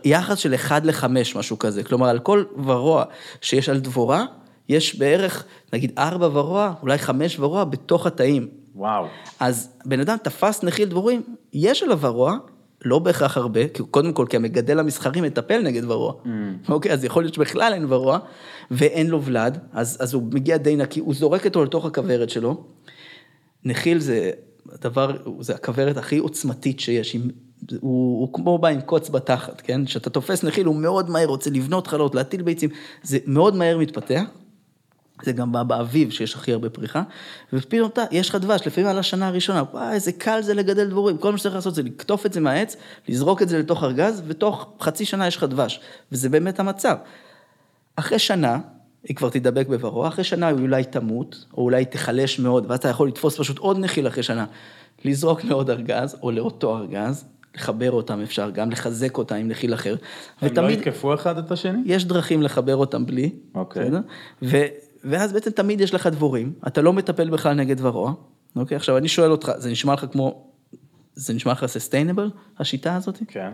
יחס 0.04 0.38
של 0.38 0.54
1 0.54 0.84
ל-5, 0.84 1.04
משהו 1.34 1.58
כזה. 1.58 1.82
כלומר, 1.84 2.06
על 2.06 2.18
כל 2.18 2.44
ורוע 2.64 3.04
שיש 3.40 3.68
על 3.68 3.80
דבורה, 3.80 4.24
יש 4.68 4.98
בערך, 4.98 5.44
נגיד 5.72 5.92
4 5.98 6.28
ורוע, 6.32 6.72
אולי 6.82 6.98
5 6.98 7.40
ורוע 7.40 7.64
בתוך 7.64 8.06
התאים. 8.06 8.48
וואו. 8.74 9.06
אז 9.40 9.70
בן 9.84 10.00
אדם 10.00 10.16
תפס 10.22 10.62
נחיל 10.62 10.88
דבורים, 10.88 11.22
יש 11.52 11.82
עליו 11.82 12.00
ורוע, 12.00 12.36
לא 12.84 12.98
בהכרח 12.98 13.36
הרבה, 13.36 13.68
כי 13.68 13.82
קודם 13.90 14.12
כל 14.12 14.26
כי 14.28 14.36
המגדל 14.36 14.78
המסחרי 14.78 15.20
מטפל 15.20 15.62
נגד 15.62 15.90
ורוע. 15.90 16.12
אוקיי, 16.68 16.92
אז 16.92 17.04
יכול 17.04 17.22
להיות 17.22 17.34
שבכלל 17.34 17.72
אין 17.72 17.86
ורוע, 17.88 18.18
ואין 18.70 19.06
לו 19.06 19.22
ולד, 19.22 19.58
אז, 19.72 19.98
אז 20.00 20.14
הוא 20.14 20.22
מגיע 20.32 20.56
די 20.56 20.76
נקי, 20.76 21.00
הוא 21.00 21.14
זורק 21.14 21.46
אותו 21.46 21.64
לתוך 21.64 21.86
הכוורת 21.86 22.30
שלו. 22.30 22.64
נחיל 23.64 23.98
זה 23.98 24.30
הדבר, 24.72 25.16
זה 25.40 25.54
הכוורת 25.54 25.96
הכי 25.96 26.18
עוצמתית 26.18 26.80
שיש, 26.80 27.14
עם, 27.14 27.22
הוא, 27.80 28.20
הוא 28.20 28.32
כמו 28.32 28.58
בא 28.58 28.68
עם 28.68 28.80
קוץ 28.80 29.08
בתחת, 29.08 29.60
כן? 29.60 29.84
כשאתה 29.84 30.10
תופס 30.10 30.44
נחיל 30.44 30.66
הוא 30.66 30.76
מאוד 30.76 31.10
מהר 31.10 31.26
רוצה 31.26 31.50
לבנות 31.50 31.86
חלות, 31.86 32.14
להטיל 32.14 32.42
ביצים, 32.42 32.70
זה 33.02 33.18
מאוד 33.26 33.56
מהר 33.56 33.78
מתפתח. 33.78 34.22
זה 35.22 35.32
גם 35.32 35.52
בא 35.52 35.62
באביב 35.62 36.10
שיש 36.10 36.34
הכי 36.34 36.52
הרבה 36.52 36.70
פריחה, 36.70 37.02
ופתאום 37.52 37.90
אתה, 37.92 38.04
יש 38.10 38.28
לך 38.28 38.34
דבש, 38.34 38.66
לפעמים 38.66 38.90
על 38.90 38.98
השנה 38.98 39.28
הראשונה, 39.28 39.62
וואי, 39.72 39.92
איזה 39.92 40.12
קל 40.12 40.42
זה 40.42 40.54
לגדל 40.54 40.90
דבורים, 40.90 41.18
כל 41.18 41.32
מה 41.32 41.38
שצריך 41.38 41.54
לעשות 41.54 41.74
זה 41.74 41.82
לקטוף 41.82 42.26
את 42.26 42.32
זה 42.32 42.40
מהעץ, 42.40 42.76
לזרוק 43.08 43.42
את 43.42 43.48
זה 43.48 43.58
לתוך 43.58 43.84
ארגז, 43.84 44.22
ותוך 44.26 44.72
חצי 44.80 45.04
שנה 45.04 45.26
יש 45.26 45.36
לך 45.36 45.44
דבש, 45.44 45.80
וזה 46.12 46.28
באמת 46.28 46.60
המצב. 46.60 46.96
אחרי 47.96 48.18
שנה, 48.18 48.58
היא 49.04 49.16
כבר 49.16 49.28
תדבק 49.28 49.66
בוורוע, 49.66 50.08
אחרי 50.08 50.24
שנה 50.24 50.46
היא 50.46 50.56
אולי 50.56 50.84
תמות, 50.84 51.44
או 51.56 51.62
אולי 51.62 51.84
תיחלש 51.84 52.38
מאוד, 52.38 52.66
ואז 52.68 52.78
אתה 52.78 52.88
יכול 52.88 53.08
לתפוס 53.08 53.40
פשוט 53.40 53.58
עוד 53.58 53.78
נחיל 53.78 54.08
אחרי 54.08 54.22
שנה, 54.22 54.46
לזרוק 55.04 55.44
לעוד 55.44 55.70
ארגז, 55.70 56.16
או 56.22 56.30
לאותו 56.30 56.78
ארגז, 56.78 57.24
לחבר 57.54 57.90
אותם 57.90 58.20
אפשר, 58.20 58.50
גם 58.50 58.70
לחזק 58.70 59.18
אותם 59.18 59.34
עם 59.34 59.48
נחיל 59.48 59.74
אחר. 59.74 59.96
הם 60.40 60.56
לא 60.56 60.70
יתקפו 60.70 61.14
אחד 61.14 61.38
את 61.38 61.50
השני? 61.50 61.78
יש 61.84 62.04
דרכים 62.04 62.42
לחבר 62.42 62.76
אותם 62.76 63.06
בלי, 63.06 63.30
אוקיי. 63.54 63.84
בסדר? 63.84 64.00
ו, 64.42 64.56
ואז 65.04 65.32
בעצם 65.32 65.50
תמיד 65.50 65.80
יש 65.80 65.94
לך 65.94 66.06
דבורים, 66.06 66.52
אתה 66.66 66.82
לא 66.82 66.92
מטפל 66.92 67.30
בכלל 67.30 67.54
נגד 67.54 67.76
ורוע, 67.80 68.12
אוקיי? 68.56 68.76
עכשיו 68.76 68.96
אני 68.96 69.08
שואל 69.08 69.30
אותך, 69.30 69.52
זה 69.56 69.70
נשמע 69.70 69.92
לך 69.92 70.06
כמו, 70.12 70.46
זה 71.14 71.34
נשמע 71.34 71.52
לך 71.52 71.66
ססטיינבל, 71.66 72.30
השיטה 72.58 72.96
הזאת? 72.96 73.18
כן. 73.28 73.50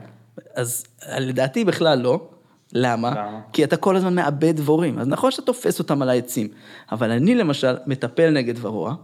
אז 0.54 0.84
לדעתי 1.18 1.64
בכלל 1.64 1.98
לא. 1.98 2.28
למה? 2.76 3.10
למה? 3.10 3.40
כי 3.52 3.64
אתה 3.64 3.76
כל 3.76 3.96
הזמן 3.96 4.14
מאבד 4.14 4.56
דבורים. 4.56 4.98
אז 4.98 5.08
נכון 5.08 5.30
שאתה 5.30 5.42
תופס 5.42 5.78
אותם 5.78 6.02
על 6.02 6.08
העצים, 6.08 6.48
אבל 6.92 7.10
אני 7.10 7.34
למשל 7.34 7.76
מטפל 7.86 8.30
נגד 8.30 8.54
ורוע, 8.60 8.94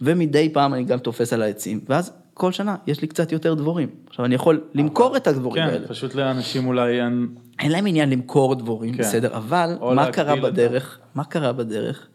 ומדי 0.00 0.48
פעם 0.52 0.74
אני 0.74 0.84
גם 0.84 0.98
תופס 0.98 1.32
על 1.32 1.42
העצים, 1.42 1.80
ואז 1.88 2.12
כל 2.34 2.52
שנה 2.52 2.76
יש 2.86 3.00
לי 3.00 3.06
קצת 3.06 3.32
יותר 3.32 3.54
דבורים. 3.54 3.88
עכשיו 4.08 4.24
אני 4.24 4.34
יכול 4.34 4.60
למכור 4.74 5.16
את 5.16 5.26
הדבורים 5.26 5.64
כן, 5.64 5.70
האלה. 5.70 5.88
פשוט 5.88 6.14
לאנשים 6.14 6.66
אולי 6.66 7.02
אין... 7.02 7.28
אין 7.58 7.72
להם 7.72 7.86
עניין 7.86 8.10
למכור 8.10 8.54
דברים, 8.54 8.92
כן. 8.92 9.02
בסדר, 9.02 9.36
אבל 9.36 9.76
מה 9.94 10.12
קרה 10.12 10.36
בדרך? 10.36 10.98
מה 11.14 11.24
קרה 11.24 11.52
בדרך? 11.52 12.08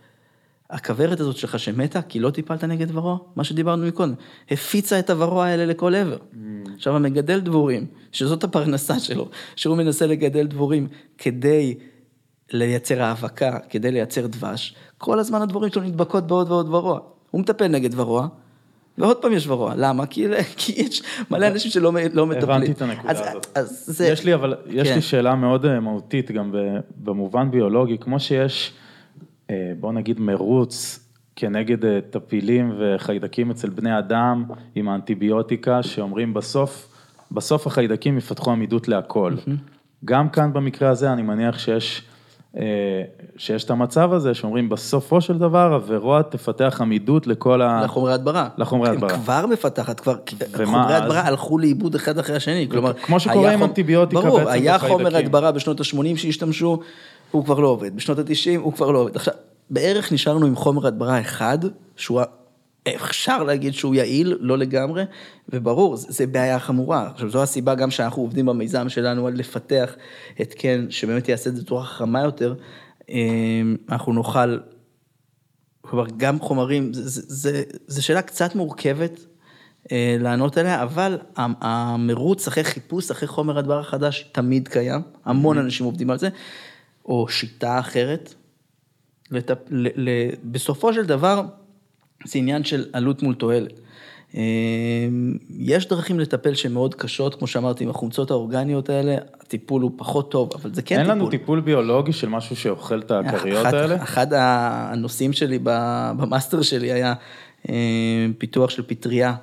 הכוורת 0.72 1.20
הזאת 1.20 1.38
שלך 1.38 1.60
שמתה, 1.60 2.02
כי 2.02 2.20
לא 2.20 2.30
טיפלת 2.30 2.64
נגד 2.64 2.96
ורוע, 2.96 3.18
מה 3.36 3.44
שדיברנו 3.44 3.88
מקודם, 3.88 4.14
הפיצה 4.52 5.00
את 5.00 5.10
הוורוע 5.10 5.46
האלה 5.46 5.66
לכל 5.66 5.96
עבר. 5.96 6.18
Mm. 6.18 6.38
עכשיו 6.76 6.96
המגדל 6.96 7.40
דבורים, 7.40 7.86
שזאת 8.12 8.44
הפרנסה 8.44 9.00
שלו, 9.00 9.30
שהוא 9.56 9.78
מנסה 9.78 10.08
לגדל 10.08 10.48
דבורים 10.48 10.88
כדי 11.18 11.76
לייצר 12.52 13.02
האבקה, 13.02 13.58
כדי 13.70 13.92
לייצר 13.92 14.28
דבש, 14.28 14.76
כל 14.98 15.20
הזמן 15.20 15.42
הדבורים 15.42 15.72
שלו 15.72 15.82
נדבקות 15.82 16.28
בעוד 16.28 16.52
ועוד 16.52 16.70
ורוע. 16.70 17.00
הוא 17.32 17.42
מטפל 17.42 17.68
נגד 17.68 18.00
ורוע, 18.00 18.28
ועוד 18.98 19.18
פעם 19.18 19.34
יש 19.34 19.48
ורוע, 19.48 19.74
למה? 19.78 20.06
כי, 20.06 20.28
כי 20.58 20.74
יש 20.82 21.04
מלא 21.32 21.48
אנשים 21.48 21.72
שלא 21.72 21.92
לא 22.14 22.28
מטפלים. 22.28 22.50
הבנתי 22.50 22.72
את 22.72 22.82
הנקודה 22.82 23.12
אז, 23.12 23.20
הזאת. 23.20 23.48
אז 23.56 23.84
זה... 23.88 24.08
יש 24.08 24.26
לי 24.26 24.34
אבל, 24.34 24.56
יש 24.68 24.88
כן. 24.88 24.96
לי 24.96 25.02
שאלה 25.02 25.36
מאוד 25.36 25.66
אה, 25.66 25.80
מהותית 25.80 26.32
גם 26.32 26.52
במובן 26.98 27.52
ביולוגי, 27.52 27.98
כמו 27.98 28.20
שיש, 28.20 28.74
בוא 29.80 29.94
נגיד 29.94 30.20
מרוץ 30.20 31.00
כנגד 31.36 31.86
אה, 31.86 32.00
טפילים 32.10 32.74
וחיידקים 32.80 33.52
אצל 33.52 33.70
בני 33.70 34.00
אדם 34.00 34.44
עם 34.76 34.90
האנטיביוטיקה, 34.90 35.84
שאומרים 35.84 36.34
בסוף, 36.34 36.88
בסוף 37.32 37.68
החיידקים 37.68 38.18
יפתחו 38.18 38.52
עמידות 38.52 38.88
להכל. 38.88 39.36
גם 40.06 40.30
כאן 40.30 40.54
במקרה 40.54 40.90
הזה 40.90 41.14
אני 41.14 41.22
מניח 41.22 41.60
שיש, 41.60 42.04
אה, 42.58 42.64
שיש 43.38 43.64
את 43.64 43.70
המצב 43.70 44.14
הזה, 44.14 44.34
שאומרים 44.34 44.70
בסופו 44.70 45.22
של 45.22 45.38
דבר 45.38 45.74
הוורוע 45.74 46.22
תפתח 46.22 46.78
עמידות 46.82 47.28
לכל 47.28 47.62
ה... 47.62 47.82
לחומרי 47.84 48.14
הדברה. 48.14 48.50
לחומרי 48.58 48.90
הדברה. 48.90 49.10
כבר 49.10 49.46
מפתחת, 49.46 50.00
כבר, 50.00 50.16
חומרי? 50.66 50.94
הדברה 50.94 51.22
הלכו 51.22 51.58
לאיבוד 51.58 51.96
אחד 51.96 52.18
אחרי 52.18 52.36
השני, 52.36 52.68
כלומר, 52.72 52.94
כמו 52.94 53.20
שקורה 53.20 53.48
היה 53.48 53.54
עם 53.54 53.64
אנטיביוטיקה 53.64 54.22
ברור, 54.22 54.38
בעצם 54.38 54.52
היה 54.52 54.76
בחיידקים. 54.76 54.98
חומר 54.98 55.18
הדברה 55.18 55.52
בשנות 55.52 55.80
ה-80 55.80 56.18
שהשתמשו, 56.18 56.80
הוא 57.32 57.46
כבר 57.46 57.60
לא 57.60 57.68
עובד, 57.68 57.96
בשנות 57.96 58.20
ה-90 58.20 58.60
הוא 58.60 58.74
כבר 58.74 58.92
לא 58.92 59.00
עובד. 59.00 59.16
עכשיו, 59.16 59.34
בערך 59.70 60.12
נשארנו 60.12 60.46
עם 60.46 60.56
חומר 60.56 60.88
הדברה 60.88 61.22
אחד, 61.22 61.60
שהוא, 61.96 62.22
אפשר 62.96 63.44
להגיד 63.44 63.74
שהוא 63.74 63.96
יעיל, 63.96 64.38
לא 64.40 64.58
לגמרי, 64.58 65.04
וברור, 65.50 65.96
זה, 65.96 66.28
בעיה 66.28 66.60
חמורה. 66.60 67.10
עכשיו, 67.14 67.30
זו 67.30 67.44
הסיבה 67.44 67.76
גם 67.76 67.92
שאנחנו 67.92 68.22
עובדים 68.22 68.46
במיזם 68.46 68.90
שלנו 68.90 69.28
על 69.28 69.34
לפתח 69.34 69.96
התקן 70.40 70.86
שבאמת 70.90 71.30
יעשה 71.30 71.50
את 71.50 71.56
זה 71.56 71.62
בצורה 71.62 71.84
חכמה 71.84 72.22
יותר, 72.22 72.56
אה, 73.10 73.62
אנחנו 73.90 74.14
נוכל 74.14 74.58
כלומר, 75.82 76.06
גם 76.18 76.40
חומרים, 76.40 76.94
זה, 76.94 77.10
זה, 77.10 77.22
זה, 77.28 77.64
זה 77.88 78.02
שאלה 78.02 78.22
קצת 78.22 78.56
מורכבת 78.56 79.20
אה, 79.92 80.18
לענות 80.20 80.58
עליה, 80.58 80.84
אבל 80.84 81.18
המרוץ 81.36 82.48
אחרי 82.48 82.64
חיפוש, 82.64 83.12
אחרי 83.12 83.28
חומר 83.28 83.58
הדבר 83.58 83.80
החדש, 83.80 84.30
תמיד 84.32 84.68
קיים, 84.68 85.02
המון 85.26 85.58
אנשים 85.58 85.86
עובדים 85.86 86.10
על 86.10 86.20
זה, 86.20 86.30
או 87.06 87.28
שיטה 87.28 87.80
אחרת. 87.80 88.34
לטפ... 89.32 89.58
ל... 89.70 89.88
ל... 89.96 90.10
בסופו 90.44 90.94
של 90.94 91.06
דבר, 91.06 91.42
זה 92.26 92.40
עניין 92.40 92.64
של 92.64 92.86
עלות 92.94 93.24
מול 93.24 93.36
תועלת. 93.36 93.80
אה, 94.36 94.42
יש 95.50 95.88
דרכים 95.88 96.20
לטפל 96.20 96.54
שהן 96.54 96.72
מאוד 96.72 96.96
קשות, 96.96 97.36
כמו 97.36 97.48
שאמרתי, 97.48 97.84
עם 97.84 97.90
החומצות 97.90 98.32
האורגניות 98.32 98.90
האלה, 98.90 99.16
הטיפול 99.42 99.82
הוא 99.82 99.92
פחות 99.98 100.32
טוב, 100.32 100.50
אבל 100.56 100.74
זה 100.74 100.82
כן 100.82 100.96
אין 100.96 101.04
טיפול. 101.06 101.16
לנו 101.20 101.30
טיפול 101.30 101.60
ביולוגי 101.62 102.14
של 102.14 102.30
משהו 102.30 102.56
שאוכל 102.56 103.00
את 103.00 103.12
הכריות 103.12 103.66
אחת- 103.66 103.74
האלה? 103.74 104.04
אחד 104.04 104.28
הנושאים 104.34 105.34
שלי 105.34 105.60
במאסטר 105.64 106.62
שלי 106.62 106.92
היה 106.92 107.14
אה, 107.70 107.76
פיתוח 108.38 108.70
של 108.70 108.84
פטריה. 108.88 109.36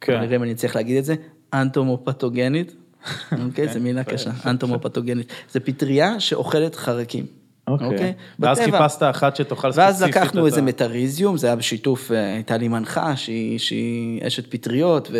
כן. 0.00 0.20
נראה 0.20 0.36
אם 0.36 0.42
אני 0.42 0.52
אצליח 0.52 0.76
להגיד 0.76 0.96
את 0.96 1.04
זה. 1.04 1.14
אנטומופתוגנית. 1.54 2.74
אוקיי, 3.46 3.68
זו 3.68 3.80
מילה 3.80 4.00
יפה, 4.00 4.10
קשה, 4.10 4.30
יפה, 4.30 4.50
אנטומופתוגנית. 4.50 5.32
זה 5.52 5.60
פטריה 5.60 6.20
שאוכלת 6.20 6.74
חרקים. 6.74 7.26
אוקיי. 7.68 8.12
ואז 8.38 8.60
בטבע. 8.60 8.78
חיפשת 8.78 9.02
אחת 9.02 9.36
שתאכל 9.36 9.72
ספציפית. 9.72 9.78
ואז 9.78 10.02
לקחנו 10.02 10.46
איזה 10.46 10.62
מטריזיום, 10.62 11.36
זה 11.36 11.46
היה 11.46 11.56
בשיתוף, 11.56 12.12
אה, 12.12 12.34
הייתה 12.34 12.56
לי 12.56 12.68
מנחה 12.68 13.16
שהיא, 13.16 14.26
אשת 14.26 14.50
פטריות, 14.50 15.10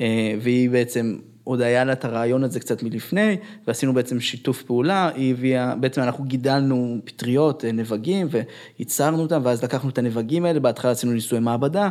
אה, 0.00 0.34
והיא 0.40 0.70
בעצם, 0.70 1.16
עוד 1.44 1.60
היה 1.60 1.84
לה 1.84 1.92
את 1.92 2.04
הרעיון 2.04 2.44
הזה 2.44 2.60
קצת 2.60 2.82
מלפני, 2.82 3.36
ועשינו 3.66 3.94
בעצם 3.94 4.20
שיתוף 4.20 4.62
פעולה, 4.62 5.10
היא 5.14 5.34
הביאה, 5.34 5.74
בעצם 5.74 6.00
אנחנו 6.00 6.24
גידלנו 6.24 6.98
פטריות, 7.04 7.64
אה, 7.64 7.72
נבגים, 7.72 8.28
וייצרנו 8.30 9.22
אותם, 9.22 9.40
ואז 9.44 9.64
לקחנו 9.64 9.90
את 9.90 9.98
הנבגים 9.98 10.44
האלה, 10.44 10.60
בהתחלה 10.60 10.90
עשינו 10.90 11.12
ניסויי 11.12 11.40
מעבדה, 11.40 11.88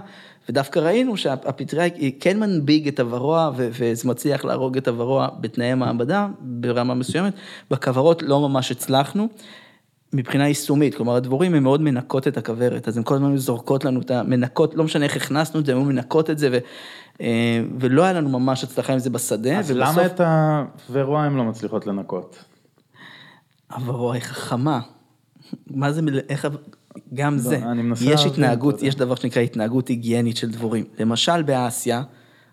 ודווקא 0.49 0.79
ראינו 0.79 1.17
שהפטריה 1.17 1.83
היא 1.83 2.11
כן 2.19 2.39
מנביג 2.39 2.87
את 2.87 2.99
הוורוע, 2.99 3.51
וזה 3.55 4.09
מצליח 4.09 4.45
להרוג 4.45 4.77
את 4.77 4.87
הוורוע 4.87 5.27
בתנאי 5.39 5.73
מעבדה, 5.73 6.27
ברמה 6.39 6.93
מסוימת, 6.93 7.33
בכוורות 7.71 8.23
לא 8.23 8.49
ממש 8.49 8.71
הצלחנו. 8.71 9.27
מבחינה 10.13 10.47
יישומית, 10.47 10.95
כלומר 10.95 11.15
הדבורים 11.15 11.53
הן 11.53 11.63
מאוד 11.63 11.81
מנקות 11.81 12.27
את 12.27 12.37
הכוורת, 12.37 12.87
אז 12.87 12.97
הן 12.97 13.03
כל 13.03 13.15
הזמן 13.15 13.37
זורקות 13.37 13.85
לנו 13.85 14.01
את 14.01 14.11
המנקות, 14.11 14.75
לא 14.75 14.83
משנה 14.83 15.05
איך 15.05 15.15
הכנסנו 15.15 15.59
את 15.59 15.65
זה, 15.65 15.75
הן 15.75 15.81
מנקות 15.81 16.29
את 16.29 16.37
זה, 16.37 16.49
ו, 16.51 16.57
אה, 17.21 17.61
ולא 17.79 18.03
היה 18.03 18.13
לנו 18.13 18.39
ממש 18.39 18.63
הצלחה 18.63 18.93
עם 18.93 18.99
זה 18.99 19.09
בשדה, 19.09 19.59
אז 19.59 19.71
ובסוף 19.71 19.97
למה 19.97 20.05
את 20.05 20.21
הוורוע 20.89 21.21
הן 21.21 21.35
לא 21.35 21.43
מצליחות 21.43 21.87
לנקות? 21.87 22.43
הוורוע 23.75 24.13
היא 24.13 24.21
חכמה. 24.21 24.79
מה 25.67 25.91
זה, 25.91 26.01
איך, 26.29 26.47
גם 27.13 27.37
זה, 27.37 27.57
לא, 27.65 27.73
מנסה 27.73 28.05
יש 28.05 28.25
התנהגות. 28.25 28.83
יש 28.83 28.95
דבר 28.95 29.15
שנקרא 29.15 29.41
התנהגות 29.41 29.87
היגיינית 29.87 30.37
של 30.37 30.51
דבורים. 30.51 30.85
למשל 30.99 31.41
באסיה, 31.41 32.03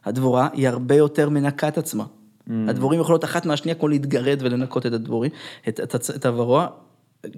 הדבורה 0.05 0.49
היא 0.53 0.69
הרבה 0.69 0.95
יותר 0.95 1.29
מנקה 1.29 1.69
את 1.69 1.79
עצמה. 1.79 2.05
Mm. 2.05 2.53
הדבורים 2.69 3.01
יכולות 3.01 3.25
אחת 3.25 3.47
מהשנייה 3.47 3.75
כמו 3.75 3.89
להתגרד 3.89 4.39
ולנקות 4.41 4.87
את 4.87 4.93
הדבורים, 4.93 5.31
את, 5.69 5.81
את, 5.81 5.95
את 6.17 6.27
הוורוע. 6.27 6.67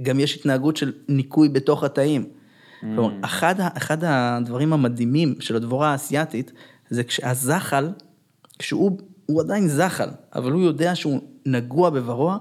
גם 0.02 0.20
יש 0.20 0.36
התנהגות 0.36 0.76
של 0.76 0.92
ניקוי 1.08 1.48
בתוך 1.48 1.84
התאים. 1.84 2.24
Mm. 2.24 2.84
כלומר, 2.94 3.14
אחד, 3.24 3.54
אחד 3.58 3.98
הדברים 4.04 4.72
המדהימים 4.72 5.34
של 5.40 5.56
הדבורה 5.56 5.92
האסייתית, 5.92 6.52
זה 6.90 7.04
כשהזחל, 7.04 7.90
כשהוא 8.58 8.98
הוא 9.26 9.40
עדיין 9.40 9.68
זחל, 9.68 10.08
אבל 10.34 10.52
הוא 10.52 10.62
יודע 10.62 10.94
שהוא 10.94 11.20
נגוע 11.46 11.90
בוורוע, 11.90 12.38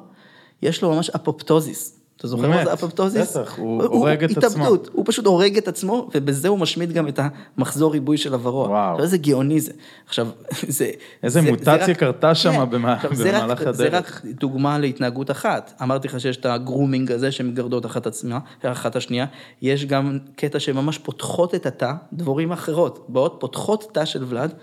יש 0.61 0.81
לו 0.81 0.95
ממש 0.95 1.09
אפופטוזיס. 1.09 1.98
אתה 2.19 2.27
זוכר 2.27 2.49
מה 2.49 2.65
זה 2.65 2.73
אפופטוזיס? 2.73 3.37
בטח, 3.37 3.57
הוא 3.57 3.83
הורג 3.83 4.23
את 4.23 4.37
עצמו. 4.43 4.47
התאבדות, 4.63 4.89
הוא 4.93 5.05
פשוט 5.07 5.25
הורג 5.25 5.57
את 5.57 5.67
עצמו, 5.67 6.09
ובזה 6.15 6.47
הוא 6.47 6.59
משמיד 6.59 6.93
גם 6.93 7.07
את 7.07 7.19
המחזור 7.57 7.91
ריבוי 7.91 8.17
של 8.17 8.33
הוורוע. 8.33 8.67
וואו. 8.69 8.99
איזה 8.99 9.17
גאוני 9.17 9.59
זה. 9.59 9.71
עכשיו, 10.07 10.27
זה... 10.67 10.89
איזה 11.23 11.41
זה- 11.41 11.51
מוטציה 11.51 11.85
זה 11.85 11.91
רק- 11.91 11.97
קרתה 11.97 12.35
שמה 12.35 12.65
כן. 12.65 12.69
במה- 12.71 12.93
עכשיו, 12.93 13.15
זה 13.15 13.29
רק- 13.37 13.43
במהלך 13.43 13.59
זה 13.71 13.85
הדרך. 13.87 13.93
רק 13.93 14.21
דוגמה 14.39 14.77
להתנהגות 14.79 15.31
אחת. 15.31 15.73
אמרתי 15.81 16.07
לך 16.07 16.19
שיש 16.19 16.37
את 16.37 16.45
הגרומינג 16.45 17.11
הזה 17.11 17.31
שמגרדות 17.31 17.85
אחת 17.85 18.07
עצמה, 18.07 18.39
אחת 18.63 18.95
השנייה. 18.95 19.25
יש 19.61 19.85
גם 19.85 20.17
קטע 20.35 20.59
שממש 20.59 20.97
פותחות 20.97 21.55
את 21.55 21.65
התא, 21.65 21.91
דבורים 22.13 22.51
אחרות. 22.51 23.05
באות, 23.09 23.37
פותחות 23.39 23.87
תא 23.93 24.05
של 24.05 24.23
ולד, 24.27 24.53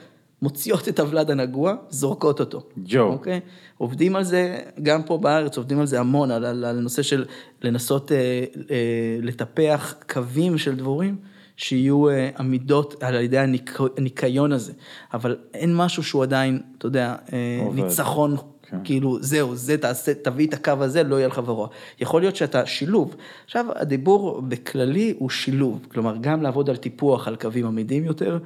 מוציאות 0.43 0.89
את 0.89 1.01
הוולד 1.01 1.31
הנגוע, 1.31 1.75
זורקות 1.89 2.41
אותו. 2.41 2.63
ג'ו. 2.79 3.03
אוקיי? 3.03 3.41
עובדים 3.79 4.17
על 4.17 4.25
זה, 4.25 4.59
גם 4.83 5.03
פה 5.03 5.19
בארץ 5.19 5.57
עובדים 5.57 5.81
על 5.81 5.87
זה 5.87 6.01
המון, 6.01 6.31
על, 6.31 6.45
על, 6.45 6.65
על 6.65 6.81
נושא 6.81 7.03
של 7.03 7.25
לנסות 7.63 8.13
אה, 8.13 8.45
אה, 8.71 9.19
לטפח 9.23 9.95
קווים 10.13 10.59
של 10.59 10.77
דבורים. 10.77 11.17
שיהיו 11.57 12.09
אה, 12.09 12.31
עמידות 12.39 13.03
על 13.03 13.15
ידי 13.15 13.39
הניק, 13.39 13.79
הניקיון 13.97 14.53
הזה, 14.53 14.73
אבל 15.15 15.37
אין 15.55 15.77
משהו 15.77 16.03
שהוא 16.03 16.23
עדיין, 16.23 16.61
אתה 16.79 16.87
יודע, 16.87 17.15
אה. 17.33 17.69
ניצחון 17.75 18.37
כן. 18.71 18.77
כאילו, 18.85 19.23
זהו, 19.23 19.57
זה 19.57 19.79
תעשה, 19.79 20.15
תביא 20.15 20.47
את 20.47 20.55
הקו 20.55 20.73
הזה, 20.81 21.03
לא 21.03 21.17
יהיה 21.17 21.29
לך 21.29 21.41
ורוע. 21.47 21.69
יכול 22.01 22.21
להיות 22.21 22.37
שאתה 22.37 22.67
שילוב. 22.67 23.17
עכשיו, 23.45 23.67
הדיבור 23.75 24.41
בכללי 24.41 25.15
הוא 25.19 25.31
שילוב, 25.31 25.87
כלומר, 25.89 26.17
גם 26.21 26.43
לעבוד 26.43 26.71
על 26.71 26.77
טיפוח 26.77 27.29
על 27.29 27.37
קווים 27.37 27.67
עמידים 27.67 28.05
יותר, 28.05 28.39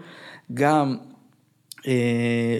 גם 0.55 0.97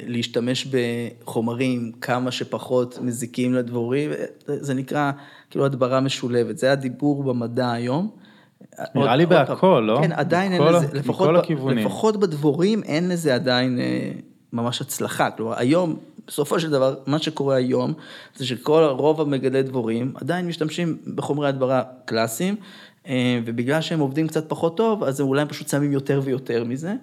להשתמש 0.06 0.66
בחומרים 0.66 1.92
כמה 2.01 2.30
שפחות 2.30 2.98
מזיקים 3.02 3.55
לדבורים, 3.55 4.10
זה, 4.47 4.64
זה 4.64 4.74
נקרא 4.74 5.10
כאילו 5.51 5.64
הדברה 5.64 6.01
משולבת, 6.01 6.59
זה 6.59 6.72
הדיבור 6.72 7.22
במדע 7.24 7.72
היום. 7.72 8.10
נראה 8.94 9.16
לי 9.16 9.26
בהכל, 9.26 9.84
לא? 9.86 9.98
כן, 10.02 10.12
עדיין 10.12 10.52
אין 10.52 10.62
לזה, 10.62 10.86
לפחות. 10.92 11.30
לפחות 11.76 12.16
בדבורים 12.16 12.82
אין 12.82 13.09
לזה 13.09 13.34
עדיין 13.34 13.78
אה, 13.78 14.10
ממש 14.52 14.80
הצלחה. 14.80 15.30
כלומר, 15.30 15.59
היום, 15.59 15.97
בסופו 16.26 16.60
של 16.60 16.70
דבר, 16.70 16.94
מה 17.06 17.18
שקורה 17.18 17.56
היום, 17.56 17.92
זה 18.36 18.47
שכל, 18.47 18.82
רוב 18.98 19.20
המגדלי 19.20 19.62
דבורים 19.62 20.12
עדיין 20.14 20.47
משתמשים 20.47 20.97
בחומרי 21.14 21.48
הדברה 21.48 21.82
קלאסיים, 22.05 22.56
אה, 23.06 23.40
ובגלל 23.44 23.80
שהם 23.80 24.01
עובדים 24.01 24.28
קצת 24.28 24.48
פחות 24.48 24.76
טוב, 24.76 25.05
אז 25.05 25.20
אולי 25.20 25.42
הם 25.42 25.48
פשוט 25.48 25.68
שמים 25.68 25.92
יותר 25.92 26.20
ויותר 26.24 26.64
מזה, 26.64 26.88
אה, 26.90 26.94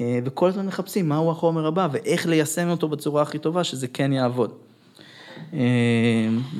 וכל 0.00 0.48
הזמן 0.48 0.66
מחפשים 0.66 1.08
מהו 1.08 1.30
החומר 1.30 1.66
הבא 1.66 1.88
ואיך 1.92 2.26
ליישם 2.26 2.68
אותו 2.68 2.88
בצורה 2.88 3.22
הכי 3.22 3.38
טובה, 3.38 3.64
שזה 3.64 3.86
כן 3.88 4.12
יעבוד. 4.12 4.50
אה, 5.54 5.58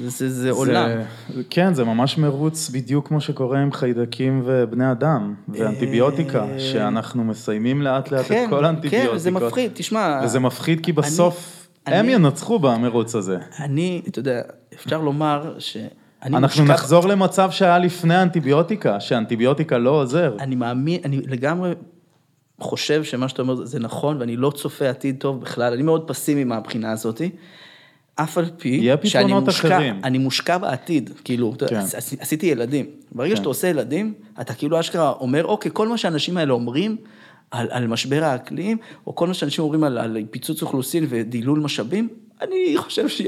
זה, 0.06 0.30
זה 0.30 0.50
עולם. 0.50 0.88
זה, 1.34 1.42
כן, 1.50 1.74
זה 1.74 1.84
ממש 1.84 2.18
מרוץ 2.18 2.70
בדיוק 2.70 3.08
כמו 3.08 3.20
שקורה 3.20 3.58
עם 3.62 3.72
חיידקים 3.72 4.42
ובני 4.44 4.90
אדם, 4.92 5.34
ואנטיביוטיקה, 5.48 6.44
אה, 6.44 6.60
שאנחנו 6.60 7.24
מסיימים 7.24 7.82
לאט 7.82 8.10
לאט 8.10 8.24
כן, 8.28 8.44
את 8.44 8.50
כל 8.50 8.64
האנטיביוטיקות. 8.64 9.12
כן, 9.12 9.18
זה 9.18 9.30
מפחיד, 9.30 9.70
תשמע. 9.74 10.20
וזה 10.24 10.40
מפחיד 10.40 10.80
כי 10.84 10.92
בסוף 10.92 11.66
אני- 11.86 11.96
הם 11.96 12.04
אני- 12.04 12.12
ינצחו 12.14 12.58
במרוץ 12.58 13.14
הזה. 13.14 13.38
אני, 13.60 14.02
אתה 14.08 14.18
יודע, 14.18 14.40
אפשר 14.74 15.00
לומר 15.00 15.54
שאני 15.58 15.88
אנחנו 16.36 16.62
מושקע- 16.62 16.74
נחזור 16.74 17.06
למצב 17.08 17.50
שהיה 17.50 17.78
לפני 17.78 18.14
האנטיביוטיקה, 18.14 19.00
שאנטיביוטיקה 19.00 19.78
לא 19.78 19.90
עוזר. 19.90 20.36
אני 20.40 20.54
מאמין, 20.54 21.00
אני 21.04 21.20
לגמרי 21.26 21.72
חושב 22.62 23.04
שמה 23.04 23.28
שאתה 23.28 23.42
אומר 23.42 23.64
זה 23.64 23.80
נכון, 23.80 24.16
ואני 24.20 24.36
לא 24.36 24.50
צופה 24.50 24.88
עתיד 24.88 25.16
טוב 25.18 25.40
בכלל, 25.40 25.72
אני 25.72 25.82
מאוד 25.82 26.08
פסימי 26.08 26.44
מהבחינה 26.44 26.92
הזאת. 26.92 27.20
אף 28.14 28.38
על 28.38 28.44
פי 28.56 28.80
שאני 29.08 29.32
מושקע, 29.32 29.68
אחרים. 29.76 30.00
אני 30.04 30.18
מושקע 30.18 30.58
בעתיד, 30.58 31.10
כאילו, 31.24 31.54
כן. 31.68 31.76
עש- 31.76 32.14
עשיתי 32.18 32.46
ילדים. 32.46 32.86
ברגע 33.12 33.30
כן. 33.30 33.36
שאתה 33.36 33.48
עושה 33.48 33.68
ילדים, 33.68 34.14
אתה 34.40 34.54
כאילו 34.54 34.80
אשכרה 34.80 35.10
אומר, 35.10 35.44
אוקיי, 35.44 35.70
כל 35.74 35.88
מה 35.88 35.98
שהאנשים 35.98 36.36
האלה 36.36 36.52
אומרים 36.52 36.96
על, 37.50 37.66
על 37.70 37.86
משבר 37.86 38.24
האקלים, 38.24 38.78
או 39.06 39.14
כל 39.14 39.26
מה 39.26 39.34
שאנשים 39.34 39.64
אומרים 39.64 39.84
על, 39.84 39.98
על 39.98 40.16
פיצוץ 40.30 40.62
אוכלוסין 40.62 41.06
ודילול 41.08 41.60
משאבים, 41.60 42.08
אני 42.42 42.74
חושב 42.76 43.08
ש... 43.08 43.22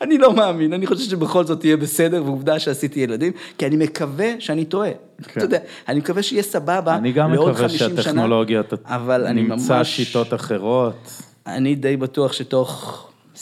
אני 0.00 0.18
לא 0.18 0.34
מאמין, 0.34 0.72
אני 0.72 0.86
חושב 0.86 1.10
שבכל 1.10 1.44
זאת 1.44 1.64
יהיה 1.64 1.76
בסדר, 1.76 2.22
ועובדה 2.24 2.58
שעשיתי 2.58 3.00
ילדים, 3.00 3.32
כי 3.58 3.66
אני 3.66 3.76
מקווה 3.76 4.26
שאני 4.38 4.64
טועה. 4.64 4.90
כן. 5.22 5.30
אתה 5.36 5.44
יודע, 5.44 5.58
אני 5.88 5.98
מקווה 5.98 6.22
שיהיה 6.22 6.42
סבבה 6.42 6.96
אני 6.96 7.12
גם 7.12 7.32
לעוד 7.34 7.50
מקווה 7.50 7.68
50 7.68 7.78
שנה, 7.88 8.02
שהטכנולוגיה 8.02 8.62
ת- 8.62 8.72
אבל 8.84 9.26
אני 9.26 9.42
נמצא 9.42 9.76
ממש... 9.76 9.96
שיטות 9.96 10.34
אחרות. 10.34 11.22
אני 11.46 11.74
די 11.74 11.96
בטוח 11.96 12.32
שתוך 12.32 13.06
20-30 13.36 13.38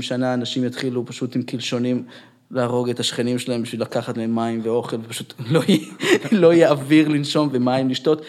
שנה 0.00 0.34
אנשים 0.34 0.64
יתחילו 0.64 1.06
פשוט 1.06 1.36
עם 1.36 1.42
קלשונים 1.42 2.04
להרוג 2.50 2.90
את 2.90 3.00
השכנים 3.00 3.38
שלהם 3.38 3.62
בשביל 3.62 3.82
לקחת 3.82 4.16
מהם 4.16 4.34
מים 4.34 4.60
ואוכל, 4.62 4.96
ופשוט 5.04 5.34
לא 5.50 5.60
יהיה, 5.68 5.80
לא 6.42 6.52
יהיה 6.52 6.70
אוויר 6.70 7.08
לנשום 7.08 7.48
ומים 7.52 7.90
לשתות. 7.90 8.22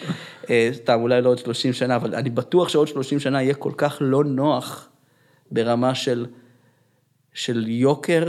אה, 0.50 0.70
סתם, 0.72 0.98
אולי 1.00 1.22
לא 1.22 1.28
עוד 1.28 1.38
30 1.38 1.72
שנה, 1.72 1.96
אבל 1.96 2.14
אני 2.14 2.30
בטוח 2.30 2.68
שעוד 2.68 2.88
30 2.88 3.20
שנה 3.20 3.42
יהיה 3.42 3.54
כל 3.54 3.72
כך 3.76 3.98
לא 4.00 4.24
נוח 4.24 4.89
ברמה 5.50 5.94
של, 5.94 6.26
של 7.34 7.68
יוקר 7.68 8.28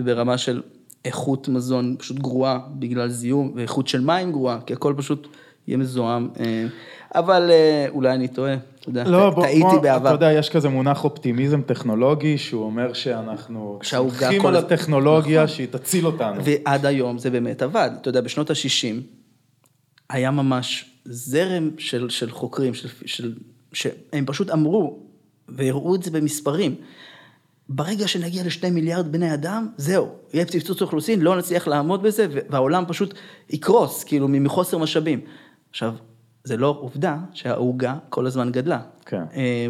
וברמה 0.00 0.38
של 0.38 0.62
איכות 1.04 1.48
מזון 1.48 1.96
פשוט 1.98 2.18
גרועה 2.18 2.58
בגלל 2.78 3.08
זיהום, 3.08 3.52
ואיכות 3.54 3.88
של 3.88 4.00
מים 4.00 4.32
גרועה, 4.32 4.60
כי 4.66 4.72
הכל 4.72 4.94
פשוט 4.96 5.28
יהיה 5.66 5.78
מזוהם. 5.78 6.28
אה, 6.40 6.66
אבל 7.14 7.50
אה, 7.50 7.86
אולי 7.88 8.14
אני 8.14 8.28
טועה, 8.28 8.54
אתה 8.54 8.88
יודע, 8.88 9.04
לא, 9.04 9.32
טעיתי 9.42 9.60
בוא, 9.60 9.72
אתה 9.72 9.80
בעבר. 9.82 10.10
יודע, 10.10 10.32
יש 10.32 10.50
כזה 10.50 10.68
מונח 10.68 11.04
אופטימיזם 11.04 11.62
טכנולוגי, 11.62 12.38
שהוא 12.38 12.64
אומר 12.64 12.92
שאנחנו 12.92 13.78
סומכים 13.82 14.42
כל 14.42 14.48
על 14.48 14.56
הטכנולוגיה 14.56 15.48
שהיא 15.48 15.68
תציל 15.70 16.06
אותנו. 16.06 16.40
ועד 16.44 16.86
היום 16.86 17.18
זה 17.18 17.30
באמת 17.30 17.62
עבד. 17.62 17.90
אתה 18.00 18.08
יודע, 18.08 18.20
בשנות 18.20 18.50
ה-60 18.50 19.02
היה 20.10 20.30
ממש 20.30 20.90
זרם 21.04 21.70
של, 21.78 22.08
של 22.08 22.30
חוקרים, 22.30 22.74
של, 22.74 22.88
של, 23.06 23.34
שהם 23.72 24.26
פשוט 24.26 24.50
אמרו, 24.50 25.09
והראו 25.56 25.94
את 25.94 26.02
זה 26.02 26.10
במספרים. 26.10 26.74
ברגע 27.68 28.08
שנגיע 28.08 28.44
לשני 28.44 28.70
מיליארד 28.70 29.12
בני 29.12 29.34
אדם, 29.34 29.68
זהו, 29.76 30.08
יהיה 30.32 30.46
פצצות 30.46 30.82
אוכלוסין, 30.82 31.20
לא 31.20 31.38
נצליח 31.38 31.68
לעמוד 31.68 32.02
בזה, 32.02 32.26
והעולם 32.50 32.84
פשוט 32.88 33.14
יקרוס, 33.50 34.04
כאילו, 34.04 34.28
מחוסר 34.28 34.78
משאבים. 34.78 35.20
עכשיו, 35.70 35.94
זה 36.44 36.56
לא 36.56 36.78
עובדה 36.80 37.16
שהעוגה 37.32 37.96
כל 38.08 38.26
הזמן 38.26 38.52
גדלה. 38.52 38.80
כן. 39.06 39.22
אה, 39.34 39.66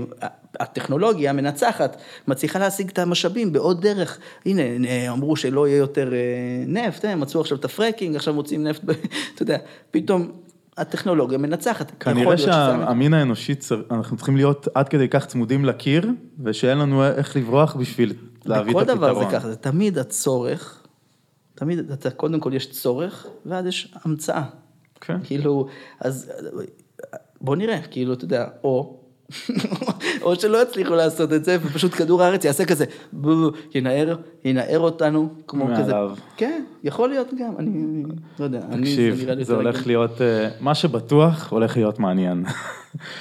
הטכנולוגיה 0.61 1.31
המנצחת 1.31 1.97
מצליחה 2.28 2.59
להשיג 2.59 2.89
את 2.89 2.98
המשאבים 2.98 3.52
בעוד 3.52 3.82
דרך. 3.82 4.19
הנה, 4.47 4.62
אה, 4.89 5.12
אמרו 5.12 5.36
שלא 5.36 5.69
יהיה 5.69 5.78
יותר 5.78 6.12
אה, 6.12 6.19
נפט, 6.66 7.05
הם 7.05 7.20
מצאו 7.20 7.40
עכשיו 7.40 7.59
את 7.59 7.65
הפרקינג, 7.65 8.16
עכשיו 8.16 8.35
מוצאים 8.35 8.65
נפט, 8.65 8.82
אתה 9.35 9.43
יודע, 9.43 9.59
פתאום 9.90 10.32
הטכנולוגיה 10.76 11.38
מנצחת. 11.38 11.92
כנראה. 12.01 12.38
שהמין 12.38 13.14
האנושי, 13.14 13.55
אנחנו 13.90 14.16
צריכים 14.16 14.36
להיות 14.36 14.68
עד 14.74 14.88
כדי 14.88 15.09
כך 15.09 15.26
צמודים 15.26 15.64
לקיר, 15.64 16.10
ושאין 16.44 16.78
לנו 16.78 17.05
איך 17.05 17.36
לברוח 17.36 17.76
בשביל 17.76 18.14
להביא 18.44 18.72
את 18.72 18.76
בכל 18.76 18.84
דבר 18.84 19.06
הפתרון. 19.06 19.30
זה 19.30 19.38
ככה, 19.38 19.48
זה 19.48 19.56
תמיד 19.56 19.98
הצורך, 19.98 20.82
תמיד, 21.55 21.90
אתה, 21.90 22.10
קודם 22.10 22.40
כל 22.40 22.55
יש 22.55 22.70
צורך, 22.70 23.26
ואז 23.47 23.66
יש 23.66 23.94
המצאה. 24.05 24.42
כן. 25.01 25.18
כאילו, 25.24 25.66
אז 26.01 26.32
בוא 27.40 27.56
נראה, 27.56 27.82
כאילו, 27.82 28.12
אתה 28.12 28.24
יודע, 28.24 28.48
או, 28.64 28.99
או 30.23 30.36
שלא 30.36 30.62
יצליחו 30.62 30.94
לעשות 30.94 31.32
את 31.32 31.44
זה, 31.44 31.57
ופשוט 31.62 31.94
כדור 31.94 32.23
הארץ 32.23 32.44
יעשה 32.44 32.65
כזה, 32.65 32.85
ינער, 33.74 34.16
ינער 34.44 34.78
אותנו, 34.78 35.28
כמו 35.47 35.66
כזה. 35.77 35.93
מעליו. 35.93 36.11
כן, 36.36 36.62
יכול 36.85 37.09
להיות 37.09 37.28
גם, 37.39 37.52
אני 37.59 37.70
אני 37.81 38.02
לא 38.39 38.44
יודע, 38.44 38.61
אני, 38.73 38.82
תקשיב, 38.82 39.15
לי 39.15 39.44
זה 39.44 39.52
יותר 39.52 39.55
הולך. 39.55 39.86
להיות, 39.86 40.20
אה, 40.20 40.48
מה 40.61 40.74
שבטוח 40.74 41.52
הולך 41.52 41.77
להיות 41.77 41.98
מעניין. 41.98 42.44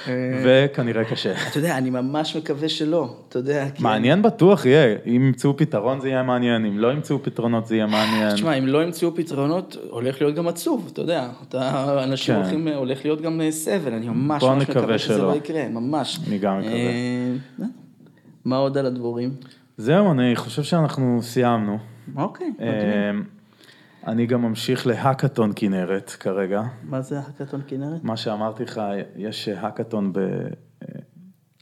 אה. 0.08 0.12
וכנראה 0.44 1.04
קשה. 1.04 1.32
אתה 1.50 1.58
יודע, 1.58 1.78
אני 1.78 1.90
ממש 1.90 2.36
מקווה 2.36 2.68
שלא, 2.68 3.14
אתה 3.28 3.38
יודע, 3.38 3.70
כי... 3.74 3.82
מעניין 3.82 4.22
בטוח 4.22 4.66
יהיה, 4.66 4.96
אם 5.06 5.12
ימצאו 5.12 5.56
פתרון 5.56 6.00
זה 6.00 6.08
יהיה 6.08 6.22
מעניין, 6.22 6.66
אם 6.66 6.78
לא 6.78 6.92
ימצאו 6.92 7.22
פתרונות 7.22 7.66
זה 7.66 7.76
יהיה 7.76 7.86
מעניין. 7.86 8.34
תשמע, 8.34 8.54
אם 8.54 8.66
לא 8.66 8.82
ימצאו 8.82 9.14
פתרונות, 9.14 9.76
הולך 9.90 10.20
להיות 10.20 10.34
גם 10.34 10.48
עצוב, 10.48 10.88
אתה 10.92 11.00
יודע. 11.00 11.28
אתה, 11.48 12.04
אנשים 12.04 12.34
כן. 12.34 12.40
הולכים, 12.40 12.68
הולך 12.68 13.04
להיות 13.04 13.20
גם 13.20 13.40
אה, 13.40 13.50
סבל, 13.50 13.92
אני 13.92 14.08
ממש 14.08 14.42
ממש 14.42 14.68
מקווה 14.68 14.98
שזה. 14.98 15.22
לא 15.22 15.34
יקרה, 15.36 15.68
ממש. 15.68 15.99
אני 16.28 16.38
גם 16.38 16.58
מקווה. 16.58 16.72
אה, 16.74 17.34
מה 18.44 18.56
עוד 18.56 18.78
על 18.78 18.86
הדבורים? 18.86 19.30
זהו, 19.76 20.10
אני 20.12 20.36
חושב 20.36 20.62
שאנחנו 20.62 21.18
סיימנו. 21.22 21.78
אוקיי. 22.16 22.52
אה, 22.60 23.10
אני 24.06 24.26
גם 24.26 24.42
ממשיך 24.42 24.86
להאקתון 24.86 25.52
כנרת 25.56 26.10
כרגע. 26.10 26.62
מה 26.82 27.00
זה 27.00 27.18
הקטון 27.18 27.60
כנרת? 27.66 28.04
מה 28.04 28.16
שאמרתי 28.16 28.62
לך, 28.62 28.80
יש 29.16 29.48
האקתון 29.48 30.12
ב... 30.12 30.18
אה, 30.18 30.28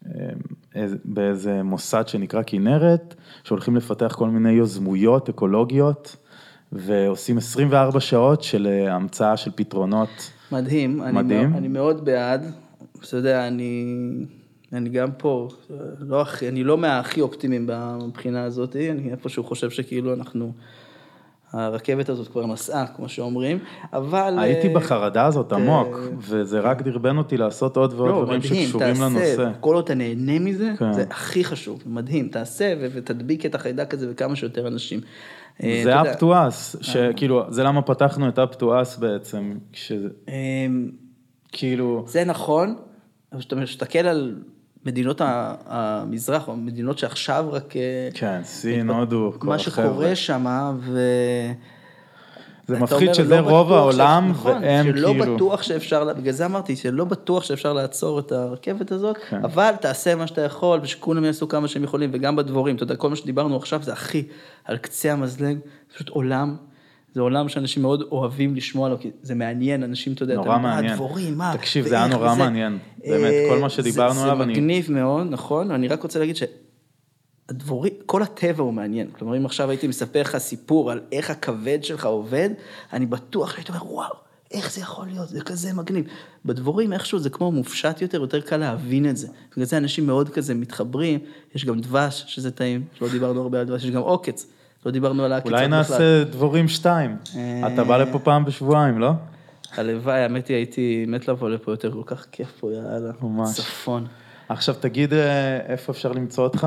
אה, 0.07 0.31
איזה- 0.75 0.97
באיזה 1.05 1.63
מוסד 1.63 2.09
שנקרא 2.09 2.43
כנרת, 2.47 3.15
שהולכים 3.45 3.77
לפתח 3.77 4.15
כל 4.19 4.29
מיני 4.31 4.51
יוזמויות 4.51 5.29
אקולוגיות, 5.29 6.17
ועושים 6.73 7.39
24 7.39 8.01
שעות 8.01 8.43
של 8.43 8.67
אה, 8.67 8.95
המצאה 8.95 9.37
של 9.37 9.51
פתרונות. 9.55 10.31
מדהים, 10.53 11.03
אני, 11.03 11.13
מדהים. 11.13 11.43
מאוד, 11.51 11.57
אני 11.59 11.69
מאוד 11.69 12.05
בעד. 12.05 12.47
אתה 13.09 13.17
יודע, 13.17 13.49
אני, 13.49 13.85
אני 14.73 14.89
גם 14.89 15.09
פה, 15.19 15.49
לא, 15.99 16.21
הכי- 16.21 16.49
אני 16.49 16.65
לא 16.65 16.79
מהכי 16.79 17.21
אופטימיים 17.21 17.69
מבחינה 18.07 18.45
הזאת, 18.45 18.77
אני 18.77 19.11
איפשהו 19.11 19.45
חושב 19.45 19.71
שכאילו 19.71 20.15
אנחנו, 20.15 20.53
הרכבת 21.53 22.09
הזאת 22.09 22.29
כבר 22.29 22.47
נסעה, 22.47 22.87
כמו 22.87 23.09
שאומרים, 23.09 23.59
אבל... 23.93 24.35
הייתי 24.39 24.69
אה, 24.69 24.75
בחרדה 24.75 25.27
הזאת 25.27 25.53
עמוק, 25.53 25.89
וזה 26.19 26.61
רק 26.61 26.83
דרבן 26.83 27.19
אותי 27.19 27.37
לעשות 27.37 27.77
עוד 27.77 27.93
ועוד 27.95 28.11
לא, 28.11 28.25
דברים 28.25 28.41
מדהים, 28.41 28.67
שקשורים 28.67 28.95
תעשה, 28.95 29.05
לנושא. 29.05 29.51
כל 29.61 29.75
עוד 29.75 29.85
אתה 29.85 29.95
נהנה 29.95 30.39
מזה, 30.39 30.73
כן. 30.79 30.93
זה 30.93 31.05
הכי 31.11 31.45
חשוב, 31.45 31.83
מדהים, 31.87 32.29
תעשה 32.29 32.75
ותדביק 32.81 33.47
את 33.47 33.55
החיידק 33.55 33.95
הזה 33.95 34.07
וכמה 34.11 34.37
שיותר 34.37 34.67
אנשים. 34.69 35.01
אה, 35.63 35.81
זה 35.85 35.93
אתה 35.93 36.01
יודע, 36.01 36.13
אפטואס, 36.13 36.77
שכאילו, 36.81 37.43
זה 37.49 37.63
למה 37.63 37.83
פתחנו 37.83 38.29
את 38.29 38.39
אפטואס 38.39 38.97
בעצם, 38.97 39.55
שזה 39.73 40.09
אמ, 40.29 40.91
כאילו, 41.53 42.05
זה 42.07 42.25
נכון, 42.25 42.77
אבל 43.33 43.41
כשאתה 43.41 43.57
מסתכל 43.57 43.99
על 43.99 44.35
מדינות 44.87 45.21
המזרח, 45.67 46.49
או 46.49 46.57
מדינות 46.57 46.99
שעכשיו 46.99 47.49
רק... 47.53 47.77
אה, 47.77 48.09
כן, 48.15 48.41
סין, 48.45 48.91
הודו, 48.91 49.33
כל 49.39 49.47
מה 49.47 49.55
החבר'ה. 49.55 49.87
שקורה 49.87 50.17
שם, 50.17 50.77
ו... 50.81 51.01
זה 52.69 52.79
מפחיד 52.79 53.15
שזה 53.15 53.41
לא 53.41 53.51
רוב 53.51 53.73
העולם, 53.73 54.29
ש... 54.29 54.31
נכון, 54.31 54.63
והם 54.63 54.87
שלא 54.87 55.09
כאילו... 55.09 55.37
בטוח 55.37 55.63
שאפשר, 55.63 56.15
בגלל 56.15 56.33
זה 56.33 56.47
אמרתי, 56.47 56.77
שלא 56.77 57.05
בטוח 57.05 57.43
שאפשר 57.43 57.73
לעצור 57.73 58.19
את 58.19 58.33
הרכבת 58.33 58.93
הזאת, 58.93 59.17
כן. 59.31 59.45
אבל 59.45 59.73
תעשה 59.81 60.15
מה 60.15 60.27
שאתה 60.27 60.41
יכול, 60.41 60.81
ושכולם 60.83 61.25
יעשו 61.25 61.49
כמה 61.49 61.69
שהם 61.69 61.85
יכולים, 61.85 62.11
וגם 62.13 62.37
בדבורים, 62.37 62.77
אתה 62.77 62.83
יודע, 62.83 62.97
כל 62.97 63.11
מה 63.11 63.17
שדיברנו 63.17 63.57
עכשיו 63.57 63.83
זה 63.83 63.93
הכי 63.93 64.23
על 64.65 64.77
קצה 64.77 65.13
המזלג, 65.13 65.57
זה 65.57 65.95
פשוט 65.95 66.09
עולם. 66.09 66.57
זה 67.15 67.21
עולם 67.21 67.49
שאנשים 67.49 67.83
מאוד 67.83 68.03
אוהבים 68.03 68.55
לשמוע 68.57 68.87
עליו, 68.87 68.99
כי 69.01 69.11
זה 69.23 69.35
מעניין, 69.35 69.83
אנשים, 69.83 70.13
אתה 70.13 70.23
יודע, 70.23 70.35
נורא 70.35 70.47
אתה 70.55 70.59
מעניין. 70.59 70.85
מה 70.87 70.93
הדבורים, 70.93 71.39
מה, 71.39 71.55
תקשיב, 71.57 71.87
זה 71.89 71.95
היה 71.95 72.07
נורא 72.07 72.31
וזה." 72.31 72.39
מעניין. 72.39 72.79
באמת, 73.09 73.33
כל 73.51 73.59
מה 73.59 73.65
אה, 73.65 73.71
שדיברנו 73.71 74.15
זה- 74.15 74.23
עליו, 74.23 74.37
זה 74.37 74.43
אני- 74.43 74.53
מגניב 74.53 74.93
מאוד, 74.93 75.27
נכון, 75.31 75.71
אני 75.71 75.89
רק 75.89 76.03
רוצה 76.03 76.19
להגיד 76.19 76.37
ש... 76.37 76.43
הדבורים, 77.49 77.93
כל 78.07 78.23
הטבע 78.23 78.63
הוא 78.63 78.73
מעניין. 78.73 79.11
כלומר, 79.11 79.37
אם 79.37 79.47
עכשיו 79.47 79.71
הייתי 79.71 79.89
מספר 79.89 80.21
לך 80.21 80.39
סיפור 80.39 80.91
על 80.91 81.01
איך 81.13 81.31
הכבד 81.31 81.79
שלך 81.83 82.07
עובד, 82.07 82.51
אני 82.93 83.07
בטוח 83.07 83.53
שהייתי 83.55 83.73
אומר, 83.73 83.93
וואו, 83.93 84.15
איך 84.51 84.73
זה 84.73 84.81
יכול 84.81 85.07
להיות, 85.07 85.29
זה 85.29 85.41
כזה 85.41 85.73
מגניב. 85.75 86.05
בדבורים 86.45 86.93
איכשהו 86.93 87.19
זה 87.19 87.31
כמו 87.31 87.53
מופשט 87.53 88.03
יותר, 88.03 88.21
יותר 88.21 88.41
קל 88.41 88.57
להבין 88.57 89.11
את 89.11 89.17
זה. 89.17 89.29
בגלל 89.53 89.65
זה 89.65 89.77
אנשים 89.77 90.07
מאוד 90.07 90.29
כזה 90.29 90.55
מתחברים, 90.55 91.19
יש 91.55 91.65
גם 91.65 91.81
דבש, 91.81 92.25
שזה 92.27 92.51
טעים, 92.51 92.85
לא 93.01 93.09
דיברנו 93.09 93.41
הרבה 93.43 93.61
על 93.61 93.67
דבש, 93.67 93.85
יש 93.85 93.91
גם 93.91 94.03
עוקץ, 94.03 94.47
לא 94.87 94.93
דיברנו 94.93 95.25
על 95.25 95.33
העקיצות 95.33 95.53
אולי 95.53 95.67
בכלל. 95.67 95.79
נעשה 95.79 96.25
דבורים 96.25 96.69
שתיים. 96.69 97.17
אתה 97.67 97.85
בא 97.85 97.97
לפה 97.97 98.19
פעם 98.19 98.45
בשבועיים, 98.45 98.99
לא? 98.99 99.13
הלוואי, 99.77 100.21
האמת 100.21 100.49
היא, 100.49 100.57
הייתי 100.57 101.05
מת 101.09 101.29
לבוא 101.29 101.51
לפה 101.51 101.73
יותר, 101.73 101.93
כל 101.93 102.03
כך 102.07 102.27
כיף 102.33 102.53
פה, 102.61 102.73
יאללה. 102.73 103.13
ממש. 103.23 103.57
צפון. 103.57 104.07
עכשיו 104.49 104.75
תגיד 104.81 105.13
אה, 105.13 105.61
איפה 105.67 105.93
אפשר 105.93 106.13
למצוא 106.13 106.45
אותך? 106.45 106.67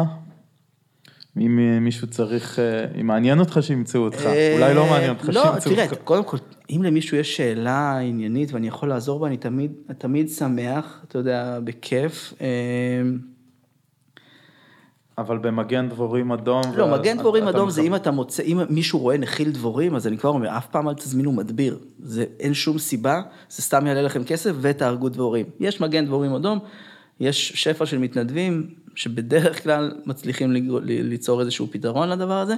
אם 1.37 1.59
אה, 1.59 1.79
מישהו 1.79 2.07
צריך, 2.07 2.59
אה, 2.59 2.85
אם 3.01 3.07
מעניין 3.07 3.39
אותך 3.39 3.59
שימצאו 3.61 4.01
אותך, 4.01 4.25
אולי 4.55 4.73
לא 4.73 4.85
מעניין 4.85 5.09
אותך 5.09 5.29
לא, 5.33 5.43
שימצאו 5.43 5.71
תראה, 5.71 5.85
אותך. 5.85 6.01
קודם 6.03 6.23
כל, 6.23 6.37
אם 6.69 6.83
למישהו 6.83 7.17
יש 7.17 7.37
שאלה 7.37 7.97
עניינית 7.97 8.53
ואני 8.53 8.67
יכול 8.67 8.89
לעזור 8.89 9.19
בה, 9.19 9.27
אני 9.27 9.37
תמיד, 9.37 9.71
תמיד 9.97 10.29
שמח, 10.29 11.01
אתה 11.07 11.17
יודע, 11.17 11.59
בכיף. 11.63 12.33
אבל 15.17 15.37
במגן 15.37 15.89
דבורים 15.89 16.31
אדום. 16.31 16.61
לא, 16.75 16.83
ואז 16.83 16.99
מגן 16.99 17.17
דבורים 17.17 17.47
אדום 17.47 17.69
זה 17.69 17.81
אם 17.81 17.95
אתה 17.95 18.11
מוצא, 18.11 18.43
אם 18.43 18.59
מישהו 18.69 18.99
רואה 18.99 19.17
נחיל 19.17 19.51
דבורים, 19.51 19.95
אז 19.95 20.07
אני 20.07 20.17
כבר 20.17 20.29
אומר, 20.29 20.57
אף 20.57 20.67
פעם 20.67 20.89
אל 20.89 20.93
תזמינו 20.93 21.31
מדביר. 21.31 21.79
זה, 21.99 22.25
אין 22.39 22.53
שום 22.53 22.77
סיבה, 22.77 23.21
זה 23.49 23.61
סתם 23.61 23.87
יעלה 23.87 24.01
לכם 24.01 24.23
כסף 24.23 24.51
ותהרגו 24.61 25.09
דבורים. 25.09 25.45
יש 25.59 25.81
מגן 25.81 26.05
דבורים 26.05 26.33
אדום, 26.33 26.59
יש 27.19 27.51
שפע 27.55 27.85
של 27.85 27.97
מתנדבים, 27.97 28.67
שבדרך 28.95 29.63
כלל 29.63 29.91
מצליחים 30.05 30.51
ליצור 30.81 31.41
איזשהו 31.41 31.67
פתרון 31.71 32.09
לדבר 32.09 32.33
הזה. 32.33 32.55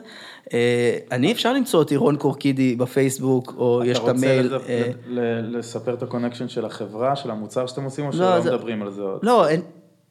אה, 0.53 0.97
אני, 1.11 1.31
אפשר 1.31 1.53
למצוא 1.53 1.79
אותי 1.79 1.95
רון 1.95 2.17
קורקידי 2.17 2.75
בפייסבוק, 2.75 3.53
או 3.57 3.81
יש 3.85 3.99
את 3.99 4.07
המייל. 4.07 4.47
אתה 4.47 4.55
רוצה 4.55 4.91
לספר 5.41 5.93
את 5.93 6.03
ה 6.03 6.07
connection 6.07 6.47
של 6.47 6.65
החברה, 6.65 7.15
של 7.15 7.31
המוצר 7.31 7.67
שאתם 7.67 7.83
עושים, 7.83 8.05
או 8.05 8.09
לא, 8.09 8.15
שלא 8.15 8.39
מדברים 8.39 8.81
על 8.81 8.91
זה 8.91 9.01
עוד? 9.01 9.19
לא, 9.23 9.45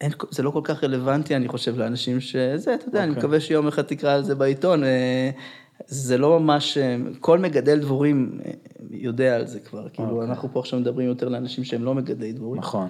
אין, 0.03 0.13
זה 0.31 0.43
לא 0.43 0.51
כל 0.51 0.61
כך 0.65 0.85
רלוונטי, 0.85 1.37
אני 1.37 1.49
חושב, 1.49 1.79
לאנשים 1.79 2.21
שזה, 2.21 2.75
אתה 2.75 2.89
יודע, 2.89 3.03
אני 3.03 3.09
אוקיי. 3.09 3.21
מקווה 3.21 3.41
שיום 3.41 3.69
אחד 3.69 3.83
תקרא 3.83 4.13
על 4.15 4.25
זה 4.25 4.35
בעיתון. 4.35 4.85
אה, 4.85 5.31
זה 5.87 6.19
לא 6.19 6.41
ממש, 6.41 6.79
אה, 6.79 6.97
כל 7.21 7.39
מגדל 7.39 7.81
דבורים 7.81 8.39
אה, 8.45 8.51
יודע 8.91 9.37
על 9.37 9.47
זה 9.47 9.61
כבר, 9.61 9.89
כאילו, 9.93 10.23
אנחנו 10.23 10.49
פה 10.53 10.61
עכשיו 10.61 10.81
מדברים 10.81 11.09
יותר 11.09 11.29
לאנשים 11.29 11.65
שהם 11.65 11.85
לא 11.85 11.95
מגדלי 11.95 12.33
דבורים. 12.33 12.61
נכון. 12.61 12.89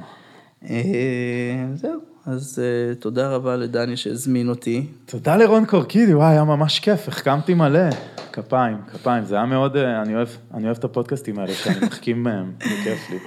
זהו, 1.74 2.00
אז 2.26 2.62
תודה 2.98 3.30
רבה 3.30 3.56
לדני 3.56 3.96
שהזמין 3.96 4.48
אותי. 4.48 4.86
תודה 5.06 5.36
לרון 5.36 5.66
קורקידי, 5.66 6.14
וואי, 6.14 6.32
היה 6.32 6.44
ממש 6.44 6.80
כיף, 6.80 7.08
החכמתי 7.08 7.54
מלא. 7.54 7.90
כפיים, 8.32 8.76
כפיים, 8.92 9.24
זה 9.24 9.34
היה 9.34 9.46
מאוד, 9.46 9.76
אני 9.76 10.14
אוהב, 10.14 10.28
אני 10.54 10.64
אוהב 10.64 10.76
את 10.76 10.84
הפודקאסטים 10.84 11.38
האלה 11.38 11.52
שאני 11.52 11.86
מחכים 11.86 12.22
מהם, 12.22 12.52
זה 12.58 12.68
כיף 12.84 13.10
לי. 13.10 13.18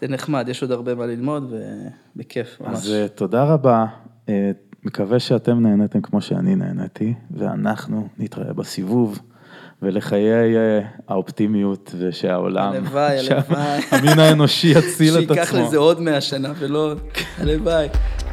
זה 0.00 0.08
נחמד, 0.08 0.48
יש 0.48 0.62
עוד 0.62 0.72
הרבה 0.72 0.94
מה 0.94 1.06
ללמוד, 1.06 1.52
ובכיף, 2.16 2.60
ממש. 2.60 2.78
אז 2.78 2.90
אה, 2.90 3.08
תודה 3.08 3.44
רבה, 3.44 3.84
אה, 4.28 4.50
מקווה 4.84 5.18
שאתם 5.18 5.60
נהניתם 5.60 6.00
כמו 6.00 6.20
שאני 6.20 6.56
נהניתי, 6.56 7.14
ואנחנו 7.30 8.08
נתראה 8.18 8.52
בסיבוב, 8.52 9.18
ולחיי 9.82 10.56
אה, 10.56 10.80
האופטימיות 11.08 11.94
ושהעולם, 11.98 12.72
הלוואי, 12.72 13.18
הלוואי. 13.18 13.82
שהמין 13.82 14.18
האנושי 14.18 14.68
יציל 14.68 15.14
את 15.14 15.28
שייקח 15.28 15.42
עצמו. 15.42 15.66
לזה 15.66 15.76
עוד 15.76 16.00
מאה 16.00 16.20
שנה 16.20 16.52
ולא, 16.58 16.94
הלוואי. 17.38 17.88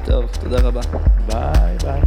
טוב, 0.06 0.26
תודה 0.44 0.62
רבה. 0.62 0.82
ביי 1.28 1.78
ביי. 1.84 2.02